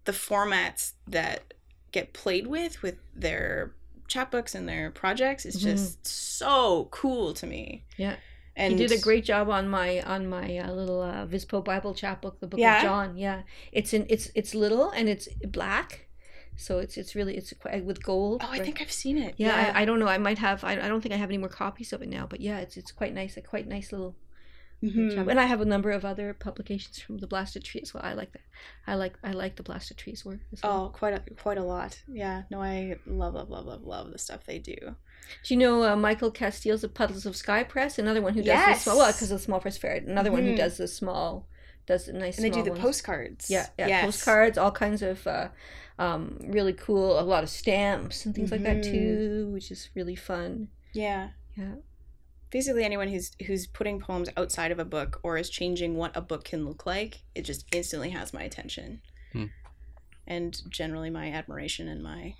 the 0.06 0.12
formats 0.12 0.94
that 1.08 1.56
get 1.92 2.14
played 2.14 2.46
with 2.46 2.84
with 2.84 2.98
their 3.16 3.74
chapbooks 4.08 4.54
and 4.54 4.70
their 4.70 4.92
projects 4.92 5.48
is 5.48 5.56
just 5.56 6.06
so 6.06 6.88
cool 6.92 7.34
to 7.34 7.48
me. 7.48 7.86
Mm-hmm. 7.94 8.02
Yeah. 8.04 8.16
And 8.56 8.74
he 8.74 8.88
did 8.88 8.92
a 8.92 9.02
great 9.02 9.26
job 9.26 9.50
on 9.50 9.68
my 9.68 10.02
on 10.02 10.28
my 10.30 10.60
uh, 10.60 10.72
little 10.72 11.02
uh, 11.02 11.26
Vispo 11.26 11.64
Bible 11.66 11.96
chapbook, 11.96 12.40
the 12.40 12.46
Book 12.46 12.60
Yeah? 12.60 12.78
of 12.78 12.84
John. 12.84 13.18
Yeah, 13.18 13.42
it's 13.72 13.92
in 13.92 14.06
it's 14.10 14.30
it's 14.36 14.54
little 14.54 14.92
and 14.92 15.10
it's 15.10 15.28
black, 15.48 16.08
so 16.56 16.78
it's 16.78 16.98
it's 16.98 17.16
really 17.16 17.36
it's 17.36 17.52
quite 17.54 17.84
with 17.84 18.04
gold. 18.04 18.42
Oh, 18.44 18.48
I 18.48 18.58
right? 18.58 18.62
think 18.64 18.80
I've 18.80 18.92
seen 18.92 19.18
it. 19.18 19.34
Yeah, 19.38 19.74
I, 19.74 19.82
I 19.82 19.86
don't 19.86 19.98
know. 19.98 20.08
I 20.08 20.20
might 20.20 20.38
have. 20.38 20.64
I, 20.64 20.74
I 20.74 20.88
don't 20.88 21.02
think 21.02 21.16
I 21.16 21.18
have 21.18 21.30
any 21.30 21.40
more 21.40 21.50
copies 21.50 21.94
of 21.94 22.04
it 22.04 22.10
now. 22.10 22.28
But 22.30 22.42
yeah, 22.42 22.60
it's 22.60 22.78
it's 22.78 22.92
quite 22.92 23.14
nice. 23.16 23.38
A 23.38 23.42
quite 23.42 23.68
nice 23.68 23.92
little 23.92 24.16
Mhm. 24.84 25.14
chap- 25.16 25.28
And 25.28 25.40
I 25.40 25.46
have 25.46 25.60
a 25.62 25.66
number 25.66 25.92
of 25.92 26.06
other 26.06 26.34
publications 26.34 27.00
from 27.00 27.18
the 27.18 27.28
Blasted 27.28 27.64
Tree 27.66 27.82
as 27.82 27.94
well. 27.94 28.04
I 28.04 28.14
like 28.14 28.32
that. 28.32 28.42
I 28.88 28.96
like 28.96 29.18
I 29.24 29.32
like 29.32 29.56
the 29.58 29.64
Blasted 29.64 29.98
Trees 29.98 30.24
work. 30.24 30.40
As 30.54 30.62
well. 30.64 30.86
Oh, 30.86 30.98
quite 30.98 31.14
a 31.14 31.34
quite 31.36 31.58
a 31.58 31.64
lot. 31.64 32.02
Yeah. 32.08 32.44
No, 32.50 32.62
I 32.62 32.96
love 33.06 33.34
love 33.34 33.50
love 33.50 33.66
love 33.66 33.84
love 33.84 34.12
the 34.12 34.18
stuff 34.18 34.46
they 34.46 34.60
do. 34.60 34.76
Do 35.44 35.54
you 35.54 35.58
know 35.58 35.84
uh, 35.84 35.96
Michael 35.96 36.32
Casteels's 36.32 36.82
The 36.82 36.90
Puddles 36.90 37.26
of 37.26 37.36
Sky 37.36 37.64
Press? 37.64 38.00
Another 38.00 38.22
one 38.22 38.34
who 38.34 38.40
does 38.42 38.48
Yes. 38.48 38.78
the 38.80 38.84
small. 38.84 38.98
Well, 38.98 39.12
because 39.12 39.32
of 39.32 39.38
the 39.40 39.44
small 39.44 39.60
press 39.60 39.78
fair. 39.78 39.96
Another 39.96 40.32
one 40.32 40.44
who 40.44 40.54
Mhm. 40.54 40.58
does 40.58 40.78
the 40.78 40.88
small, 40.88 41.48
does 41.86 42.06
the 42.06 42.14
nice. 42.14 42.38
And 42.38 42.46
they 42.46 42.50
do 42.50 42.64
the 42.64 42.72
ones. 42.72 42.82
postcards. 42.82 43.50
Yeah, 43.50 43.68
yeah, 43.78 43.88
Yes. 43.88 44.06
postcards, 44.06 44.58
all 44.58 44.72
kinds 44.72 45.02
of 45.02 45.28
uh, 45.28 45.50
um, 46.00 46.40
really 46.48 46.74
cool, 46.74 47.20
a 47.20 47.22
lot 47.22 47.44
of 47.44 47.50
stamps 47.50 48.26
and 48.26 48.34
things 48.34 48.52
like 48.52 48.64
that 48.64 48.78
Mhm. 48.78 48.84
too, 48.92 49.50
which 49.52 49.70
is 49.72 49.90
really 49.94 50.16
fun. 50.16 50.70
Yeah. 50.94 51.32
Yeah. 51.58 51.76
Basically, 52.52 52.84
anyone 52.84 53.08
who's 53.10 53.32
who's 53.46 53.68
putting 53.68 54.00
poems 54.00 54.30
outside 54.36 54.72
of 54.72 54.80
a 54.80 54.86
book 54.86 55.20
or 55.24 55.38
is 55.38 55.50
changing 55.50 55.96
what 55.96 56.16
a 56.18 56.22
book 56.22 56.44
can 56.46 56.66
look 56.66 56.86
like, 56.86 57.20
it 57.36 57.44
just 57.44 57.66
instantly 57.74 58.10
has 58.10 58.34
my 58.34 58.42
attention, 58.44 59.02
Hmm. 59.34 59.46
and 60.28 60.60
generally 60.70 61.10
my 61.10 61.30
admiration 61.32 61.88
and 61.88 62.02
my 62.04 62.36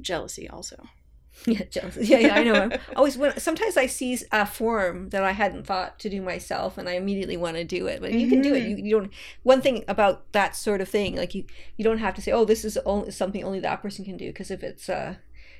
jealousy 0.00 0.48
also. 0.48 0.88
Yeah, 1.46 1.62
jealous. 1.70 1.96
yeah, 1.98 2.18
yeah, 2.18 2.34
I 2.34 2.42
know. 2.42 2.70
Always, 2.96 3.16
when 3.16 3.38
sometimes 3.38 3.76
I 3.76 3.86
see 3.86 4.18
a 4.32 4.44
form 4.44 5.10
that 5.10 5.22
I 5.22 5.30
hadn't 5.30 5.66
thought 5.68 6.00
to 6.00 6.10
do 6.10 6.20
myself, 6.20 6.78
and 6.78 6.88
I 6.88 6.92
immediately 6.94 7.36
want 7.36 7.56
to 7.58 7.62
do 7.64 7.86
it. 7.86 8.00
But 8.00 8.12
you 8.12 8.28
can 8.28 8.40
do 8.40 8.54
it. 8.54 8.64
Mhm. 8.64 8.70
You, 8.70 8.76
you 8.84 8.90
don't. 8.98 9.12
One 9.44 9.60
thing 9.62 9.84
about 9.86 10.32
that 10.32 10.56
sort 10.56 10.80
of 10.80 10.88
thing, 10.88 11.14
like 11.14 11.36
you, 11.36 11.44
you 11.76 11.84
don't 11.84 11.98
have 11.98 12.14
to 12.14 12.22
say, 12.22 12.32
"Oh, 12.32 12.44
this 12.44 12.64
is 12.64 12.76
only 12.78 13.12
something 13.12 13.44
only 13.44 13.60
that 13.60 13.82
person 13.82 14.04
can 14.04 14.16
do," 14.16 14.26
because 14.26 14.50
if 14.50 14.64
it's 14.64 14.88
uh, 14.88 15.14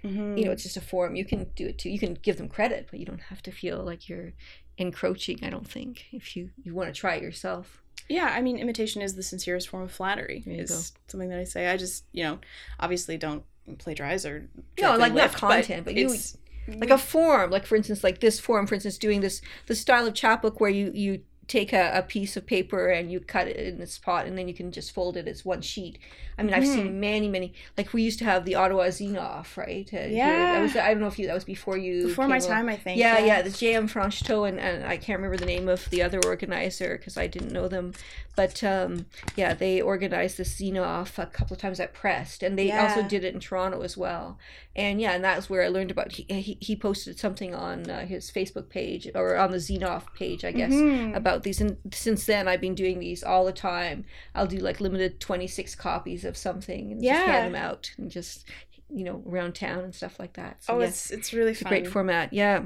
Mm-hmm. 0.04 0.36
you 0.38 0.44
know, 0.44 0.52
it's 0.52 0.62
just 0.62 0.76
a 0.76 0.80
form, 0.80 1.16
you 1.16 1.24
can 1.24 1.44
do 1.56 1.66
it 1.66 1.78
too. 1.78 1.90
You 1.90 1.98
can 1.98 2.14
give 2.14 2.36
them 2.36 2.48
credit, 2.48 2.88
but 2.90 3.00
you 3.00 3.06
don't 3.06 3.20
have 3.22 3.42
to 3.42 3.50
feel 3.52 3.82
like 3.82 4.08
you're 4.08 4.32
encroaching. 4.76 5.38
I 5.42 5.50
don't 5.50 5.66
think 5.68 6.06
if 6.12 6.36
you 6.36 6.50
you 6.62 6.74
want 6.74 6.92
to 6.92 6.98
try 6.98 7.14
it 7.16 7.22
yourself. 7.22 7.82
Yeah, 8.08 8.32
I 8.34 8.40
mean, 8.40 8.58
imitation 8.58 9.02
is 9.02 9.14
the 9.16 9.22
sincerest 9.22 9.68
form 9.68 9.82
of 9.82 9.92
flattery. 9.92 10.42
You 10.46 10.62
Is 10.62 10.92
something 11.08 11.28
that 11.30 11.38
I 11.38 11.44
say. 11.44 11.68
I 11.68 11.76
just, 11.76 12.04
you 12.12 12.24
know, 12.24 12.38
obviously 12.80 13.18
don't 13.18 13.44
plagiarize 13.78 14.24
or 14.24 14.48
No, 14.80 14.96
like 14.96 15.12
not 15.12 15.32
content, 15.32 15.84
but 15.84 15.94
you- 15.94 16.06
it's- 16.06 16.36
like 16.76 16.90
a 16.90 16.98
form 16.98 17.50
like 17.50 17.64
for 17.64 17.76
instance 17.76 18.04
like 18.04 18.20
this 18.20 18.38
form 18.38 18.66
for 18.66 18.74
instance 18.74 18.98
doing 18.98 19.22
this 19.22 19.40
the 19.68 19.74
style 19.74 20.06
of 20.06 20.12
chapbook 20.12 20.60
where 20.60 20.68
you 20.68 20.92
you 20.94 21.22
take 21.48 21.72
a, 21.72 21.90
a 21.94 22.02
piece 22.02 22.36
of 22.36 22.46
paper 22.46 22.88
and 22.88 23.10
you 23.10 23.18
cut 23.18 23.48
it 23.48 23.56
in 23.56 23.80
a 23.80 23.86
spot 23.86 24.26
and 24.26 24.36
then 24.38 24.46
you 24.46 24.54
can 24.54 24.70
just 24.70 24.92
fold 24.92 25.16
it 25.16 25.26
as 25.26 25.44
one 25.44 25.60
sheet 25.62 25.98
i 26.38 26.42
mean 26.42 26.52
i've 26.54 26.62
Mm-hmm. 26.62 26.72
seen 26.74 27.00
many 27.00 27.28
many 27.28 27.54
like 27.78 27.92
we 27.94 28.02
used 28.02 28.18
to 28.18 28.24
have 28.26 28.44
the 28.44 28.54
ottawa 28.54 28.84
xenoff 28.84 29.56
right 29.56 29.88
uh. 29.94 30.00
Yeah. 30.08 30.52
that 30.52 30.60
was 30.60 30.76
i 30.76 30.88
don't 30.92 31.00
know 31.00 31.06
if 31.08 31.18
you 31.18 31.26
that 31.26 31.34
was 31.34 31.44
before 31.44 31.76
you 31.78 32.08
before 32.08 32.28
my 32.28 32.38
time, 32.38 32.68
I 32.68 32.76
think. 32.76 32.98
yeah, 33.00 33.18
yeah, 33.18 33.42
the 33.42 33.48
JM 33.50 33.90
Franchot 33.90 34.48
and, 34.48 34.60
and 34.60 34.84
I 34.84 34.96
can't 34.98 35.18
remember 35.18 35.36
the 35.38 35.46
name 35.46 35.68
of 35.68 35.88
the 35.90 36.02
other 36.02 36.20
organizer 36.24 36.96
because 36.98 37.16
I 37.16 37.26
didn't 37.26 37.52
know 37.52 37.66
them, 37.68 37.92
but 38.36 38.62
um, 38.62 39.06
yeah, 39.36 39.54
they 39.54 39.80
organized 39.80 40.36
the 40.36 40.42
Xenoff 40.44 41.18
a 41.18 41.26
couple 41.26 41.54
of 41.54 41.60
times 41.60 41.80
at 41.80 41.92
Prest, 41.94 42.42
and 42.42 42.58
they 42.58 42.70
also 42.70 43.02
did 43.02 43.24
it 43.24 43.34
in 43.34 43.40
Toronto 43.40 43.80
as 43.82 43.96
well. 43.96 44.38
And 44.76 45.00
yeah, 45.00 45.12
and 45.12 45.24
that's 45.24 45.50
where 45.50 45.62
I 45.64 45.68
learned 45.68 45.90
about. 45.90 46.12
He 46.12 46.22
he, 46.28 46.56
he 46.60 46.76
posted 46.76 47.18
something 47.18 47.54
on 47.54 47.90
uh, 47.90 48.06
his 48.06 48.30
Facebook 48.30 48.68
page 48.68 49.08
or 49.14 49.36
on 49.36 49.50
the 49.50 49.56
Xenoff 49.58 50.04
page, 50.14 50.44
I 50.44 50.52
guess, 50.52 50.72
Mhm. 50.72 51.16
about 51.16 51.37
these. 51.42 51.60
And 51.60 51.76
since 51.92 52.26
then, 52.26 52.48
I've 52.48 52.60
been 52.60 52.74
doing 52.74 52.98
these 52.98 53.22
all 53.22 53.44
the 53.44 53.52
time. 53.52 54.04
I'll 54.34 54.46
do 54.46 54.58
like 54.58 54.80
limited 54.80 55.20
twenty 55.20 55.46
six 55.46 55.74
copies 55.74 56.24
of 56.24 56.36
something 56.36 56.92
and 56.92 57.02
just 57.02 57.26
hand 57.26 57.54
them 57.54 57.62
out 57.62 57.90
and 57.98 58.10
just 58.10 58.46
you 58.90 59.04
know 59.04 59.22
around 59.28 59.54
town 59.54 59.84
and 59.84 59.94
stuff 59.94 60.18
like 60.18 60.34
that. 60.34 60.62
So 60.64 60.74
Oh, 60.74 60.80
yeah. 60.80 60.86
it's 60.86 61.10
it's 61.10 61.32
really 61.32 61.52
It's 61.52 61.62
a 61.62 61.64
great 61.64 61.86
format. 61.86 62.32
Yeah. 62.32 62.64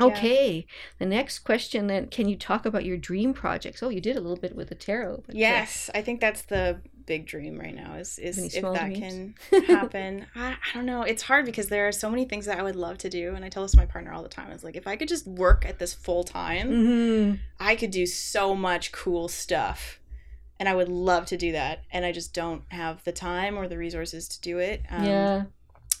Yeah. 0.00 0.06
Okay. 0.06 0.66
The 0.98 1.06
next 1.06 1.40
question 1.40 1.88
then 1.88 2.06
can 2.06 2.28
you 2.28 2.36
talk 2.36 2.64
about 2.64 2.84
your 2.84 2.96
dream 2.96 3.34
projects? 3.34 3.82
Oh, 3.82 3.88
you 3.88 4.00
did 4.00 4.16
a 4.16 4.20
little 4.20 4.36
bit 4.36 4.54
with 4.54 4.68
the 4.68 4.74
tarot. 4.76 5.24
but, 5.26 5.34
uh, 5.34 5.38
Yes, 5.38 5.90
I 5.94 6.02
think 6.02 6.20
that's 6.20 6.42
the 6.42 6.80
big 7.08 7.26
dream 7.26 7.58
right 7.58 7.74
now. 7.74 7.94
Is 7.94 8.18
is 8.18 8.38
Any 8.38 8.46
if 8.48 8.62
that 8.62 8.84
dreams? 8.94 9.34
can 9.50 9.64
happen? 9.66 10.26
I, 10.36 10.50
I 10.52 10.74
don't 10.74 10.86
know. 10.86 11.02
It's 11.02 11.22
hard 11.24 11.44
because 11.46 11.66
there 11.68 11.88
are 11.88 11.92
so 11.92 12.08
many 12.08 12.24
things 12.26 12.46
that 12.46 12.58
I 12.58 12.62
would 12.62 12.76
love 12.76 12.98
to 12.98 13.08
do, 13.10 13.34
and 13.34 13.44
I 13.44 13.48
tell 13.48 13.62
this 13.64 13.72
to 13.72 13.78
my 13.78 13.86
partner 13.86 14.12
all 14.12 14.22
the 14.22 14.28
time. 14.28 14.52
It's 14.52 14.62
like 14.62 14.76
if 14.76 14.86
I 14.86 14.94
could 14.94 15.08
just 15.08 15.26
work 15.26 15.64
at 15.66 15.80
this 15.80 15.92
full 15.94 16.22
time, 16.22 16.68
Mhm. 16.70 17.38
I 17.58 17.74
could 17.74 17.90
do 17.90 18.06
so 18.06 18.54
much 18.54 18.92
cool 18.92 19.26
stuff, 19.28 19.98
and 20.60 20.68
I 20.68 20.74
would 20.74 20.88
love 20.88 21.26
to 21.26 21.36
do 21.36 21.50
that. 21.52 21.82
And 21.90 22.04
I 22.04 22.12
just 22.12 22.32
don't 22.34 22.62
have 22.68 23.02
the 23.04 23.12
time 23.12 23.58
or 23.58 23.66
the 23.66 23.78
resources 23.78 24.28
to 24.28 24.40
do 24.40 24.58
it. 24.58 24.82
Um, 24.90 25.04
yeah. 25.04 25.44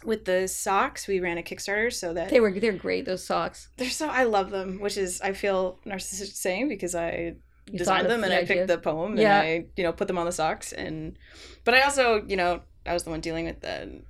With 0.04 0.26
the 0.26 0.46
socks, 0.46 1.08
we 1.08 1.18
ran 1.18 1.38
a 1.38 1.42
Kickstarter 1.42 1.92
so 1.92 2.14
that 2.14 2.28
They 2.30 2.38
were 2.38 2.52
they're 2.52 2.72
great 2.72 3.04
those 3.04 3.24
socks. 3.24 3.68
they're 3.78 3.90
so 3.90 4.06
I 4.08 4.22
love 4.22 4.50
them, 4.50 4.78
which 4.78 4.96
is 4.96 5.20
I 5.20 5.32
feel 5.32 5.80
narcissistic 5.84 6.34
saying 6.36 6.68
because 6.68 6.94
I 6.94 7.34
You 7.72 7.78
designed 7.78 8.08
them 8.08 8.22
and 8.24 8.32
the 8.32 8.40
I 8.40 8.44
picked 8.44 8.66
the 8.68 8.78
poem 8.78 9.16
Yeah. 9.18 9.40
and 9.40 9.46
I 9.46 9.66
you 9.76 9.84
know 9.84 9.92
put 9.92 10.08
them 10.08 10.18
on 10.18 10.26
the 10.26 10.32
socks 10.32 10.72
and 10.72 11.16
but 11.64 11.74
I 11.74 11.82
also 11.82 12.24
you 12.26 12.36
know 12.36 12.60
I 12.86 12.92
was 12.94 13.02
the 13.04 13.10
one 13.10 13.20
dealing 13.20 13.44
with 13.46 13.60
the 13.60 14.02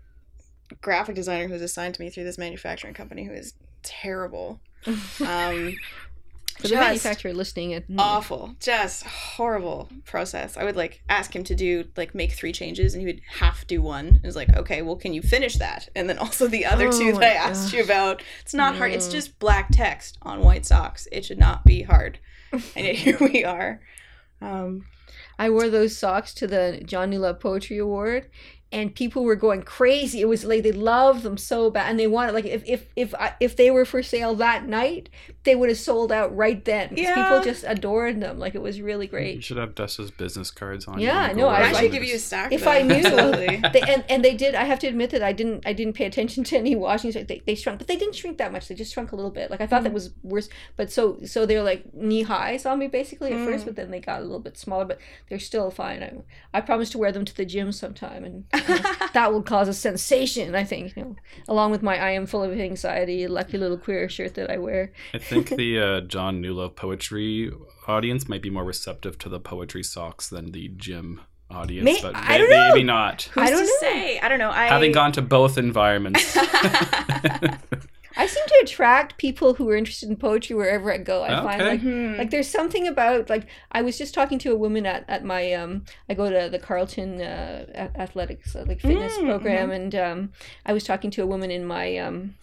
graphic 0.81 1.15
designer 1.15 1.47
who 1.47 1.53
was 1.55 1.63
assigned 1.63 1.95
to 1.95 2.01
me 2.03 2.11
through 2.11 2.25
this 2.25 2.39
manufacturing 2.39 2.95
company 2.95 3.25
who 3.25 3.33
is 3.33 3.55
terrible. 3.83 4.61
Um 5.21 5.75
For 6.61 6.67
the 6.69 6.75
manufacturer 6.75 7.33
listening 7.33 7.71
it 7.71 7.85
awful. 7.99 8.57
Just 8.61 9.05
horrible 9.05 9.89
process. 10.05 10.57
I 10.57 10.65
would 10.65 10.75
like 10.77 11.03
ask 11.09 11.35
him 11.35 11.45
to 11.45 11.55
do 11.55 11.85
like 11.97 12.15
make 12.17 12.33
three 12.33 12.51
changes 12.53 12.95
and 12.95 13.01
he 13.01 13.07
would 13.07 13.21
half 13.39 13.67
do 13.67 13.81
one. 13.81 14.07
It 14.23 14.27
was 14.27 14.35
like 14.37 14.55
okay 14.57 14.83
well 14.83 14.97
can 14.97 15.13
you 15.15 15.23
finish 15.23 15.57
that? 15.57 15.89
And 15.97 16.09
then 16.09 16.19
also 16.19 16.47
the 16.49 16.65
other 16.67 16.89
Oh 16.89 16.99
two 16.99 17.13
that 17.13 17.23
I 17.23 17.35
asked 17.35 17.73
you 17.73 17.83
about. 17.83 18.23
It's 18.43 18.55
not 18.55 18.77
hard. 18.77 18.93
It's 18.93 19.09
just 19.09 19.39
black 19.39 19.69
text 19.71 20.19
on 20.23 20.41
white 20.41 20.67
socks. 20.67 21.07
It 21.13 21.25
should 21.25 21.39
not 21.39 21.65
be 21.65 21.83
hard 21.83 22.19
and 22.53 22.87
yet 22.87 22.97
here 22.97 23.19
we 23.21 23.45
are 23.45 23.81
um 24.41 24.85
I 25.39 25.51
wore 25.51 25.69
those 25.69 25.97
socks 25.97 26.35
to 26.35 26.47
the 26.47 26.83
John 26.85 27.13
Newlove 27.13 27.41
Poetry 27.41 27.79
Award, 27.79 28.29
and 28.73 28.95
people 28.95 29.25
were 29.25 29.37
going 29.37 29.63
crazy. 29.63 30.21
It 30.21 30.29
was 30.29 30.45
like 30.45 30.63
they 30.63 30.73
loved 30.73 31.23
them 31.23 31.37
so 31.37 31.71
bad, 31.71 31.91
and 31.91 31.99
they 31.99 32.09
wanted 32.09 32.33
like 32.33 32.45
if 32.45 32.63
if 32.67 32.87
if 32.97 33.15
I, 33.15 33.35
if 33.41 33.57
they 33.57 33.71
were 33.71 33.85
for 33.85 34.03
sale 34.03 34.35
that 34.37 34.67
night, 34.67 35.09
they 35.45 35.55
would 35.55 35.69
have 35.69 35.79
sold 35.79 36.13
out 36.13 36.35
right 36.37 36.63
then. 36.65 36.93
Yeah. 36.97 37.15
people 37.15 37.43
just 37.43 37.65
adored 37.67 38.21
them. 38.21 38.39
Like 38.39 38.55
it 38.55 38.61
was 38.63 38.81
really 38.81 39.07
great. 39.07 39.37
You 39.37 39.41
should 39.41 39.57
have 39.57 39.75
Dessa's 39.75 40.11
business 40.11 40.51
cards 40.51 40.87
on. 40.87 40.99
Yeah, 41.01 41.33
no, 41.33 41.49
I- 41.49 41.69
I, 41.69 41.73
should 41.73 41.85
it 41.85 41.93
give 41.93 42.05
you 42.05 42.17
a 42.17 42.19
stack 42.19 42.53
If 42.53 42.63
of 42.63 42.69
I 42.69 42.83
knew, 42.83 42.95
Absolutely. 42.97 43.57
they, 43.73 43.81
and 43.83 44.05
and 44.09 44.25
they 44.25 44.35
did. 44.35 44.55
I 44.55 44.65
have 44.65 44.79
to 44.81 44.87
admit 44.89 45.11
that 45.11 45.23
I 45.23 45.33
didn't 45.33 45.67
I 45.67 45.73
didn't 45.73 45.95
pay 45.95 46.05
attention 46.07 46.45
to 46.45 46.57
any 46.57 46.75
washing. 46.77 47.13
So 47.13 47.23
they, 47.23 47.43
they 47.47 47.55
shrunk, 47.55 47.79
but 47.79 47.89
they 47.89 47.97
didn't 47.97 48.17
shrink 48.17 48.39
that 48.39 48.53
much. 48.53 48.69
They 48.69 48.75
just 48.75 48.93
shrunk 48.93 49.13
a 49.13 49.17
little 49.17 49.31
bit. 49.31 49.51
Like 49.51 49.61
I 49.61 49.67
thought 49.67 49.85
that 49.85 49.93
was 49.93 50.11
worse. 50.23 50.49
But 50.77 50.91
so 50.93 51.19
so 51.25 51.47
they're 51.47 51.63
like 51.63 51.95
knee 51.95 52.23
highs 52.23 52.67
on 52.67 52.79
me 52.79 52.89
basically 52.89 53.33
at 53.33 53.45
first, 53.47 53.63
Mm. 53.63 53.67
but 53.67 53.77
then 53.77 53.91
they 53.91 54.01
got 54.01 54.21
a 54.21 54.25
little 54.25 54.41
bit 54.41 54.59
smaller. 54.59 54.85
But 54.85 54.99
they're 55.29 55.39
still 55.39 55.71
fine. 55.71 56.03
I 56.03 56.13
I 56.53 56.61
promise 56.61 56.91
to 56.91 56.99
wear 56.99 57.13
them 57.13 57.25
to 57.25 57.35
the 57.35 57.45
gym 57.45 57.73
sometime, 57.73 58.25
and 58.25 58.45
uh, 58.53 59.09
that 59.15 59.33
will 59.33 59.43
cause 59.43 59.69
a 59.69 59.75
sensation. 59.75 60.55
I 60.55 60.65
think 60.65 60.97
you 60.97 61.03
know, 61.05 61.17
along 61.49 61.71
with 61.71 61.83
my 61.83 61.97
I 61.99 62.11
am 62.11 62.27
full 62.27 62.43
of 62.43 62.53
anxiety, 62.59 63.27
lucky 63.29 63.57
little 63.59 63.79
queer 63.79 64.09
shirt 64.09 64.35
that 64.35 64.51
I 64.51 64.59
wear. 64.59 64.93
I 65.15 65.19
think 65.19 65.38
the 65.47 65.79
uh, 65.81 66.01
John 66.03 66.43
Newlove 66.43 66.75
poetry 66.77 67.51
audience 67.87 68.29
might 68.29 68.43
be 68.43 68.51
more 68.51 68.65
receptive 68.65 69.19
to 69.19 69.29
the 69.29 69.41
poetry 69.41 69.83
socks 69.83 70.29
than 70.29 70.53
the 70.53 70.69
gym 70.77 71.21
audience, 71.51 71.85
May- 71.85 72.03
but 72.03 72.15
I 72.15 72.29
may- 72.29 72.39
don't 72.39 72.51
know. 72.51 72.69
maybe 72.75 72.85
not. 72.85 73.23
Who's 73.33 73.43
I 73.43 73.51
don't 73.51 73.59
to 73.61 73.65
know. 73.65 73.77
say? 73.81 74.19
I 74.21 74.29
don't 74.29 74.39
know. 74.39 74.51
I 74.51 74.67
Having 74.67 74.93
gone 74.93 75.13
to 75.13 75.23
both 75.23 75.57
environments, 75.59 76.37
I 78.19 78.27
seem 78.27 78.45
to 78.45 78.55
to 78.59 78.65
attract 78.65 79.19
people 79.19 79.55
who 79.55 79.69
are 79.71 79.77
interested 79.77 80.09
in 80.09 80.17
poetry 80.17 80.57
wherever 80.57 80.93
I 80.93 80.99
go. 80.99 81.23
I 81.23 81.29
find 81.43 81.63
Okay. 81.63 81.71
like 81.71 81.81
Mhm. 81.83 82.19
like 82.19 82.31
there's 82.31 82.49
something 82.49 82.89
about 82.89 83.31
like 83.31 83.47
I 83.73 83.83
was 83.83 83.97
just 83.97 84.13
talking 84.15 84.39
to 84.41 84.53
a 84.53 84.57
woman 84.57 84.85
at, 84.87 85.05
at 85.09 85.25
my 85.25 85.53
um 85.53 85.85
I 86.09 86.15
go 86.15 86.29
to 86.29 86.49
the 86.51 86.59
Carleton 86.59 87.21
uh, 87.21 87.91
athletics 87.97 88.57
uh, 88.57 88.65
like 88.67 88.81
fitness 88.81 89.17
Mm, 89.19 89.27
program 89.27 89.71
and 89.71 89.95
um 89.95 90.33
I 90.67 90.73
was 90.73 90.85
talking 90.85 91.11
to 91.13 91.23
a 91.23 91.27
woman 91.27 91.51
in 91.51 91.65
my 91.65 91.97
um 91.99 92.35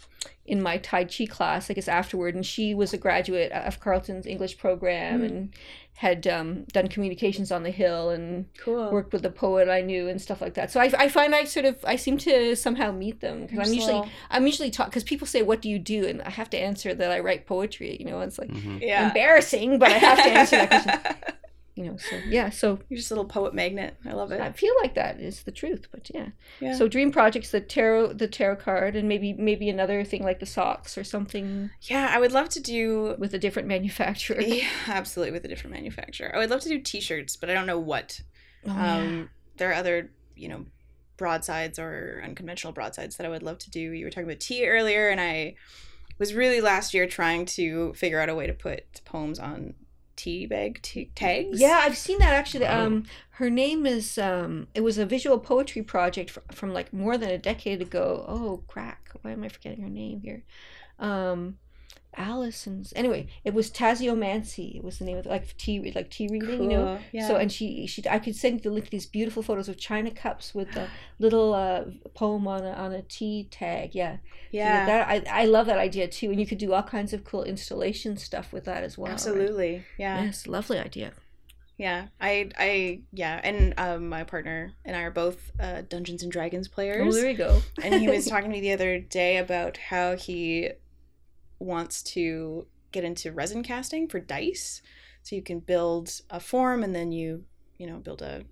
in 0.45 0.61
my 0.61 0.77
Tai 0.77 1.05
Chi 1.05 1.25
class 1.25 1.69
I 1.69 1.73
guess 1.73 1.87
afterward 1.87 2.35
and 2.35 2.45
she 2.45 2.73
was 2.73 2.93
a 2.93 2.97
graduate 2.97 3.51
of 3.51 3.79
Carleton's 3.79 4.25
English 4.25 4.57
program 4.57 5.21
Mm. 5.21 5.25
and 5.25 5.53
had 5.97 6.27
um, 6.27 6.65
done 6.73 6.89
communications 6.89 7.53
on 7.53 7.63
the 7.63 7.71
hill 7.71 8.09
and 8.09 8.45
cool. 8.57 8.91
worked 8.91 9.13
with 9.13 9.25
a 9.25 9.29
poet 9.29 9.69
I 9.69 9.79
knew 9.79 10.09
and 10.09 10.21
stuff 10.21 10.41
like 10.41 10.55
that. 10.55 10.69
So 10.69 10.81
I, 10.81 10.91
I 10.97 11.07
find 11.07 11.33
I 11.33 11.45
sort 11.45 11.65
of 11.65 11.77
I 11.85 11.95
seem 11.95 12.17
to 12.19 12.53
somehow 12.55 12.91
meet 12.91 13.21
them 13.21 13.43
because 13.43 13.59
I'm 13.59 13.63
Just 13.65 13.75
usually 13.75 13.93
little- 13.93 14.09
I'm 14.29 14.45
usually 14.45 14.71
taught 14.71 14.87
because 14.89 15.05
people 15.05 15.25
say 15.25 15.41
what 15.41 15.61
do 15.61 15.69
you 15.69 15.79
do 15.79 16.05
and 16.05 16.21
I 16.23 16.31
have 16.31 16.49
to 16.49 16.57
answer 16.57 16.93
that 16.93 17.11
I 17.11 17.19
write 17.21 17.45
poetry. 17.45 17.95
You 17.97 18.05
know, 18.07 18.19
it's 18.19 18.37
like 18.37 18.49
Mhm. 18.49 18.81
yeah. 18.81 19.07
embarrassing, 19.07 19.79
but 19.79 19.89
I 19.91 19.97
have 19.97 20.17
to 20.17 20.29
answer 20.29 20.55
that 20.57 20.69
question. 20.83 21.15
Know, 21.91 21.97
so 21.97 22.17
yeah, 22.27 22.49
so 22.49 22.79
You're 22.89 22.97
just 22.97 23.11
a 23.11 23.13
little 23.13 23.29
poet 23.29 23.53
magnet. 23.53 23.95
I 24.05 24.13
love 24.13 24.31
it. 24.31 24.41
I 24.41 24.51
feel 24.51 24.73
like 24.81 24.95
that 24.95 25.19
is 25.19 25.43
the 25.43 25.51
truth, 25.51 25.87
but 25.91 26.09
yeah. 26.13 26.29
Yeah. 26.59 26.75
So 26.75 26.87
dream 26.87 27.11
projects, 27.11 27.51
the 27.51 27.61
tarot, 27.61 28.13
the 28.13 28.27
tarot 28.27 28.57
card, 28.57 28.95
and 28.95 29.07
maybe 29.07 29.33
maybe 29.33 29.69
another 29.69 30.03
thing 30.03 30.23
like 30.23 30.39
the 30.39 30.45
socks 30.45 30.97
or 30.97 31.03
something 31.03 31.69
yeah, 31.81 32.09
I 32.11 32.19
would 32.19 32.31
love 32.31 32.49
to 32.49 32.59
do. 32.59 33.15
with 33.17 33.33
a 33.33 33.39
different 33.39 33.67
manufacturer. 33.67 34.41
Yeah, 34.41 34.67
absolutely, 34.87 35.31
with 35.31 35.45
a 35.45 35.47
different 35.47 35.75
manufacturer. 35.75 36.31
I 36.33 36.39
would 36.39 36.49
love 36.49 36.61
to 36.61 36.69
do 36.69 36.79
T-shirts, 36.79 37.35
but 37.35 37.49
I 37.49 37.53
don't 37.53 37.67
know 37.67 37.79
what. 37.79 38.21
Oh, 38.67 38.73
yeah. 38.73 38.95
um, 38.97 39.29
there 39.57 39.69
are 39.69 39.73
other, 39.73 40.11
you 40.35 40.47
know, 40.47 40.65
broadsides 41.17 41.79
or 41.79 42.21
unconventional 42.23 42.73
broadsides 42.73 43.17
that 43.17 43.25
I 43.25 43.29
would 43.29 43.43
love 43.43 43.59
to 43.59 43.69
do. 43.69 43.79
You 43.79 44.05
were 44.05 44.11
talking 44.11 44.25
about 44.25 44.39
tea 44.39 44.67
earlier, 44.67 45.09
and 45.09 45.19
I 45.21 45.55
was 46.17 46.33
really 46.33 46.61
last 46.61 46.93
year 46.93 47.07
trying 47.07 47.45
to 47.45 47.93
figure 47.93 48.19
out 48.19 48.29
a 48.29 48.35
way 48.35 48.47
to 48.47 48.53
put 48.53 49.01
poems 49.05 49.39
on 49.39 49.73
tea 50.15 50.45
bag 50.45 50.81
t- 50.81 51.11
tags. 51.15 51.59
Yeah, 51.59 51.79
I've 51.81 51.97
seen 51.97 52.19
that 52.19 52.33
actually. 52.33 52.65
Oh. 52.65 52.85
Um, 52.85 53.03
her 53.31 53.49
name 53.49 53.85
is. 53.85 54.17
Um, 54.17 54.67
it 54.73 54.81
was 54.81 54.97
a 54.97 55.05
visual 55.05 55.39
poetry 55.39 55.81
project 55.81 56.29
from, 56.31 56.43
from 56.51 56.73
like 56.73 56.93
more 56.93 57.17
than 57.17 57.29
a 57.29 57.37
decade 57.37 57.81
ago. 57.81 58.25
Oh, 58.27 58.63
crack! 58.67 59.11
Why 59.21 59.31
am 59.31 59.43
I 59.43 59.49
forgetting 59.49 59.81
her 59.81 59.89
name 59.89 60.21
here? 60.21 60.43
Um, 60.99 61.57
Allison's. 62.17 62.93
Anyway, 62.95 63.27
it 63.43 63.53
was 63.53 63.71
Tasseomancy. 63.71 64.75
It 64.75 64.83
was 64.83 64.99
the 64.99 65.05
name 65.05 65.17
of 65.17 65.23
the, 65.23 65.29
like 65.29 65.55
tea, 65.57 65.91
like 65.95 66.09
tea 66.09 66.27
reading. 66.29 66.63
You 66.63 66.69
know. 66.69 66.99
Yeah. 67.11 67.27
So 67.27 67.35
and 67.37 67.51
she 67.51 67.87
she 67.87 68.03
I 68.09 68.19
could 68.19 68.35
send 68.35 68.55
you 68.57 68.61
the 68.61 68.71
link 68.71 68.85
to 68.85 68.91
these 68.91 69.05
beautiful 69.05 69.43
photos 69.43 69.69
of 69.69 69.77
china 69.77 70.11
cups 70.11 70.53
with 70.53 70.75
a 70.75 70.89
little 71.19 71.53
uh, 71.53 71.85
poem 72.13 72.47
on 72.47 72.63
a 72.63 72.71
on 72.71 72.91
a 72.93 73.01
tea 73.03 73.47
tag. 73.51 73.93
Yeah. 73.93 74.17
So 74.17 74.19
yeah. 74.51 74.85
That 74.85 75.07
I 75.07 75.41
I 75.43 75.45
love 75.45 75.65
that 75.67 75.77
idea 75.79 76.07
too, 76.07 76.29
and 76.31 76.39
you 76.39 76.45
could 76.45 76.57
do 76.57 76.73
all 76.73 76.83
kinds 76.83 77.13
of 77.13 77.23
cool 77.23 77.43
installation 77.43 78.17
stuff 78.17 78.53
with 78.53 78.65
that 78.65 78.83
as 78.83 78.97
well. 78.97 79.07
right? 79.07 79.13
Absolutely. 79.13 79.83
Yeah. 79.97 80.23
Yes, 80.23 80.47
lovely 80.47 80.79
idea. 80.79 81.11
Yeah. 81.77 82.07
I 82.21 82.49
I 82.57 83.01
yeah, 83.11 83.41
and 83.43 83.73
um 83.77 84.07
my 84.07 84.23
partner 84.23 84.71
and 84.85 84.95
I 84.95 85.01
are 85.01 85.11
both 85.11 85.51
uh 85.59 85.81
Dungeons 85.89 86.23
and 86.23 86.31
Dragons 86.31 86.67
players. 86.69 87.05
Oh, 87.05 87.11
there 87.19 87.29
you 87.29 87.37
go. 87.37 87.61
and 87.83 87.95
he 87.95 88.07
was 88.07 88.25
talking 88.31 88.49
to 88.49 88.55
me 88.55 88.61
the 88.61 88.71
other 88.71 88.99
day 88.99 89.37
about 89.37 89.75
how 89.77 90.15
he 90.15 90.71
wants 91.59 92.01
to 92.03 92.67
get 92.91 93.03
into 93.03 93.31
resin 93.31 93.63
casting 93.63 94.07
for 94.07 94.19
dice 94.19 94.81
so 95.23 95.35
you 95.35 95.41
can 95.41 95.59
build 95.59 96.21
a 96.29 96.39
form 96.39 96.83
and 96.83 96.95
then 96.95 97.11
you 97.11 97.43
you 97.77 97.87
know 97.87 97.97
build 97.97 98.21
a 98.21 98.43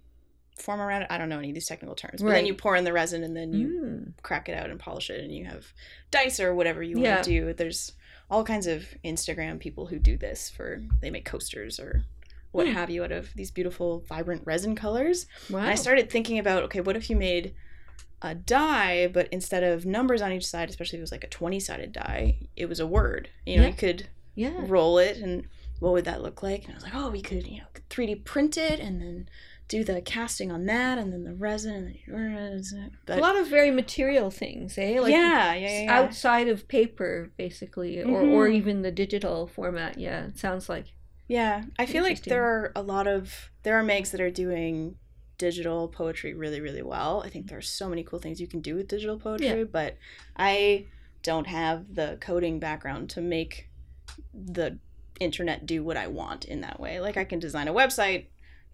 form 0.59 0.79
around 0.81 1.01
it 1.01 1.07
i 1.09 1.17
don't 1.17 1.29
know 1.29 1.39
any 1.39 1.49
of 1.49 1.53
these 1.55 1.65
technical 1.65 1.95
terms 1.95 2.21
but 2.21 2.29
then 2.31 2.45
you 2.45 2.53
pour 2.53 2.75
in 2.75 2.83
the 2.83 2.93
resin 2.93 3.23
and 3.23 3.35
then 3.35 3.53
you 3.53 3.67
Mm. 3.67 4.13
crack 4.21 4.49
it 4.49 4.53
out 4.57 4.69
and 4.69 4.79
polish 4.79 5.09
it 5.09 5.21
and 5.23 5.33
you 5.33 5.45
have 5.45 5.65
dice 6.11 6.39
or 6.39 6.53
whatever 6.53 6.83
you 6.83 6.99
Yeah. 6.99 7.13
want 7.15 7.23
to 7.25 7.29
do 7.31 7.53
there's 7.53 7.93
all 8.29 8.43
kinds 8.43 8.67
of 8.67 8.85
instagram 9.03 9.59
people 9.59 9.87
who 9.87 9.97
do 9.99 10.17
this 10.17 10.49
for 10.49 10.83
they 11.01 11.09
make 11.09 11.25
coasters 11.25 11.79
or 11.79 12.03
what 12.51 12.67
Hmm. 12.67 12.73
have 12.73 12.89
you 12.91 13.03
out 13.03 13.11
of 13.11 13.33
these 13.33 13.49
beautiful 13.49 14.01
vibrant 14.07 14.43
resin 14.45 14.75
colors 14.75 15.25
Wow. 15.49 15.59
and 15.61 15.69
I 15.69 15.75
started 15.75 16.09
thinking 16.11 16.37
about 16.37 16.63
okay, 16.63 16.81
what 16.81 16.95
if 16.95 17.09
you 17.09 17.15
made 17.15 17.55
a 18.23 18.33
die, 18.33 19.07
but 19.07 19.27
instead 19.31 19.63
of 19.63 19.85
numbers 19.85 20.21
on 20.21 20.31
each 20.31 20.45
side, 20.47 20.69
especially 20.69 20.97
if 20.97 21.01
it 21.01 21.03
was 21.03 21.11
like 21.11 21.23
a 21.23 21.27
20 21.27 21.59
sided 21.59 21.91
die, 21.91 22.47
it 22.55 22.67
was 22.67 22.79
a 22.79 22.87
word. 22.87 23.29
You 23.45 23.57
know, 23.57 23.61
Yeah. 23.63 23.67
you 23.69 23.75
could 23.75 24.07
Yeah. 24.35 24.53
roll 24.59 24.97
it 24.97 25.17
and 25.17 25.45
what 25.79 25.91
would 25.93 26.05
that 26.05 26.21
look 26.23 26.41
like? 26.41 26.63
And 26.63 26.71
I 26.71 26.75
was 26.75 26.83
like, 26.83 26.95
oh, 26.95 27.09
we 27.11 27.21
could, 27.21 27.45
you 27.45 27.59
know, 27.59 27.67
3D 27.89 28.15
print 28.23 28.57
it 28.57 28.79
and 28.79 29.01
then 29.01 29.29
do 29.67 29.83
the 29.83 30.01
casting 30.01 30.51
on 30.51 30.65
that 30.67 30.97
and 30.97 31.11
then 31.11 31.23
the 31.23 31.33
resin 31.33 31.95
and 32.07 32.63
then 32.63 32.91
but 33.05 33.17
a 33.17 33.21
lot 33.21 33.35
of 33.35 33.47
very 33.47 33.71
material 33.71 34.29
things, 34.31 34.77
eh? 34.77 34.99
Like 35.01 35.11
yeah, 35.11 35.53
yeah, 35.53 35.67
yeah, 35.69 35.83
yeah. 35.83 35.91
outside 35.99 36.47
of 36.47 36.67
paper, 36.67 37.31
basically, 37.37 38.01
or 38.01 38.21
or 38.21 38.47
Mhm. 38.47 38.55
even 38.55 38.81
the 38.81 38.91
digital 38.91 39.47
format. 39.47 39.97
Yeah, 39.97 40.27
it 40.27 40.37
sounds 40.37 40.69
like. 40.69 40.85
Yeah, 41.27 41.63
I 41.79 41.85
feel 41.85 42.03
like 42.03 42.23
there 42.23 42.43
are 42.43 42.71
a 42.75 42.81
lot 42.81 43.07
of 43.07 43.49
there 43.63 43.77
are 43.79 43.83
megs 43.83 44.11
that 44.11 44.21
are 44.21 44.29
doing 44.31 44.95
digital 45.37 45.87
poetry 45.87 46.33
really 46.33 46.61
really 46.61 46.81
well. 46.81 47.21
I 47.25 47.29
think 47.29 47.47
there 47.47 47.57
are 47.57 47.61
so 47.61 47.89
many 47.89 48.03
cool 48.03 48.19
things 48.19 48.39
you 48.39 48.47
can 48.47 48.61
do 48.61 48.75
with 48.75 48.87
digital 48.87 49.17
poetry, 49.19 49.47
Yeah. 49.59 49.63
but 49.65 49.97
I 50.37 50.85
don't 51.23 51.47
have 51.47 51.95
the 51.95 52.17
coding 52.21 52.59
background 52.59 53.09
to 53.11 53.21
make 53.21 53.69
the 54.33 54.77
internet 55.19 55.65
do 55.65 55.83
what 55.83 55.97
I 55.97 56.07
want 56.07 56.45
in 56.45 56.61
that 56.61 56.79
way. 56.79 56.99
Like 56.99 57.17
I 57.17 57.23
can 57.23 57.39
design 57.39 57.67
a 57.67 57.73
website, 57.73 58.25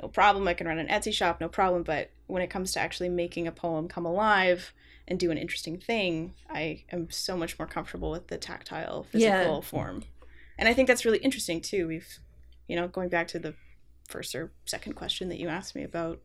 no 0.02 0.08
problem. 0.08 0.48
I 0.48 0.54
can 0.54 0.68
run 0.68 0.80
an 0.80 0.88
Etsy 0.88 1.14
shop, 1.14 1.40
no 1.40 1.48
problem, 1.50 1.84
but 1.84 2.10
when 2.28 2.42
it 2.42 2.50
comes 2.50 2.72
to 2.74 2.80
actually 2.80 3.10
making 3.10 3.48
a 3.48 3.52
poem 3.52 3.88
come 3.88 4.06
alive 4.06 4.74
and 5.08 5.20
do 5.20 5.32
an 5.32 5.38
interesting 5.38 5.78
thing, 5.78 6.34
I 6.50 6.84
am 6.92 7.10
so 7.10 7.36
much 7.38 7.58
more 7.60 7.68
comfortable 7.68 8.12
with 8.12 8.28
the 8.28 8.38
tactile 8.38 9.06
Yeah. 9.12 9.38
physical 9.40 9.62
form. 9.62 10.04
And 10.58 10.68
I 10.68 10.74
think 10.74 10.88
that's 10.88 11.06
really 11.06 11.18
interesting 11.20 11.62
too. 11.62 11.88
We've 11.88 12.20
you 12.68 12.76
know, 12.76 12.88
going 12.88 13.10
back 13.10 13.28
to 13.30 13.40
the 13.40 13.56
first 14.08 14.36
or 14.36 14.52
second 14.66 14.94
question 14.94 15.28
that 15.30 15.40
you 15.40 15.48
asked 15.50 15.76
me 15.76 15.84
about 15.84 16.22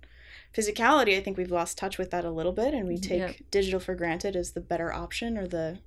physicality, 0.57 1.17
I 1.17 1.21
think 1.21 1.37
we've 1.37 1.51
lost 1.51 1.77
touch 1.77 1.99
with 1.99 2.11
that 2.13 2.25
a 2.25 2.31
little 2.31 2.53
bit 2.53 2.75
and 2.75 2.87
we 2.87 2.95
mm-hmm. 2.95 3.09
take 3.09 3.21
Yeah. 3.21 3.47
digital 3.51 3.81
for 3.81 3.95
granted 3.95 4.37
as 4.37 4.53
the 4.53 4.61
better 4.61 4.93
option 4.93 5.37
or 5.37 5.47
the 5.47 5.79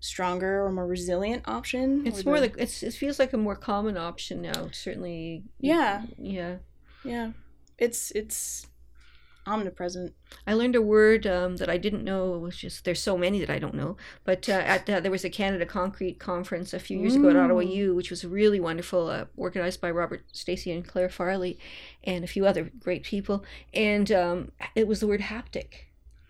stronger 0.00 0.64
or 0.64 0.72
more 0.72 0.86
resilient 0.86 1.42
option. 1.46 2.06
It's 2.06 2.24
more 2.24 2.36
the- 2.36 2.42
like 2.42 2.54
it's. 2.58 2.82
It 2.82 2.94
feels 2.94 3.18
like 3.18 3.32
a 3.32 3.38
more 3.38 3.56
common 3.56 3.96
option 3.96 4.42
now. 4.42 4.68
Certainly. 4.72 5.44
Yeah. 5.60 6.04
Yeah. 6.18 6.56
yeah. 7.04 7.32
It's 7.78 8.10
it's 8.12 8.66
omnipresent. 9.46 10.14
I 10.46 10.54
learned 10.54 10.74
a 10.76 10.82
word 10.82 11.26
um, 11.26 11.56
that 11.56 11.68
I 11.68 11.76
didn't 11.78 12.04
know. 12.04 12.34
It 12.34 12.38
was 12.40 12.56
just 12.56 12.84
there's 12.84 13.02
so 13.02 13.16
many 13.16 13.38
that 13.40 13.50
I 13.50 13.58
don't 13.58 13.74
know. 13.74 13.96
But 14.24 14.48
uh, 14.48 14.52
at 14.52 14.88
uh, 14.90 15.00
there 15.00 15.10
was 15.10 15.24
a 15.24 15.30
Canada 15.30 15.66
Concrete 15.66 16.18
conference 16.18 16.72
a 16.74 16.78
few 16.80 16.98
years 16.98 17.14
ago 17.16 17.28
at 17.30 17.36
Ottawa 17.36 17.60
Mm. 17.62 17.74
U, 17.74 17.94
which 17.94 18.10
was 18.10 18.24
really 18.24 18.60
wonderful, 18.60 19.08
uh, 19.08 19.26
organized 19.36 19.80
by 19.80 19.90
Robert 19.90 20.22
Stacey 20.32 20.72
and 20.72 20.86
Claire 20.86 21.08
Farley, 21.08 21.58
and 22.04 22.24
a 22.24 22.28
few 22.28 22.46
other 22.46 22.70
great 22.80 23.02
people. 23.04 23.44
And 23.72 24.10
um, 24.12 24.52
it 24.74 24.86
was 24.88 25.00
the 25.00 25.06
word 25.06 25.20
haptic. 25.20 25.68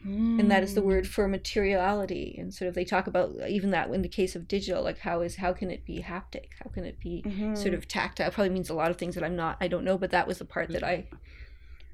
and 0.04 0.48
that 0.52 0.62
is 0.62 0.74
the 0.74 0.80
Mm. 0.82 0.84
word 0.84 1.08
for 1.08 1.26
materiality 1.26 2.36
and 2.38 2.54
sort 2.54 2.68
of 2.68 2.74
they 2.76 2.84
talk 2.84 3.08
about 3.08 3.32
even 3.48 3.70
that 3.70 3.88
in 3.90 4.02
the 4.02 4.08
case 4.08 4.36
of 4.36 4.46
digital 4.46 4.84
like 4.84 4.98
how 4.98 5.20
is 5.20 5.36
how 5.36 5.52
can 5.52 5.68
it 5.68 5.84
be 5.84 6.00
haptic 6.00 6.48
how 6.62 6.70
can 6.70 6.84
it 6.84 7.00
be 7.00 7.24
Mhm. 7.26 7.56
sort 7.56 7.74
of 7.74 7.88
tactile 7.88 8.28
It 8.28 8.34
probably 8.34 8.50
means 8.52 8.70
a 8.70 8.74
lot 8.74 8.90
of 8.92 8.98
things 8.98 9.14
that 9.16 9.24
i'm 9.24 9.34
not 9.34 9.56
i 9.60 9.66
don't 9.66 9.82
know 9.84 9.98
but 9.98 10.10
that 10.12 10.28
was 10.28 10.38
the 10.38 10.44
part 10.44 10.68
that 10.68 10.84
i 10.84 11.08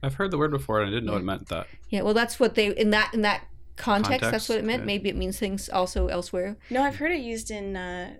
I've 0.02 0.14
heard 0.14 0.30
the 0.30 0.38
word 0.38 0.50
before 0.50 0.80
and 0.80 0.88
I 0.88 0.92
didn't 0.92 1.06
know 1.06 1.12
Yeah. 1.12 1.18
it 1.20 1.24
meant 1.24 1.48
that. 1.48 1.66
yeah 1.90 2.02
well 2.02 2.14
that's 2.14 2.38
what 2.40 2.54
they 2.54 2.68
in 2.68 2.90
that 2.90 3.12
in 3.14 3.22
that 3.22 3.44
context, 3.76 4.30
that's 4.30 4.48
what 4.48 4.58
it 4.58 4.64
meant 4.64 4.82
yeah. 4.82 4.86
maybe 4.86 5.08
it 5.08 5.16
means 5.16 5.38
things 5.38 5.68
also 5.68 6.08
elsewhere 6.08 6.56
No, 6.70 6.82
I've 6.82 6.96
heard 6.96 7.10
it 7.12 7.20
used 7.20 7.50
in 7.50 7.76
uh, 7.76 8.14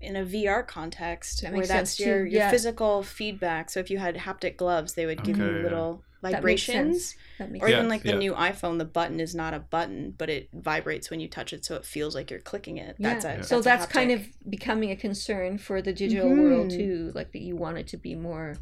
in 0.00 0.16
a 0.16 0.24
VR 0.24 0.66
context 0.66 1.42
That 1.42 1.52
where 1.52 1.66
that's 1.66 1.98
your, 1.98 2.24
too. 2.24 2.30
your 2.32 2.40
Yeah. 2.42 2.50
physical 2.50 3.02
feedback. 3.02 3.70
So 3.70 3.80
if 3.80 3.90
you 3.90 3.98
had 3.98 4.14
haptic 4.16 4.56
gloves, 4.58 4.92
they 4.94 5.06
would 5.06 5.22
give 5.24 5.36
Okay, 5.40 5.48
you 5.48 5.56
yeah. 5.56 5.62
little 5.62 6.02
that 6.22 6.42
makes 6.44 6.64
vibrations. 6.66 7.14
sense 7.38 7.62
Or 7.62 7.68
Yeah, 7.68 7.76
even 7.78 7.88
like 7.88 8.02
the 8.02 8.10
yeah. 8.10 8.18
new 8.18 8.32
iPhone, 8.34 8.76
the 8.78 8.84
button 8.84 9.20
is 9.20 9.34
not 9.34 9.54
a 9.54 9.58
button, 9.58 10.14
but 10.16 10.28
it 10.28 10.48
vibrates 10.52 11.10
when 11.10 11.20
you 11.20 11.28
touch 11.28 11.52
it, 11.52 11.64
so 11.64 11.76
it 11.76 11.84
feels 11.86 12.14
like 12.14 12.30
you're 12.30 12.40
clicking 12.40 12.76
it. 12.78 12.96
yeah. 12.98 13.14
That's 13.14 13.24
a 13.24 13.42
so 13.44 13.58
a 13.58 13.62
that's 13.62 13.86
kind 13.86 14.10
of 14.12 14.26
becoming 14.48 14.90
a 14.90 14.96
concern 14.96 15.56
for 15.58 15.80
the 15.80 15.92
digital 15.92 16.28
world 16.28 16.68
Mhm. 16.68 16.76
too 16.76 17.12
like 17.14 17.32
that 17.32 17.42
you 17.42 17.54
want 17.56 17.78
it 17.78 17.86
to 17.88 17.96
be 17.96 18.14
more 18.14 18.56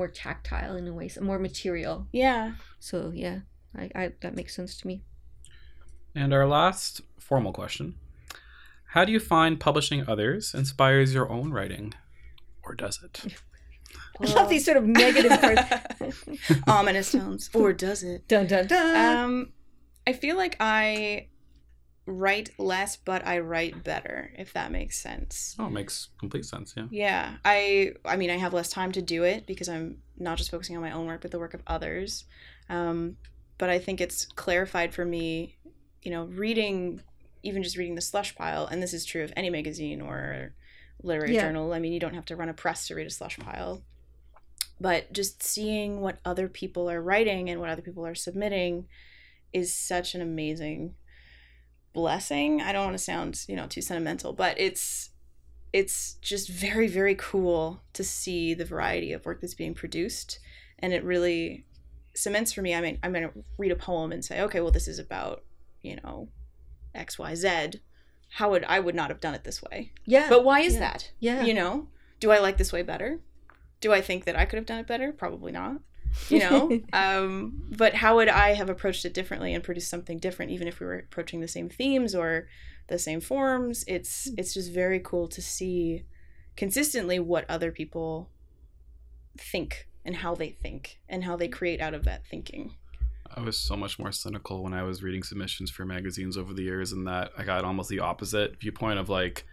more 0.00 0.08
tactile 0.08 0.76
in 0.76 0.88
a 0.88 0.94
way 0.94 1.08
so 1.08 1.20
more 1.20 1.38
material 1.38 2.06
yeah. 2.10 2.52
so 2.78 3.12
yeah 3.14 3.40
I, 3.76 3.90
I 3.94 4.12
that 4.22 4.34
makes 4.34 4.56
sense 4.56 4.78
to 4.78 4.86
me 4.86 5.02
And 6.14 6.32
our 6.32 6.46
last 6.46 7.02
formal 7.18 7.52
question 7.52 7.96
How 8.94 9.04
do 9.04 9.12
you 9.12 9.20
find 9.20 9.60
publishing 9.60 10.08
others 10.08 10.54
inspires 10.54 11.12
your 11.12 11.28
own 11.30 11.52
writing? 11.52 11.92
Or 12.64 12.74
does 12.74 12.98
it? 13.04 13.14
I 14.22 14.26
love 14.32 14.48
these 14.48 14.64
sort 14.64 14.78
of 14.78 14.84
negative 14.84 15.38
parts. 15.40 15.62
ominous 16.66 17.12
tones, 17.12 17.50
or 17.54 17.72
does 17.72 18.02
it? 18.02 18.28
dun 18.28 18.46
dun 18.46 18.66
dun. 18.66 18.96
Um, 18.96 19.52
I 20.06 20.12
feel 20.12 20.36
like 20.36 20.56
I 20.60 21.28
write 22.06 22.50
less, 22.58 22.96
but 22.96 23.26
I 23.26 23.38
write 23.38 23.84
better. 23.84 24.32
If 24.38 24.52
that 24.54 24.72
makes 24.72 24.98
sense. 24.98 25.54
Oh, 25.58 25.66
it 25.66 25.70
makes 25.72 26.08
complete 26.18 26.44
sense, 26.44 26.74
yeah. 26.76 26.86
Yeah, 26.90 27.36
I 27.44 27.92
I 28.04 28.16
mean 28.16 28.30
I 28.30 28.36
have 28.36 28.52
less 28.54 28.70
time 28.70 28.92
to 28.92 29.02
do 29.02 29.24
it 29.24 29.46
because 29.46 29.68
I'm 29.68 29.98
not 30.18 30.38
just 30.38 30.50
focusing 30.50 30.76
on 30.76 30.82
my 30.82 30.92
own 30.92 31.06
work 31.06 31.22
but 31.22 31.30
the 31.30 31.38
work 31.38 31.54
of 31.54 31.62
others. 31.66 32.24
Um, 32.68 33.16
but 33.58 33.70
I 33.70 33.78
think 33.78 34.00
it's 34.00 34.24
clarified 34.26 34.94
for 34.94 35.04
me, 35.04 35.56
you 36.02 36.10
know, 36.10 36.24
reading 36.24 37.00
even 37.42 37.62
just 37.62 37.76
reading 37.76 37.94
the 37.94 38.02
slush 38.02 38.34
pile, 38.34 38.66
and 38.66 38.82
this 38.82 38.92
is 38.92 39.04
true 39.04 39.24
of 39.24 39.32
any 39.34 39.48
magazine 39.48 40.00
or 40.02 40.54
literary 41.02 41.34
Yeah. 41.34 41.42
journal. 41.42 41.72
I 41.72 41.78
mean, 41.78 41.92
you 41.92 42.00
don't 42.00 42.14
have 42.14 42.26
to 42.26 42.36
run 42.36 42.50
a 42.50 42.54
press 42.54 42.86
to 42.88 42.94
read 42.94 43.06
a 43.06 43.10
slush 43.10 43.38
pile. 43.38 43.82
But 44.78 45.12
just 45.12 45.42
seeing 45.42 46.00
what 46.00 46.18
other 46.24 46.48
people 46.48 46.90
are 46.90 47.00
writing 47.02 47.48
and 47.48 47.60
what 47.60 47.70
other 47.70 47.82
people 47.82 48.06
are 48.06 48.14
submitting 48.14 48.88
is 49.52 49.74
such 49.74 50.14
an 50.14 50.20
amazing 50.20 50.94
blessing. 51.92 52.60
I 52.60 52.72
don't 52.72 52.84
want 52.86 52.98
to 52.98 53.02
sound, 53.04 53.44
you 53.48 53.56
know, 53.56 53.66
too 53.66 53.80
sentimental, 53.82 54.32
but 54.32 54.58
it's 54.58 55.10
it's 55.72 56.14
just 56.14 56.48
very 56.48 56.88
very 56.88 57.14
cool 57.14 57.80
to 57.92 58.02
see 58.02 58.54
the 58.54 58.64
variety 58.64 59.12
of 59.12 59.24
work 59.24 59.40
that's 59.40 59.54
being 59.54 59.72
produced 59.72 60.40
and 60.80 60.92
it 60.92 61.04
really 61.04 61.64
cements 62.12 62.52
for 62.52 62.60
me 62.60 62.74
I 62.74 62.80
mean 62.80 62.98
I'm 63.04 63.12
going 63.12 63.28
to 63.28 63.44
read 63.56 63.70
a 63.70 63.76
poem 63.76 64.10
and 64.10 64.24
say 64.24 64.40
okay 64.42 64.60
well 64.60 64.72
this 64.72 64.88
is 64.88 64.98
about, 64.98 65.44
you 65.82 65.96
know, 66.02 66.28
XYZ. 66.94 67.76
How 68.34 68.50
would 68.50 68.64
I 68.64 68.80
would 68.80 68.94
not 68.94 69.10
have 69.10 69.20
done 69.20 69.34
it 69.34 69.44
this 69.44 69.62
way. 69.62 69.92
Yeah. 70.04 70.28
But 70.28 70.44
why 70.44 70.60
is 70.60 70.74
Yeah. 70.74 70.80
that? 70.80 71.10
yeah. 71.18 71.42
You 71.44 71.54
know? 71.54 71.88
Do 72.20 72.30
I 72.30 72.38
like 72.38 72.58
this 72.58 72.72
way 72.72 72.82
better? 72.82 73.20
Do 73.80 73.92
I 73.92 74.00
think 74.00 74.24
that 74.24 74.36
I 74.36 74.44
could 74.44 74.56
have 74.58 74.66
done 74.66 74.78
it 74.78 74.86
better? 74.86 75.10
Probably 75.12 75.52
not. 75.52 75.80
You 76.28 76.38
know? 76.40 76.80
um, 76.92 77.62
but 77.76 77.94
how 77.94 78.16
would 78.16 78.28
I 78.28 78.54
have 78.54 78.70
approached 78.70 79.04
it 79.04 79.14
differently 79.14 79.54
and 79.54 79.64
produced 79.64 79.90
something 79.90 80.18
different, 80.18 80.52
even 80.52 80.68
if 80.68 80.80
we 80.80 80.86
were 80.86 80.98
approaching 80.98 81.40
the 81.40 81.48
same 81.48 81.68
themes 81.68 82.14
or 82.14 82.48
the 82.88 82.98
same 82.98 83.20
forms? 83.20 83.84
It's 83.86 84.30
it's 84.36 84.54
just 84.54 84.72
very 84.72 85.00
cool 85.00 85.28
to 85.28 85.42
see 85.42 86.04
consistently 86.56 87.18
what 87.18 87.48
other 87.48 87.72
people 87.72 88.30
think 89.38 89.88
and 90.04 90.16
how 90.16 90.34
they 90.34 90.50
think 90.50 90.98
and 91.08 91.24
how 91.24 91.36
they 91.36 91.48
create 91.48 91.80
out 91.80 91.94
of 91.94 92.04
that 92.04 92.26
thinking. 92.26 92.74
I 93.34 93.40
was 93.40 93.58
so 93.58 93.76
much 93.76 93.98
more 93.98 94.10
cynical 94.10 94.62
when 94.62 94.74
I 94.74 94.82
was 94.82 95.02
reading 95.02 95.22
submissions 95.22 95.70
for 95.70 95.84
magazines 95.84 96.36
over 96.36 96.52
the 96.52 96.64
years, 96.64 96.92
and 96.92 97.06
that 97.06 97.30
I 97.38 97.44
got 97.44 97.64
almost 97.64 97.88
the 97.88 98.00
opposite 98.00 98.58
viewpoint 98.60 98.98
of 98.98 99.08
like 99.08 99.46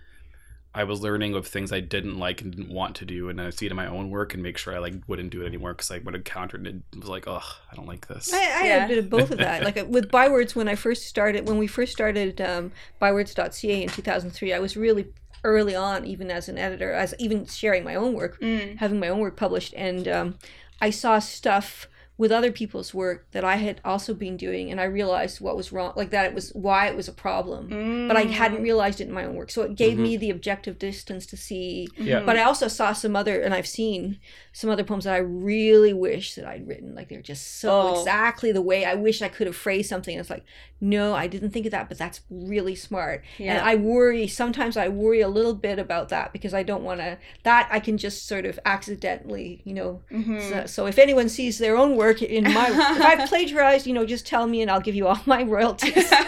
I 0.75 0.83
was 0.83 1.01
learning 1.01 1.33
of 1.33 1.47
things 1.47 1.71
I 1.71 1.79
didn't 1.79 2.19
like 2.19 2.41
and 2.41 2.55
didn't 2.55 2.69
want 2.71 2.95
to 2.97 3.05
do, 3.05 3.29
and 3.29 3.41
I 3.41 3.49
see 3.49 3.65
it 3.65 3.71
in 3.71 3.75
my 3.75 3.87
own 3.87 4.09
work 4.11 4.33
and 4.35 4.43
make 4.43 4.57
sure 4.57 4.75
I 4.75 4.77
like 4.79 4.93
wouldn't 5.07 5.31
do 5.31 5.41
it 5.41 5.47
anymore 5.47 5.73
because 5.73 5.89
I 5.89 5.97
would 5.99 6.13
encounter 6.13 6.57
it 6.57 6.67
and 6.67 6.83
it 6.93 6.99
was 6.99 7.09
like, 7.09 7.27
oh, 7.27 7.41
I 7.71 7.75
don't 7.75 7.87
like 7.87 8.07
this. 8.07 8.31
I, 8.31 8.37
I 8.37 8.41
had 8.41 8.65
Yeah. 8.67 8.85
a 8.85 8.87
bit 8.87 8.97
of 8.99 9.09
both 9.09 9.31
of 9.31 9.39
that. 9.39 9.63
Like 9.63 9.77
uh, 9.77 9.85
with 9.85 10.11
Bywords, 10.11 10.55
when 10.55 10.67
I 10.67 10.75
first 10.75 11.07
started, 11.07 11.47
when 11.47 11.57
we 11.57 11.65
first 11.67 11.91
started 11.93 12.39
um, 12.41 12.71
Bywords.ca 13.01 13.83
in 13.83 13.89
2003, 13.89 14.53
I 14.53 14.59
was 14.59 14.77
really 14.77 15.07
early 15.43 15.75
on, 15.75 16.05
even 16.05 16.29
as 16.29 16.47
an 16.49 16.57
editor, 16.57 16.91
as 16.91 17.15
even 17.17 17.45
sharing 17.45 17.83
my 17.83 17.95
own 17.95 18.13
work, 18.13 18.37
having 18.77 18.99
my 18.99 19.07
own 19.09 19.19
work 19.19 19.35
published, 19.37 19.73
and 19.75 20.07
um, 20.07 20.35
I 20.81 20.89
saw 20.89 21.19
stuff 21.19 21.87
with 22.19 22.31
other 22.31 22.51
people's 22.51 22.93
work 22.95 23.27
that 23.31 23.43
I 23.43 23.57
had 23.57 23.79
also 23.85 24.13
been 24.13 24.37
doing, 24.37 24.71
and 24.71 24.81
I 24.81 24.85
realized 24.85 25.39
what 25.39 25.55
was 25.55 25.71
wrong, 25.71 25.93
like 25.95 26.09
that 26.09 26.25
it 26.25 26.33
was 26.33 26.49
why 26.51 26.87
it 26.87 26.95
was 26.95 27.07
a 27.07 27.13
problem, 27.13 28.07
but 28.07 28.17
I 28.17 28.23
hadn't 28.23 28.63
realized 28.63 28.99
it 28.99 29.07
in 29.07 29.13
my 29.13 29.23
own 29.25 29.35
work. 29.35 29.51
So 29.51 29.61
it 29.61 29.75
gave 29.75 29.99
me 29.99 30.17
the 30.17 30.31
objective 30.31 30.79
distance 30.79 31.25
to 31.27 31.37
see 31.37 31.87
Yeah. 31.95 32.21
but 32.21 32.35
I 32.35 32.43
also 32.43 32.67
saw 32.67 32.93
some 32.93 33.15
other, 33.15 33.39
and 33.39 33.53
I've 33.53 33.67
seen 33.67 34.19
some 34.51 34.71
other 34.71 34.83
poems 34.83 35.03
that 35.03 35.13
I 35.13 35.17
really 35.19 35.93
wish 35.93 36.33
that 36.35 36.45
I'd 36.45 36.67
written. 36.67 36.95
Like 36.95 37.09
they're 37.09 37.21
just 37.21 37.59
so 37.59 37.69
Oh. 37.81 37.99
exactly 37.99 38.51
the 38.51 38.61
way 38.63 38.83
I 38.85 38.95
wish 38.95 39.21
I 39.21 39.27
could 39.29 39.45
have 39.45 39.55
phrased 39.55 39.87
something. 39.89 40.17
It's 40.17 40.31
like, 40.31 40.43
no, 40.81 41.13
I 41.13 41.27
didn't 41.27 41.51
think 41.51 41.65
of 41.67 41.71
that, 41.71 41.87
but 41.89 41.97
that's 41.99 42.21
really 42.31 42.75
smart. 42.75 43.23
Yeah. 43.37 43.53
And 43.57 43.65
I 43.67 43.75
worry, 43.75 44.27
sometimes 44.27 44.75
I 44.77 44.87
worry 44.87 45.21
a 45.21 45.27
little 45.27 45.53
bit 45.53 45.77
about 45.77 46.09
that 46.09 46.33
because 46.33 46.53
I 46.53 46.63
don't 46.63 46.83
want 46.83 46.99
to, 47.01 47.17
that 47.43 47.67
I 47.71 47.79
can 47.79 47.97
just 47.97 48.27
sort 48.27 48.45
of 48.45 48.59
accidentally, 48.65 49.61
you 49.65 49.73
know. 49.73 50.01
Mm-hmm. 50.11 50.39
So, 50.49 50.65
so 50.65 50.85
if 50.87 50.97
anyone 50.97 51.29
sees 51.29 51.57
their 51.59 51.75
own 51.77 51.95
work 51.95 52.06
in 52.11 52.43
my, 52.43 52.67
if 52.69 53.01
I've 53.01 53.29
plagiarized, 53.29 53.87
you 53.87 53.93
know, 53.93 54.05
just 54.05 54.25
tell 54.25 54.47
me 54.47 54.61
and 54.61 54.69
I'll 54.69 54.81
give 54.81 54.95
you 54.95 55.07
all 55.07 55.19
my 55.25 55.43
royalties. 55.43 56.11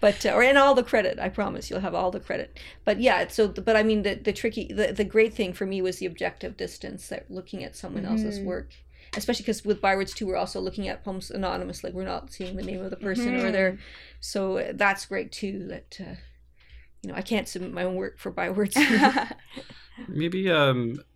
But 0.00 0.24
uh, 0.24 0.30
or 0.30 0.42
and 0.42 0.56
all 0.56 0.74
the 0.74 0.82
credit 0.84 1.18
i 1.18 1.28
promise 1.28 1.70
you'll 1.70 1.80
have 1.80 1.94
all 1.94 2.10
the 2.10 2.20
credit. 2.20 2.58
But 2.84 3.00
yeah 3.00 3.26
so 3.28 3.48
but 3.48 3.76
i 3.76 3.82
mean 3.82 4.02
the 4.02 4.14
the 4.14 4.32
tricky 4.32 4.72
the, 4.72 4.92
the 4.92 5.04
great 5.04 5.34
thing 5.34 5.52
for 5.52 5.66
me 5.66 5.82
was 5.82 5.98
the 5.98 6.06
objective 6.06 6.56
distance 6.56 7.08
that 7.08 7.30
looking 7.30 7.64
at 7.64 7.76
someone 7.76 8.04
else's 8.04 8.40
work 8.40 8.74
especially 9.16 9.42
because 9.42 9.64
with 9.64 9.80
bywords 9.80 10.14
too 10.14 10.26
we're 10.26 10.36
also 10.36 10.60
looking 10.60 10.86
at 10.86 11.02
poems 11.02 11.30
anonymous, 11.30 11.82
like 11.82 11.94
we're 11.94 12.04
not 12.04 12.32
seeing 12.32 12.56
the 12.56 12.62
name 12.62 12.82
of 12.82 12.90
the 12.90 12.96
person 12.96 13.34
or 13.36 13.50
their 13.50 13.78
so 14.20 14.58
uh, 14.58 14.72
that's 14.74 15.06
great 15.06 15.32
too 15.32 15.66
that 15.68 15.98
uh, 16.00 16.14
you 17.02 17.10
know 17.10 17.14
i 17.14 17.22
can't 17.22 17.48
submit 17.48 17.72
my 17.72 17.84
own 17.84 17.96
work 17.96 18.18
for 18.18 18.30
bywords. 18.30 18.76
Maybe 20.08 20.48
um, 20.48 20.92
just 20.92 21.07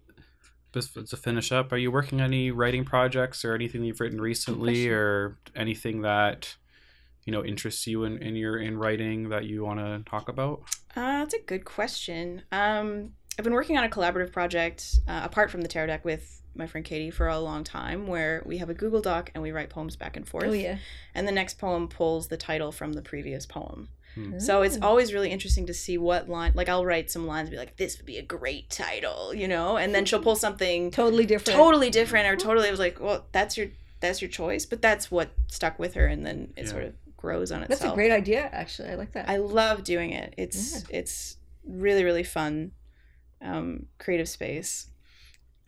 to 0.80 1.16
finish 1.16 1.52
up, 1.52 1.72
are 1.72 1.76
you 1.76 1.90
working 1.90 2.20
on 2.20 2.28
any 2.28 2.50
writing 2.50 2.84
projects 2.84 3.44
or 3.44 3.54
anything 3.54 3.84
you've 3.84 4.00
written 4.00 4.20
recently, 4.20 4.88
or 4.88 5.38
anything 5.54 6.02
that 6.02 6.56
you 7.24 7.32
know 7.32 7.44
interests 7.44 7.86
you 7.86 8.04
in, 8.04 8.18
in 8.18 8.34
your 8.36 8.58
in 8.58 8.78
writing 8.78 9.28
that 9.28 9.44
you 9.44 9.64
want 9.64 9.80
to 9.80 10.02
talk 10.10 10.28
about? 10.28 10.62
Uh, 10.96 11.20
that's 11.20 11.34
a 11.34 11.40
good 11.40 11.64
question. 11.64 12.42
Um, 12.52 13.10
I've 13.38 13.44
been 13.44 13.54
working 13.54 13.78
on 13.78 13.84
a 13.84 13.88
collaborative 13.88 14.32
project 14.32 14.98
uh, 15.08 15.20
apart 15.24 15.50
from 15.50 15.62
the 15.62 15.68
tarot 15.68 15.86
deck 15.86 16.04
with 16.04 16.42
my 16.54 16.66
friend 16.66 16.84
Katie 16.84 17.10
for 17.10 17.28
a 17.28 17.38
long 17.38 17.64
time, 17.64 18.06
where 18.06 18.42
we 18.44 18.58
have 18.58 18.68
a 18.68 18.74
Google 18.74 19.00
Doc 19.00 19.30
and 19.34 19.42
we 19.42 19.52
write 19.52 19.70
poems 19.70 19.96
back 19.96 20.16
and 20.16 20.28
forth. 20.28 20.44
oh 20.44 20.52
yeah 20.52 20.76
And 21.14 21.26
the 21.26 21.32
next 21.32 21.58
poem 21.58 21.88
pulls 21.88 22.28
the 22.28 22.36
title 22.36 22.72
from 22.72 22.92
the 22.92 23.02
previous 23.02 23.46
poem. 23.46 23.88
Hmm. 24.14 24.38
So 24.38 24.62
it's 24.62 24.78
always 24.82 25.12
really 25.14 25.30
interesting 25.30 25.66
to 25.66 25.74
see 25.74 25.96
what 25.98 26.28
line. 26.28 26.52
Like 26.54 26.68
I'll 26.68 26.84
write 26.84 27.10
some 27.10 27.26
lines, 27.26 27.48
and 27.48 27.52
be 27.52 27.56
like, 27.58 27.76
"This 27.76 27.96
would 27.98 28.06
be 28.06 28.18
a 28.18 28.22
great 28.22 28.68
title," 28.70 29.32
you 29.34 29.48
know, 29.48 29.76
and 29.76 29.94
then 29.94 30.04
she'll 30.04 30.22
pull 30.22 30.36
something 30.36 30.90
totally 30.90 31.24
different 31.26 31.58
totally 31.58 31.90
different 31.90 32.26
or 32.26 32.36
totally. 32.36 32.68
I 32.68 32.70
was 32.70 32.80
like, 32.80 33.00
"Well, 33.00 33.26
that's 33.32 33.56
your 33.56 33.68
that's 34.00 34.20
your 34.20 34.28
choice," 34.30 34.66
but 34.66 34.82
that's 34.82 35.10
what 35.10 35.30
stuck 35.46 35.78
with 35.78 35.94
her, 35.94 36.06
and 36.06 36.26
then 36.26 36.52
it 36.56 36.64
Yeah. 36.64 36.70
sort 36.70 36.84
of 36.84 36.94
grows 37.16 37.52
on 37.52 37.62
itself. 37.62 37.80
that's 37.80 37.92
a 37.92 37.94
great 37.94 38.10
idea 38.10 38.50
actually 38.52 38.88
i 38.88 38.96
like 38.96 39.12
that 39.12 39.28
I 39.28 39.36
love 39.36 39.84
doing 39.84 40.10
it. 40.10 40.34
It's 40.36 40.82
it's 40.90 41.36
really 41.64 42.02
really 42.02 42.24
fun, 42.24 42.72
um, 43.40 43.86
creative 43.98 44.28
space. 44.28 44.88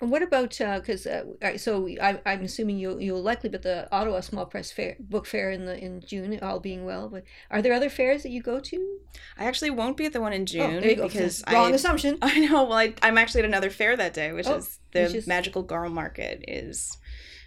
And 0.04 0.12
what 0.12 0.22
about 0.22 0.50
because 0.50 1.06
uh, 1.06 1.24
I- 1.40 1.56
so 1.56 1.88
I, 1.98 2.20
I'm 2.26 2.42
assuming 2.42 2.76
you 2.78 2.98
you'll 2.98 3.22
likely 3.22 3.48
be 3.48 3.54
at 3.56 3.62
the 3.62 3.88
Ottawa 3.90 4.20
Small 4.20 4.44
Press 4.44 4.70
Fair 4.70 4.96
book 5.00 5.24
fair 5.26 5.50
in 5.50 5.64
the 5.64 5.76
in 5.82 6.02
June, 6.06 6.38
all 6.42 6.60
being 6.60 6.84
well. 6.84 7.08
But 7.08 7.24
are 7.50 7.62
there 7.62 7.72
other 7.72 7.88
fairs 7.88 8.22
that 8.22 8.28
you 8.30 8.42
go 8.42 8.60
to? 8.60 8.98
I 9.38 9.46
actually 9.46 9.70
won't 9.70 9.96
be 9.96 10.04
at 10.04 10.12
the 10.12 10.20
one 10.20 10.34
in 10.34 10.42
Oh, 10.42 10.44
June 10.44 10.82
go. 10.82 11.08
because 11.08 11.42
wrong 11.50 11.72
I 11.72 11.74
assumption. 11.74 12.18
I 12.22 12.38
know. 12.40 12.64
Well, 12.64 12.74
I, 12.78 12.92
I'm 13.00 13.16
actually 13.16 13.40
at 13.40 13.46
another 13.46 13.70
fair 13.70 13.96
that 13.96 14.12
day, 14.12 14.32
which 14.34 14.46
Oh, 14.46 14.56
is 14.56 14.78
the 14.92 15.04
which 15.04 15.14
is- 15.14 15.26
Magical 15.26 15.62
Girl 15.62 15.88
Market 15.88 16.44
is 16.46 16.98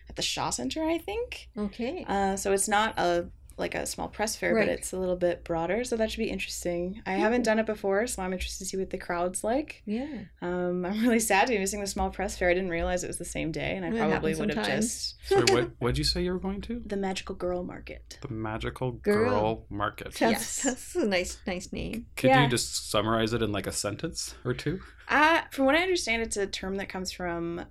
at 0.09 0.15
the 0.15 0.23
Shaw 0.23 0.49
Center, 0.49 0.83
I 0.83 0.97
think. 0.97 1.49
Okay. 1.55 2.05
Uh, 2.07 2.35
so 2.37 2.53
it's 2.53 2.67
not 2.67 2.97
a 2.97 3.29
like 3.57 3.73
a 3.73 3.85
small 3.87 4.07
press 4.07 4.35
fair, 4.35 4.53
Right. 4.53 4.67
but 4.67 4.71
it's 4.73 4.93
a 4.93 4.97
little 4.99 5.15
bit 5.15 5.43
broader. 5.43 5.83
So 5.83 5.97
that 5.97 6.11
should 6.11 6.19
be 6.19 6.29
interesting. 6.29 7.01
I 7.07 7.13
haven't 7.13 7.41
done 7.41 7.57
it 7.57 7.65
before, 7.65 8.05
so 8.05 8.21
I'm 8.21 8.31
interested 8.31 8.59
to 8.63 8.69
see 8.69 8.77
what 8.77 8.91
the 8.91 8.99
crowd's 8.99 9.43
like. 9.43 9.81
yeah. 9.85 10.05
Um, 10.41 10.85
I'm 10.85 11.01
really 11.01 11.19
sad 11.19 11.47
to 11.47 11.53
be 11.53 11.59
missing 11.59 11.81
the 11.81 11.87
small 11.87 12.11
press 12.11 12.37
fair. 12.37 12.49
I 12.49 12.53
didn't 12.53 12.69
realize 12.69 13.03
it 13.03 13.07
was 13.07 13.17
the 13.17 13.25
same 13.25 13.51
day, 13.51 13.75
and 13.75 13.83
I 13.83 13.87
It 13.89 13.97
probably 13.97 14.11
happens 14.33 14.39
would 14.39 14.53
have 14.53 14.65
just 14.67 15.15
Sorry, 15.27 15.43
what 15.51 15.71
what 15.79 15.87
did 15.89 15.97
you 15.97 16.03
say 16.03 16.21
you 16.23 16.31
were 16.33 16.39
going 16.39 16.61
to? 16.61 16.81
the 16.85 16.97
Magical 16.97 17.33
Girl 17.35 17.63
Market. 17.63 18.19
The 18.21 18.31
Magical 18.33 18.91
Girl. 18.91 19.29
Girl, 19.29 19.65
Market. 19.69 20.13
That's, 20.13 20.21
Yes. 20.21 20.61
that's 20.63 20.95
a 20.95 21.05
nice 21.07 21.39
nice 21.47 21.73
name. 21.73 22.05
Could 22.15 22.27
Yeah. 22.29 22.43
you 22.43 22.49
just 22.49 22.91
summarize 22.91 23.33
it 23.33 23.41
in 23.41 23.51
like 23.51 23.65
a 23.65 23.71
sentence 23.71 24.35
or 24.45 24.53
two? 24.53 24.79
Uh, 25.09 25.41
from 25.51 25.65
what 25.65 25.73
I 25.73 25.81
understand, 25.81 26.21
it's 26.21 26.37
a 26.37 26.45
term 26.45 26.75
that 26.77 26.89
comes 26.89 27.11
from 27.11 27.65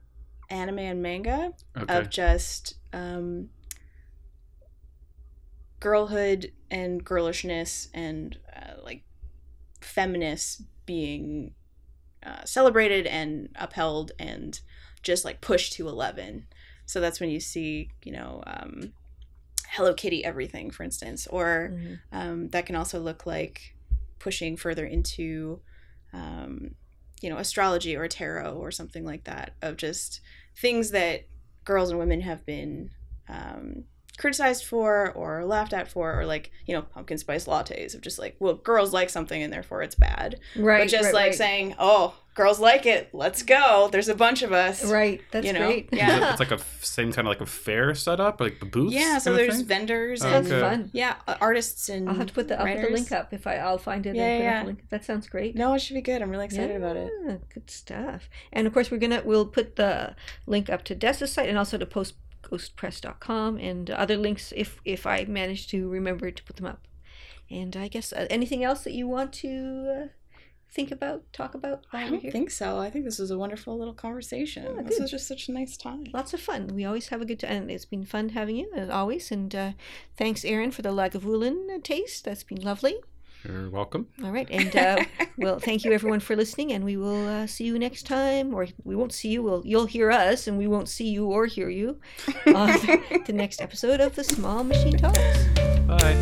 anime 0.50 0.78
and 0.80 1.02
manga 1.02 1.52
Okay. 1.76 1.96
of 1.96 2.08
just 2.10 2.74
um, 2.92 3.50
girlhood 5.80 6.52
and 6.70 7.04
girlishness 7.04 7.88
and 7.94 8.38
uh, 8.54 8.82
like 8.82 9.02
feminists 9.80 10.62
being 10.86 11.54
uh, 12.24 12.44
celebrated 12.44 13.06
and 13.06 13.48
upheld 13.56 14.12
and 14.18 14.60
just 15.02 15.24
like 15.24 15.40
pushed 15.40 15.72
to 15.74 15.86
11 15.88 16.46
so 16.86 17.00
that's 17.00 17.20
when 17.20 17.30
you 17.30 17.40
see 17.40 17.90
you 18.02 18.12
know 18.12 18.42
um, 18.46 18.92
hello 19.68 19.92
kitty 19.94 20.24
everything 20.24 20.70
for 20.70 20.82
instance 20.82 21.26
or 21.28 21.72
Mhm. 21.72 21.98
um, 22.12 22.48
that 22.48 22.66
can 22.66 22.74
also 22.76 22.98
look 22.98 23.26
like 23.26 23.76
pushing 24.18 24.56
further 24.56 24.86
into 24.86 25.60
um, 26.12 26.74
you 27.20 27.30
know 27.30 27.36
astrology 27.36 27.94
or 27.96 28.08
tarot 28.08 28.54
or 28.54 28.70
something 28.70 29.04
like 29.04 29.24
that 29.24 29.54
of 29.62 29.76
just 29.76 30.20
things 30.56 30.90
that 30.90 31.26
girls 31.64 31.90
and 31.90 31.98
women 31.98 32.20
have 32.22 32.44
been 32.46 32.90
um, 33.28 33.84
criticized 34.18 34.64
for 34.64 35.12
or 35.12 35.44
laughed 35.44 35.72
at 35.72 35.88
for 35.88 36.18
or 36.18 36.24
like 36.26 36.50
you 36.66 36.74
know 36.74 36.82
pumpkin 36.82 37.18
spice 37.18 37.46
lattes 37.46 37.94
of 37.94 38.00
just 38.00 38.18
like 38.18 38.36
well 38.38 38.54
girls 38.54 38.92
like 38.92 39.10
something 39.10 39.42
and 39.42 39.52
therefore 39.52 39.82
it's 39.82 39.94
bad 39.94 40.38
Right. 40.56 40.82
but 40.82 40.88
just 40.88 41.04
right, 41.06 41.14
like 41.14 41.24
right. 41.26 41.34
saying 41.34 41.74
oh 41.78 42.14
girls 42.34 42.60
like 42.60 42.84
it 42.84 43.08
let's 43.14 43.42
go 43.42 43.88
there's 43.90 44.08
a 44.10 44.14
bunch 44.14 44.42
of 44.42 44.52
us 44.52 44.84
Right. 44.84 45.22
That's 45.32 45.46
you 45.46 45.54
know, 45.54 45.66
great. 45.66 45.88
yeah. 45.92 46.30
it's 46.30 46.38
like 46.40 46.50
a 46.50 46.58
same 46.82 47.10
kind 47.12 47.26
of 47.26 47.30
like 47.30 47.40
a 47.40 47.46
fair 47.46 47.94
setup, 47.94 48.40
like 48.42 48.60
the 48.60 48.66
booths. 48.66 48.94
yeah 48.94 49.16
so 49.18 49.32
there's 49.34 49.56
thing? 49.56 49.64
vendors 49.66 50.22
Oh, 50.22 50.26
and 50.26 50.46
Sounds 50.46 50.52
Okay. 50.52 50.60
fun. 50.60 50.90
yeah 50.92 51.14
artists 51.40 51.88
and 51.88 52.08
I'll 52.08 52.14
have 52.14 52.26
to 52.26 52.34
put 52.34 52.48
the 52.48 52.58
I'll 52.60 52.66
put 52.66 52.82
the 52.82 52.90
link 52.92 53.10
up 53.12 53.32
if 53.32 53.46
I 53.46 53.56
I'll 53.56 53.78
find 53.78 54.04
it. 54.06 54.14
Yeah, 54.16 54.24
and 54.26 54.42
yeah, 54.44 54.62
link. 54.64 54.88
That 54.90 55.04
sounds 55.04 55.28
great. 55.28 55.54
no 55.56 55.72
it 55.74 55.80
should 55.80 55.94
be 55.94 56.02
good 56.02 56.20
i'm 56.22 56.30
really 56.30 56.44
excited 56.44 56.76
about 56.76 56.96
it 56.96 57.10
Good 57.52 57.70
stuff. 57.70 58.28
And 58.52 58.66
of 58.66 58.72
course, 58.74 58.90
we're 58.90 58.98
gonna 58.98 59.22
we'll 59.24 59.46
put 59.46 59.76
the 59.76 60.14
link 60.46 60.68
up 60.70 60.84
to 60.84 60.94
Dessa's 60.94 61.32
site 61.32 61.48
and 61.48 61.56
also 61.58 61.76
to 61.78 61.86
postghostpress.com 62.50 63.58
and 63.58 63.90
other 63.90 64.16
links 64.16 64.52
if 64.56 64.80
if 64.84 65.06
I 65.06 65.24
manage 65.24 65.68
to 65.68 65.88
remember 65.88 66.30
to 66.30 66.42
put 66.42 66.56
them 66.56 66.66
up. 66.66 66.86
And 67.50 67.76
I 67.76 67.88
guess 67.88 68.12
uh, 68.12 68.26
anything 68.28 68.64
else 68.64 68.82
that 68.84 68.92
you 68.92 69.06
want 69.06 69.32
to 69.34 70.02
uh, 70.04 70.06
think 70.70 70.90
about, 70.90 71.32
talk 71.32 71.54
about 71.54 71.86
I 71.92 72.08
don't 72.08 72.20
think 72.20 72.50
so. 72.50 72.78
I 72.78 72.90
think 72.90 73.04
this 73.04 73.18
was 73.18 73.30
a 73.30 73.38
wonderful 73.38 73.78
little 73.78 73.94
conversation. 73.94 74.66
Oh, 74.68 74.82
this 74.82 74.98
was 74.98 75.10
just 75.10 75.28
such 75.28 75.48
a 75.48 75.52
nice 75.52 75.76
time. 75.76 76.04
Lots 76.12 76.34
of 76.34 76.40
fun. 76.40 76.68
We 76.68 76.84
always 76.84 77.08
have 77.08 77.22
a 77.22 77.24
good 77.24 77.40
time. 77.40 77.70
It's 77.70 77.84
been 77.84 78.04
fun 78.04 78.30
having 78.30 78.56
you, 78.56 78.70
as 78.74 78.90
always. 78.90 79.30
And 79.30 79.54
uh, 79.54 79.72
thanks, 80.16 80.44
Aaron, 80.44 80.72
for 80.72 80.82
the 80.82 80.90
Lagavulin 80.90 81.82
taste. 81.82 82.24
That's 82.24 82.42
been 82.42 82.62
lovely. 82.62 82.96
You're 83.46 83.70
welcome. 83.70 84.08
All 84.24 84.32
right. 84.32 84.48
And 84.50 84.74
uh, 84.76 85.04
well, 85.38 85.58
thank 85.58 85.84
you, 85.84 85.92
everyone, 85.92 86.20
for 86.20 86.34
listening. 86.36 86.72
And 86.72 86.84
we 86.84 86.96
will 86.96 87.26
uh, 87.26 87.46
see 87.46 87.64
you 87.64 87.78
next 87.78 88.04
time. 88.06 88.54
Or 88.54 88.66
we 88.84 88.96
won't 88.96 89.12
see 89.12 89.28
you. 89.28 89.42
We'll, 89.42 89.62
you'll 89.64 89.86
hear 89.86 90.10
us, 90.10 90.46
and 90.46 90.58
we 90.58 90.66
won't 90.66 90.88
see 90.88 91.08
you 91.08 91.26
or 91.26 91.46
hear 91.46 91.68
you 91.68 92.00
on 92.46 92.68
the 93.26 93.32
next 93.32 93.60
episode 93.60 94.00
of 94.00 94.14
the 94.14 94.24
Small 94.24 94.64
Machine 94.64 94.96
Talks. 94.96 95.18
Bye. 95.86 96.14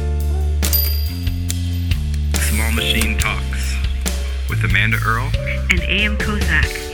Small 2.35 2.72
Machine 2.72 3.18
Talks 3.18 3.77
with 4.49 4.62
Amanda 4.64 4.99
Earl 5.05 5.31
And 5.70 5.81
A.M. 5.81 6.16
Kozak. 6.18 6.93